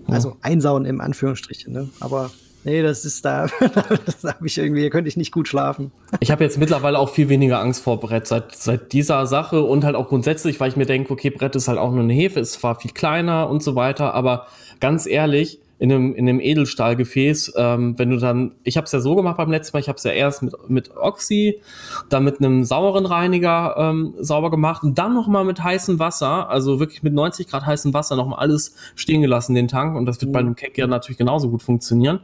Oh. 0.08 0.12
Also 0.12 0.38
einsauen 0.42 0.86
im 0.86 1.02
Anführungsstrichen. 1.02 1.74
Ne? 1.74 1.90
Aber 2.00 2.32
Nee, 2.66 2.82
das 2.82 3.06
ist 3.06 3.24
da, 3.24 3.48
das 4.06 4.24
habe 4.24 4.46
ich 4.46 4.58
irgendwie, 4.58 4.90
könnte 4.90 5.08
ich 5.08 5.16
nicht 5.16 5.32
gut 5.32 5.48
schlafen. 5.48 5.92
Ich 6.20 6.30
habe 6.30 6.44
jetzt 6.44 6.58
mittlerweile 6.58 7.00
auch 7.00 7.10
viel 7.10 7.30
weniger 7.30 7.62
Angst 7.62 7.82
vor 7.82 8.00
Brett 8.02 8.28
seit, 8.28 8.54
seit 8.54 8.92
dieser 8.92 9.26
Sache 9.28 9.64
und 9.64 9.86
halt 9.86 9.96
auch 9.96 10.10
grundsätzlich, 10.10 10.60
weil 10.60 10.70
ich 10.70 10.76
mir 10.76 10.86
denke, 10.86 11.14
okay, 11.14 11.30
Brett 11.30 11.56
ist 11.56 11.70
halt 11.70 11.78
auch 11.78 11.92
nur 11.92 12.04
eine 12.04 12.14
Hefe, 12.14 12.42
ist 12.42 12.54
zwar 12.54 12.78
viel 12.80 12.92
kleiner 12.92 13.50
und 13.50 13.64
so 13.64 13.76
weiter, 13.76 14.14
aber 14.14 14.48
ganz 14.82 15.06
ehrlich, 15.06 15.60
in 15.80 15.92
einem, 15.92 16.14
in 16.14 16.28
einem 16.28 16.42
Edelstahlgefäß, 16.42 17.54
ähm, 17.56 17.98
wenn 17.98 18.10
du 18.10 18.18
dann, 18.18 18.52
ich 18.64 18.76
habe 18.76 18.86
es 18.86 18.92
ja 18.92 19.00
so 19.00 19.16
gemacht 19.16 19.38
beim 19.38 19.50
letzten 19.50 19.76
Mal, 19.76 19.80
ich 19.80 19.88
habe 19.88 19.96
es 19.96 20.04
ja 20.04 20.12
erst 20.12 20.44
mit, 20.44 20.54
mit 20.70 20.96
Oxy, 20.96 21.62
dann 22.10 22.26
mit 22.26 22.40
einem 22.40 22.66
sauren 22.66 23.06
Reiniger 23.06 23.76
ähm, 23.78 24.14
sauber 24.20 24.52
gemacht 24.52 24.84
und 24.84 24.98
dann 25.00 25.14
nochmal 25.14 25.46
mit 25.46 25.64
heißem 25.64 25.98
Wasser, 25.98 26.50
also 26.50 26.82
wirklich 26.82 27.02
mit 27.02 27.14
90 27.14 27.48
Grad 27.48 27.66
heißem 27.66 27.94
Wasser 27.94 28.18
nochmal 28.18 28.40
alles 28.40 28.76
stehen 28.96 29.22
gelassen, 29.22 29.56
den 29.56 29.70
Tank 29.70 29.96
und 29.96 30.06
das 30.06 30.20
wird 30.20 30.30
mhm. 30.30 30.34
bei 30.34 30.40
einem 30.40 30.56
Keck 30.56 30.78
ja 30.78 30.86
natürlich 30.86 31.18
genauso 31.18 31.50
gut 31.50 31.64
funktionieren. 31.64 32.20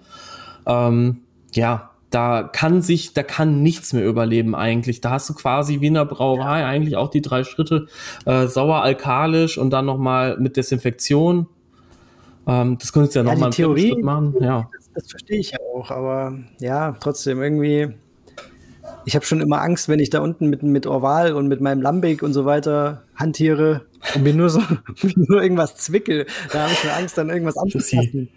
Ähm, 0.65 1.21
ja, 1.53 1.91
da 2.09 2.43
kann 2.43 2.81
sich, 2.81 3.13
da 3.13 3.23
kann 3.23 3.63
nichts 3.63 3.93
mehr 3.93 4.05
überleben 4.05 4.55
eigentlich. 4.55 5.01
Da 5.01 5.11
hast 5.11 5.29
du 5.29 5.33
quasi 5.33 5.81
wie 5.81 5.87
in 5.87 5.95
der 5.95 6.05
Brauerei 6.05 6.65
eigentlich 6.65 6.95
auch 6.97 7.09
die 7.09 7.21
drei 7.21 7.43
Schritte 7.43 7.87
äh, 8.25 8.47
sauer 8.47 8.81
alkalisch 8.83 9.57
und 9.57 9.71
dann 9.71 9.85
nochmal 9.85 10.37
mit 10.37 10.55
Desinfektion 10.55 11.47
ähm, 12.47 12.77
das 12.79 12.93
könntest 12.93 13.15
du 13.15 13.19
ja, 13.19 13.25
ja 13.25 13.31
nochmal 13.33 13.53
Schritt 13.53 14.03
machen. 14.03 14.35
Ja. 14.39 14.69
Das, 14.75 14.91
das 14.93 15.09
verstehe 15.09 15.39
ich 15.39 15.51
ja 15.51 15.59
auch, 15.73 15.91
aber 15.91 16.37
ja, 16.59 16.95
trotzdem 16.99 17.41
irgendwie. 17.41 17.89
Ich 19.07 19.15
habe 19.15 19.25
schon 19.25 19.41
immer 19.41 19.61
Angst, 19.61 19.89
wenn 19.89 19.99
ich 19.99 20.09
da 20.09 20.19
unten 20.19 20.47
mit, 20.47 20.61
mit 20.61 20.85
Orval 20.85 21.33
und 21.33 21.47
mit 21.47 21.59
meinem 21.59 21.81
Lambic 21.81 22.21
und 22.21 22.33
so 22.33 22.45
weiter 22.45 23.03
hantiere 23.15 23.85
und 24.13 24.23
mir 24.23 24.33
nur 24.33 24.49
so 24.49 24.61
nur 25.15 25.41
irgendwas 25.41 25.75
zwickel. 25.75 26.25
Da 26.51 26.63
habe 26.63 26.71
ich 26.71 26.79
schon 26.79 26.91
Angst, 26.91 27.17
dann 27.17 27.29
irgendwas 27.29 27.57
anzuziehen. 27.57 28.29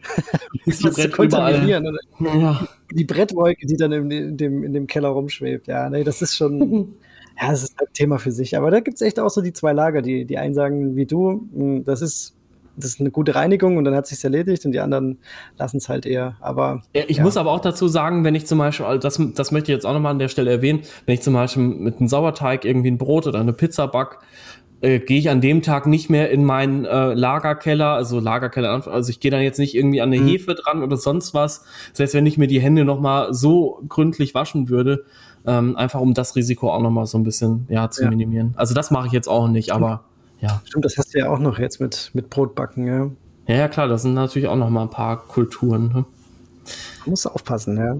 das 0.65 0.79
zu 0.79 1.11
kontaminieren. 1.11 1.99
Ja. 2.21 2.67
Die 2.93 3.05
Brettwolke, 3.05 3.67
die 3.67 3.77
dann 3.77 3.93
in, 3.93 4.11
in, 4.11 4.37
dem, 4.37 4.65
in 4.65 4.73
dem 4.73 4.87
Keller 4.87 5.09
rumschwebt. 5.09 5.67
Ja, 5.67 5.91
nee, 5.91 6.05
das 6.05 6.23
ist 6.23 6.37
schon. 6.37 6.95
ja, 7.41 7.51
das 7.51 7.65
ist 7.65 7.81
ein 7.81 7.87
Thema 7.93 8.19
für 8.19 8.33
sich. 8.33 8.57
Aber 8.57 8.71
da 8.71 8.81
gibt 8.81 8.97
es 8.97 9.03
echt 9.03 9.21
auch 9.21 9.31
so 9.31 9.43
die 9.43 9.53
zwei 9.53 9.73
Lager, 9.73 10.03
die, 10.03 10.25
die 10.25 10.39
einen 10.39 10.55
sagen, 10.55 10.97
wie 10.97 11.07
du, 11.07 11.49
hm, 11.53 11.85
das 11.85 12.03
ist 12.03 12.38
das 12.79 12.93
ist 12.93 13.01
eine 13.01 13.11
gute 13.11 13.35
Reinigung 13.35 13.77
und 13.77 13.85
dann 13.85 13.95
hat 13.95 14.07
sich's 14.07 14.25
erledigt 14.25 14.65
und 14.65 14.73
die 14.73 14.81
anderen 14.81 15.19
lassen 15.59 15.79
es 15.79 15.89
halt 15.89 16.07
eher. 16.07 16.37
Aber 16.41 16.83
ja, 16.95 17.03
ich 17.09 17.19
ja. 17.19 17.23
muss 17.23 17.37
aber 17.37 17.51
auch 17.51 17.61
dazu 17.61 17.89
sagen, 17.89 18.25
wenn 18.25 18.35
ich 18.35 18.47
zum 18.47 18.59
Beispiel, 18.59 18.87
also 18.87 18.99
das, 18.99 19.21
das 19.35 19.53
möchte 19.53 19.71
ich 19.71 19.77
jetzt 19.77 19.87
auch 19.87 19.93
nochmal 19.93 20.13
an 20.13 20.19
der 20.19 20.29
Stelle 20.29 20.51
erwähnen, 20.51 20.81
wenn 21.07 21.15
ich 21.15 21.23
zum 21.23 21.35
Beispiel 21.35 21.63
mit 21.63 21.99
einem 21.99 22.09
Sauerteig 22.09 22.65
irgendwie 22.65 22.91
ein 22.91 22.99
Brot 22.99 23.27
oder 23.27 23.41
eine 23.41 23.53
Pizza 23.53 23.87
back, 23.87 24.19
äh, 24.81 25.01
gehe 25.01 25.19
ich 25.19 25.29
an 25.29 25.41
dem 25.41 25.63
Tag 25.63 25.87
nicht 25.87 26.09
mehr 26.09 26.31
in 26.31 26.45
meinen 26.45 26.85
äh, 26.85 27.13
Lagerkeller, 27.15 27.95
also 27.95 28.21
Lagerkeller, 28.21 28.87
also 28.87 29.11
ich 29.11 29.21
gehe 29.21 29.31
dann 29.31 29.43
jetzt 29.43 29.59
nicht 29.59 29.75
irgendwie 29.75 30.01
an 30.01 30.13
eine 30.13 30.23
mhm. 30.23 30.29
Hefe 30.29 30.55
dran 30.55 30.83
oder 30.83 30.97
sonst 30.97 31.35
was, 31.35 31.65
selbst 31.93 32.15
wenn 32.15 32.27
ich 32.27 32.39
mir 32.39 32.47
die 32.47 32.61
Hände 32.61 32.85
nochmal 32.85 33.35
so 33.35 33.83
gründlich 33.89 34.35
waschen 34.35 34.69
würde, 34.69 35.05
ähm, 35.47 35.77
einfach 35.77 36.01
um 36.01 36.15
das 36.15 36.37
Risiko 36.37 36.73
auch 36.73 36.81
nochmal 36.81 37.07
so 37.07 37.19
ein 37.19 37.25
bisschen 37.25 37.67
ja, 37.69 37.91
zu 37.91 38.05
ja. 38.05 38.11
minimieren. 38.11 38.55
Also 38.57 38.75
das 38.75 38.91
mache 38.91 39.09
ich 39.09 39.13
jetzt 39.13 39.29
auch 39.29 39.49
nicht, 39.49 39.73
aber 39.73 40.05
ja. 40.41 40.63
Stimmt, 40.65 40.85
das 40.85 40.97
hast 40.97 41.15
du 41.15 41.19
ja 41.19 41.29
auch 41.29 41.39
noch 41.39 41.59
jetzt 41.59 41.81
mit, 41.81 42.11
mit 42.15 42.31
Brotbacken, 42.31 42.87
ja. 42.87 43.11
Ja, 43.47 43.57
ja, 43.57 43.69
klar, 43.69 43.89
das 43.89 44.03
sind 44.03 44.15
natürlich 44.15 44.49
auch 44.49 44.57
noch 44.57 44.71
mal 44.71 44.83
ein 44.83 44.91
paar 44.91 45.27
Kulturen. 45.27 45.89
Ne? 45.89 46.05
Muss 47.07 47.27
aufpassen, 47.27 47.79
ja. 47.79 47.97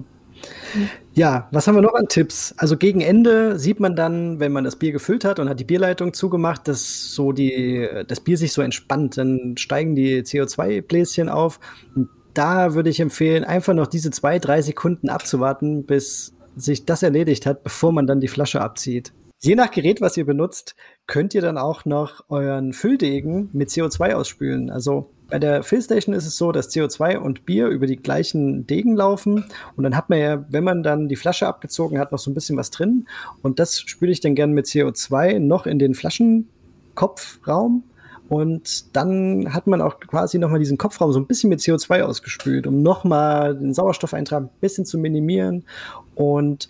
Ja, 1.13 1.49
was 1.51 1.67
haben 1.67 1.75
wir 1.75 1.81
noch 1.81 1.95
an 1.95 2.07
Tipps? 2.07 2.53
Also 2.57 2.77
gegen 2.77 3.01
Ende 3.01 3.59
sieht 3.59 3.79
man 3.79 3.95
dann, 3.95 4.39
wenn 4.39 4.51
man 4.51 4.63
das 4.63 4.77
Bier 4.77 4.91
gefüllt 4.91 5.25
hat 5.25 5.39
und 5.39 5.49
hat 5.49 5.59
die 5.59 5.65
Bierleitung 5.65 6.13
zugemacht, 6.13 6.67
dass 6.67 7.13
so 7.13 7.31
die, 7.31 7.87
das 8.07 8.21
Bier 8.21 8.37
sich 8.37 8.53
so 8.53 8.61
entspannt. 8.61 9.17
Dann 9.17 9.55
steigen 9.57 9.95
die 9.95 10.21
CO2-Bläschen 10.21 11.27
auf. 11.27 11.59
Und 11.95 12.09
da 12.33 12.73
würde 12.73 12.89
ich 12.89 12.99
empfehlen, 12.99 13.43
einfach 13.43 13.73
noch 13.73 13.87
diese 13.87 14.11
zwei, 14.11 14.39
drei 14.39 14.61
Sekunden 14.61 15.09
abzuwarten, 15.09 15.85
bis 15.85 16.33
sich 16.55 16.85
das 16.85 17.03
erledigt 17.03 17.45
hat, 17.45 17.63
bevor 17.63 17.91
man 17.91 18.07
dann 18.07 18.21
die 18.21 18.27
Flasche 18.27 18.61
abzieht. 18.61 19.11
Je 19.41 19.55
nach 19.55 19.71
Gerät, 19.71 20.01
was 20.01 20.17
ihr 20.17 20.25
benutzt, 20.25 20.75
könnt 21.09 21.33
ihr 21.33 21.41
dann 21.41 21.57
auch 21.57 21.85
noch 21.85 22.23
euren 22.29 22.71
Fülldegen 22.71 23.49
mit 23.51 23.69
CO2 23.69 24.13
ausspülen. 24.13 24.69
Also 24.69 25.09
bei 25.27 25.39
der 25.39 25.63
Fillstation 25.63 26.13
ist 26.13 26.27
es 26.27 26.37
so, 26.37 26.51
dass 26.51 26.69
CO2 26.69 27.17
und 27.17 27.47
Bier 27.47 27.67
über 27.67 27.87
die 27.87 27.97
gleichen 27.97 28.67
Degen 28.67 28.95
laufen. 28.95 29.43
Und 29.75 29.83
dann 29.83 29.97
hat 29.97 30.09
man 30.09 30.19
ja, 30.19 30.45
wenn 30.49 30.63
man 30.63 30.83
dann 30.83 31.09
die 31.09 31.15
Flasche 31.15 31.47
abgezogen 31.47 31.97
hat, 31.97 32.11
noch 32.11 32.19
so 32.19 32.29
ein 32.29 32.35
bisschen 32.35 32.57
was 32.57 32.69
drin. 32.69 33.07
Und 33.41 33.57
das 33.57 33.79
spüle 33.79 34.11
ich 34.11 34.21
dann 34.21 34.35
gerne 34.35 34.53
mit 34.53 34.67
CO2 34.67 35.39
noch 35.39 35.65
in 35.65 35.79
den 35.79 35.95
Flaschenkopfraum. 35.95 37.83
Und 38.29 38.95
dann 38.95 39.51
hat 39.51 39.65
man 39.65 39.81
auch 39.81 39.99
quasi 39.99 40.37
nochmal 40.37 40.59
diesen 40.59 40.77
Kopfraum 40.77 41.11
so 41.11 41.19
ein 41.19 41.25
bisschen 41.25 41.49
mit 41.49 41.59
CO2 41.59 42.03
ausgespült, 42.03 42.67
um 42.67 42.83
nochmal 42.83 43.57
den 43.57 43.73
Sauerstoffeintrag 43.73 44.43
ein 44.43 44.49
bisschen 44.61 44.85
zu 44.85 44.99
minimieren. 44.99 45.65
Und 46.13 46.69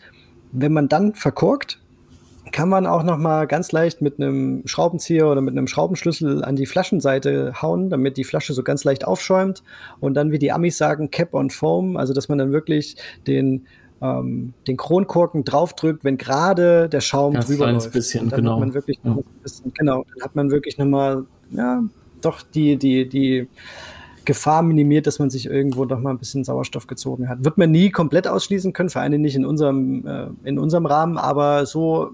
wenn 0.53 0.71
man 0.71 0.87
dann 0.87 1.13
verkorkt, 1.13 1.78
kann 2.51 2.69
man 2.69 2.85
auch 2.85 3.03
noch 3.03 3.17
mal 3.17 3.47
ganz 3.47 3.71
leicht 3.71 4.01
mit 4.01 4.19
einem 4.19 4.63
Schraubenzieher 4.65 5.27
oder 5.27 5.41
mit 5.41 5.57
einem 5.57 5.67
Schraubenschlüssel 5.67 6.43
an 6.43 6.55
die 6.55 6.65
Flaschenseite 6.65 7.53
hauen, 7.61 7.89
damit 7.89 8.17
die 8.17 8.23
Flasche 8.23 8.53
so 8.53 8.63
ganz 8.63 8.83
leicht 8.83 9.05
aufschäumt 9.05 9.63
und 9.99 10.13
dann, 10.15 10.31
wie 10.31 10.39
die 10.39 10.51
Amis 10.51 10.77
sagen, 10.77 11.11
Cap 11.11 11.33
on 11.33 11.49
Foam, 11.49 11.97
also 11.97 12.13
dass 12.13 12.29
man 12.29 12.37
dann 12.37 12.51
wirklich 12.51 12.95
den 13.27 13.65
ähm, 14.01 14.53
den 14.67 14.77
Kronkorken 14.77 15.43
draufdrückt, 15.43 16.03
wenn 16.03 16.17
gerade 16.17 16.87
der 16.87 17.01
Schaum 17.01 17.33
ganz 17.33 17.47
drüber 17.47 17.71
läuft. 17.71 17.91
Bisschen, 17.91 18.29
dann 18.29 18.39
genau. 18.39 18.53
Hat 18.53 18.59
man 18.59 18.73
wirklich 18.73 18.99
ja. 19.03 19.17
bisschen, 19.43 19.73
genau, 19.73 20.05
dann 20.13 20.23
hat 20.23 20.35
man 20.35 20.51
wirklich 20.51 20.77
noch 20.77 20.85
mal, 20.85 21.25
ja, 21.51 21.83
doch 22.21 22.41
die 22.41 22.77
die 22.77 23.09
die 23.09 23.49
Gefahr 24.25 24.61
minimiert, 24.61 25.07
dass 25.07 25.19
man 25.19 25.29
sich 25.29 25.47
irgendwo 25.47 25.85
doch 25.85 25.99
mal 25.99 26.11
ein 26.11 26.19
bisschen 26.19 26.43
Sauerstoff 26.43 26.87
gezogen 26.87 27.29
hat. 27.29 27.43
Wird 27.43 27.57
man 27.57 27.71
nie 27.71 27.89
komplett 27.89 28.27
ausschließen 28.27 28.73
können, 28.73 28.89
vor 28.89 29.01
allem 29.01 29.21
nicht 29.21 29.35
in 29.35 29.45
unserem, 29.45 30.05
äh, 30.05 30.27
in 30.43 30.59
unserem 30.59 30.85
Rahmen, 30.85 31.17
aber 31.17 31.65
so 31.65 32.11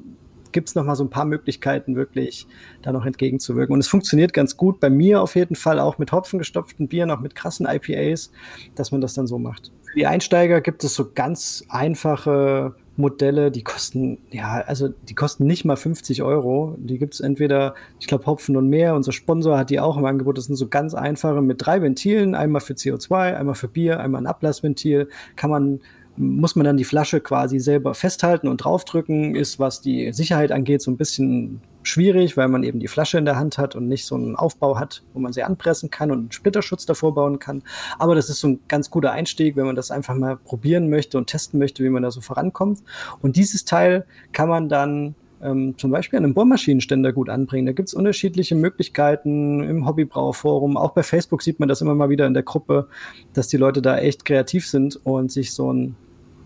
gibt 0.56 0.70
es 0.70 0.76
noch 0.76 0.86
mal 0.86 0.96
so 0.96 1.04
ein 1.04 1.10
paar 1.10 1.26
Möglichkeiten, 1.26 1.98
wirklich 1.98 2.48
da 2.82 2.94
noch 2.94 3.06
entgegenzuwirken. 3.06 3.74
Und 3.74 3.82
es 3.82 3.90
funktioniert 3.90 4.32
ganz 4.32 4.56
gut 4.56 4.80
bei 4.80 4.90
mir 4.90 5.22
auf 5.22 5.36
jeden 5.36 5.56
Fall 5.56 5.82
auch 5.82 5.98
mit 5.98 6.14
hopfengestopften 6.14 6.88
Bieren, 6.88 7.12
auch 7.12 7.20
mit 7.20 7.36
krassen 7.36 7.68
IPAs, 7.70 8.32
dass 8.74 8.94
man 8.94 9.02
das 9.02 9.14
dann 9.14 9.28
so 9.28 9.38
macht. 9.38 9.74
Für 9.84 9.96
die 10.00 10.08
Einsteiger 10.08 10.62
gibt 10.62 10.86
es 10.86 10.96
so 10.96 11.12
ganz 11.14 11.66
einfache 11.68 12.74
Modelle, 12.96 13.52
die 13.52 13.64
kosten, 13.64 14.20
ja, 14.32 14.62
also 14.66 14.88
die 14.88 15.14
kosten 15.14 15.46
nicht 15.46 15.66
mal 15.66 15.76
50 15.76 16.24
Euro. 16.24 16.78
Die 16.80 16.98
gibt 16.98 17.16
es 17.16 17.20
entweder, 17.20 17.76
ich 18.00 18.08
glaube, 18.08 18.26
Hopfen 18.26 18.56
und 18.56 18.70
mehr. 18.70 18.96
Unser 18.96 19.12
Sponsor 19.12 19.58
hat 19.58 19.70
die 19.70 19.82
auch 19.82 19.98
im 19.98 20.06
Angebot. 20.06 20.38
Das 20.38 20.46
sind 20.46 20.56
so 20.56 20.70
ganz 20.70 20.94
einfache 20.94 21.42
mit 21.42 21.66
drei 21.66 21.82
Ventilen, 21.82 22.34
einmal 22.34 22.62
für 22.62 22.76
CO2, 22.76 23.36
einmal 23.36 23.56
für 23.56 23.68
Bier, 23.68 24.00
einmal 24.00 24.22
ein 24.22 24.28
Ablassventil. 24.28 25.10
Kann 25.36 25.50
man 25.50 25.82
muss 26.18 26.56
man 26.56 26.66
dann 26.66 26.78
die 26.78 26.84
Flasche 26.86 27.20
quasi 27.20 27.60
selber 27.60 27.94
festhalten 27.94 28.48
und 28.48 28.58
draufdrücken, 28.58 29.36
ist, 29.36 29.60
was 29.60 29.82
die 29.82 30.14
Sicherheit 30.14 30.52
angeht, 30.52 30.82
so 30.82 30.92
ein 30.92 30.98
bisschen 30.98 31.62
schwierig, 31.84 32.38
weil 32.38 32.48
man 32.48 32.64
eben 32.64 32.80
die 32.80 32.88
Flasche 32.88 33.18
in 33.18 33.26
der 33.26 33.38
Hand 33.38 33.58
hat 33.58 33.76
und 33.76 33.88
nicht 33.88 34.06
so 34.06 34.16
einen 34.16 34.36
Aufbau 34.36 34.80
hat, 34.80 35.04
wo 35.14 35.20
man 35.20 35.34
sie 35.34 35.44
anpressen 35.44 35.92
kann 35.92 36.12
und 36.12 36.18
einen 36.18 36.32
Splitterschutz 36.32 36.86
davor 36.86 37.14
bauen 37.14 37.40
kann. 37.40 37.64
Aber 38.00 38.16
das 38.16 38.30
ist 38.30 38.40
so 38.40 38.48
ein 38.48 38.60
ganz 38.68 38.90
guter 38.90 39.12
Einstieg, 39.12 39.56
wenn 39.56 39.66
man 39.66 39.76
das 39.76 39.92
einfach 39.92 40.16
mal 40.16 40.38
probieren 40.38 40.90
möchte 40.90 41.18
und 41.18 41.28
testen 41.28 41.60
möchte, 41.60 41.84
wie 41.84 41.90
man 41.90 42.04
da 42.04 42.12
so 42.12 42.22
vorankommt. 42.22 42.82
Und 43.22 43.36
dieses 43.36 43.66
Teil 43.66 44.06
kann 44.32 44.50
man 44.50 44.70
dann 44.70 45.16
ähm, 45.42 45.78
zum 45.78 45.92
Beispiel 45.92 46.18
an 46.18 46.26
einem 46.26 46.34
Bohrmaschinenständer 46.34 47.14
gut 47.14 47.30
anbringen. 47.30 47.66
Da 47.68 47.74
gibt 47.74 47.90
es 47.90 47.94
unterschiedliche 47.94 48.56
Möglichkeiten 48.56 49.64
im 49.64 49.86
Hobbybrauerforum. 49.86 50.78
Auch 50.78 50.92
bei 50.92 51.04
Facebook 51.04 51.42
sieht 51.42 51.60
man 51.60 51.70
das 51.70 51.82
immer 51.82 51.96
mal 51.96 52.10
wieder 52.10 52.26
in 52.26 52.34
der 52.34 52.44
Gruppe, 52.44 52.88
dass 53.34 53.48
die 53.48 53.58
Leute 53.58 53.82
da 53.82 53.98
echt 53.98 54.26
kreativ 54.26 54.68
sind 54.68 54.96
und 55.06 55.32
sich 55.32 55.54
so 55.54 55.72
ein 55.72 55.96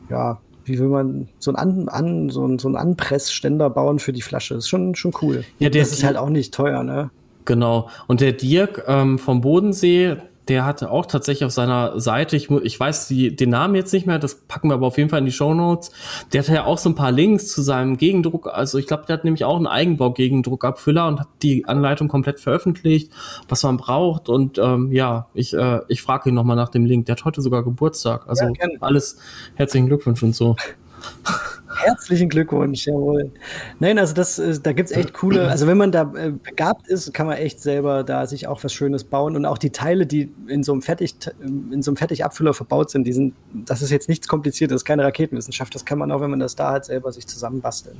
ja, 0.09 0.39
wie 0.65 0.79
will 0.79 0.87
man 0.87 1.27
so 1.39 1.53
einen, 1.53 1.87
An, 1.87 1.89
An, 1.89 2.29
so 2.29 2.45
ein, 2.45 2.59
so 2.59 2.69
ein 2.69 2.75
Anpressständer 2.75 3.69
bauen 3.69 3.99
für 3.99 4.13
die 4.13 4.21
Flasche. 4.21 4.53
Das 4.53 4.65
ist 4.65 4.69
schon, 4.69 4.95
schon 4.95 5.13
cool. 5.21 5.43
Ja, 5.59 5.69
der 5.69 5.81
das 5.81 5.91
ist 5.91 6.03
halt 6.03 6.17
auch 6.17 6.29
nicht 6.29 6.53
teuer, 6.53 6.83
ne? 6.83 7.09
Genau. 7.45 7.89
Und 8.07 8.21
der 8.21 8.33
Dirk 8.33 8.83
ähm, 8.87 9.17
vom 9.17 9.41
Bodensee, 9.41 10.17
der 10.49 10.65
hatte 10.65 10.89
auch 10.89 11.05
tatsächlich 11.05 11.45
auf 11.45 11.51
seiner 11.51 11.99
Seite, 11.99 12.35
ich, 12.35 12.49
ich 12.49 12.79
weiß 12.79 13.07
die, 13.07 13.35
den 13.35 13.51
Namen 13.51 13.75
jetzt 13.75 13.93
nicht 13.93 14.07
mehr, 14.07 14.17
das 14.17 14.35
packen 14.35 14.69
wir 14.69 14.73
aber 14.73 14.87
auf 14.87 14.97
jeden 14.97 15.09
Fall 15.09 15.19
in 15.19 15.25
die 15.25 15.31
Show 15.31 15.53
Notes. 15.53 15.91
Der 16.33 16.41
hatte 16.41 16.53
ja 16.53 16.65
auch 16.65 16.79
so 16.79 16.89
ein 16.89 16.95
paar 16.95 17.11
Links 17.11 17.47
zu 17.49 17.61
seinem 17.61 17.97
Gegendruck. 17.97 18.47
Also 18.47 18.79
ich 18.79 18.87
glaube, 18.87 19.03
der 19.07 19.13
hat 19.13 19.23
nämlich 19.23 19.45
auch 19.45 19.55
einen 19.55 19.67
Eigenbau-Gegendruckabfüller 19.67 21.07
und 21.07 21.19
hat 21.19 21.27
die 21.43 21.65
Anleitung 21.65 22.07
komplett 22.07 22.39
veröffentlicht, 22.39 23.13
was 23.47 23.61
man 23.63 23.77
braucht. 23.77 24.27
Und 24.27 24.57
ähm, 24.57 24.91
ja, 24.91 25.27
ich, 25.35 25.53
äh, 25.53 25.81
ich 25.87 26.01
frage 26.01 26.29
ihn 26.29 26.35
nochmal 26.35 26.55
nach 26.55 26.69
dem 26.69 26.85
Link. 26.85 27.05
Der 27.05 27.15
hat 27.15 27.25
heute 27.25 27.41
sogar 27.41 27.63
Geburtstag. 27.63 28.27
Also 28.27 28.45
ja, 28.45 28.67
alles 28.79 29.19
herzlichen 29.53 29.85
Glückwunsch 29.85 30.23
und 30.23 30.35
so. 30.35 30.55
Herzlichen 31.81 32.27
Glückwunsch, 32.27 32.85
jawohl. 32.85 33.31
Nein, 33.79 33.97
also 33.99 34.13
das, 34.13 34.37
äh, 34.37 34.59
da 34.61 34.73
gibt's 34.73 34.91
echt 34.91 35.13
coole, 35.13 35.47
also 35.47 35.65
wenn 35.65 35.77
man 35.77 35.91
da 35.91 36.11
äh, 36.15 36.31
begabt 36.31 36.87
ist, 36.87 37.13
kann 37.13 37.25
man 37.25 37.37
echt 37.37 37.61
selber 37.61 38.03
da 38.03 38.25
sich 38.27 38.47
auch 38.47 38.63
was 38.63 38.73
Schönes 38.73 39.05
bauen 39.05 39.37
und 39.37 39.45
auch 39.45 39.57
die 39.57 39.69
Teile, 39.69 40.05
die 40.05 40.29
in 40.47 40.63
so 40.63 40.73
einem 40.73 40.81
Fertig, 40.81 41.15
in 41.39 41.81
so 41.81 41.91
einem 41.91 41.95
Fertigabfüller 41.95 42.53
verbaut 42.53 42.89
sind, 42.89 43.05
die 43.05 43.13
sind, 43.13 43.33
das 43.53 43.81
ist 43.81 43.91
jetzt 43.91 44.09
nichts 44.09 44.27
kompliziertes, 44.27 44.75
das 44.75 44.81
ist 44.81 44.85
keine 44.85 45.05
Raketenwissenschaft, 45.05 45.73
das 45.73 45.85
kann 45.85 45.97
man 45.97 46.11
auch, 46.11 46.19
wenn 46.19 46.29
man 46.29 46.39
das 46.39 46.55
da 46.55 46.73
hat, 46.73 46.85
selber 46.85 47.11
sich 47.13 47.27
zusammenbasteln. 47.27 47.97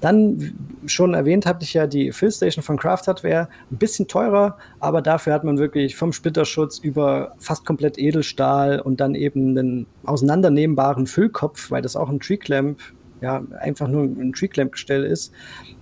Dann, 0.00 0.54
schon 0.84 1.14
erwähnt 1.14 1.46
hatte 1.46 1.64
ich 1.64 1.72
ja 1.72 1.86
die 1.86 2.12
Fillstation 2.12 2.62
von 2.62 2.76
Craft 2.76 3.06
Hardware, 3.06 3.48
ein 3.70 3.78
bisschen 3.78 4.08
teurer, 4.08 4.58
aber 4.78 5.00
dafür 5.00 5.32
hat 5.32 5.42
man 5.42 5.56
wirklich 5.58 5.96
vom 5.96 6.12
Splitterschutz 6.12 6.78
über 6.78 7.34
fast 7.38 7.64
komplett 7.64 7.98
Edelstahl 7.98 8.80
und 8.80 9.00
dann 9.00 9.14
eben 9.14 9.56
einen 9.56 9.86
auseinandernehmbaren 10.04 11.06
Füllkopf, 11.06 11.70
weil 11.70 11.80
das 11.80 11.96
auch 11.96 12.10
ein 12.10 12.20
Tree 12.20 12.36
Clamp 12.36 12.78
ja, 13.20 13.42
einfach 13.60 13.88
nur 13.88 14.04
ein 14.04 14.32
Tree-Clamp-Gestell 14.32 15.04
ist, 15.04 15.32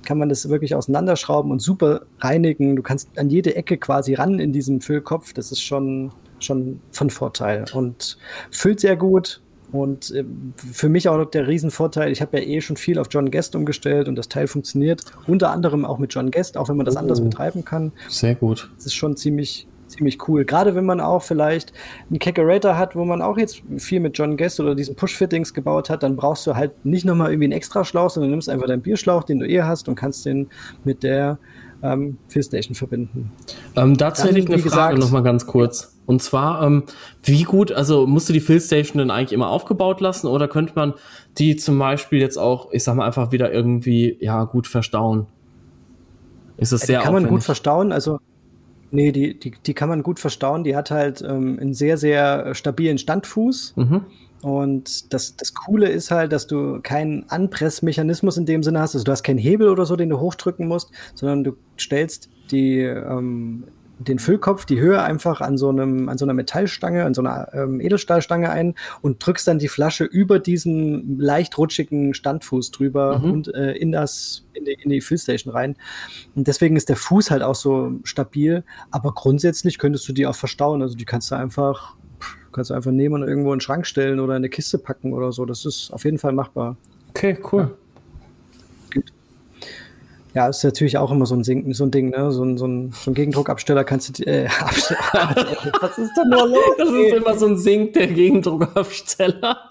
kann 0.05 0.19
man 0.19 0.29
das 0.29 0.49
wirklich 0.49 0.75
auseinanderschrauben 0.75 1.51
und 1.51 1.61
super 1.61 2.03
reinigen. 2.21 2.77
Du 2.77 2.83
kannst 2.83 3.09
an 3.19 3.31
jede 3.31 3.57
Ecke 3.57 3.77
quasi 3.77 4.15
ran 4.15 4.39
in 4.39 4.53
diesem 4.53 4.81
Füllkopf. 4.81 5.33
Das 5.33 5.53
ist 5.53 5.63
schon, 5.63 6.13
schon 6.39 6.81
von 6.93 7.11
Vorteil 7.11 7.65
und 7.75 8.19
füllt 8.51 8.81
sehr 8.81 8.97
gut. 8.97 9.41
Und 9.73 10.13
äh, 10.13 10.25
für 10.73 10.89
mich 10.89 11.09
auch 11.09 11.17
noch 11.17 11.31
der 11.31 11.49
Riesenvorteil, 11.49 12.13
ich 12.13 12.23
habe 12.23 12.39
ja 12.39 12.45
eh 12.45 12.61
schon 12.61 12.77
viel 12.77 12.97
auf 12.97 13.09
John 13.11 13.33
Guest 13.33 13.57
umgestellt 13.57 14.07
und 14.07 14.15
das 14.15 14.29
Teil 14.29 14.47
funktioniert 14.47 15.03
unter 15.27 15.51
anderem 15.51 15.85
auch 15.85 15.99
mit 15.99 16.15
John 16.15 16.31
Guest, 16.31 16.57
auch 16.57 16.69
wenn 16.69 16.77
man 16.77 16.87
das 16.87 16.95
oh, 16.95 17.01
anders 17.01 17.21
betreiben 17.21 17.65
kann. 17.65 17.91
Sehr 18.09 18.37
gut. 18.37 18.71
Das 18.77 18.87
ist 18.87 18.95
schon 18.95 19.17
ziemlich, 19.17 19.67
ziemlich 19.95 20.29
cool. 20.29 20.45
Gerade 20.45 20.75
wenn 20.75 20.85
man 20.85 21.01
auch 21.01 21.23
vielleicht 21.23 21.73
einen 22.09 22.19
Kegerator 22.19 22.77
hat, 22.77 22.97
wo 22.97 23.05
man 23.05 23.23
auch 23.23 23.39
jetzt 23.39 23.63
viel 23.79 24.01
mit 24.01 24.17
John 24.19 24.37
Guest 24.37 24.61
oder 24.61 24.75
diesen 24.75 24.97
Push-Fittings 24.97 25.55
gebaut 25.55 25.91
hat, 25.91 26.03
dann 26.03 26.17
brauchst 26.17 26.47
du 26.47 26.55
halt 26.55 26.85
nicht 26.85 27.05
nochmal 27.05 27.31
irgendwie 27.31 27.47
einen 27.47 27.53
extra 27.53 27.85
Schlauch, 27.85 28.11
sondern 28.11 28.31
nimmst 28.31 28.49
einfach 28.49 28.67
deinen 28.67 28.83
Bierschlauch, 28.83 29.25
den 29.25 29.39
du 29.39 29.49
eh 29.49 29.63
hast 29.63 29.89
und 29.89 29.95
kannst 29.95 30.27
den 30.27 30.49
mit 30.85 31.03
der 31.03 31.39
ähm, 31.83 32.19
Fillstation 32.29 32.75
verbinden. 32.75 33.31
Ähm, 33.77 33.97
dazu 33.97 34.25
hätte 34.25 34.39
ich 34.39 34.49
eine 34.49 34.59
Frage 34.59 34.99
nochmal 34.99 35.23
ganz 35.23 35.47
kurz. 35.47 35.95
Und 36.07 36.23
zwar, 36.23 36.63
ähm, 36.63 36.85
wie 37.23 37.45
gut, 37.45 37.73
also 37.73 38.07
musst 38.07 38.29
du 38.29 38.33
die 38.33 38.41
Fillstation 38.41 38.99
denn 38.99 39.11
eigentlich 39.11 39.33
immer 39.33 39.49
aufgebaut 39.49 40.01
lassen 40.01 40.27
oder 40.27 40.49
könnte 40.49 40.73
man 40.75 40.95
die 41.39 41.57
zum 41.57 41.79
Beispiel 41.79 42.21
jetzt 42.21 42.39
auch, 42.39 42.73
ich 42.73 42.85
sag 42.85 42.95
mal, 42.97 43.07
einfach 43.07 43.33
wieder 43.33 43.53
irgendwie, 43.53 44.17
ja, 44.21 44.45
gut 44.45 44.67
verstauen? 44.67 45.27
Ist 46.57 46.73
das 46.73 46.83
sehr 46.83 46.95
ja, 46.95 47.01
Kann 47.01 47.11
aufwendig? 47.11 47.31
man 47.31 47.39
gut 47.39 47.45
verstauen, 47.45 47.93
also 47.93 48.19
Nee, 48.95 49.11
die, 49.11 49.37
die, 49.37 49.51
die 49.51 49.75
kann 49.75 49.89
man 49.89 50.05
gut 50.05 50.21
verstauen. 50.21 50.63
Die 50.63 50.77
hat 50.77 50.93
halt 50.93 51.21
ähm, 51.21 51.59
einen 51.61 51.75
sehr, 51.75 51.97
sehr 51.97 52.55
stabilen 52.55 52.97
Standfuß. 52.97 53.75
Mhm. 53.75 54.03
Und 54.41 55.13
das, 55.13 55.35
das 55.35 55.53
Coole 55.53 55.89
ist 55.89 56.13
halt, 56.13 56.31
dass 56.31 56.47
du 56.47 56.79
keinen 56.81 57.29
Anpressmechanismus 57.29 58.37
in 58.37 58.47
dem 58.47 58.63
Sinne 58.63 58.79
hast. 58.79 58.95
Also 58.95 59.03
du 59.03 59.11
hast 59.11 59.25
keinen 59.25 59.39
Hebel 59.39 59.69
oder 59.69 59.85
so, 59.85 59.97
den 59.97 60.11
du 60.11 60.21
hochdrücken 60.21 60.69
musst, 60.69 60.93
sondern 61.15 61.43
du 61.43 61.57
stellst 61.77 62.29
die, 62.53 62.79
ähm, 62.79 63.65
den 63.99 64.19
Füllkopf, 64.19 64.65
die 64.65 64.81
Höhe 64.81 65.03
einfach 65.03 65.41
an 65.41 65.57
so 65.57 65.69
einem, 65.69 66.09
an 66.09 66.19
so 66.19 66.25
einer 66.25 66.35
Metallstange, 66.35 67.05
an 67.05 67.15
so 67.15 67.23
einer 67.23 67.49
ähm, 67.55 67.81
Edelstahlstange 67.81 68.51
ein 68.51 68.75
und 69.03 69.25
drückst 69.25 69.47
dann 69.47 69.59
die 69.59 69.69
Flasche 69.69 70.05
über 70.05 70.39
diesen 70.39 71.19
leicht 71.19 71.57
rutschigen 71.59 72.15
Standfuß 72.15 72.71
drüber 72.73 73.19
mhm. 73.19 73.31
und 73.31 73.55
äh, 73.55 73.73
in 73.73 73.93
das, 73.93 74.45
in 74.53 74.65
die, 74.65 74.73
in 74.73 74.91
die 74.91 75.01
Füllstation 75.01 75.53
rein. 75.53 75.77
Und 76.35 76.49
deswegen 76.49 76.77
ist 76.77 76.89
der 76.89 76.97
Fuß 76.97 77.31
halt 77.31 77.43
auch 77.43 77.55
so 77.55 77.93
stabil. 78.03 78.65
Aber 78.91 79.13
grundsätzlich 79.13 79.79
könntest 79.79 80.09
du 80.09 80.13
die 80.13 80.27
auch 80.27 80.37
verstauen. 80.37 80.83
Also 80.83 80.97
die 80.97 81.05
kannst 81.05 81.31
du 81.31 81.37
einfach, 81.37 81.97
kannst 82.53 82.71
du 82.71 82.75
einfach 82.75 82.91
nehmen 82.91 83.23
und 83.23 83.29
irgendwo 83.29 83.53
in 83.53 83.59
den 83.59 83.61
Schrank 83.61 83.87
stellen 83.87 84.19
oder 84.19 84.35
in 84.35 84.39
eine 84.39 84.49
Kiste 84.49 84.79
packen 84.79 85.13
oder 85.13 85.33
so. 85.33 85.45
Das 85.45 85.65
ist 85.65 85.93
auf 85.93 86.05
jeden 86.05 86.19
Fall 86.19 86.33
machbar. 86.33 86.77
Okay, 87.11 87.39
cool. 87.53 87.63
Ja. 87.63 87.84
Ja, 90.35 90.49
ist 90.49 90.65
natürlich 90.65 90.99
auch 90.99 91.13
immer 91.13 91.27
so 91.27 91.37
ein, 91.37 91.45
Sing 91.45 91.73
so 91.75 91.85
ein 91.85 91.93
Ding, 91.93 92.11
ne? 92.11 92.33
So 92.33 92.43
ein, 92.45 92.59
so 92.59 92.67
ein, 92.67 92.93
so 92.93 93.11
ein 93.11 93.15
Gegendruckabsteller 93.15 93.85
kannst 93.85 94.19
du, 94.19 94.27
äh, 94.27 94.47
was 95.81 95.99
ist 95.99 96.13
denn 96.17 96.29
nur 96.29 96.49
los? 96.49 96.59
Das 96.79 96.89
ey? 96.89 97.07
ist 97.07 97.15
immer 97.15 97.39
so 97.39 97.47
ein 97.47 97.57
Sink, 97.57 97.93
der 97.93 98.09
Gegendruckabsteller. 98.09 99.71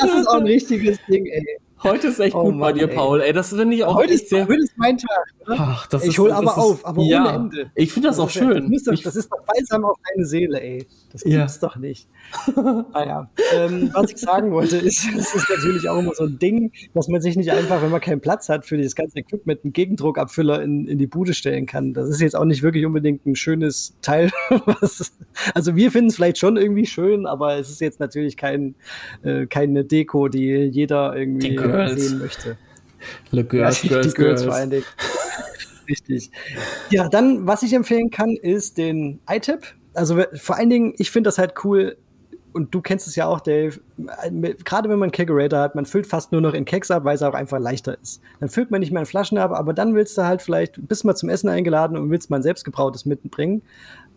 das 0.00 0.14
ist 0.14 0.26
auch 0.26 0.34
ein 0.34 0.46
richtiges 0.46 0.98
Ding, 1.06 1.26
ey. 1.26 1.58
Heute 1.82 2.08
ist 2.08 2.18
echt 2.18 2.34
oh, 2.34 2.44
gut 2.44 2.56
Mann, 2.56 2.60
bei 2.60 2.72
dir, 2.72 2.88
ey. 2.88 2.94
Paul. 2.94 3.20
Ey, 3.20 3.32
das 3.32 3.50
finde 3.50 3.76
ich 3.76 3.84
auch 3.84 3.94
heute 3.94 4.14
ist, 4.14 4.30
sehr. 4.30 4.48
Heute 4.48 4.62
ist 4.62 4.72
mein 4.76 4.96
Tag. 4.96 5.26
Ach, 5.46 5.86
das 5.86 6.04
ich 6.04 6.18
hole 6.18 6.34
aber 6.34 6.46
ist, 6.46 6.56
auf, 6.56 6.86
aber 6.86 7.02
ja, 7.02 7.20
ohne 7.20 7.34
Ende. 7.34 7.70
Ich 7.74 7.92
finde 7.92 8.08
das, 8.08 8.16
das, 8.16 8.24
auch 8.24 8.30
schön. 8.30 8.72
Das, 8.72 8.84
das, 8.84 9.00
das, 9.02 9.16
ist 9.16 9.30
doch 9.30 9.44
balsam 9.44 9.84
auf 9.84 9.96
deine 10.08 10.24
Seele, 10.26 10.60
ey. 10.60 10.86
Das 11.10 11.22
gibt's 11.22 11.54
ja. 11.60 11.68
doch 11.68 11.76
nicht. 11.76 12.06
naja, 12.56 13.30
ähm, 13.54 13.90
was 13.94 14.10
ich 14.10 14.18
sagen 14.18 14.50
wollte, 14.50 14.76
ist, 14.76 15.06
es 15.16 15.34
ist 15.34 15.48
natürlich 15.48 15.88
auch 15.88 15.98
immer 15.98 16.14
so 16.14 16.24
ein 16.24 16.38
Ding, 16.38 16.72
dass 16.94 17.08
man 17.08 17.20
sich 17.20 17.36
nicht 17.36 17.50
einfach, 17.50 17.82
wenn 17.82 17.90
man 17.90 18.00
keinen 18.00 18.20
Platz 18.20 18.48
hat 18.48 18.66
für 18.66 18.76
dieses 18.76 18.94
ganze 18.94 19.18
Equipment, 19.18 19.64
einen 19.64 19.72
Gegendruckabfüller 19.72 20.62
in, 20.62 20.86
in 20.86 20.98
die 20.98 21.06
Bude 21.06 21.32
stellen 21.32 21.66
kann. 21.66 21.94
Das 21.94 22.08
ist 22.08 22.20
jetzt 22.20 22.36
auch 22.36 22.44
nicht 22.44 22.62
wirklich 22.62 22.84
unbedingt 22.84 23.24
ein 23.26 23.36
schönes 23.36 23.96
Teil. 24.02 24.30
Was, 24.66 25.12
also 25.54 25.76
wir 25.76 25.90
finden 25.90 26.08
es 26.08 26.16
vielleicht 26.16 26.38
schon 26.38 26.56
irgendwie 26.56 26.86
schön, 26.86 27.26
aber 27.26 27.56
es 27.58 27.70
ist 27.70 27.80
jetzt 27.80 28.00
natürlich 28.00 28.36
kein, 28.36 28.74
äh, 29.22 29.46
keine 29.46 29.84
Deko, 29.84 30.28
die 30.28 30.46
jeder 30.46 31.16
irgendwie 31.16 31.56
sehen 31.96 32.18
möchte. 32.18 32.58
Le 33.30 33.44
Girls, 33.44 33.82
ja, 33.82 33.88
Girls, 33.88 34.08
die 34.08 34.14
Girls, 34.14 34.14
Girls 34.14 34.44
vor 34.44 34.54
allen 34.54 34.70
Dingen. 34.70 34.84
Richtig. 35.88 36.30
Ja, 36.90 37.08
dann, 37.08 37.46
was 37.46 37.62
ich 37.62 37.72
empfehlen 37.72 38.10
kann, 38.10 38.30
ist 38.30 38.76
den 38.76 39.20
iTip. 39.28 39.74
Also 39.98 40.22
vor 40.34 40.56
allen 40.56 40.70
Dingen, 40.70 40.94
ich 40.98 41.10
finde 41.10 41.28
das 41.28 41.38
halt 41.38 41.54
cool, 41.64 41.96
und 42.52 42.74
du 42.74 42.80
kennst 42.80 43.06
es 43.06 43.14
ja 43.14 43.26
auch, 43.26 43.40
Dave, 43.40 43.78
gerade 44.64 44.88
wenn 44.88 44.98
man 44.98 45.10
Kegerator 45.12 45.60
hat, 45.60 45.74
man 45.74 45.86
füllt 45.86 46.06
fast 46.06 46.32
nur 46.32 46.40
noch 46.40 46.54
in 46.54 46.64
Keks 46.64 46.90
ab, 46.90 47.04
weil 47.04 47.14
es 47.14 47.22
auch 47.22 47.34
einfach 47.34 47.58
leichter 47.58 47.96
ist. 48.02 48.20
Dann 48.40 48.48
füllt 48.48 48.70
man 48.70 48.80
nicht 48.80 48.90
mehr 48.90 49.00
in 49.00 49.06
Flaschen 49.06 49.38
ab, 49.38 49.52
aber 49.52 49.74
dann 49.74 49.94
willst 49.94 50.16
du 50.18 50.22
halt 50.22 50.42
vielleicht, 50.42 50.88
bist 50.88 51.04
mal 51.04 51.14
zum 51.14 51.28
Essen 51.28 51.48
eingeladen 51.48 51.96
und 51.96 52.10
willst 52.10 52.30
mal 52.30 52.36
ein 52.36 52.42
selbstgebrautes 52.42 53.06
mitbringen. 53.06 53.62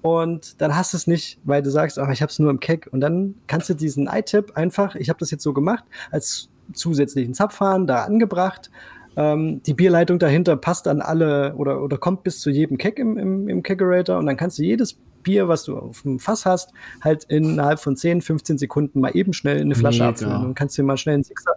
Und 0.01 0.61
dann 0.61 0.75
hast 0.75 0.93
du 0.93 0.97
es 0.97 1.07
nicht, 1.07 1.39
weil 1.43 1.61
du 1.61 1.69
sagst, 1.69 1.99
ach, 1.99 2.09
ich 2.09 2.21
habe 2.21 2.31
es 2.31 2.39
nur 2.39 2.49
im 2.49 2.59
Keg. 2.59 2.87
Und 2.91 3.01
dann 3.01 3.35
kannst 3.47 3.69
du 3.69 3.73
diesen 3.73 4.07
iTip 4.07 4.57
einfach, 4.57 4.95
ich 4.95 5.09
habe 5.09 5.19
das 5.19 5.29
jetzt 5.29 5.43
so 5.43 5.53
gemacht, 5.53 5.83
als 6.09 6.49
zusätzlichen 6.73 7.33
Zapfhahn 7.33 7.85
da 7.85 8.05
angebracht. 8.05 8.71
Ähm, 9.17 9.61
die 9.63 9.73
Bierleitung 9.73 10.17
dahinter 10.19 10.55
passt 10.55 10.87
an 10.87 11.01
alle 11.01 11.53
oder, 11.55 11.83
oder 11.83 11.97
kommt 11.97 12.23
bis 12.23 12.39
zu 12.39 12.49
jedem 12.49 12.77
Keg 12.77 12.97
im, 12.97 13.17
im, 13.17 13.49
im 13.49 13.61
Kegerator 13.61 14.17
und 14.17 14.25
dann 14.25 14.37
kannst 14.37 14.57
du 14.57 14.63
jedes 14.63 14.97
Bier, 15.23 15.48
was 15.48 15.64
du 15.64 15.77
auf 15.77 16.02
dem 16.03 16.19
Fass 16.19 16.45
hast, 16.45 16.72
halt 17.02 17.26
innerhalb 17.26 17.80
von 17.80 17.95
10, 17.95 18.22
15 18.22 18.57
Sekunden 18.57 18.99
mal 18.99 19.15
eben 19.15 19.34
schnell 19.34 19.57
in 19.57 19.64
eine 19.64 19.76
Flasche 19.76 19.99
Mega. 19.99 20.10
abfüllen. 20.10 20.45
Und 20.45 20.56
kannst 20.56 20.77
dir 20.77 20.84
mal 20.84 20.98
schnell 20.98 21.19
ein, 21.19 21.23
Sixer, 21.23 21.53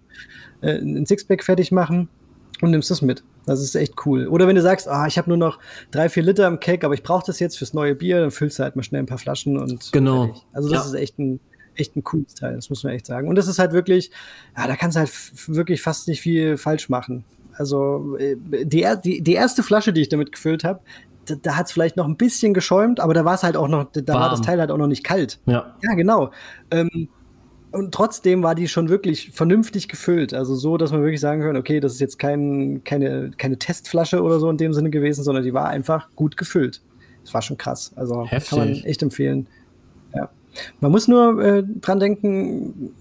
äh, 0.60 0.78
ein 0.78 1.06
Sixpack 1.06 1.44
fertig 1.44 1.72
machen 1.72 2.08
und 2.60 2.70
nimmst 2.70 2.90
das 2.90 3.02
mit. 3.02 3.24
Das 3.46 3.60
ist 3.60 3.74
echt 3.74 3.94
cool. 4.06 4.26
Oder 4.26 4.46
wenn 4.46 4.56
du 4.56 4.62
sagst, 4.62 4.88
ah, 4.88 5.06
ich 5.06 5.18
habe 5.18 5.28
nur 5.28 5.36
noch 5.36 5.58
drei, 5.90 6.08
vier 6.08 6.22
Liter 6.22 6.46
im 6.46 6.60
Keg, 6.60 6.84
aber 6.84 6.94
ich 6.94 7.02
brauche 7.02 7.24
das 7.26 7.40
jetzt 7.40 7.58
fürs 7.58 7.74
neue 7.74 7.94
Bier, 7.94 8.20
dann 8.20 8.30
füllst 8.30 8.58
du 8.58 8.62
halt 8.62 8.76
mal 8.76 8.82
schnell 8.82 9.02
ein 9.02 9.06
paar 9.06 9.18
Flaschen 9.18 9.58
und 9.58 9.92
genau. 9.92 10.26
Fertig. 10.26 10.42
Also 10.52 10.68
das 10.70 10.78
ja. 10.78 10.86
ist 10.86 10.94
echt 10.94 11.18
ein 11.18 11.40
echt 11.76 11.96
ein 11.96 12.04
cooles 12.04 12.34
Teil, 12.34 12.54
das 12.54 12.70
muss 12.70 12.84
man 12.84 12.92
echt 12.92 13.06
sagen. 13.06 13.28
Und 13.28 13.34
das 13.34 13.48
ist 13.48 13.58
halt 13.58 13.72
wirklich, 13.72 14.10
ja, 14.56 14.66
da 14.66 14.76
kannst 14.76 14.96
du 14.96 15.00
halt 15.00 15.10
wirklich 15.48 15.82
fast 15.82 16.08
nicht 16.08 16.20
viel 16.20 16.56
falsch 16.56 16.88
machen. 16.88 17.24
Also 17.56 18.16
äh, 18.18 18.36
die, 18.38 18.86
die, 19.04 19.22
die 19.22 19.32
erste 19.32 19.62
Flasche, 19.62 19.92
die 19.92 20.02
ich 20.02 20.08
damit 20.08 20.32
gefüllt 20.32 20.64
habe, 20.64 20.80
da, 21.24 21.34
da 21.40 21.56
hat 21.56 21.66
es 21.66 21.72
vielleicht 21.72 21.96
noch 21.96 22.06
ein 22.06 22.16
bisschen 22.16 22.54
geschäumt, 22.54 23.00
aber 23.00 23.14
da 23.14 23.24
war 23.24 23.34
es 23.34 23.42
halt 23.42 23.56
auch 23.56 23.68
noch, 23.68 23.90
da 23.92 24.12
Warm. 24.12 24.22
war 24.22 24.30
das 24.30 24.42
Teil 24.42 24.60
halt 24.60 24.70
auch 24.70 24.78
noch 24.78 24.86
nicht 24.86 25.04
kalt. 25.04 25.40
Ja. 25.46 25.74
Ja, 25.82 25.94
genau. 25.94 26.30
Ähm, 26.70 27.08
und 27.72 27.92
trotzdem 27.92 28.44
war 28.44 28.54
die 28.54 28.68
schon 28.68 28.88
wirklich 28.88 29.32
vernünftig 29.32 29.88
gefüllt. 29.88 30.32
Also 30.32 30.54
so, 30.54 30.76
dass 30.76 30.92
man 30.92 31.02
wirklich 31.02 31.20
sagen 31.20 31.42
kann, 31.42 31.56
okay, 31.56 31.80
das 31.80 31.94
ist 31.94 32.00
jetzt 32.00 32.20
kein, 32.20 32.82
keine, 32.84 33.32
keine 33.36 33.58
Testflasche 33.58 34.22
oder 34.22 34.38
so 34.38 34.48
in 34.48 34.56
dem 34.58 34.72
Sinne 34.72 34.90
gewesen, 34.90 35.24
sondern 35.24 35.42
die 35.42 35.52
war 35.52 35.68
einfach 35.68 36.08
gut 36.14 36.36
gefüllt. 36.36 36.82
Das 37.24 37.34
war 37.34 37.42
schon 37.42 37.58
krass. 37.58 37.92
Also 37.96 38.26
Heftig. 38.26 38.50
kann 38.50 38.58
man 38.60 38.68
echt 38.84 39.02
empfehlen. 39.02 39.48
Man 40.80 40.92
muss 40.92 41.08
nur 41.08 41.42
äh, 41.42 41.62
dran 41.80 42.00
denken, 42.00 42.94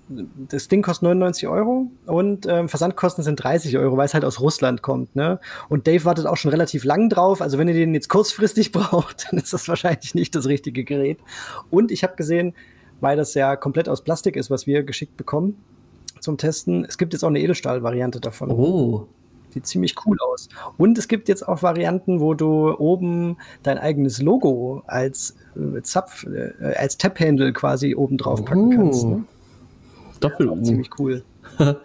das 0.49 0.67
Ding 0.67 0.81
kostet 0.81 1.03
99 1.03 1.47
Euro 1.47 1.91
und 2.05 2.45
ähm, 2.47 2.69
Versandkosten 2.69 3.23
sind 3.23 3.43
30 3.43 3.77
Euro, 3.77 3.97
weil 3.97 4.05
es 4.05 4.13
halt 4.13 4.25
aus 4.25 4.39
Russland 4.39 4.81
kommt. 4.81 5.15
Ne? 5.15 5.39
Und 5.69 5.87
Dave 5.87 6.05
wartet 6.05 6.25
auch 6.25 6.37
schon 6.37 6.51
relativ 6.51 6.83
lang 6.83 7.09
drauf. 7.09 7.41
Also 7.41 7.57
wenn 7.57 7.67
ihr 7.67 7.73
den 7.73 7.93
jetzt 7.93 8.09
kurzfristig 8.09 8.71
braucht, 8.73 9.27
dann 9.29 9.39
ist 9.39 9.53
das 9.53 9.67
wahrscheinlich 9.67 10.15
nicht 10.15 10.35
das 10.35 10.47
richtige 10.47 10.83
Gerät. 10.83 11.19
Und 11.69 11.91
ich 11.91 12.03
habe 12.03 12.15
gesehen, 12.15 12.53
weil 13.01 13.17
das 13.17 13.33
ja 13.33 13.55
komplett 13.55 13.89
aus 13.89 14.03
Plastik 14.03 14.35
ist, 14.35 14.49
was 14.49 14.67
wir 14.67 14.83
geschickt 14.83 15.17
bekommen 15.17 15.57
zum 16.23 16.37
Testen, 16.37 16.85
es 16.85 16.97
gibt 16.97 17.13
jetzt 17.13 17.23
auch 17.23 17.27
eine 17.27 17.41
Edelstahl-Variante 17.41 18.19
davon. 18.19 18.49
Oh. 18.49 19.07
Sieht 19.53 19.67
ziemlich 19.67 19.95
cool 20.05 20.17
aus. 20.19 20.49
Und 20.77 20.97
es 20.97 21.07
gibt 21.07 21.29
jetzt 21.29 21.47
auch 21.47 21.61
Varianten, 21.61 22.19
wo 22.19 22.33
du 22.33 22.71
oben 22.75 23.37
dein 23.61 23.77
eigenes 23.77 24.19
Logo 24.19 24.81
als 24.87 25.35
äh, 25.55 25.81
Zapf, 25.83 26.25
äh, 26.25 26.73
als 26.75 26.97
Tap-Handle 26.97 27.53
quasi 27.53 27.93
oben 27.93 28.17
drauf 28.17 28.43
packen 28.43 28.73
uh, 28.73 28.75
kannst. 28.75 29.05
Ne? 29.05 29.23
Doppel. 30.19 30.47
Ja, 30.47 30.63
ziemlich 30.63 30.89
cool. 30.97 31.23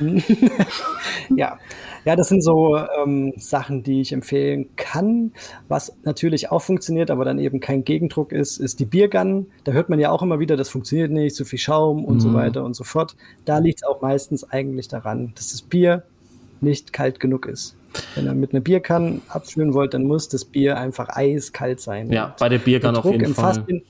ja. 1.36 1.58
Ja, 2.04 2.16
das 2.16 2.28
sind 2.28 2.42
so 2.42 2.76
ähm, 2.76 3.32
Sachen, 3.36 3.84
die 3.84 4.00
ich 4.00 4.12
empfehlen 4.12 4.70
kann. 4.74 5.32
Was 5.68 5.96
natürlich 6.02 6.50
auch 6.50 6.60
funktioniert, 6.60 7.12
aber 7.12 7.24
dann 7.24 7.38
eben 7.38 7.60
kein 7.60 7.84
Gegendruck 7.84 8.32
ist, 8.32 8.58
ist 8.58 8.80
die 8.80 8.86
Biergun. 8.86 9.46
Da 9.62 9.70
hört 9.70 9.88
man 9.88 10.00
ja 10.00 10.10
auch 10.10 10.22
immer 10.22 10.40
wieder, 10.40 10.56
das 10.56 10.68
funktioniert 10.68 11.12
nicht, 11.12 11.36
zu 11.36 11.44
viel 11.44 11.60
Schaum 11.60 12.04
und 12.04 12.16
mhm. 12.16 12.20
so 12.20 12.34
weiter 12.34 12.64
und 12.64 12.74
so 12.74 12.82
fort. 12.82 13.14
Da 13.44 13.58
liegt 13.58 13.82
es 13.82 13.88
auch 13.88 14.02
meistens 14.02 14.42
eigentlich 14.42 14.88
daran, 14.88 15.32
dass 15.36 15.52
das 15.52 15.62
Bier 15.62 16.02
nicht 16.62 16.92
kalt 16.92 17.20
genug 17.20 17.46
ist. 17.46 17.76
Wenn 18.14 18.26
ihr 18.26 18.34
mit 18.34 18.52
einer 18.52 18.60
Bierkanne 18.60 19.20
abfüllen 19.28 19.74
wollt, 19.74 19.94
dann 19.94 20.04
muss 20.04 20.28
das 20.28 20.44
Bier 20.44 20.78
einfach 20.78 21.08
eiskalt 21.10 21.80
sein. 21.80 22.10
Ja, 22.10 22.34
bei 22.38 22.48
der 22.48 22.58
Bierkanne 22.58 22.98
auf 22.98 23.04
jeden 23.04 23.34
Fall. 23.34 23.54
Fass, 23.54 23.66
den, 23.66 23.82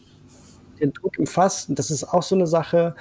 den, 0.81 0.93
Druck 0.93 1.19
im 1.19 1.27
Fass, 1.27 1.66
das 1.69 1.90
ist 1.90 2.05
auch 2.05 2.23
so 2.23 2.35
eine 2.35 2.47
Sache, 2.47 2.94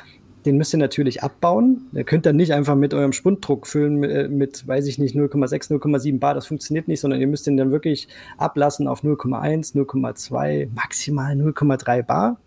den 0.46 0.58
müsst 0.58 0.74
ihr 0.74 0.80
natürlich 0.80 1.24
abbauen. 1.24 1.88
Ihr 1.94 2.04
könnt 2.04 2.26
dann 2.26 2.36
nicht 2.36 2.54
einfach 2.54 2.76
mit 2.76 2.94
eurem 2.94 3.14
Spunddruck 3.14 3.68
füllen 3.68 3.96
mit, 3.96 4.12
äh, 4.12 4.28
mit 4.28 4.68
weiß 4.68 4.88
ich 4.88 4.98
nicht, 4.98 5.16
0,6, 5.16 5.72
0,7 5.72 6.20
Bar. 6.20 6.34
Das 6.34 6.48
funktioniert 6.48 6.88
nicht, 6.88 7.00
sondern 7.00 7.20
ihr 7.20 7.28
müsst 7.28 7.48
den 7.48 7.58
dann 7.58 7.72
wirklich 7.72 8.08
ablassen 8.38 8.88
auf 8.88 9.04
0,1, 9.04 9.76
0,2, 9.76 10.70
maximal 10.74 11.34
0,3 11.34 12.04
Bar. 12.04 12.38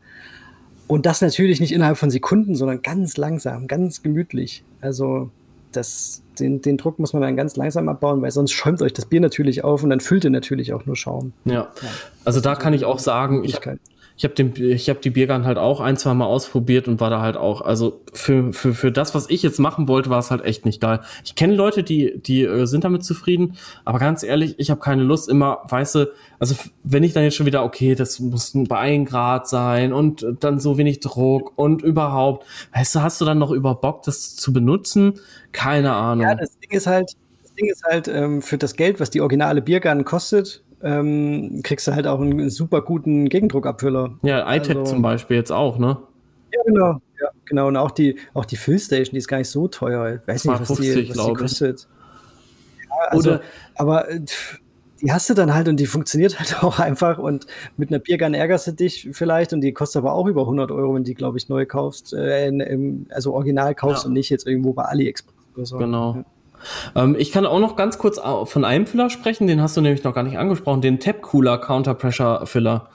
Und 0.87 1.07
das 1.07 1.21
natürlich 1.23 1.61
nicht 1.61 1.73
innerhalb 1.73 1.97
von 1.97 2.11
Sekunden, 2.11 2.55
sondern 2.55 2.83
ganz 2.83 3.17
langsam, 3.17 3.67
ganz 3.69 4.03
gemütlich. 4.03 4.65
Also 4.81 5.31
das, 5.77 6.23
den, 6.39 6.63
den 6.63 6.77
Druck 6.77 6.99
muss 6.99 7.13
man 7.13 7.23
dann 7.23 7.37
ganz 7.37 7.57
langsam 7.57 7.89
abbauen, 7.89 8.23
weil 8.23 8.31
sonst 8.31 8.53
schäumt 8.53 8.83
euch 8.83 8.93
das 8.93 9.07
Bier 9.07 9.21
natürlich 9.21 9.65
auf 9.65 9.83
und 9.83 9.91
dann 9.91 10.01
füllt 10.01 10.25
ihr 10.25 10.31
natürlich 10.31 10.73
auch 10.73 10.87
nur 10.87 10.97
Schaum. 10.97 11.33
Ja, 11.45 11.53
ja. 11.55 11.69
also 12.25 12.41
da 12.41 12.55
kann 12.55 12.73
ich 12.75 12.85
auch 12.85 12.99
sagen, 12.99 13.45
ich, 13.45 13.61
ich 14.17 14.25
habe 14.25 14.35
den, 14.35 14.55
ich 14.57 14.89
habe 14.89 15.01
die 15.01 15.11
Biergarn 15.11 15.45
halt 15.45 15.59
auch 15.59 15.81
ein, 15.81 15.97
zwei 15.97 16.15
Mal 16.15 16.27
ausprobiert 16.27 16.87
und 16.87 17.01
war 17.01 17.11
da 17.11 17.21
halt 17.21 17.37
auch, 17.37 17.63
also 17.63 18.01
für, 18.13 18.53
für, 18.53 18.73
für 18.73 18.93
das, 18.93 19.15
was 19.15 19.29
ich 19.29 19.43
jetzt 19.43 19.59
machen 19.59 19.89
wollte, 19.89 20.09
war 20.09 20.21
es 20.21 20.31
halt 20.31 20.45
echt 20.45 20.65
nicht 20.65 20.81
geil. 20.81 21.01
Ich 21.25 21.35
kenne 21.35 21.55
Leute, 21.55 21.83
die, 21.83 22.21
die 22.21 22.45
äh, 22.45 22.67
sind 22.67 22.85
damit 22.85 23.05
zufrieden, 23.05 23.57
aber 23.85 23.99
ganz 23.99 24.23
ehrlich, 24.23 24.55
ich 24.59 24.71
habe 24.71 24.81
keine 24.81 25.03
Lust 25.03 25.29
immer, 25.29 25.63
weißt 25.69 25.97
du, 25.97 26.13
also 26.39 26.55
wenn 26.85 27.03
ich 27.03 27.13
dann 27.13 27.25
jetzt 27.25 27.35
schon 27.35 27.47
wieder, 27.47 27.65
okay, 27.65 27.97
das 27.97 28.21
muss 28.21 28.53
bei 28.55 28.79
ein 28.79 29.05
Grad 29.05 29.49
sein 29.49 29.93
und 29.93 30.25
dann 30.41 30.61
so 30.61 30.79
wenig 30.79 31.01
Druck 31.01 31.53
und 31.57 31.83
überhaupt, 31.83 32.47
weißt 32.73 32.95
du, 32.95 33.03
hast 33.03 33.21
du 33.21 33.25
dann 33.25 33.39
noch 33.39 33.51
über 33.51 33.75
Bock, 33.75 34.03
das 34.05 34.37
zu 34.37 34.53
benutzen? 34.53 35.15
Keine 35.51 35.93
Ahnung. 35.93 36.25
Ja, 36.25 36.37
das 36.37 36.57
Ding 36.61 36.71
ist 36.71 36.87
halt, 36.87 37.17
das 37.43 37.53
Ding 37.55 37.67
ist 37.69 37.83
halt, 37.85 38.07
ähm, 38.07 38.43
für 38.43 38.59
das 38.59 38.77
Geld, 38.77 39.01
was 39.01 39.11
die 39.11 39.21
originale 39.21 39.61
Biergarn 39.61 40.05
kostet, 40.05 40.63
ähm, 40.85 41.61
kriegst 41.63 41.89
du 41.89 41.95
halt 41.95 42.07
auch 42.07 42.21
einen 42.21 42.51
super 42.51 42.83
guten 42.83 43.29
Gegendruckabfüller. 43.29 44.19
Ja, 44.23 44.41
iTap 44.55 44.77
also, 44.77 44.93
zum 44.93 45.03
Beispiel 45.03 45.37
jetzt 45.37 45.51
auch, 45.51 45.79
ne? 45.79 45.97
Ja, 46.53 46.63
genau. 46.65 47.01
Ja, 47.21 47.29
genau. 47.47 47.69
Und 47.69 47.77
auch 47.77 47.91
die, 47.91 48.19
auch 48.35 48.45
die 48.45 48.57
Füllstation, 48.57 49.13
die 49.13 49.19
ist 49.19 49.29
gar 49.29 49.39
nicht 49.39 49.49
so 49.49 49.67
teuer. 49.67 50.21
Ich 50.21 50.29
weiß 50.29 50.45
nicht, 50.45 50.61
was 50.61 50.67
50, 50.67 50.95
die, 50.95 51.17
was 51.17 51.27
die 51.27 51.33
kostet. 51.33 51.89
Ja, 52.89 53.09
also, 53.09 53.31
Oder 53.31 53.41
aber 53.75 54.11
äh, 54.11 54.21
die 55.01 55.13
hast 55.13 55.29
du 55.31 55.35
dann 55.35 55.55
halt 55.55 55.69
und 55.69 55.79
die 55.79 55.87
funktioniert 55.87 56.39
halt 56.39 56.63
auch 56.63 56.79
einfach 56.79 57.19
und 57.19 57.47
mit 57.77 57.91
einer 57.91 57.99
Biergun 57.99 58.35
ärgerst 58.35 58.67
du 58.67 58.73
dich 58.73 59.09
vielleicht 59.13 59.53
und 59.53 59.63
die 59.63 59.73
kostet 59.73 60.01
aber 60.01 60.13
auch 60.13 60.27
über 60.27 60.43
100 60.43 60.71
Euro, 60.71 60.95
wenn 60.95 61.05
die, 61.05 61.15
glaube 61.15 61.39
ich, 61.39 61.49
neu 61.49 61.67
kaufst, 61.67 62.13
äh, 62.13 62.49
in, 62.49 63.07
also 63.11 63.33
original 63.33 63.75
kaufst 63.75 64.05
ja. 64.05 64.09
und 64.09 64.15
nicht 64.15 64.31
jetzt 64.31 64.47
irgendwo 64.47 64.75
bei 64.75 64.85
AliExpress 64.85 65.35
oder 65.55 65.67
so. 65.67 65.79
Genau. 65.79 66.15
Ja. 66.17 66.25
Ähm, 66.95 67.17
ich 67.19 67.33
kann 67.33 67.47
auch 67.47 67.61
noch 67.61 67.77
ganz 67.77 67.99
kurz 67.99 68.19
von 68.19 68.65
einem 68.65 68.87
Filler 68.87 69.11
sprechen, 69.11 69.47
den 69.47 69.61
hast 69.61 69.77
du 69.77 69.81
nämlich 69.81 70.05
noch 70.05 70.15
gar 70.15 70.23
nicht 70.23 70.39
angesprochen, 70.39 70.81
den 70.81 71.01
Tap 71.01 71.23
Cooler 71.23 71.59
Counter 71.59 71.95
Pressure 71.95 72.47
Filler. 72.47 72.89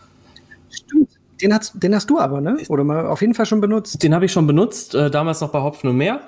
Stimmt. 0.69 1.09
Den 1.41 1.53
hast, 1.53 1.81
den 1.81 1.95
hast 1.95 2.09
du 2.09 2.19
aber, 2.19 2.41
ne? 2.41 2.57
Oder 2.67 2.83
mal 2.83 3.07
auf 3.07 3.21
jeden 3.21 3.33
Fall 3.33 3.45
schon 3.45 3.61
benutzt. 3.61 4.03
Den 4.03 4.13
habe 4.13 4.25
ich 4.25 4.31
schon 4.31 4.45
benutzt, 4.45 4.93
äh, 4.93 5.09
damals 5.09 5.39
noch 5.41 5.49
bei 5.49 5.61
Hopfen 5.61 5.89
und 5.89 5.97
Meer. 5.97 6.19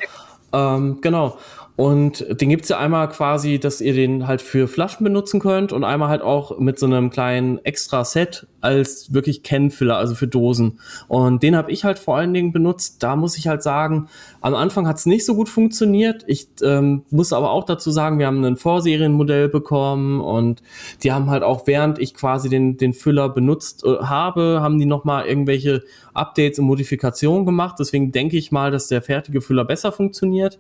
Ähm, 0.54 1.00
genau. 1.02 1.38
Und 1.76 2.26
den 2.30 2.50
gibt's 2.50 2.70
ja 2.70 2.78
einmal 2.78 3.10
quasi, 3.10 3.58
dass 3.58 3.82
ihr 3.82 3.94
den 3.94 4.28
halt 4.28 4.42
für 4.42 4.68
Flaschen 4.68 5.04
benutzen 5.04 5.40
könnt 5.40 5.72
und 5.72 5.84
einmal 5.84 6.10
halt 6.10 6.22
auch 6.22 6.60
mit 6.60 6.78
so 6.78 6.86
einem 6.86 7.10
kleinen 7.10 7.58
extra 7.64 8.04
Set 8.04 8.48
als 8.60 9.14
wirklich 9.14 9.42
Can-Filler, 9.42 9.98
also 9.98 10.14
für 10.14 10.28
Dosen. 10.28 10.80
Und 11.08 11.42
den 11.42 11.56
habe 11.56 11.72
ich 11.72 11.84
halt 11.84 11.98
vor 11.98 12.18
allen 12.18 12.34
Dingen 12.34 12.52
benutzt. 12.52 13.02
Da 13.02 13.16
muss 13.16 13.38
ich 13.38 13.48
halt 13.48 13.64
sagen, 13.64 14.08
am 14.42 14.54
Anfang 14.54 14.88
hat's 14.88 15.06
nicht 15.06 15.26
so 15.26 15.34
gut 15.34 15.50
funktioniert. 15.50 16.24
Ich 16.28 16.48
ähm, 16.62 17.04
muss 17.10 17.34
aber 17.34 17.52
auch 17.52 17.64
dazu 17.64 17.90
sagen, 17.90 18.20
wir 18.20 18.28
haben 18.28 18.44
ein 18.44 18.58
Vorserienmodell 18.58 19.50
bekommen 19.50 20.22
und 20.22 20.62
die 21.04 21.12
haben 21.12 21.30
halt 21.30 21.42
auch, 21.42 21.66
während 21.66 21.98
ich 22.00 22.14
quasi 22.14 22.50
den, 22.50 22.78
den 22.78 22.94
Füller 22.94 23.30
benutzt 23.30 23.84
äh, 23.84 23.98
habe, 24.04 24.60
haben 24.62 24.78
die 24.78 24.86
nochmal 24.86 25.26
irgendwelche 25.26 25.84
Updates 26.14 26.60
und 26.60 26.66
Modifikationen 26.66 27.46
gemacht. 27.46 27.78
Deswegen 27.80 28.12
denke 28.12 28.38
ich 28.38 28.52
mal, 28.52 28.72
dass 28.72 28.88
der 28.88 29.02
fertige 29.02 29.42
Füller 29.42 29.66
besser 29.66 29.92
funktioniert. 29.92 30.60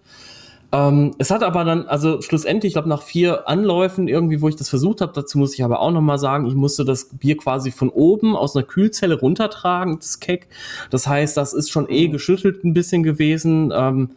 Ähm, 0.73 1.13
es 1.17 1.31
hat 1.31 1.43
aber 1.43 1.65
dann, 1.65 1.87
also 1.87 2.21
schlussendlich, 2.21 2.69
ich 2.69 2.73
glaube, 2.75 2.87
nach 2.87 3.01
vier 3.01 3.49
Anläufen 3.49 4.07
irgendwie, 4.07 4.41
wo 4.41 4.47
ich 4.47 4.55
das 4.55 4.69
versucht 4.69 5.01
habe, 5.01 5.11
dazu 5.13 5.37
muss 5.37 5.53
ich 5.53 5.63
aber 5.63 5.81
auch 5.81 5.91
nochmal 5.91 6.17
sagen, 6.17 6.47
ich 6.47 6.55
musste 6.55 6.85
das 6.85 7.09
Bier 7.09 7.35
quasi 7.35 7.71
von 7.71 7.89
oben 7.89 8.37
aus 8.37 8.55
einer 8.55 8.63
Kühlzelle 8.63 9.19
runtertragen, 9.19 9.97
das 9.99 10.21
Keck. 10.21 10.47
Das 10.89 11.07
heißt, 11.07 11.35
das 11.35 11.53
ist 11.53 11.71
schon 11.71 11.89
eh 11.89 12.07
geschüttelt 12.07 12.63
ein 12.63 12.73
bisschen 12.73 13.03
gewesen. 13.03 13.73
Ähm, 13.75 14.11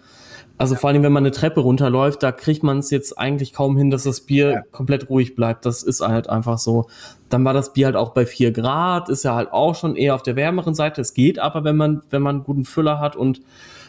also 0.57 0.77
vor 0.77 0.91
allem, 0.91 1.03
wenn 1.03 1.13
man 1.13 1.25
eine 1.25 1.33
Treppe 1.33 1.61
runterläuft, 1.61 2.23
da 2.23 2.31
kriegt 2.31 2.63
man 2.63 2.79
es 2.79 2.91
jetzt 2.91 3.19
eigentlich 3.19 3.53
kaum 3.53 3.77
hin, 3.77 3.91
dass 3.91 4.05
das 4.05 4.21
Bier 4.21 4.51
ja. 4.51 4.63
komplett 4.71 5.11
ruhig 5.11 5.35
bleibt. 5.35 5.67
Das 5.67 5.83
ist 5.83 6.01
halt 6.01 6.31
einfach 6.31 6.59
so. 6.59 6.87
Dann 7.29 7.45
war 7.45 7.53
das 7.53 7.73
Bier 7.73 7.87
halt 7.87 7.97
auch 7.97 8.11
bei 8.11 8.25
vier 8.25 8.53
Grad, 8.53 9.09
ist 9.09 9.25
ja 9.25 9.35
halt 9.35 9.53
auch 9.53 9.75
schon 9.75 9.97
eher 9.97 10.15
auf 10.15 10.23
der 10.23 10.37
wärmeren 10.37 10.77
Seite. 10.77 11.01
Es 11.01 11.15
geht 11.15 11.41
aber, 11.41 11.65
wenn 11.65 11.77
man, 11.77 12.03
wenn 12.11 12.23
man 12.23 12.37
einen 12.37 12.45
guten 12.45 12.65
Füller 12.65 13.01
hat 13.01 13.17
und 13.17 13.41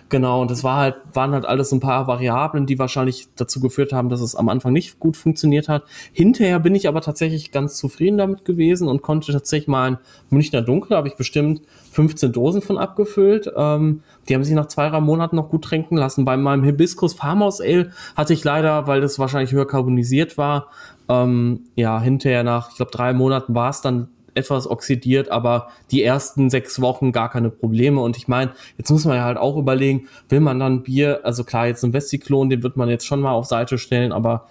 Genau, 0.09 0.41
und 0.41 0.51
das 0.51 0.63
war 0.63 0.77
halt, 0.77 0.95
waren 1.13 1.31
halt 1.31 1.45
alles 1.45 1.71
ein 1.71 1.79
paar 1.79 2.05
Variablen, 2.05 2.67
die 2.67 2.77
wahrscheinlich 2.77 3.27
dazu 3.35 3.59
geführt 3.59 3.91
haben, 3.91 4.09
dass 4.09 4.21
es 4.21 4.35
am 4.35 4.49
Anfang 4.49 4.71
nicht 4.71 4.99
gut 4.99 5.17
funktioniert 5.17 5.67
hat. 5.67 5.83
Hinterher 6.13 6.59
bin 6.59 6.75
ich 6.75 6.87
aber 6.87 7.01
tatsächlich 7.01 7.51
ganz 7.51 7.77
zufrieden 7.77 8.19
damit 8.19 8.45
gewesen 8.45 8.87
und 8.87 9.01
konnte 9.01 9.31
tatsächlich 9.31 9.67
mal 9.67 9.91
ein 9.91 9.97
Münchner 10.29 10.61
Dunkel, 10.61 10.95
habe 10.95 11.07
ich 11.07 11.15
bestimmt 11.15 11.61
15 11.91 12.31
Dosen 12.31 12.61
von 12.61 12.77
abgefüllt. 12.77 13.51
Ähm, 13.55 14.03
die 14.29 14.35
haben 14.35 14.43
sich 14.43 14.53
nach 14.53 14.67
zwei, 14.67 14.89
drei 14.89 14.99
Monaten 14.99 15.37
noch 15.37 15.49
gut 15.49 15.63
tränken 15.63 15.97
lassen. 15.97 16.23
Bei 16.23 16.37
meinem 16.37 16.63
Hibiscus 16.63 17.15
Farmhouse 17.15 17.61
Ale 17.61 17.91
hatte 18.15 18.33
ich 18.33 18.43
leider, 18.43 18.85
weil 18.85 19.01
das 19.01 19.17
wahrscheinlich 19.17 19.53
höher 19.53 19.67
carbonisiert 19.67 20.37
war, 20.37 20.67
ähm, 21.09 21.61
ja, 21.75 21.99
hinterher 21.99 22.43
nach, 22.43 22.69
ich 22.69 22.77
glaube, 22.77 22.91
drei 22.91 23.13
Monaten 23.13 23.55
war 23.55 23.69
es 23.69 23.81
dann 23.81 24.09
etwas 24.35 24.69
oxidiert, 24.69 25.29
aber 25.29 25.69
die 25.91 26.03
ersten 26.03 26.49
sechs 26.49 26.81
Wochen 26.81 27.11
gar 27.11 27.29
keine 27.29 27.49
Probleme. 27.49 28.01
Und 28.01 28.17
ich 28.17 28.27
meine, 28.27 28.51
jetzt 28.77 28.91
muss 28.91 29.05
man 29.05 29.17
ja 29.17 29.23
halt 29.23 29.37
auch 29.37 29.57
überlegen, 29.57 30.07
will 30.29 30.39
man 30.39 30.59
dann 30.59 30.83
Bier, 30.83 31.21
also 31.23 31.43
klar, 31.43 31.67
jetzt 31.67 31.83
ein 31.83 31.93
Vestiklon, 31.93 32.49
den 32.49 32.63
wird 32.63 32.77
man 32.77 32.89
jetzt 32.89 33.05
schon 33.05 33.21
mal 33.21 33.31
auf 33.31 33.45
Seite 33.45 33.77
stellen, 33.77 34.11
aber 34.11 34.47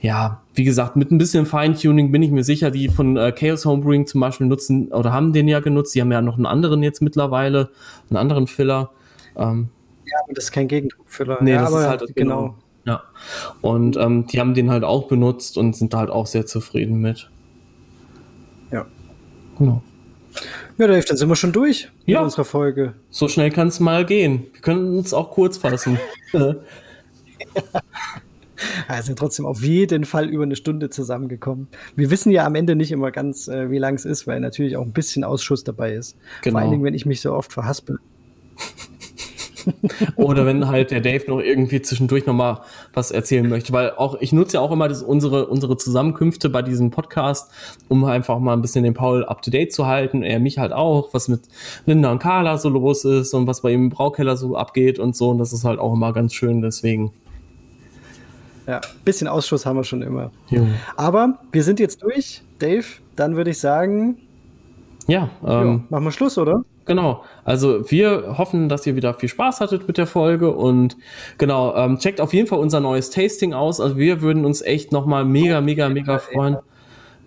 ja, 0.00 0.42
wie 0.54 0.64
gesagt, 0.64 0.96
mit 0.96 1.10
ein 1.10 1.18
bisschen 1.18 1.44
Feintuning 1.44 2.12
bin 2.12 2.22
ich 2.22 2.30
mir 2.30 2.44
sicher, 2.44 2.70
die 2.70 2.88
von 2.88 3.16
äh, 3.16 3.32
Chaos 3.32 3.66
Homebrewing 3.66 4.06
zum 4.06 4.20
Beispiel 4.20 4.46
nutzen 4.46 4.88
oder 4.92 5.12
haben 5.12 5.32
den 5.32 5.48
ja 5.48 5.58
genutzt. 5.60 5.94
Die 5.94 6.00
haben 6.00 6.12
ja 6.12 6.22
noch 6.22 6.36
einen 6.36 6.46
anderen 6.46 6.82
jetzt 6.84 7.02
mittlerweile, 7.02 7.70
einen 8.08 8.16
anderen 8.16 8.46
Filler. 8.46 8.90
Ähm, 9.36 9.70
ja, 10.04 10.18
aber 10.24 10.34
das 10.34 10.44
ist 10.44 10.52
kein 10.52 10.68
Gegendruckfüller. 10.68 11.38
Nee, 11.40 11.52
ja, 11.52 11.62
das 11.62 11.70
ist 11.70 11.86
halt 11.86 12.00
genau. 12.14 12.40
genau. 12.40 12.54
Ja. 12.84 13.02
Und 13.60 13.96
ähm, 13.96 14.26
die 14.26 14.40
haben 14.40 14.54
den 14.54 14.70
halt 14.70 14.84
auch 14.84 15.08
benutzt 15.08 15.58
und 15.58 15.74
sind 15.76 15.94
halt 15.94 16.10
auch 16.10 16.26
sehr 16.26 16.46
zufrieden 16.46 17.00
mit. 17.00 17.28
Genau. 19.58 19.82
Ja, 20.76 20.86
Dave, 20.86 21.04
dann 21.04 21.16
sind 21.16 21.28
wir 21.28 21.36
schon 21.36 21.52
durch 21.52 21.88
ja. 22.06 22.18
mit 22.18 22.24
unserer 22.26 22.44
Folge. 22.44 22.94
So 23.10 23.28
schnell 23.28 23.50
kann 23.50 23.68
es 23.68 23.80
mal 23.80 24.06
gehen. 24.06 24.46
Wir 24.52 24.60
können 24.60 24.96
uns 24.96 25.12
auch 25.12 25.30
kurz 25.30 25.58
fassen. 25.58 25.98
ja. 26.32 26.54
Wir 28.88 29.02
sind 29.02 29.18
trotzdem 29.18 29.46
auf 29.46 29.62
jeden 29.62 30.04
Fall 30.04 30.28
über 30.28 30.42
eine 30.42 30.56
Stunde 30.56 30.90
zusammengekommen. 30.90 31.68
Wir 31.96 32.10
wissen 32.10 32.30
ja 32.30 32.44
am 32.44 32.54
Ende 32.54 32.76
nicht 32.76 32.92
immer 32.92 33.10
ganz, 33.10 33.48
äh, 33.48 33.70
wie 33.70 33.78
lang 33.78 33.94
es 33.94 34.04
ist, 34.04 34.26
weil 34.26 34.40
natürlich 34.40 34.76
auch 34.76 34.82
ein 34.82 34.92
bisschen 34.92 35.24
Ausschuss 35.24 35.64
dabei 35.64 35.94
ist. 35.94 36.16
Genau. 36.42 36.54
Vor 36.54 36.60
allen 36.62 36.70
Dingen, 36.70 36.84
wenn 36.84 36.94
ich 36.94 37.06
mich 37.06 37.20
so 37.20 37.32
oft 37.32 37.52
verhaspel. 37.52 37.98
Oder 40.16 40.46
wenn 40.46 40.68
halt 40.68 40.90
der 40.90 41.00
Dave 41.00 41.24
noch 41.28 41.40
irgendwie 41.40 41.80
zwischendurch 41.82 42.26
nochmal 42.26 42.60
was 42.92 43.10
erzählen 43.10 43.48
möchte. 43.48 43.72
Weil 43.72 43.92
auch, 43.92 44.20
ich 44.20 44.32
nutze 44.32 44.54
ja 44.54 44.60
auch 44.60 44.70
immer 44.70 44.88
das, 44.88 45.02
unsere, 45.02 45.46
unsere 45.46 45.76
Zusammenkünfte 45.76 46.50
bei 46.50 46.62
diesem 46.62 46.90
Podcast, 46.90 47.50
um 47.88 48.04
einfach 48.04 48.38
mal 48.38 48.52
ein 48.52 48.62
bisschen 48.62 48.84
den 48.84 48.94
Paul 48.94 49.24
up 49.24 49.42
to 49.42 49.50
date 49.50 49.72
zu 49.72 49.86
halten. 49.86 50.22
Er 50.22 50.40
mich 50.40 50.58
halt 50.58 50.72
auch, 50.72 51.12
was 51.12 51.28
mit 51.28 51.42
Linda 51.86 52.10
und 52.10 52.18
Carla 52.18 52.58
so 52.58 52.68
los 52.68 53.04
ist 53.04 53.34
und 53.34 53.46
was 53.46 53.62
bei 53.62 53.72
ihm 53.72 53.84
im 53.84 53.90
Braukeller 53.90 54.36
so 54.36 54.56
abgeht 54.56 54.98
und 54.98 55.16
so. 55.16 55.30
Und 55.30 55.38
das 55.38 55.52
ist 55.52 55.64
halt 55.64 55.78
auch 55.78 55.92
immer 55.94 56.12
ganz 56.12 56.34
schön, 56.34 56.62
deswegen. 56.62 57.12
Ja, 58.66 58.82
bisschen 59.04 59.28
Ausschuss 59.28 59.64
haben 59.64 59.76
wir 59.76 59.84
schon 59.84 60.02
immer. 60.02 60.30
Ja. 60.50 60.60
Aber 60.96 61.38
wir 61.52 61.62
sind 61.62 61.80
jetzt 61.80 62.02
durch, 62.02 62.42
Dave. 62.58 62.84
Dann 63.16 63.34
würde 63.34 63.50
ich 63.50 63.58
sagen, 63.58 64.18
ja, 65.06 65.30
ähm, 65.42 65.48
ja, 65.48 65.80
machen 65.88 66.04
wir 66.04 66.12
Schluss, 66.12 66.36
oder? 66.36 66.62
Genau. 66.88 67.22
Also 67.44 67.90
wir 67.90 68.38
hoffen, 68.38 68.68
dass 68.68 68.86
ihr 68.86 68.96
wieder 68.96 69.12
viel 69.12 69.28
Spaß 69.28 69.60
hattet 69.60 69.86
mit 69.86 69.98
der 69.98 70.06
Folge 70.06 70.50
und 70.50 70.96
genau, 71.36 71.76
ähm, 71.76 71.98
checkt 71.98 72.20
auf 72.20 72.32
jeden 72.32 72.48
Fall 72.48 72.58
unser 72.58 72.80
neues 72.80 73.10
Tasting 73.10 73.52
aus. 73.52 73.78
Also 73.78 73.98
wir 73.98 74.22
würden 74.22 74.44
uns 74.46 74.62
echt 74.62 74.90
nochmal 74.90 75.26
mega, 75.26 75.60
mega, 75.60 75.90
mega 75.90 76.18
freuen, 76.18 76.56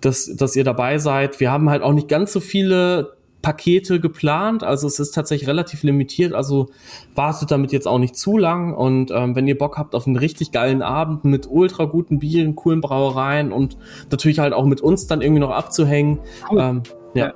dass, 0.01 0.35
dass 0.35 0.55
ihr 0.55 0.63
dabei 0.63 0.97
seid. 0.97 1.39
Wir 1.39 1.51
haben 1.51 1.69
halt 1.69 1.83
auch 1.83 1.93
nicht 1.93 2.07
ganz 2.07 2.33
so 2.33 2.39
viele 2.39 3.15
Pakete 3.43 3.99
geplant, 3.99 4.63
also 4.63 4.87
es 4.87 4.99
ist 4.99 5.11
tatsächlich 5.11 5.47
relativ 5.47 5.81
limitiert, 5.81 6.33
also 6.33 6.69
wartet 7.15 7.49
damit 7.49 7.71
jetzt 7.71 7.87
auch 7.87 7.97
nicht 7.97 8.15
zu 8.15 8.37
lang 8.37 8.73
und 8.75 9.09
ähm, 9.09 9.35
wenn 9.35 9.47
ihr 9.47 9.57
Bock 9.57 9.79
habt 9.79 9.95
auf 9.95 10.05
einen 10.05 10.15
richtig 10.15 10.51
geilen 10.51 10.83
Abend 10.83 11.25
mit 11.25 11.47
ultra 11.49 11.85
guten 11.85 12.19
Bieren, 12.19 12.55
coolen 12.55 12.81
Brauereien 12.81 13.51
und 13.51 13.77
natürlich 14.11 14.37
halt 14.37 14.53
auch 14.53 14.65
mit 14.65 14.81
uns 14.81 15.07
dann 15.07 15.21
irgendwie 15.21 15.41
noch 15.41 15.49
abzuhängen, 15.49 16.19
cool. 16.51 16.59
ähm, 16.61 16.83
ja. 17.15 17.33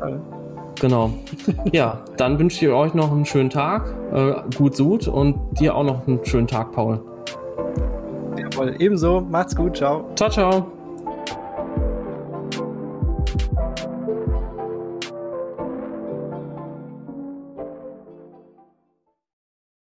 ja 0.00 0.20
Genau. 0.80 1.10
Ja, 1.72 2.00
dann 2.16 2.38
wünsche 2.38 2.64
ich 2.64 2.72
euch 2.72 2.94
noch 2.94 3.10
einen 3.10 3.24
schönen 3.24 3.50
Tag, 3.50 3.92
äh, 4.12 4.34
gut 4.56 4.76
Sud 4.76 5.08
und 5.08 5.38
dir 5.58 5.74
auch 5.74 5.84
noch 5.84 6.06
einen 6.06 6.24
schönen 6.24 6.46
Tag, 6.46 6.72
Paul. 6.72 7.00
Jawohl, 8.36 8.76
ebenso. 8.78 9.20
Macht's 9.20 9.54
gut. 9.54 9.76
Ciao. 9.76 10.04
Ciao, 10.14 10.30
ciao. 10.30 10.77